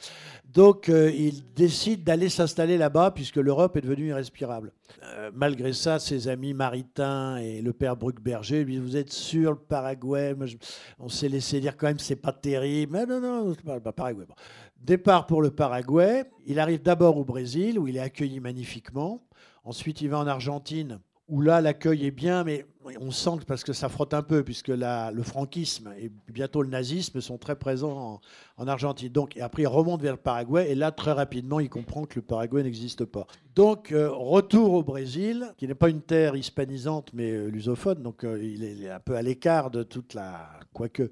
Donc, 0.46 0.90
euh, 0.90 1.10
il 1.10 1.44
décide 1.56 2.04
d'aller 2.04 2.30
s'installer 2.30 2.78
là-bas, 2.78 3.10
puisque 3.10 3.38
l'Europe 3.38 3.78
est 3.78 3.82
devenue 3.82 4.10
irrespirable. 4.10 4.74
Euh, 5.02 5.32
malgré 5.34 5.74
ça, 5.74 5.98
ses 5.98 6.28
amis 6.28 6.54
maritains 6.54 7.38
et 7.38 7.64
le 7.64 7.74
père 7.74 7.98
Bruckberger 7.98 8.64
lui 8.64 8.74
disent 8.74 8.84
Vous 8.84 8.96
êtes 8.96 9.12
sûr, 9.12 9.54
le 9.54 9.58
Paraguay? 9.58 10.36
On 11.00 11.10
s'est 11.10 11.30
laissé 11.30 11.60
dire 11.60 11.76
quand 11.76 11.88
même, 11.88 11.98
c'est 11.98 12.16
pas 12.16 12.32
terrible. 12.32 12.94
Mais 12.94 13.08
non, 13.08 13.20
non, 13.20 13.56
c'est 13.56 13.82
pas, 13.82 13.92
Paraguay. 13.92 14.26
Départ 14.80 15.26
pour 15.26 15.42
le 15.42 15.50
Paraguay. 15.50 16.26
Il 16.46 16.60
arrive 16.60 16.84
d'abord 16.84 17.18
au 17.18 17.26
Brésil, 17.26 17.80
où 17.80 17.88
il 17.88 17.98
est 17.98 18.02
accueilli 18.02 18.40
magnifiquement. 18.40 19.26
Ensuite, 19.64 20.02
il 20.02 20.10
va 20.10 20.20
en 20.20 20.28
Argentine 20.28 21.00
où 21.28 21.42
là 21.42 21.62
l'accueil 21.62 22.06
est 22.06 22.12
bien, 22.12 22.44
mais 22.44 22.66
on 23.00 23.12
sent 23.12 23.38
que 23.40 23.46
parce 23.46 23.64
que 23.64 23.74
ça 23.74 23.90
frotte 23.90 24.14
un 24.14 24.22
peu, 24.22 24.44
puisque 24.44 24.70
le 24.70 25.24
franquisme 25.24 25.94
et 25.98 26.12
bientôt 26.32 26.62
le 26.62 26.70
nazisme 26.70 27.22
sont 27.22 27.38
très 27.38 27.56
présents 27.56 28.22
en, 28.58 28.68
Argentine. 28.68 29.10
Donc, 29.10 29.38
après, 29.38 29.64
il 29.64 29.68
remonte 29.68 30.02
vers 30.02 30.14
le 30.14 30.20
Paraguay, 30.20 30.72
et 30.72 30.76
là, 30.76 30.92
très 30.92 31.12
rapidement, 31.12 31.60
il 31.60 31.70
comprend 31.70 32.06
que 32.06 32.16
le 32.16 32.22
Paraguay 32.22 32.64
n'existe 32.64 33.04
pas. 33.04 33.28
Donc, 33.56 33.92
euh, 33.92 34.10
retour 34.10 34.74
au 34.74 34.84
Brésil, 34.84 35.54
qui 35.58 35.68
n'est 35.68 35.76
pas 35.76 35.90
une 35.90 36.02
terre 36.02 36.36
hispanisante, 36.36 37.10
mais 37.14 37.32
euh, 37.32 37.48
lusophone, 37.48 38.02
donc 38.02 38.24
euh, 38.24 38.42
il, 38.42 38.64
est, 38.64 38.90
un 38.90 39.00
peu 39.00 39.16
à 39.16 39.22
l'écart 39.22 39.70
de 39.70 39.84
toute 39.84 40.14
la, 40.14 40.50
quoique, 40.72 41.12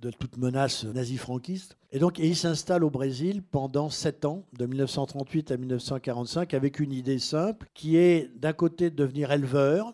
de 0.00 0.10
toute 0.10 0.36
menace 0.36 0.84
nazi-franquiste. 0.84 1.76
Et 1.90 1.98
donc, 1.98 2.18
il 2.18 2.36
s'installe 2.36 2.84
au 2.84 2.90
Brésil 2.90 3.42
pendant 3.42 3.90
sept 3.90 4.24
ans, 4.24 4.44
de 4.56 4.64
1938 4.64 5.50
à 5.50 5.56
1945, 5.56 6.54
avec 6.54 6.80
une 6.80 6.92
idée 6.92 7.18
simple, 7.18 7.68
qui 7.74 7.96
est 7.96 8.30
d'un 8.38 8.52
côté 8.52 8.90
de 8.90 8.96
devenir 8.96 9.32
éleveur, 9.32 9.92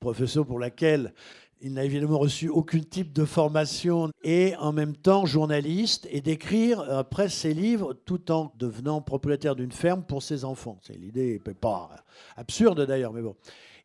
profession 0.00 0.44
pour 0.44 0.58
laquelle 0.58 1.12
il 1.60 1.74
n'a 1.74 1.84
évidemment 1.84 2.18
reçu 2.18 2.48
aucun 2.48 2.80
type 2.80 3.12
de 3.12 3.24
formation 3.24 4.10
et 4.22 4.54
en 4.60 4.72
même 4.72 4.94
temps 4.94 5.26
journaliste 5.26 6.06
et 6.10 6.20
d'écrire 6.20 6.80
après 6.88 7.28
ses 7.28 7.52
livres 7.52 7.94
tout 8.04 8.30
en 8.30 8.52
devenant 8.58 9.00
propriétaire 9.00 9.56
d'une 9.56 9.72
ferme 9.72 10.04
pour 10.04 10.22
ses 10.22 10.44
enfants. 10.44 10.78
C'est 10.82 10.96
l'idée, 10.96 11.40
pas 11.60 11.90
absurde 12.36 12.86
d'ailleurs, 12.86 13.12
mais 13.12 13.22
bon. 13.22 13.34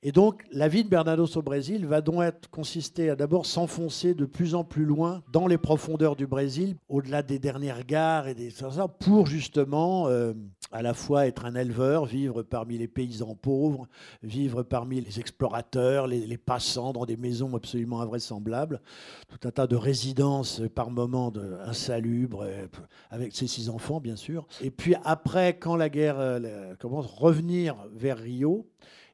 Et 0.06 0.12
donc, 0.12 0.44
la 0.52 0.68
vie 0.68 0.84
de 0.84 0.90
Bernanos 0.90 1.38
au 1.38 1.42
Brésil 1.42 1.86
va 1.86 2.02
donc 2.02 2.24
être, 2.24 2.50
consister 2.50 3.10
à 3.10 3.16
d'abord 3.16 3.46
s'enfoncer 3.46 4.14
de 4.14 4.26
plus 4.26 4.54
en 4.54 4.66
plus 4.66 4.84
loin 4.84 5.24
dans 5.32 5.48
les 5.48 5.58
profondeurs 5.58 6.18
du 6.18 6.28
Brésil, 6.28 6.76
au-delà 6.90 7.24
des 7.24 7.40
dernières 7.40 7.86
gares 7.86 8.28
et 8.28 8.36
des 8.36 8.50
ça, 8.50 8.70
pour 9.00 9.28
justement 9.28 10.10
euh, 10.10 10.34
à 10.74 10.82
la 10.82 10.94
fois 10.94 11.26
être 11.26 11.46
un 11.46 11.56
éleveur, 11.56 12.04
vivre 12.06 12.44
parmi 12.44 12.78
les 12.78 12.90
paysans 12.90 13.34
pauvres, 13.34 13.88
vivre 14.24 14.62
parmi 14.62 15.00
les 15.00 15.22
explorateurs, 15.22 16.08
les, 16.08 16.28
les 16.28 16.38
passants 16.38 16.92
dans 16.92 17.06
des 17.06 17.16
maisons 17.16 17.56
absolument 17.56 18.02
invraisemblables, 18.02 18.82
tout 19.30 19.48
un 19.48 19.52
tas 19.52 19.68
de 19.68 19.78
résidences 19.78 20.62
par 20.76 20.90
moments 20.90 21.32
insalubres, 21.66 22.42
euh, 22.42 22.68
avec 23.10 23.34
ses 23.34 23.48
six 23.48 23.70
enfants 23.70 24.02
bien 24.02 24.18
sûr. 24.18 24.48
Et 24.62 24.70
puis 24.70 24.96
après, 25.06 25.58
quand 25.58 25.78
la 25.78 25.88
guerre 25.88 26.20
euh, 26.20 26.76
commence, 26.76 27.06
revenir 27.06 27.78
vers 27.94 28.18
Rio 28.18 28.68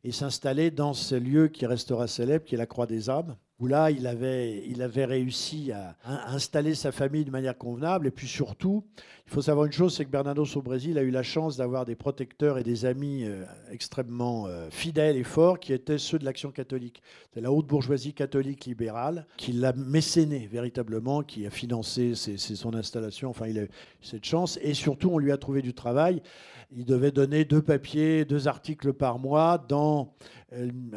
et 0.04 0.12
s'installer 0.12 0.72
dans 0.72 0.94
ce 0.94 1.16
lieu 1.16 1.48
qui 1.48 1.66
restera 1.66 2.08
célèbre, 2.08 2.46
qui 2.46 2.56
est 2.56 2.58
la 2.58 2.66
Croix 2.66 2.88
des 2.88 3.10
Âmes, 3.10 3.36
où 3.60 3.68
là, 3.68 3.92
il 3.92 4.08
avait, 4.08 4.64
il 4.68 4.82
avait 4.82 5.06
réussi 5.06 5.72
à, 5.74 5.98
installer 6.04 6.76
sa 6.76 6.92
famille 6.92 7.26
de 7.26 7.32
manière 7.32 7.58
convenable. 7.58 8.08
Et 8.08 8.12
puis 8.12 8.28
surtout, 8.28 8.86
il 9.30 9.34
faut 9.34 9.44
savoir 9.44 9.68
une 9.68 9.72
chose, 9.72 9.96
c'est 9.96 10.06
que 10.06 10.10
Bernanos 10.10 10.58
au 10.58 10.64
Brésil 10.64 10.98
a 10.98 11.04
eu 11.04 11.12
la 11.12 11.22
chance 11.22 11.56
d'avoir 11.56 11.86
des 11.86 11.94
protecteurs 11.96 12.58
et 12.58 12.64
des 12.64 12.86
amis 12.86 13.26
euh, 13.26 13.44
extrêmement 13.70 14.48
euh, 14.48 14.72
fidèles 14.72 15.18
et 15.18 15.24
forts, 15.24 15.60
qui 15.60 15.72
étaient 15.72 16.00
ceux 16.00 16.18
de 16.18 16.26
l'Action 16.26 16.50
catholique. 16.50 17.04
C'est 17.32 17.42
la 17.42 17.52
haute 17.52 17.68
bourgeoisie 17.68 18.14
catholique 18.14 18.66
libérale 18.66 19.28
qui 19.38 19.52
l'a 19.54 19.74
mécéné 19.74 20.50
véritablement, 20.52 21.22
qui 21.22 21.46
a 21.46 21.52
financé 21.52 22.16
son 22.16 22.74
installation. 22.74 23.30
Enfin, 23.30 23.46
il 23.46 23.60
a 23.60 23.64
eu 23.66 23.70
cette 24.02 24.26
chance. 24.26 24.58
Et 24.64 24.74
surtout, 24.74 25.12
on 25.12 25.20
lui 25.20 25.32
a 25.32 25.38
trouvé 25.38 25.62
du 25.62 25.76
travail 25.76 26.24
il 26.72 26.86
devait 26.86 27.12
donner 27.12 27.46
deux 27.46 27.62
papiers, 27.62 28.26
deux 28.26 28.48
articles 28.48 28.94
par 28.94 29.18
mois 29.18 29.58
dans 29.58 30.14
euh, 30.54 30.70
une, 30.70 30.96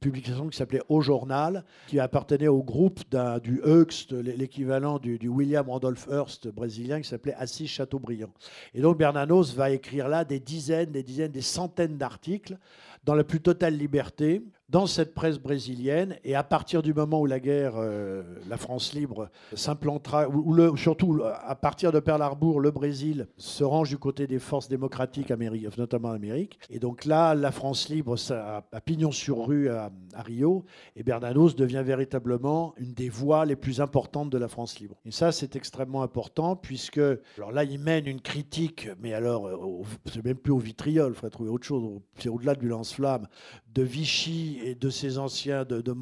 publication 0.00 0.48
qui 0.48 0.56
s'appelait 0.58 0.82
Au 0.90 1.00
Journal, 1.00 1.64
qui 1.86 1.98
appartenait 1.98 2.48
au 2.48 2.62
groupe 2.62 3.00
du 3.42 3.62
Hearst, 3.64 4.12
l'équivalent 4.12 4.98
du, 4.98 5.28
William 5.28 5.66
Randolph 5.66 6.06
Hearst 6.10 6.48
brésilien, 6.48 7.00
qui 7.00 7.08
s'appelait 7.08 7.34
Assis 7.34 7.63
Chateaubriand. 7.66 8.30
Et 8.74 8.80
donc 8.80 8.98
Bernanos 8.98 9.54
va 9.54 9.70
écrire 9.70 10.08
là 10.08 10.24
des 10.24 10.40
dizaines, 10.40 10.90
des 10.90 11.02
dizaines, 11.02 11.32
des 11.32 11.42
centaines 11.42 11.96
d'articles 11.96 12.58
dans 13.04 13.14
la 13.14 13.24
plus 13.24 13.40
totale 13.40 13.76
liberté, 13.76 14.42
dans 14.68 14.86
cette 14.86 15.14
presse 15.14 15.38
brésilienne. 15.38 16.16
Et 16.24 16.34
à 16.34 16.42
partir 16.42 16.82
du 16.82 16.94
moment 16.94 17.20
où 17.20 17.26
la 17.26 17.40
guerre, 17.40 17.74
euh, 17.76 18.22
la 18.48 18.56
France 18.56 18.92
libre, 18.94 19.28
s'implantera, 19.54 20.28
ou, 20.28 20.76
surtout 20.76 21.22
à 21.24 21.54
partir 21.54 21.92
de 21.92 22.00
Pearl 22.00 22.22
Harbor, 22.22 22.60
le 22.60 22.70
Brésil 22.70 23.28
se 23.36 23.64
range 23.64 23.90
du 23.90 23.98
côté 23.98 24.26
des 24.26 24.38
forces 24.38 24.68
démocratiques, 24.68 25.30
notamment 25.78 26.10
Amérique. 26.10 26.58
Et 26.70 26.78
donc 26.78 27.04
là, 27.04 27.34
la 27.34 27.50
France 27.50 27.88
libre 27.88 28.16
a, 28.30 28.80
pignon 28.80 29.10
sur 29.10 29.46
rue 29.46 29.68
à, 29.68 29.90
Rio. 30.16 30.64
Et 30.96 31.02
Bernanos 31.02 31.54
devient 31.56 31.82
véritablement 31.84 32.74
une 32.78 32.92
des 32.92 33.08
voix 33.08 33.44
les 33.44 33.56
plus 33.56 33.80
importantes 33.80 34.30
de 34.30 34.38
la 34.38 34.48
France 34.48 34.78
libre. 34.80 34.96
Et 35.04 35.10
ça, 35.10 35.32
c'est 35.32 35.56
extrêmement 35.56 36.02
important, 36.02 36.56
puisque, 36.56 37.00
alors 37.36 37.52
là, 37.52 37.64
il 37.64 37.78
mène 37.78 38.06
une 38.06 38.20
critique, 38.20 38.88
mais 39.00 39.12
alors, 39.12 39.46
euh, 39.46 39.82
c'est 40.06 40.24
même 40.24 40.36
plus 40.36 40.52
au 40.52 40.58
vitriol, 40.58 41.12
il 41.12 41.14
faudrait 41.14 41.30
trouver 41.30 41.50
autre 41.50 41.66
chose, 41.66 42.00
c'est 42.18 42.28
au-delà 42.28 42.54
du 42.54 42.68
lance-flamme, 42.68 43.26
de 43.74 43.82
Vichy 43.82 44.58
et 44.62 44.74
de 44.74 44.88
ses 44.88 45.18
anciens, 45.18 45.64
de, 45.64 45.80
de 45.80 45.92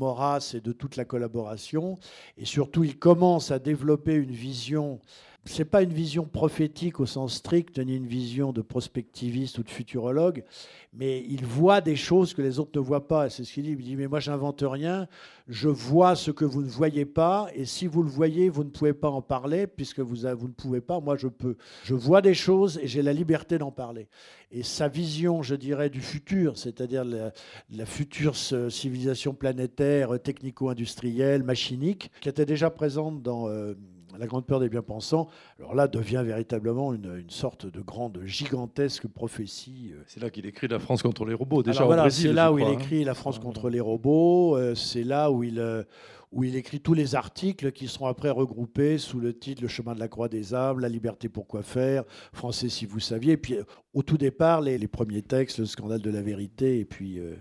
et 0.55 0.61
de 0.61 0.73
toute 0.73 0.97
la 0.97 1.05
collaboration. 1.05 1.99
Et 2.37 2.45
surtout, 2.45 2.85
il 2.85 2.99
commence 2.99 3.51
à 3.51 3.59
développer 3.59 4.15
une 4.15 4.33
vision 4.33 5.01
c'est 5.45 5.65
pas 5.65 5.83
une 5.83 5.93
vision 5.93 6.25
prophétique 6.25 7.01
au 7.01 7.07
sens 7.07 7.35
strict, 7.35 7.79
ni 7.79 7.97
une 7.97 8.07
vision 8.07 8.53
de 8.53 8.63
prospectiviste 8.63 9.59
ou 9.59 9.65
de 9.65 9.71
futurologue, 9.71 10.45
mais 10.93 11.25
il 11.29 11.45
voit 11.45 11.81
des 11.81 11.97
choses 11.97 12.33
que 12.33 12.43
les 12.43 12.61
autres 12.61 12.79
ne 12.79 12.85
voient 12.85 13.09
pas. 13.09 13.29
C'est 13.29 13.43
ce 13.43 13.53
qu'il 13.53 13.65
dit. 13.65 13.71
Il 13.71 13.85
dit 13.85 13.97
Mais 13.97 14.07
moi, 14.07 14.21
j'invente 14.21 14.63
rien, 14.65 15.09
je 15.49 15.69
vois 15.69 16.15
ce 16.15 16.31
que 16.31 16.45
vous 16.45 16.63
ne 16.63 16.69
voyez 16.69 17.05
pas, 17.05 17.49
et 17.55 17.65
si 17.65 17.89
vous 17.89 18.05
le 18.05 18.09
voyez, 18.09 18.51
vous 18.51 18.63
ne 18.63 18.71
pouvez 18.71 18.93
pas 18.93 19.11
en 19.11 19.21
parler, 19.21 19.67
puisque 19.67 19.99
vous, 19.99 20.15
vous 20.15 20.49
ne 20.49 20.53
pouvez 20.53 20.81
pas, 20.81 21.01
moi, 21.01 21.17
je 21.17 21.27
peux. 21.27 21.57
Je 21.83 21.95
vois 21.95 22.23
des 22.23 22.35
choses 22.35 22.79
et 22.81 22.87
j'ai 22.87 23.03
la 23.03 23.13
liberté 23.13 23.59
d'en 23.59 23.73
parler. 23.73 24.07
Et 24.53 24.63
sa 24.63 24.87
vision, 24.87 25.43
je 25.43 25.57
dirais, 25.57 25.91
du 25.91 26.01
futur, 26.01 26.57
c'est-à-dire 26.57 27.05
la, 27.05 27.33
la, 27.75 27.87
future 27.87 28.37
civilisation 28.37 29.35
planétaire, 29.35 30.21
technico-industrielle, 30.23 31.43
machinique, 31.43 32.13
qui 32.21 32.29
était 32.29 32.47
déjà 32.47 32.71
présente 32.71 33.23
dans. 33.23 33.49
Euh, 33.49 33.75
la 34.19 34.27
grande 34.27 34.47
peur 34.47 34.61
des 34.61 34.69
bien-pensants, 34.69 35.29
alors 35.59 35.75
là, 35.75 35.89
devient 35.89 36.23
véritablement 36.25 36.95
une, 36.95 37.25
sorte 37.29 37.67
de 37.67 37.81
grande, 37.81 38.21
gigantesque 38.25 39.07
prophétie. 39.07 39.93
Euh. 39.93 40.03
C'est 40.07 40.23
là 40.23 40.31
qu'il 40.31 40.47
écrit 40.47 40.69
La 40.69 40.79
France 40.79 41.03
contre 41.03 41.25
les 41.25 41.35
robots, 41.35 41.63
déjà 41.63 41.87
C'est 42.11 42.33
là 42.33 42.53
où 42.53 42.59
il 42.59 42.65
hein. 42.65 42.73
écrit 42.73 43.05
La 43.05 43.15
France 43.15 43.39
contre 43.39 43.71
les 43.71 43.81
robots, 43.81 44.59
c'est 44.75 45.05
là 45.05 45.31
où 45.31 45.43
il, 45.43 45.85
où 46.33 46.45
il 46.45 46.57
écrit 46.57 46.81
tous 46.81 46.95
les 46.95 47.15
articles 47.15 47.73
qui 47.73 47.89
seront 47.89 48.07
après 48.07 48.31
regroupés 48.31 48.99
sous 48.99 49.21
le 49.21 49.39
titre 49.39 49.63
Le 49.63 49.69
chemin 49.69 49.95
de 49.95 50.01
la 50.01 50.09
croix 50.09 50.29
des 50.29 50.55
âmes, 50.55 50.81
La 50.81 50.89
liberté 50.89 51.29
pour 51.29 51.47
quoi 51.47 51.63
faire, 51.63 52.05
Français 52.33 52.69
si 52.69 52.87
vous 52.87 53.01
saviez. 53.01 53.35
Et 53.35 53.37
puis 53.37 53.57
au 53.95 54.03
tout 54.03 54.17
départ, 54.17 54.63
les, 54.63 54.89
premiers 54.89 55.23
textes, 55.23 55.59
Le 55.59 55.67
scandale 55.67 56.01
de 56.01 56.11
la 56.11 56.23
vérité, 56.23 56.79
et 56.81 56.85
puis 56.85 57.19
euh, 57.19 57.37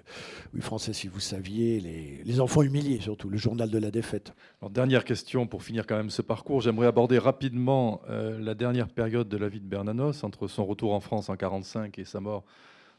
Oui, 0.53 0.61
Français 0.61 0.93
si 0.93 1.07
vous 1.07 1.21
saviez, 1.21 1.79
les, 1.79 2.39
enfants 2.41 2.61
humiliés 2.61 2.99
surtout, 2.99 3.29
le 3.29 3.37
journal 3.37 3.69
de 3.69 3.77
la 3.77 3.91
défaite. 3.91 4.33
dernière 4.69 5.05
question 5.05 5.47
pour 5.47 5.63
finir 5.63 5.87
quand 5.87 5.95
même 5.95 6.09
ce 6.09 6.21
parcours. 6.21 6.61
J'aimerais 6.61 6.87
aborder 6.87 7.17
rapidement 7.17 8.01
euh, 8.09 8.39
la 8.39 8.55
dernière 8.55 8.89
période 8.89 9.29
de 9.29 9.37
la 9.37 9.47
vie 9.47 9.59
de 9.59 9.65
Bernanos, 9.67 10.23
entre 10.23 10.47
son 10.47 10.65
retour 10.65 10.93
en 10.93 10.99
France 10.99 11.29
en 11.29 11.33
1945 11.33 11.99
et 11.99 12.05
sa 12.05 12.19
mort 12.19 12.43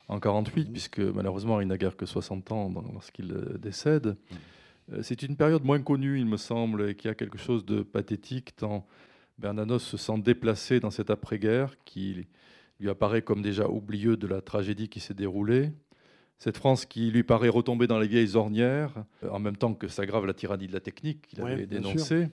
en 0.09 0.15
1948, 0.15 0.73
puisque 0.73 1.01
malheureusement 1.01 1.61
il 1.61 1.69
n'a 1.69 1.77
guère 1.77 1.97
que 1.97 2.07
60 2.07 2.53
ans 2.53 2.73
lorsqu'il 2.93 3.33
euh, 3.33 3.59
décède. 3.59 4.07
Euh, 4.07 4.37
c'est 5.03 5.23
une 5.23 5.37
période 5.37 5.65
moins 5.65 5.81
connue, 5.81 6.19
il 6.19 6.27
me 6.27 6.37
semble, 6.37 6.91
et 6.91 6.95
qui 6.95 7.09
a 7.09 7.15
quelque 7.15 7.39
chose 7.39 7.65
de 7.65 7.83
pathétique, 7.83 8.57
tant 8.57 8.87
Bernanos 9.39 9.83
se 9.83 9.97
sent 9.97 10.19
déplacé 10.19 10.81
dans 10.81 10.91
cette 10.91 11.11
après-guerre 11.11 11.75
qui 11.85 12.27
lui 12.81 12.89
apparaît 12.91 13.23
comme 13.23 13.43
déjà 13.43 13.69
oublieux 13.69 14.17
de 14.17 14.27
la 14.27 14.41
tragédie 14.41 14.89
qui 14.89 15.01
s'est 15.01 15.15
déroulée. 15.15 15.73
Cette 16.39 16.57
France 16.57 16.87
qui 16.87 17.11
lui 17.11 17.23
paraît 17.23 17.49
retomber 17.49 17.87
dans 17.87 17.99
les 17.99 18.09
vieilles 18.09 18.35
ornières, 18.35 19.05
euh, 19.23 19.31
en 19.31 19.39
même 19.39 19.57
temps 19.57 19.75
que 19.75 19.87
s'aggrave 19.87 20.27
la 20.27 20.35
tyrannie 20.35 20.67
de 20.67 20.73
la 20.73 20.81
technique 20.81 21.29
qu'il 21.29 21.41
avait 21.41 21.67
dénoncée. 21.67 22.29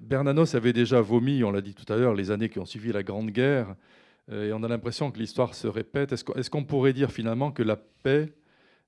Bernanos 0.00 0.56
avait 0.56 0.72
déjà 0.72 1.00
vomi, 1.00 1.44
on 1.44 1.52
l'a 1.52 1.60
dit 1.60 1.74
tout 1.74 1.90
à 1.92 1.96
l'heure, 1.96 2.14
les 2.14 2.32
années 2.32 2.48
qui 2.48 2.58
ont 2.58 2.66
suivi 2.66 2.90
la 2.90 3.04
Grande 3.04 3.30
Guerre, 3.30 3.76
euh, 4.30 4.48
et 4.48 4.52
on 4.52 4.64
a 4.64 4.68
l'impression 4.68 5.12
que 5.12 5.18
l'histoire 5.18 5.54
se 5.54 5.68
répète. 5.68 6.12
Est-ce 6.12 6.50
qu'on 6.50 6.64
pourrait 6.64 6.92
dire 6.92 7.12
finalement 7.12 7.52
que 7.52 7.62
la 7.62 7.76
paix 7.76 8.32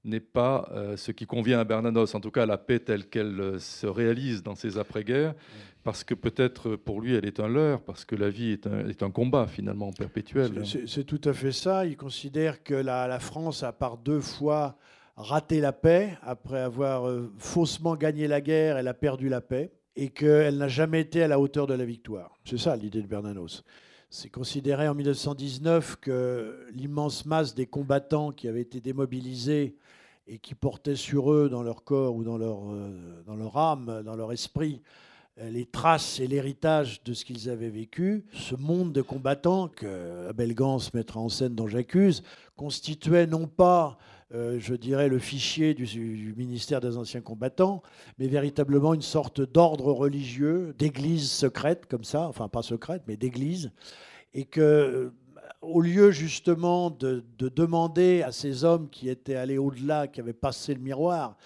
n'est 0.05 0.21
pas 0.21 0.69
euh, 0.73 0.97
ce 0.97 1.13
qui 1.13 1.27
convient 1.27 1.59
à 1.59 1.65
Bernanos, 1.65 2.15
en 2.15 2.21
tout 2.21 2.31
cas 2.31 2.47
la 2.47 2.59
paix 2.59 2.79
telle 2.79 3.07
qu'elle 3.07 3.41
euh, 3.41 3.59
se 3.59 3.87
réalise 3.87 4.43
dans 4.43 4.55
ces 4.55 4.79
après-guerres, 4.79 5.35
parce 5.83 6.05
que 6.05 6.15
peut-être 6.15 6.77
pour 6.77 7.01
lui 7.01 7.15
elle 7.15 7.25
est 7.25 7.41
un 7.41 7.49
leurre, 7.49 7.81
parce 7.81 8.05
que 8.05 8.15
la 8.15 8.31
vie 8.31 8.53
est 8.53 8.67
un, 8.67 8.87
est 8.89 9.03
un 9.03 9.11
combat 9.11 9.47
finalement 9.47 9.93
perpétuel. 9.93 10.63
C'est 10.87 11.05
tout 11.05 11.21
à 11.25 11.33
fait 11.33 11.53
ça. 11.53 11.87
Il 11.87 11.97
considère 11.97 12.63
que 12.63 12.75
la, 12.75 13.07
la, 13.07 13.19
France 13.19 13.63
a 13.63 13.73
par 13.73 13.97
deux 13.97 14.21
fois 14.21 14.77
raté 15.17 15.61
la 15.61 15.73
paix, 15.73 16.19
après 16.23 16.61
avoir 16.61 17.09
euh, 17.09 17.33
faussement 17.39 17.97
gagné 17.97 18.27
la 18.29 18.41
guerre, 18.41 18.77
elle 18.77 18.89
a 18.89 18.95
perdu 18.95 19.29
la 19.29 19.41
paix, 19.41 19.73
et 19.97 20.11
qu'elle 20.11 20.59
n'a 20.59 20.69
jamais 20.69 21.01
été 21.01 21.23
à 21.23 21.29
la 21.29 21.39
hauteur 21.39 21.67
de 21.67 21.75
la 21.75 21.85
victoire. 21.85 22.37
C'est 22.45 22.59
ça 22.59 22.77
l'idée 22.77 23.01
de 23.01 23.07
Bernanos. 23.07 23.65
C'est 24.17 24.31
considéré 24.31 24.87
en 24.87 24.95
1919 24.95 25.97
que 26.01 26.69
l'immense 26.71 27.27
masse 27.27 27.53
des 27.53 27.67
combattants 27.67 28.31
qui 28.31 28.47
avaient 28.47 28.61
été 28.61 28.81
démobilisés 28.81 29.75
et 30.29 30.39
qui 30.39 30.55
portaient 30.55 30.95
sur 30.95 31.33
eux, 31.33 31.49
dans 31.49 31.65
leur 31.65 31.83
corps 31.83 32.15
ou 32.15 32.23
dans 32.23 32.39
leur, 32.39 32.61
euh, 32.71 33.51
âme, 33.57 34.05
dans 34.05 34.15
leur 34.15 34.31
esprit, 34.31 34.83
les 35.37 35.67
traces 35.67 36.21
et 36.21 36.29
l'héritage 36.29 37.03
de 37.03 37.13
ce 37.13 37.25
qu'ils 37.25 37.51
avaient 37.51 37.71
vécu. 37.71 38.25
Ce 38.33 38.55
monde 38.55 38.93
de 38.93 39.03
combattants 39.03 39.67
que 39.67 40.29
Abel 40.29 40.55
Gans 40.55 40.79
mettra 40.95 41.19
en 41.19 41.29
scène 41.29 41.57
dans 41.57 41.67
J'accuse 41.67 42.23
constituait 42.55 43.27
non 43.27 43.49
pas 43.49 43.99
euh, 44.35 44.59
je 44.59 44.75
dirais, 44.75 45.09
le 45.09 45.21
fichier 45.21 45.75
du, 45.75 46.35
ministère 46.37 46.81
des 46.81 46.97
Anciens 46.97 47.21
Combattants, 47.21 47.83
mais 48.19 48.27
véritablement 48.27 48.93
une 48.93 49.03
sorte 49.03 49.41
d'ordre 49.41 49.93
religieux, 49.93 50.75
d'église 50.77 51.31
secrète, 51.31 51.87
comme 51.87 52.03
ça, 52.03 52.27
enfin 52.29 52.49
pas 52.49 52.63
secrète, 52.63 53.03
mais 53.07 53.17
d'église, 53.17 53.71
et 54.33 54.45
que 54.45 54.61
euh, 54.61 55.11
au 55.63 55.81
lieu 55.81 56.11
justement 56.11 56.91
de, 56.91 57.25
demander 57.39 58.23
à 58.23 58.33
ces 58.33 58.65
hommes 58.65 58.89
qui 58.91 59.09
étaient 59.09 59.37
allés 59.37 59.59
au-delà, 59.59 60.09
qui 60.09 60.19
avaient 60.19 60.33
passé 60.33 60.75
le 60.75 60.81
miroir, 60.81 61.37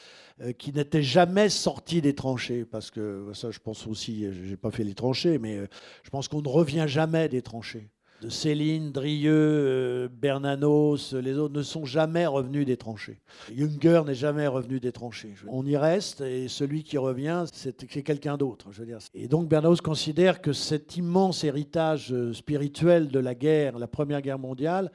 euh, 0.41 0.53
qui 0.53 0.73
n'étaient 0.73 1.03
jamais 1.03 1.51
sortis 1.51 2.01
des 2.01 2.15
tranchées, 2.15 2.65
parce 2.65 2.91
que 2.91 3.31
ça 3.35 3.51
je 3.51 3.59
pense 3.59 3.87
aussi, 3.87 4.27
j'ai 4.45 4.57
pas 4.57 4.71
fait 4.71 4.85
les 4.85 4.95
tranchées, 4.95 5.39
mais 5.39 5.59
je 6.05 6.11
pense 6.11 6.27
qu'on 6.27 6.41
ne 6.41 6.49
revient 6.49 6.87
jamais 6.89 7.29
des 7.29 7.43
tranchées 7.43 7.91
Céline, 8.29 8.91
Drieux, 8.91 9.31
euh, 9.33 10.09
Bernanos, 10.11 11.13
les 11.13 11.39
autres 11.39 11.55
ne 11.55 11.63
sont 11.63 11.85
jamais 11.85 12.27
revenus 12.27 12.67
des 12.67 12.77
tranchées. 12.77 13.21
Junger 13.55 14.03
n'est 14.07 14.15
jamais 14.15 14.47
revenu 14.47 14.81
des 14.81 14.91
tranchées. 14.91 15.35
On 15.49 15.65
y 15.65 15.77
reste 15.77 16.21
et 16.21 16.49
celui 16.49 16.83
qui 16.83 16.99
revient, 16.99 17.45
c'est 17.53 17.87
quelqu'un 17.87 18.37
d'autre. 18.37 18.71
Et 19.15 19.29
donc 19.29 19.49
Bernanos 19.49 19.81
considère 19.81 20.41
que 20.41 20.53
cet 20.53 20.97
immense 20.97 21.45
héritage 21.45 22.13
euh, 22.13 22.33
spirituel 22.33 23.09
de 23.09 23.19
la 23.21 23.35
guerre, 23.35 23.79
la 23.79 23.87
Première 23.87 24.21
Guerre 24.21 24.39
mondiale, 24.39 24.91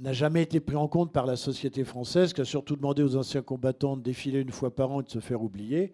n'a 0.00 0.12
jamais 0.12 0.42
été 0.42 0.58
pris 0.58 0.76
en 0.76 0.88
compte 0.88 1.12
par 1.12 1.26
la 1.26 1.36
société 1.36 1.84
française, 1.84 2.32
qui 2.32 2.40
a 2.40 2.44
surtout 2.44 2.74
demandé 2.74 3.02
aux 3.02 3.16
anciens 3.16 3.42
combattants 3.42 3.96
de 3.96 4.02
défiler 4.02 4.40
une 4.40 4.50
fois 4.50 4.74
par 4.74 4.90
an 4.90 5.00
et 5.00 5.04
de 5.04 5.10
se 5.10 5.20
faire 5.20 5.42
oublier. 5.42 5.92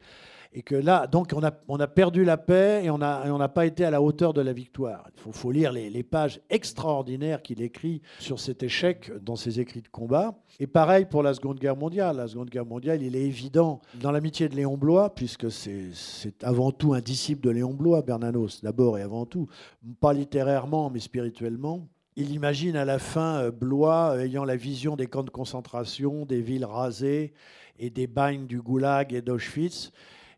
Et 0.53 0.63
que 0.63 0.75
là, 0.75 1.07
donc, 1.07 1.33
on 1.33 1.45
a, 1.45 1.53
on 1.69 1.79
a 1.79 1.87
perdu 1.87 2.25
la 2.25 2.37
paix 2.37 2.83
et 2.85 2.91
on 2.91 2.99
n'a 2.99 3.49
pas 3.49 3.67
été 3.67 3.85
à 3.85 3.91
la 3.91 4.03
hauteur 4.03 4.35
de 4.35 4.41
la 4.41 4.53
victoire. 4.53 5.09
Il 5.25 5.33
faut, 5.33 5.53
lire 5.53 5.71
les, 5.73 6.03
pages 6.03 6.41
extraordinaires 6.51 7.41
qu'il 7.41 7.63
écrit 7.63 8.03
sur 8.19 8.41
cet 8.41 8.65
échec 8.65 9.13
dans 9.23 9.37
ses 9.37 9.61
écrits 9.61 9.83
de 9.83 9.89
combat. 9.89 10.35
Et 10.59 10.67
pareil 10.67 11.05
pour 11.05 11.23
la 11.23 11.35
Seconde 11.35 11.61
Guerre 11.61 11.77
mondiale. 11.77 12.17
La 12.17 12.27
Seconde 12.27 12.51
Guerre 12.51 12.67
mondiale, 12.67 13.01
il 13.03 13.15
est 13.15 13.23
évident 13.23 13.81
dans 14.01 14.11
l'amitié 14.11 14.49
de 14.49 14.57
Léon 14.57 14.77
Blois, 14.77 15.15
puisque 15.15 15.53
c'est 15.53 16.43
avant 16.43 16.73
tout 16.73 16.95
un 16.95 17.01
disciple 17.01 17.47
de 17.47 17.51
Léon 17.51 17.73
Blois, 17.73 18.03
Bernanos, 18.03 18.61
d'abord 18.63 18.99
et 18.99 19.03
avant 19.03 19.27
tout, 19.27 19.47
pas 20.01 20.13
littérairement, 20.13 20.91
mais 20.91 21.01
spirituellement. 21.01 21.87
Il 22.17 22.33
imagine 22.33 22.75
à 22.75 22.85
la 22.85 22.99
fin 22.99 23.37
euh, 23.37 23.51
Blois 23.53 24.21
ayant 24.21 24.45
la 24.45 24.57
vision 24.57 24.97
des 24.97 25.07
camps 25.07 25.23
de 25.23 25.31
concentration, 25.31 26.27
des 26.27 26.41
villes 26.41 26.65
rasées 26.65 27.33
et 27.79 27.89
des 27.89 28.09
bagnes 28.09 28.47
du 28.47 28.61
Goulag 28.61 29.15
et 29.15 29.23
d'Auschwitz. 29.23 29.93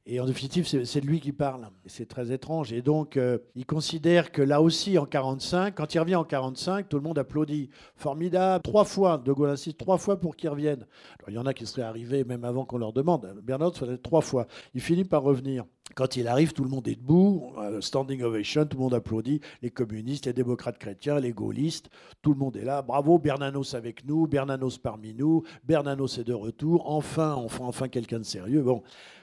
Et 0.05 0.19
en 0.19 0.27
définitive, 0.27 0.67
c'est 0.67 1.01
lui 1.01 1.21
qui 1.21 1.33
parle. 1.33 1.69
C'est 1.87 2.09
très 2.09 2.33
étrange. 2.33 2.73
Et 2.73 2.83
donc, 2.83 3.17
euh, 3.17 3.39
il 3.55 3.65
considère 3.65 4.33
que 4.33 4.43
là 4.43 4.61
aussi, 4.61 4.99
en 4.99 5.07
45, 5.07 5.77
quand 5.77 5.95
il 5.95 6.01
revient 6.01 6.17
en 6.17 6.25
45, 6.25 6.89
tout 6.89 6.97
le 6.97 7.03
monde 7.03 7.19
applaudit. 7.19 7.71
Formidable. 7.95 8.63
Trois 8.65 8.85
fois, 8.85 9.17
De 9.19 9.33
Gaulle 9.33 9.51
insiste, 9.51 9.79
trois 9.79 9.99
fois 9.99 10.19
pour 10.19 10.35
qu'il 10.35 10.49
revienne. 10.49 10.87
il 11.29 11.35
y 11.35 11.39
en 11.39 11.47
a 11.47 11.55
qui 11.55 11.67
seraient 11.67 11.83
arrivés 11.83 12.25
même 12.25 12.45
avant 12.45 12.65
qu'on 12.65 12.79
leur 12.79 12.93
demande. 12.93 13.41
Bernard, 13.45 13.77
ça 13.77 13.87
trois 13.99 14.23
fois. 14.23 14.49
Il 14.75 14.81
finit 14.81 15.05
par 15.05 15.23
revenir. 15.23 15.65
Quand 15.95 16.17
il 16.17 16.27
arrive, 16.27 16.53
tout 16.53 16.65
le 16.65 16.71
monde 16.71 16.89
est 16.89 16.95
debout, 16.95 17.53
euh, 17.59 17.81
standing 17.81 18.23
ovation, 18.23 18.65
tout 18.65 18.79
le 18.79 18.83
monde 18.85 18.95
applaudit, 18.95 19.41
les 19.61 19.71
communistes, 19.71 20.27
les 20.27 20.33
démocrates 20.33 20.79
chrétiens, 20.79 21.19
les 21.21 21.33
gaullistes, 21.33 21.91
tout 22.23 22.33
le 22.33 22.39
monde 22.39 22.57
est 22.57 22.65
là. 22.65 22.81
Bravo, 22.81 23.19
Bernanos 23.19 23.75
avec 23.75 24.07
nous, 24.07 24.27
Bernanos 24.27 24.79
parmi 24.79 25.13
nous, 25.13 25.43
Bernanos 25.65 26.19
est 26.19 26.25
de 26.25 26.33
retour, 26.33 26.89
enfin, 26.91 27.35
enfin, 27.35 27.65
enfin 27.65 27.89
quelqu'un 27.89 28.21
de 28.21 28.25
sérieux. 28.25 28.63
Bon, 28.63 28.83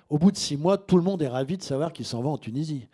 au 0.09 0.17
bout 0.19 0.31
de 0.31 0.37
six 0.37 0.57
mois, 0.57 0.77
tout 0.77 0.97
le 0.97 1.03
monde 1.03 1.21
est 1.21 1.27
ravi 1.27 1.57
de 1.57 1.63
savoir 1.63 1.91
qu'il 1.91 2.05
s'en 2.05 2.21
va 2.21 2.29
en 2.29 2.37
Tunisie. 2.37 2.87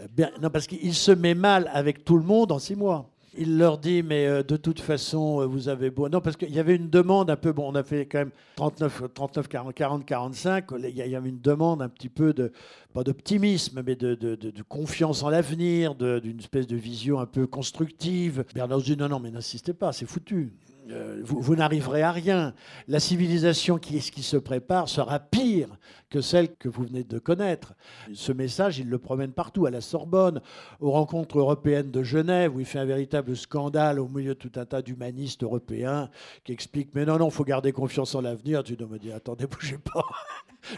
Euh, 0.00 0.26
non, 0.42 0.50
parce 0.50 0.66
qu'il 0.66 0.94
se 0.94 1.12
met 1.12 1.34
mal 1.34 1.70
avec 1.72 2.04
tout 2.04 2.18
le 2.18 2.24
monde 2.24 2.52
en 2.52 2.58
six 2.58 2.76
mois. 2.76 3.13
Il 3.36 3.58
leur 3.58 3.78
dit, 3.78 4.02
mais 4.02 4.26
euh, 4.26 4.42
de 4.42 4.56
toute 4.56 4.80
façon, 4.80 5.40
euh, 5.40 5.46
vous 5.46 5.68
avez 5.68 5.90
beau. 5.90 6.08
Non, 6.08 6.20
parce 6.20 6.36
qu'il 6.36 6.54
y 6.54 6.58
avait 6.58 6.76
une 6.76 6.88
demande 6.88 7.30
un 7.30 7.36
peu. 7.36 7.52
Bon, 7.52 7.70
on 7.70 7.74
a 7.74 7.82
fait 7.82 8.06
quand 8.06 8.18
même 8.18 8.30
39, 8.56 9.02
39 9.14 9.48
40, 9.48 9.74
40, 9.74 10.06
45. 10.06 10.64
Il 10.78 10.90
y 10.90 11.16
avait 11.16 11.28
une 11.28 11.40
demande 11.40 11.82
un 11.82 11.88
petit 11.88 12.08
peu 12.08 12.32
de. 12.32 12.52
Pas 12.92 13.02
d'optimisme, 13.02 13.82
mais 13.84 13.96
de, 13.96 14.14
de, 14.14 14.62
confiance 14.68 15.24
en 15.24 15.30
l'avenir, 15.30 15.96
d'une 15.96 16.38
espèce 16.38 16.68
de 16.68 16.76
vision 16.76 17.18
un 17.18 17.26
peu 17.26 17.44
constructive. 17.48 18.44
Bernard 18.54 18.82
dit 18.82 18.96
non, 18.96 19.08
non, 19.08 19.18
mais 19.18 19.32
n'insistez 19.32 19.72
pas, 19.72 19.92
c'est 19.92 20.06
foutu. 20.06 20.52
Euh, 20.90 21.20
vous, 21.24 21.56
n'arriverez 21.56 22.02
à 22.02 22.12
rien. 22.12 22.54
La 22.88 23.00
civilisation 23.00 23.78
qui, 23.78 24.00
se 24.00 24.36
prépare 24.36 24.88
sera 24.88 25.18
pire 25.18 25.78
que 26.10 26.20
celle 26.20 26.54
que 26.54 26.68
vous 26.68 26.84
venez 26.84 27.04
de 27.04 27.18
connaître. 27.18 27.74
Ce 28.12 28.32
message, 28.32 28.78
il 28.78 28.88
le 28.88 28.98
promène 28.98 29.32
partout, 29.32 29.66
à 29.66 29.70
la 29.70 29.80
Sorbonne, 29.80 30.40
aux 30.80 30.90
rencontres 30.90 31.38
européennes 31.38 31.90
de 31.90 32.02
Genève, 32.02 32.54
où 32.54 32.60
il 32.60 32.66
fait 32.66 32.78
un 32.78 32.84
véritable 32.84 33.36
scandale 33.36 33.98
au 33.98 34.08
milieu 34.08 34.34
de 34.34 34.38
tout 34.38 34.52
un 34.56 34.66
tas 34.66 34.82
d'humanistes 34.82 35.42
européens 35.42 36.10
qui 36.44 36.52
expliquent 36.52 36.94
Mais 36.94 37.04
non, 37.04 37.18
non, 37.18 37.28
il 37.28 37.32
faut 37.32 37.44
garder 37.44 37.72
confiance 37.72 38.14
en 38.14 38.20
l'avenir. 38.20 38.62
Tu 38.62 38.76
dois 38.76 38.88
me 38.88 38.98
dire 38.98 39.16
Attendez, 39.16 39.46
bougez 39.50 39.78
pas. 39.78 40.04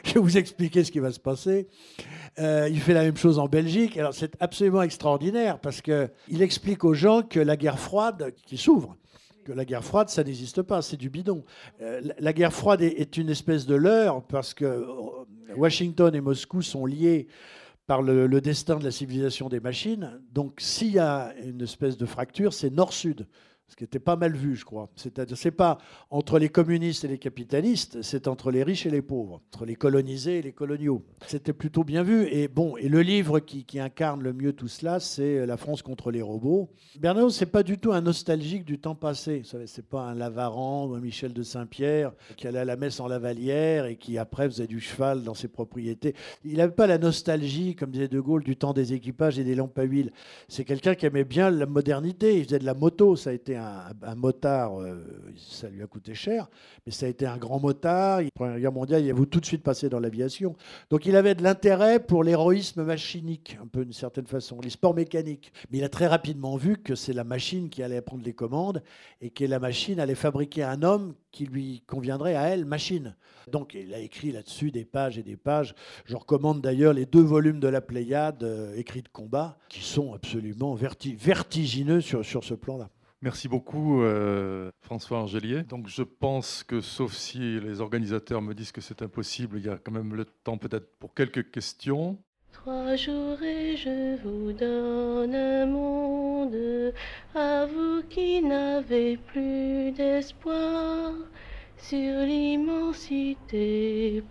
Je 0.05 0.15
vais 0.15 0.21
vous 0.21 0.37
expliquer 0.37 0.85
ce 0.85 0.91
qui 0.91 0.99
va 0.99 1.13
se 1.13 1.21
passer. 1.21 1.69
Euh, 2.39 2.69
il 2.71 2.81
fait 2.81 2.95
la 2.95 3.03
même 3.03 3.17
chose 3.17 3.39
en 3.39 3.47
Belgique. 3.47 3.97
Alors 3.97 4.15
c'est 4.15 4.37
absolument 4.41 4.83
extraordinaire 4.83 5.59
parce 5.61 5.81
qu'il 5.81 6.43
explique 6.43 6.85
aux 6.85 6.95
gens 6.95 7.23
que 7.23 7.41
la 7.41 7.57
guerre 7.57 7.79
froide 7.79 8.35
qui 8.47 8.57
s'ouvre, 8.57 8.97
la 9.53 9.65
guerre 9.65 9.85
froide, 9.85 10.09
ça 10.09 10.25
n'existe 10.25 10.63
pas, 10.63 10.83
c'est 10.83 10.97
du 10.97 11.11
bidon. 11.11 11.45
Euh, 11.81 12.01
la 12.19 12.33
guerre 12.33 12.53
froide 12.53 12.83
est 12.83 13.17
une 13.17 13.31
espèce 13.31 13.67
de 13.67 13.75
leurre 13.75 14.23
parce 14.23 14.55
que 14.55 14.65
euh, 14.65 14.85
Washington 15.57 16.15
et 16.15 16.21
Moscou 16.21 16.63
sont 16.63 16.87
liés 16.87 17.29
par 17.87 18.03
le, 18.03 18.27
le 18.27 18.41
destin 18.41 18.77
de 18.77 18.85
la 18.85 18.91
civilisation 18.91 19.49
des 19.49 19.61
machines. 19.61 20.21
Donc 20.33 20.55
s'il 20.59 20.93
y 20.93 20.99
a 20.99 21.35
une 21.45 21.63
espèce 21.63 21.97
de 21.97 22.07
fracture, 22.07 22.53
c'est 22.53 22.71
nord-sud 22.71 23.27
ce 23.69 23.75
qui 23.75 23.83
était 23.83 23.99
pas 23.99 24.15
mal 24.15 24.37
vu, 24.37 24.55
je 24.55 24.65
crois. 24.65 24.89
C'est-à-dire, 24.95 25.37
c'est 25.37 25.51
pas 25.51 25.79
entre 26.11 26.39
les 26.39 26.49
communistes 26.49 27.05
et 27.05 27.09
les 27.09 27.19
capitalistes, 27.19 28.01
c'est 28.01 28.29
entre 28.29 28.53
les 28.53 28.63
riches 28.63 28.87
et 28.87 28.91
les 28.91 29.03
pauvres, 29.03 29.43
entre 29.53 29.65
les 29.65 29.75
colonisés 29.75 30.39
et 30.39 30.43
les 30.43 30.53
coloniaux. 30.53 31.03
C'était 31.27 31.53
plutôt 31.53 31.83
bien 31.83 32.05
vu. 32.05 32.29
Et 32.31 32.47
bon, 32.47 32.77
et 32.77 32.89
le 32.89 33.03
livre 33.03 33.41
qui, 33.41 33.67
incarne 33.81 34.23
le 34.23 34.33
mieux 34.33 34.53
tout 34.53 34.69
cela, 34.69 35.01
c'est 35.01 35.45
La 35.47 35.57
France 35.57 35.83
contre 35.83 36.11
les 36.11 36.23
robots. 36.23 36.71
Bernard, 37.01 37.31
c'est 37.31 37.47
pas 37.47 37.63
du 37.63 37.79
tout 37.79 37.93
un 37.93 38.01
nostalgique 38.01 38.65
du 38.65 38.79
temps 38.79 38.95
passé. 38.95 39.41
Vous 39.41 39.45
savez, 39.45 39.67
c'est 39.67 39.87
pas 39.87 40.03
un 40.03 40.15
Lavaran 40.15 40.87
ou 40.87 40.95
un 40.95 41.01
Michel 41.01 41.33
de 41.33 41.43
Saint-Pierre 41.43 42.13
qui 42.37 42.47
allait 42.47 42.61
à 42.61 42.65
la 42.65 42.77
messe 42.77 43.01
en 43.01 43.09
lavalière 43.09 43.87
et 43.87 43.97
qui 43.97 44.17
après 44.17 44.49
faisait 44.49 44.69
du 44.69 44.81
cheval 44.81 45.25
dans 45.25 45.35
ses 45.35 45.49
propriétés. 45.49 46.15
Il 46.45 46.59
n'avait 46.59 46.73
pas 46.73 46.87
la 46.87 46.99
nostalgie, 46.99 47.75
comme 47.75 47.91
disait 47.91 48.09
De 48.09 48.21
Gaulle, 48.21 48.45
du 48.45 48.57
temps 48.57 48.73
des 48.73 48.93
équipages 48.93 49.39
et 49.39 49.45
des 49.45 49.57
lampes 49.57 49.79
à 49.79 49.83
huile. 49.83 50.13
C'est 50.49 50.65
quelqu'un 50.65 50.95
qui 50.95 51.07
aimait 51.07 51.25
bien 51.25 51.51
la 51.51 51.67
modernité. 51.67 52.39
Il 52.39 52.45
faisait 52.45 52.61
de 52.61 52.65
la 52.65 52.75
moto. 52.75 53.17
Ça 53.17 53.31
a 53.31 53.33
été 53.33 53.56
un, 53.57 54.15
motard, 54.15 54.81
euh, 54.81 55.05
ça 55.37 55.69
lui 55.69 55.83
a 55.83 55.87
coûté 55.87 56.15
cher, 56.15 56.49
mais 56.85 56.93
ça 56.93 57.07
a 57.07 57.09
été 57.09 57.27
un 57.27 57.37
grand 57.37 57.61
motard. 57.61 58.21
Première 58.35 58.59
Guerre 58.59 58.73
mondiale, 58.73 59.05
il 59.05 59.11
a 59.11 59.15
voulu 59.15 59.29
tout 59.29 59.41
de 59.41 59.47
suite 59.47 59.63
passer 59.63 59.89
dans 59.89 60.01
l'aviation. 60.01 60.57
Donc 60.91 61.07
il 61.07 61.17
avait 61.17 61.35
de 61.35 61.43
l'intérêt 61.43 62.01
pour 62.01 62.25
l'héroïsme 62.25 62.85
machinique, 62.85 63.59
un 63.63 63.67
peu 63.67 63.85
d'une 63.85 63.93
certaine 63.93 64.27
façon, 64.27 64.61
les 64.61 64.71
sports 64.71 64.95
mécaniques. 64.95 65.53
Mais 65.71 65.79
il 65.79 65.85
a 65.85 65.89
très 65.89 66.07
rapidement 66.07 66.57
vu 66.57 66.77
que 66.77 66.95
c'est 66.95 67.13
la 67.13 67.25
machine 67.25 67.69
qui 67.69 67.83
allait 67.83 68.01
prendre 68.01 68.25
les 68.25 68.33
commandes 68.33 68.83
et 69.21 69.31
que 69.31 69.45
la 69.45 69.59
machine 69.59 70.01
allait 70.01 70.15
fabriquer 70.15 70.63
un 70.63 70.83
homme 70.83 71.15
qui 71.33 71.47
lui 71.47 71.83
conviendrait 71.87 72.35
à 72.35 72.49
elle, 72.49 72.65
machine. 72.65 73.15
Donc 73.51 73.75
il 73.75 73.95
a 73.95 73.99
écrit 73.99 74.33
là-dessus 74.33 74.71
des 74.71 74.85
pages 74.85 75.19
et 75.19 75.23
des 75.23 75.37
pages. 75.37 75.75
Je 76.05 76.17
recommande 76.17 76.61
d'ailleurs 76.61 76.93
les 76.93 77.07
deux 77.07 77.23
volumes 77.23 77.61
de 77.61 77.69
la 77.69 77.81
Pléiade, 77.81 78.43
euh, 78.43 78.75
écrits 78.75 79.03
de 79.03 79.09
combat, 79.09 79.59
qui 79.69 79.83
sont 79.83 80.15
absolument 80.15 80.75
vertigineux 80.75 82.01
sur 82.01 82.45
ce 82.45 82.55
plan-là. 82.55 82.91
Merci 83.23 83.49
beaucoup 83.49 84.03
euh, 84.03 84.71
François 84.83 85.19
Angelier. 85.19 85.63
Donc 85.63 85.89
je 85.89 86.03
pense 86.03 86.63
que 86.63 86.81
sauf 86.81 87.13
si 87.13 87.59
les 87.61 87.81
organisateurs 87.81 88.43
me 88.43 88.55
disent 88.55 88.73
que 88.73 88.81
c'est 88.83 89.01
impossible, 89.03 89.59
il 89.59 89.65
y 89.65 89.71
a 89.71 89.79
quand 89.79 89.93
même 89.93 90.15
le 90.15 90.27
temps 90.27 90.59
peut-être 90.59 90.99
pour 90.99 91.15
quelques 91.15 91.51
questions. 91.51 92.19
Trois 92.53 92.97
jours 92.97 93.43
et 93.43 93.77
je 93.77 94.17
vous 94.23 94.53
donne 94.53 95.35
un 95.35 95.67
monde, 95.67 96.93
à 97.35 97.67
vous 97.67 98.03
qui 98.09 98.43
n'avez 98.43 99.17
plus 99.17 99.93
d'espoir, 99.93 101.13
sur 101.77 102.21
l'immensité 102.25 103.43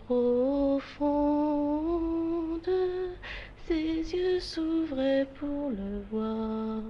profonde, 0.06 0.82
ses 3.68 4.16
yeux 4.16 4.40
s'ouvraient 4.40 5.28
pour 5.40 5.70
le 5.70 6.02
voir. 6.12 6.82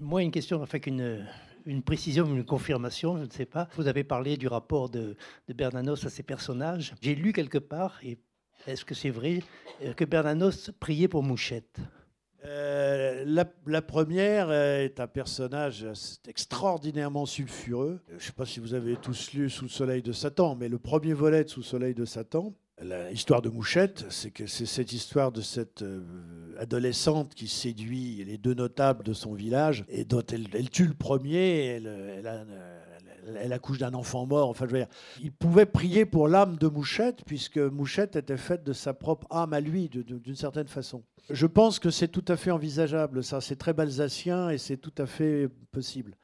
Moi, 0.00 0.22
une 0.22 0.30
question, 0.30 0.62
enfin 0.62 0.78
qu'une 0.78 1.26
une 1.68 1.82
précision, 1.82 2.26
une 2.26 2.44
confirmation, 2.44 3.18
je 3.18 3.24
ne 3.24 3.30
sais 3.30 3.44
pas. 3.44 3.68
Vous 3.76 3.88
avez 3.88 4.02
parlé 4.02 4.36
du 4.38 4.48
rapport 4.48 4.88
de, 4.88 5.16
Bernanos 5.48 6.04
à 6.04 6.08
ses 6.08 6.22
personnages. 6.22 6.94
J'ai 7.02 7.14
lu 7.14 7.32
quelque 7.32 7.58
part, 7.58 7.98
et 8.02 8.18
est-ce 8.66 8.84
que 8.84 8.94
c'est 8.94 9.10
vrai, 9.10 9.40
euh, 9.82 9.92
que 9.92 10.06
Bernanos 10.06 10.70
priait 10.80 11.08
pour 11.08 11.22
Mouchette? 11.22 11.78
Euh, 12.44 13.24
la, 13.26 13.82
première 13.82 14.50
est 14.52 14.98
un 15.00 15.08
personnage 15.08 15.86
extraordinairement 16.26 17.26
sulfureux. 17.26 18.00
Je 18.08 18.14
ne 18.14 18.20
sais 18.20 18.32
pas 18.32 18.46
si 18.46 18.60
vous 18.60 18.74
avez 18.74 18.96
tous 18.96 19.32
lu 19.32 19.50
Sous 19.50 19.64
le 19.64 19.70
soleil 19.70 20.02
de 20.02 20.12
Satan, 20.12 20.54
mais 20.54 20.68
le 20.68 20.78
premier 20.78 21.12
volet 21.12 21.44
de 21.44 21.50
Sous 21.50 21.60
le 21.60 21.66
soleil 21.66 21.94
de 21.94 22.04
Satan, 22.04 22.54
L'histoire 22.80 23.42
de 23.42 23.48
Mouchette, 23.48 24.06
c'est 24.08 24.30
que 24.30 24.46
c'est 24.46 24.66
cette 24.66 24.92
histoire 24.92 25.32
de 25.32 25.40
cette 25.40 25.82
euh, 25.82 26.00
adolescente 26.58 27.34
qui 27.34 27.48
séduit 27.48 28.24
les 28.24 28.38
deux 28.38 28.54
notables 28.54 29.02
de 29.04 29.12
son 29.12 29.34
village 29.34 29.84
et 29.88 30.04
dont 30.04 30.22
elle, 30.22 30.70
tue 30.70 30.86
le 30.86 30.94
premier. 30.94 31.82
Elle 33.40 33.52
accouche 33.52 33.78
d'un 33.78 33.94
enfant 33.94 34.26
mort. 34.26 34.48
Enfin, 34.48 34.66
je 34.68 34.72
veux 34.72 34.78
dire, 34.78 34.88
il 35.20 35.32
pouvait 35.32 35.66
prier 35.66 36.06
pour 36.06 36.28
l'âme 36.28 36.56
de 36.56 36.68
Mouchette, 36.68 37.24
puisque 37.26 37.58
Mouchette 37.58 38.14
était 38.14 38.36
faite 38.36 38.62
de 38.62 38.72
sa 38.72 38.94
propre 38.94 39.26
âme 39.30 39.54
à 39.54 39.60
lui, 39.60 39.88
d'une 39.88 40.36
certaine 40.36 40.68
façon. 40.68 41.02
Je 41.30 41.46
pense 41.46 41.80
que 41.80 41.90
c'est 41.90 42.08
tout 42.08 42.24
à 42.28 42.36
fait 42.36 42.52
envisageable, 42.52 43.24
ça. 43.24 43.40
C'est 43.40 43.56
très 43.56 43.72
balsacien 43.72 44.50
et 44.50 44.58
c'est 44.58 44.76
tout 44.76 44.94
à 44.98 45.06
fait 45.06 45.48
possible. 45.72 46.16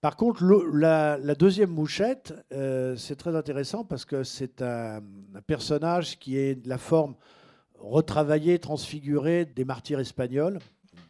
Par 0.00 0.16
contre, 0.16 0.44
la, 0.72 1.34
deuxième 1.34 1.70
mouchette, 1.70 2.34
euh, 2.52 2.96
c'est 2.96 3.16
très 3.16 3.34
intéressant 3.34 3.84
parce 3.84 4.04
que 4.04 4.22
c'est 4.22 4.62
un, 4.62 5.02
personnage 5.46 6.18
qui 6.18 6.36
est 6.36 6.54
de 6.54 6.68
la 6.68 6.78
forme 6.78 7.14
retravaillée, 7.78 8.58
transfigurée 8.58 9.44
des 9.44 9.64
martyrs 9.64 10.00
espagnols, 10.00 10.58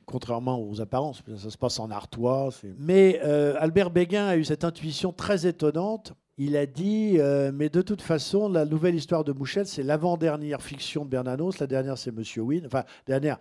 contrairement 0.04 0.60
aux 0.60 0.80
apparences. 0.80 1.22
Ça 1.36 1.50
se 1.50 1.58
passe 1.58 1.78
en 1.80 1.90
Artois. 1.90 2.50
Mais 2.78 3.20
euh, 3.24 3.54
Albert 3.58 3.90
Béguin 3.90 4.26
a 4.26 4.36
eu 4.36 4.44
cette 4.44 4.64
intuition 4.64 5.12
très 5.12 5.46
étonnante. 5.46 6.14
Il 6.38 6.54
a 6.56 6.66
dit, 6.66 7.14
euh, 7.18 7.50
mais 7.52 7.70
de 7.70 7.80
toute 7.80 8.02
façon, 8.02 8.50
la 8.50 8.66
nouvelle 8.66 8.94
histoire 8.94 9.24
de 9.24 9.32
Mouchette, 9.32 9.68
c'est 9.68 9.82
l'avant-dernière 9.82 10.60
fiction 10.60 11.06
de 11.06 11.10
Bernanos. 11.10 11.58
La 11.60 11.66
dernière, 11.66 11.96
c'est 11.96 12.12
Monsieur 12.12 12.42
Wynne. 12.42 12.66
Enfin, 12.66 12.84
dernière 13.06 13.38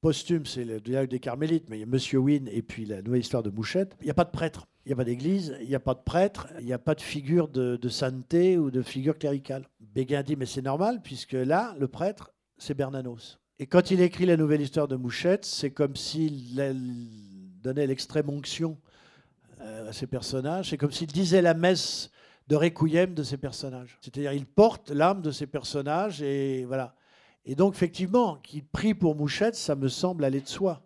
posthume, 0.00 0.46
c'est 0.46 0.64
le 0.64 0.80
dialogue 0.80 1.10
des 1.10 1.20
Carmélites, 1.20 1.68
mais 1.68 1.78
il 1.78 1.80
y 1.80 1.82
a 1.82 1.86
Monsieur 1.86 2.18
Wynne 2.18 2.48
et 2.50 2.62
puis 2.62 2.84
la 2.84 3.02
nouvelle 3.02 3.20
histoire 3.20 3.42
de 3.42 3.50
Mouchette. 3.50 3.96
Il 4.00 4.04
n'y 4.04 4.10
a 4.10 4.14
pas 4.14 4.24
de 4.24 4.30
prêtre, 4.30 4.66
il 4.84 4.88
n'y 4.88 4.92
a 4.92 4.96
pas 4.96 5.04
d'église, 5.04 5.56
il 5.60 5.68
n'y 5.68 5.74
a 5.74 5.80
pas 5.80 5.94
de 5.94 6.00
prêtre, 6.00 6.48
il 6.60 6.66
n'y 6.66 6.72
a 6.72 6.78
pas 6.78 6.94
de 6.94 7.00
figure 7.00 7.48
de, 7.48 7.88
sainteté 7.88 8.58
ou 8.58 8.70
de 8.70 8.82
figure 8.82 9.18
cléricale. 9.18 9.64
Béguin 9.80 10.22
dit, 10.22 10.36
mais 10.36 10.46
c'est 10.46 10.62
normal, 10.62 11.00
puisque 11.02 11.32
là, 11.32 11.74
le 11.78 11.88
prêtre, 11.88 12.32
c'est 12.58 12.74
Bernanos. 12.74 13.38
Et 13.58 13.66
quand 13.66 13.90
il 13.90 14.00
écrit 14.00 14.26
la 14.26 14.36
nouvelle 14.36 14.60
histoire 14.60 14.88
de 14.88 14.96
Mouchette, 14.96 15.44
c'est 15.44 15.70
comme 15.70 15.96
s'il 15.96 16.54
donnait 17.62 17.86
l'extrême 17.86 18.28
onction 18.28 18.76
euh, 19.62 19.88
à 19.88 19.92
ses 19.92 20.06
personnages. 20.06 20.70
C'est 20.70 20.76
comme 20.76 20.92
s'il 20.92 21.06
disait 21.06 21.40
la 21.40 21.54
messe 21.54 22.10
de 22.48 22.56
requiem 22.56 23.14
de 23.14 23.22
ses 23.22 23.38
personnages. 23.38 23.98
C'est-à-dire, 24.00 24.32
il 24.32 24.46
porte 24.46 24.90
l'âme 24.90 25.22
de 25.22 25.30
ses 25.30 25.46
personnages 25.46 26.22
et 26.22 26.64
voilà. 26.66 26.94
Et 27.46 27.54
donc, 27.54 27.74
effectivement, 27.74 28.38
qu'il 28.42 28.64
prie 28.64 28.92
pour 28.92 29.14
Mouchette, 29.14 29.54
ça 29.54 29.76
me 29.76 29.88
semble 29.88 30.24
aller 30.24 30.40
de 30.40 30.48
soi, 30.48 30.82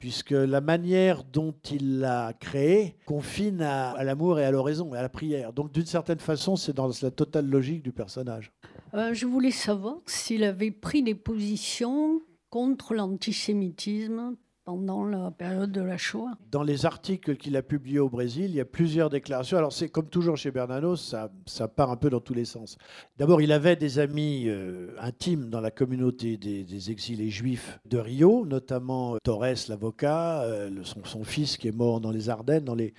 puisque 0.00 0.32
la 0.32 0.60
manière 0.60 1.22
dont 1.22 1.54
il 1.70 2.00
l'a 2.00 2.32
créé 2.32 2.96
confine 3.06 3.62
à, 3.62 4.02
l'amour 4.02 4.40
et 4.40 4.44
à 4.44 4.50
l'oraison 4.50 4.92
et 4.92 4.98
à 4.98 5.02
la 5.02 5.08
prière. 5.08 5.52
Donc, 5.52 5.70
d'une 5.70 5.86
certaine 5.86 6.18
façon, 6.18 6.56
c'est 6.56 6.72
dans 6.72 6.90
la 7.00 7.10
totale 7.12 7.46
logique 7.46 7.84
du 7.84 7.92
personnage. 7.92 8.52
Euh, 8.94 9.14
je 9.14 9.26
voulais 9.26 9.52
savoir 9.52 9.98
s'il 10.06 10.42
avait 10.42 10.72
pris 10.72 11.04
des 11.04 11.14
positions 11.14 12.20
contre 12.50 12.94
l'antisémitisme 12.94 14.36
pendant 14.64 15.04
la 15.04 15.30
période 15.30 15.70
de 15.72 15.82
la 15.82 15.98
Shoah. 15.98 16.38
Dans 16.50 16.62
les 16.62 16.86
articles 16.86 17.36
qu'il 17.36 17.56
a 17.56 17.62
publiés 17.62 17.98
au 17.98 18.08
Brésil, 18.08 18.46
il 18.46 18.54
y 18.54 18.60
a 18.60 18.64
plusieurs 18.64 19.10
déclarations. 19.10 19.58
Alors 19.58 19.72
c'est 19.72 19.90
comme 19.90 20.08
toujours 20.08 20.38
chez 20.38 20.50
Bernanos, 20.50 21.14
ça, 21.46 21.68
part 21.68 21.90
un 21.90 21.96
peu 21.96 22.08
dans 22.08 22.20
tous 22.20 22.32
les 22.32 22.46
sens. 22.46 22.78
D'abord, 23.18 23.42
il 23.42 23.52
avait 23.52 23.76
des 23.76 23.98
amis 23.98 24.44
euh, 24.46 24.94
intimes 24.98 25.50
dans 25.50 25.60
la 25.60 25.70
communauté 25.70 26.38
des, 26.38 26.90
exilés 26.90 27.30
juifs 27.30 27.78
de 27.84 27.98
Rio, 27.98 28.46
notamment 28.46 29.14
euh, 29.14 29.18
Torres, 29.22 29.68
l'avocat, 29.68 30.42
euh, 30.42 30.70
son, 30.82 31.24
fils 31.24 31.56
qui 31.56 31.68
est 31.68 31.76
mort 31.76 32.00
dans 32.00 32.10
les 32.10 32.30
Ardennes, 32.30 32.64
dans 32.64 32.74
les, 32.74 32.94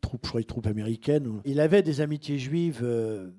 troupes, 0.00 0.26
je 0.30 0.38
les 0.38 0.44
troupes 0.44 0.66
américaines. 0.66 1.40
Il 1.44 1.58
avait 1.58 1.82
des 1.82 2.00
amitiés 2.00 2.38
juives 2.38 2.86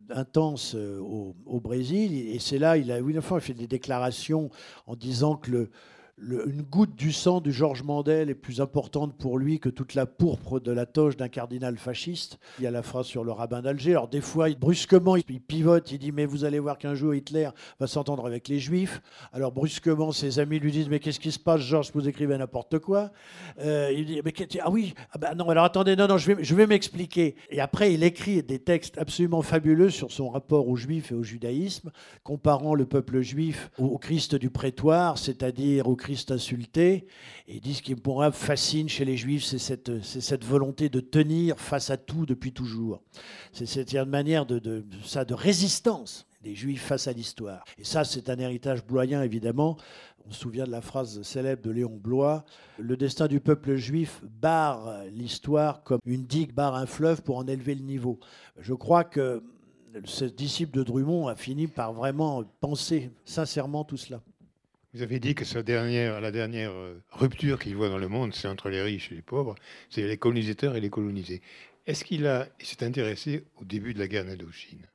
intenses 0.10 0.76
au, 0.76 1.36
au, 1.46 1.60
Brésil, 1.60 2.14
et 2.16 2.40
c'est 2.40 2.60
là, 2.60 2.78
il 2.78 2.92
a, 2.92 3.00
oui, 3.00 3.18
enfin, 3.18 3.38
il 3.38 3.42
fait 3.42 3.54
des 3.54 3.68
déclarations 3.68 4.50
en 4.88 4.96
disant 4.96 5.36
que 5.36 5.52
le 5.52 5.70
une 6.18 6.62
goutte 6.62 6.96
du 6.96 7.12
sang 7.12 7.42
du 7.42 7.52
Georges 7.52 7.84
Mandel 7.84 8.30
est 8.30 8.36
plus 8.36 8.62
importante 8.62 9.18
pour 9.18 9.38
lui 9.38 9.60
que 9.60 9.68
toute 9.68 9.96
la 9.96 10.06
pourpre 10.06 10.62
de 10.62 10.72
la 10.72 10.86
toge 10.86 11.18
d'un 11.18 11.28
cardinal 11.28 11.78
fasciste. 11.78 12.40
Il 12.58 12.64
y 12.64 12.68
a 12.68 12.72
la 12.72 12.84
phrase 12.84 13.06
sur 13.06 13.26
le 13.26 13.34
rabbin 13.34 13.62
d'Alger. 13.62 13.92
Alors 13.92 14.08
des 14.08 14.22
fois, 14.22 14.48
brusquement, 14.58 15.18
il 15.18 15.24
pivote, 15.24 15.92
il 15.92 16.00
dit 16.00 16.14
mais 16.14 16.26
vous 16.26 16.46
allez 16.46 16.60
voir 16.60 16.78
qu'un 16.78 16.96
jour 16.96 17.14
Hitler 17.14 17.50
va 17.82 17.88
s'entendre 17.88 18.26
avec 18.26 18.48
les 18.48 18.60
Juifs. 18.60 19.02
Alors 19.34 19.52
brusquement, 19.52 20.14
ses 20.14 20.40
amis 20.40 20.60
lui 20.60 20.72
disent 20.72 20.88
mais 20.88 21.00
qu'est-ce 21.00 21.20
qui 21.20 21.34
se 21.34 21.40
passe, 21.40 21.60
Georges? 21.62 21.92
Vous 21.94 22.08
écrivez 22.08 22.38
n'importe 22.38 22.80
quoi. 22.80 23.12
Euh, 23.60 23.92
il 23.94 24.06
dit 24.06 24.22
ah 24.64 24.72
oui, 24.72 24.94
ah 25.12 25.18
ben 25.18 25.36
non 25.36 25.50
alors 25.50 25.66
attendez 25.66 25.98
non 25.98 26.08
non 26.08 26.18
je 26.18 26.32
vais 26.32 26.44
je 26.44 26.56
vais 26.56 26.66
m'expliquer. 26.66 27.36
Et 27.50 27.60
après, 27.60 27.94
il 27.94 28.04
écrit 28.04 28.42
des 28.42 28.60
textes 28.60 28.98
absolument 28.98 29.42
fabuleux 29.42 29.90
sur 29.90 30.12
son 30.14 30.30
rapport 30.30 30.70
aux 30.70 30.78
Juifs 30.78 31.12
et 31.12 31.16
au 31.16 31.24
judaïsme, 31.24 31.92
comparant 32.24 32.74
le 32.74 32.86
peuple 32.86 33.20
juif 33.20 33.70
au 33.78 33.98
Christ 33.98 34.36
du 34.36 34.50
prétoire, 34.50 35.18
c'est-à-dire 35.18 35.90
au 35.90 35.96
Christ 36.06 36.30
insulté. 36.30 37.08
Et 37.48 37.60
dit 37.60 37.74
ce 37.74 37.82
qui 37.82 37.96
pour 37.96 38.18
moi 38.18 38.32
fascine 38.32 38.88
chez 38.88 39.06
les 39.06 39.18
Juifs, 39.18 39.44
c'est 39.44 39.58
cette, 39.58 40.04
cette 40.04 40.46
volonté 40.46 40.88
de 40.88 41.00
tenir 41.00 41.60
face 41.60 41.90
à 41.90 41.98
tout 41.98 42.28
depuis 42.28 42.52
toujours. 42.52 43.02
C'est 43.52 43.66
cette 43.66 43.92
manière 43.96 44.46
de, 44.46 44.60
de, 44.60 44.86
ça, 45.04 45.26
de 45.26 45.34
résistance 45.34 46.28
des 46.44 46.54
Juifs 46.54 46.84
face 46.84 47.08
à 47.08 47.12
l'histoire. 47.12 47.66
Et 47.80 47.84
ça, 47.84 48.04
c'est 48.04 48.30
un 48.30 48.38
héritage 48.38 48.86
bloyen, 48.86 49.24
évidemment. 49.24 49.78
On 50.28 50.32
se 50.32 50.42
souvient 50.42 50.66
de 50.66 50.72
la 50.72 50.82
phrase 50.82 51.24
célèbre 51.24 51.64
de 51.64 51.72
Léon 51.72 51.98
Blois 52.00 52.46
Le 52.78 52.98
destin 52.98 53.26
du 53.26 53.40
peuple 53.40 53.76
juif 53.76 54.22
barre 54.40 55.06
l'histoire 55.12 55.82
comme 55.82 56.00
une 56.06 56.26
digue 56.26 56.54
barre 56.54 56.76
un 56.76 56.86
fleuve 56.86 57.24
pour 57.24 57.38
en 57.38 57.48
élever 57.48 57.74
le 57.74 57.84
niveau. 57.84 58.20
Je 58.60 58.76
crois 58.76 59.04
que 59.04 59.42
ce 60.04 60.26
disciple 60.26 60.78
de 60.78 60.84
Drummond 60.84 61.28
a 61.30 61.36
fini 61.36 61.66
par 61.66 61.94
vraiment 61.94 62.44
penser 62.60 63.10
sincèrement 63.24 63.84
tout 63.84 63.98
cela. 63.98 64.22
Vous 64.96 65.02
avez 65.02 65.20
dit 65.20 65.36
que 65.36 65.44
sa 65.44 65.58
la 65.58 66.32
dernière 66.32 66.72
euh, 66.72 67.04
rupture 67.12 67.60
qu'il 67.60 67.76
voit 67.76 67.90
dans 67.90 67.98
le 67.98 68.08
monde, 68.08 68.34
c'est 68.34 68.48
entre 68.48 68.70
les 68.70 68.82
riches 68.82 69.12
et 69.12 69.16
les 69.16 69.22
pauvres, 69.22 69.56
c'est 69.90 70.08
les 70.08 70.16
colonisateurs 70.16 70.78
et 70.78 70.80
les 70.80 70.90
colonisés. 70.90 71.42
Est-ce 71.86 72.06
qu'il 72.06 72.26
s'est 72.60 72.82
intéressé 72.82 73.44
au 73.60 73.66
début 73.66 73.94
de 73.94 74.00
la 74.00 74.08
guerre 74.08 74.24
d'Indochine? 74.24 74.88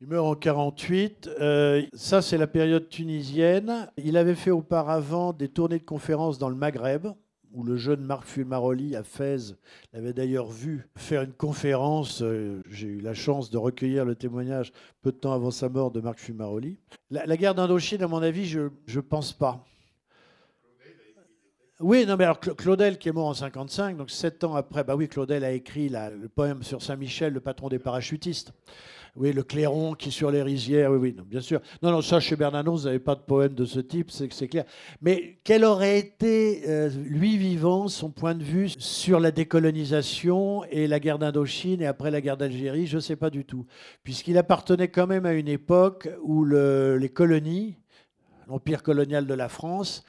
Il 0.00 0.08
meurt 0.08 0.26
en 0.26 0.34
48. 0.34 1.30
Euh, 1.40 1.86
ça, 1.92 2.20
c'est 2.20 2.36
la 2.36 2.48
période 2.48 2.88
tunisienne. 2.88 3.88
Il 3.96 4.16
avait 4.16 4.34
fait 4.34 4.50
auparavant 4.50 5.32
des 5.32 5.48
tournées 5.48 5.78
de 5.78 5.84
conférences 5.84 6.38
dans 6.38 6.48
le 6.48 6.56
Maghreb 6.56 7.06
où 7.54 7.62
le 7.62 7.76
jeune 7.76 8.00
Marc 8.00 8.26
Fumaroli 8.26 8.96
à 8.96 9.02
Fès 9.02 9.54
l'avait 9.92 10.12
d'ailleurs 10.12 10.50
vu 10.50 10.88
faire 10.96 11.22
une 11.22 11.32
conférence. 11.32 12.20
Euh, 12.22 12.62
j'ai 12.68 12.88
eu 12.88 13.00
la 13.00 13.14
chance 13.14 13.50
de 13.50 13.56
recueillir 13.56 14.04
le 14.04 14.14
témoignage 14.14 14.72
peu 15.02 15.12
de 15.12 15.16
temps 15.16 15.32
avant 15.32 15.50
sa 15.50 15.68
mort 15.68 15.90
de 15.90 16.00
Marc 16.00 16.18
Fumaroli. 16.18 16.78
La, 17.10 17.36
guerre 17.36 17.54
d'Indochine, 17.54 18.02
à 18.02 18.08
mon 18.08 18.22
avis, 18.22 18.46
je 18.46 18.68
ne 18.94 19.00
pense 19.00 19.32
pas. 19.32 19.64
Oui, 21.80 22.06
non, 22.06 22.16
mais 22.16 22.24
alors 22.24 22.38
Claudel 22.38 22.98
qui 22.98 23.08
est 23.08 23.12
mort 23.12 23.26
en 23.26 23.34
55, 23.34 23.96
donc 23.96 24.10
sept 24.10 24.44
ans 24.44 24.54
après, 24.54 24.84
bah 24.84 24.94
oui, 24.94 25.08
Claudel 25.08 25.42
a 25.42 25.50
écrit 25.50 25.88
le 25.88 26.28
poème 26.28 26.62
sur 26.62 26.80
Saint-Michel, 26.80 27.32
le 27.32 27.40
patron 27.40 27.68
des 27.68 27.80
parachutistes. 27.80 28.52
Oui, 29.16 29.32
le 29.32 29.44
clairon 29.44 29.94
qui 29.94 30.10
sur 30.10 30.32
les 30.32 30.42
rizières, 30.42 30.90
oui, 30.90 30.98
oui, 30.98 31.16
bien 31.24 31.40
sûr. 31.40 31.60
Non, 31.82 31.92
non, 31.92 32.02
ça, 32.02 32.18
chez 32.18 32.34
Bernanos, 32.34 32.80
vous 32.80 32.86
n'avez 32.86 32.98
pas 32.98 33.14
de 33.14 33.20
poème 33.20 33.54
de 33.54 33.64
ce 33.64 33.78
type, 33.78 34.10
c'est 34.10 34.48
clair. 34.48 34.64
Mais 35.00 35.38
quel 35.44 35.64
aurait 35.64 35.98
été, 35.98 36.68
euh, 36.68 36.88
lui 36.88 37.36
vivant, 37.36 37.86
son 37.86 38.10
point 38.10 38.34
de 38.34 38.42
vue 38.42 38.70
sur 38.76 39.20
la 39.20 39.30
décolonisation 39.30 40.64
et 40.64 40.88
la 40.88 40.98
guerre 40.98 41.20
d'Indochine 41.20 41.80
et 41.80 41.86
après 41.86 42.10
la 42.10 42.20
guerre 42.20 42.36
d'Algérie? 42.36 42.88
Je 42.88 42.96
ne 42.96 43.00
sais 43.00 43.14
pas 43.14 43.30
du 43.30 43.44
tout. 43.44 43.66
Puisqu'il 44.02 44.36
appartenait 44.36 44.88
quand 44.88 45.06
même 45.06 45.26
à 45.26 45.32
une 45.34 45.48
époque 45.48 46.08
où 46.20 46.44
les 46.44 47.08
colonies, 47.08 47.76
l'empire 48.48 48.82
colonial 48.82 49.28
de 49.28 49.34
la 49.34 49.48
France, 49.48 50.04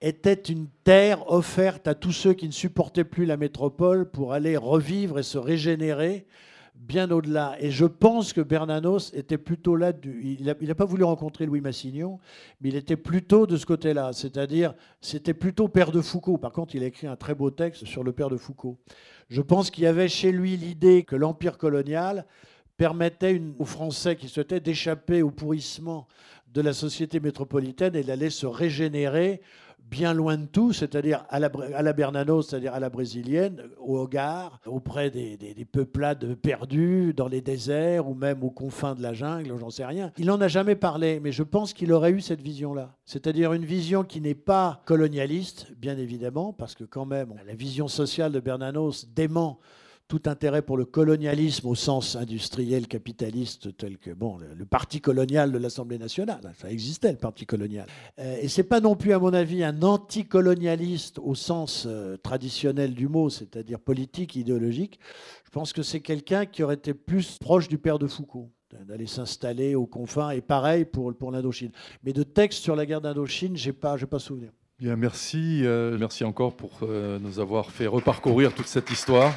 était 0.00 0.34
une 0.34 0.68
terre 0.84 1.32
offerte 1.32 1.88
à 1.88 1.96
tous 1.96 2.12
ceux 2.12 2.34
qui 2.34 2.46
ne 2.46 2.52
supportaient 2.52 3.02
plus 3.02 3.26
la 3.26 3.36
métropole 3.36 4.08
pour 4.08 4.34
aller 4.34 4.56
revivre 4.56 5.18
et 5.18 5.24
se 5.24 5.38
régénérer 5.38 6.26
bien 6.78 7.10
au-delà. 7.10 7.56
Et 7.60 7.70
je 7.70 7.84
pense 7.84 8.32
que 8.32 8.40
Bernanos 8.40 9.12
était 9.14 9.38
plutôt 9.38 9.76
là. 9.76 9.92
Du, 9.92 10.38
il 10.38 10.44
n'a 10.44 10.74
pas 10.74 10.84
voulu 10.84 11.04
rencontrer 11.04 11.46
Louis 11.46 11.60
Massignon, 11.60 12.18
mais 12.60 12.68
il 12.68 12.76
était 12.76 12.96
plutôt 12.96 13.46
de 13.46 13.56
ce 13.56 13.66
côté-là. 13.66 14.12
C'est-à-dire, 14.12 14.74
c'était 15.00 15.34
plutôt 15.34 15.68
Père 15.68 15.92
de 15.92 16.00
Foucault. 16.00 16.38
Par 16.38 16.52
contre, 16.52 16.74
il 16.74 16.82
a 16.82 16.86
écrit 16.86 17.06
un 17.06 17.16
très 17.16 17.34
beau 17.34 17.50
texte 17.50 17.84
sur 17.86 18.04
le 18.04 18.12
Père 18.12 18.30
de 18.30 18.36
Foucault. 18.36 18.78
Je 19.28 19.42
pense 19.42 19.70
qu'il 19.70 19.84
y 19.84 19.88
avait 19.88 20.08
chez 20.08 20.32
lui 20.32 20.56
l'idée 20.56 21.02
que 21.02 21.16
l'empire 21.16 21.58
colonial 21.58 22.26
permettait 22.76 23.40
aux 23.58 23.64
Français 23.64 24.16
qui 24.16 24.28
souhaitaient 24.28 24.60
d'échapper 24.60 25.22
au 25.22 25.30
pourrissement 25.30 26.06
de 26.52 26.60
la 26.60 26.72
société 26.72 27.20
métropolitaine 27.20 27.96
et 27.96 28.02
d'aller 28.02 28.30
se 28.30 28.46
régénérer 28.46 29.40
bien 29.90 30.12
loin 30.12 30.36
de 30.36 30.46
tout, 30.46 30.72
c'est-à-dire 30.72 31.24
à 31.28 31.38
la, 31.38 31.50
à 31.74 31.82
la 31.82 31.92
Bernanos, 31.92 32.48
c'est-à-dire 32.48 32.74
à 32.74 32.80
la 32.80 32.90
brésilienne, 32.90 33.62
au 33.78 33.98
Hogar, 33.98 34.60
auprès 34.66 35.10
des, 35.10 35.36
peuplades 35.70 36.34
perdues 36.36 37.12
dans 37.14 37.28
les 37.28 37.40
déserts 37.40 38.08
ou 38.08 38.14
même 38.14 38.42
aux 38.42 38.50
confins 38.50 38.94
de 38.94 39.02
la 39.02 39.12
jungle, 39.12 39.54
j'en 39.58 39.70
sais 39.70 39.84
rien. 39.84 40.12
Il 40.18 40.26
n'en 40.26 40.40
a 40.40 40.48
jamais 40.48 40.76
parlé, 40.76 41.20
mais 41.20 41.32
je 41.32 41.42
pense 41.42 41.72
qu'il 41.72 41.92
aurait 41.92 42.10
eu 42.10 42.20
cette 42.20 42.40
vision-là. 42.40 42.94
C'est-à-dire 43.04 43.52
une 43.52 43.64
vision 43.64 44.04
qui 44.04 44.20
n'est 44.20 44.34
pas 44.34 44.82
colonialiste, 44.84 45.72
bien 45.76 45.96
évidemment, 45.98 46.52
parce 46.52 46.74
que 46.74 46.84
quand 46.84 47.06
même, 47.06 47.34
la 47.46 47.54
vision 47.54 47.88
sociale 47.88 48.32
de 48.32 48.40
Bernanos 48.40 49.06
dément 49.14 49.58
tout 50.08 50.22
intérêt 50.26 50.62
pour 50.62 50.76
le 50.76 50.84
colonialisme 50.84 51.66
au 51.66 51.74
sens 51.74 52.16
industriel 52.16 52.86
capitaliste 52.86 53.76
tel 53.76 53.98
que 53.98 54.10
bon 54.10 54.38
le, 54.38 54.64
parti 54.64 55.00
colonial 55.00 55.50
de 55.50 55.58
l'Assemblée 55.58 55.98
nationale 55.98 56.40
ça 56.58 56.70
existait 56.70 57.10
le 57.10 57.18
parti 57.18 57.46
colonial. 57.46 57.86
Euh, 58.18 58.36
et 58.40 58.48
c'est 58.48 58.62
pas 58.62 58.80
non 58.80 58.94
plus 58.94 59.12
à 59.12 59.18
mon 59.18 59.32
avis 59.32 59.64
un 59.64 59.82
anticolonialiste 59.82 61.18
au 61.18 61.34
sens 61.34 61.84
euh, 61.86 62.16
traditionnel 62.16 62.94
du 62.94 63.08
mot 63.08 63.30
c'est-à-dire 63.30 63.80
politique 63.80 64.36
idéologique. 64.36 65.00
Je 65.44 65.50
pense 65.50 65.72
que 65.72 65.82
c'est 65.82 66.00
quelqu'un 66.00 66.46
qui 66.46 66.62
aurait 66.62 66.74
été 66.74 66.94
plus 66.94 67.38
proche 67.38 67.68
du 67.68 67.78
père 67.78 67.98
de 67.98 68.06
Foucault 68.06 68.50
d'aller 68.86 69.06
s'installer 69.06 69.74
aux 69.74 69.86
confins 69.86 70.30
et 70.30 70.40
pareil 70.40 70.84
pour 70.84 71.14
pour 71.16 71.32
l'Indochine. 71.32 71.70
Mais 72.02 72.12
de 72.12 72.22
textes 72.22 72.62
sur 72.62 72.76
la 72.76 72.86
guerre 72.86 73.00
d'Indochine 73.00 73.56
j'ai 73.56 73.72
pas 73.72 73.96
j'ai 73.96 74.06
pas 74.06 74.18
souvenir 74.18 74.50
Bien, 74.78 74.94
merci. 74.94 75.62
Euh, 75.64 75.96
merci 75.98 76.22
encore 76.22 76.54
pour 76.54 76.80
euh, 76.82 77.18
nous 77.18 77.40
avoir 77.40 77.70
fait 77.70 77.86
reparcourir 77.86 78.52
toute 78.52 78.66
cette 78.66 78.90
histoire. 78.90 79.32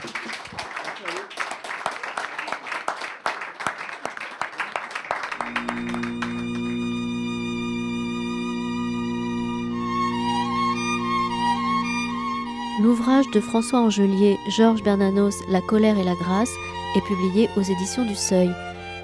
L'ouvrage 12.82 13.26
de 13.34 13.40
François 13.40 13.80
Angelier, 13.80 14.38
Georges 14.49 14.84
Bernanos, 14.84 15.36
La 15.49 15.61
colère 15.61 15.98
et 15.98 16.03
la 16.03 16.16
grâce 16.16 16.52
est 16.98 17.06
publié 17.07 17.48
aux 17.56 17.61
éditions 17.61 18.03
du 18.03 18.16
Seuil. 18.16 18.52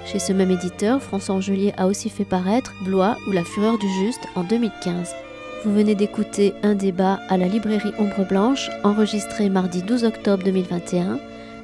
Chez 0.04 0.18
ce 0.18 0.34
même 0.34 0.50
éditeur, 0.50 1.02
François 1.02 1.36
Angelier 1.36 1.72
a 1.78 1.86
aussi 1.86 2.10
fait 2.10 2.26
paraître 2.26 2.74
Blois 2.84 3.16
ou 3.26 3.32
La 3.32 3.42
fureur 3.42 3.78
du 3.78 3.88
juste 3.88 4.28
en 4.34 4.44
2015. 4.44 5.14
Vous 5.64 5.72
venez 5.72 5.94
d'écouter 5.94 6.54
un 6.62 6.74
débat 6.74 7.18
à 7.28 7.36
la 7.36 7.48
librairie 7.48 7.92
Ombre 7.98 8.26
Blanche, 8.28 8.70
enregistré 8.84 9.48
mardi 9.48 9.82
12 9.82 10.04
octobre 10.04 10.44
2021, 10.44 11.18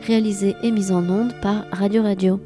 réalisé 0.07 0.57
et 0.63 0.71
mis 0.71 0.91
en 0.91 1.09
onde 1.09 1.33
par 1.41 1.65
Radio 1.71 2.03
Radio. 2.03 2.41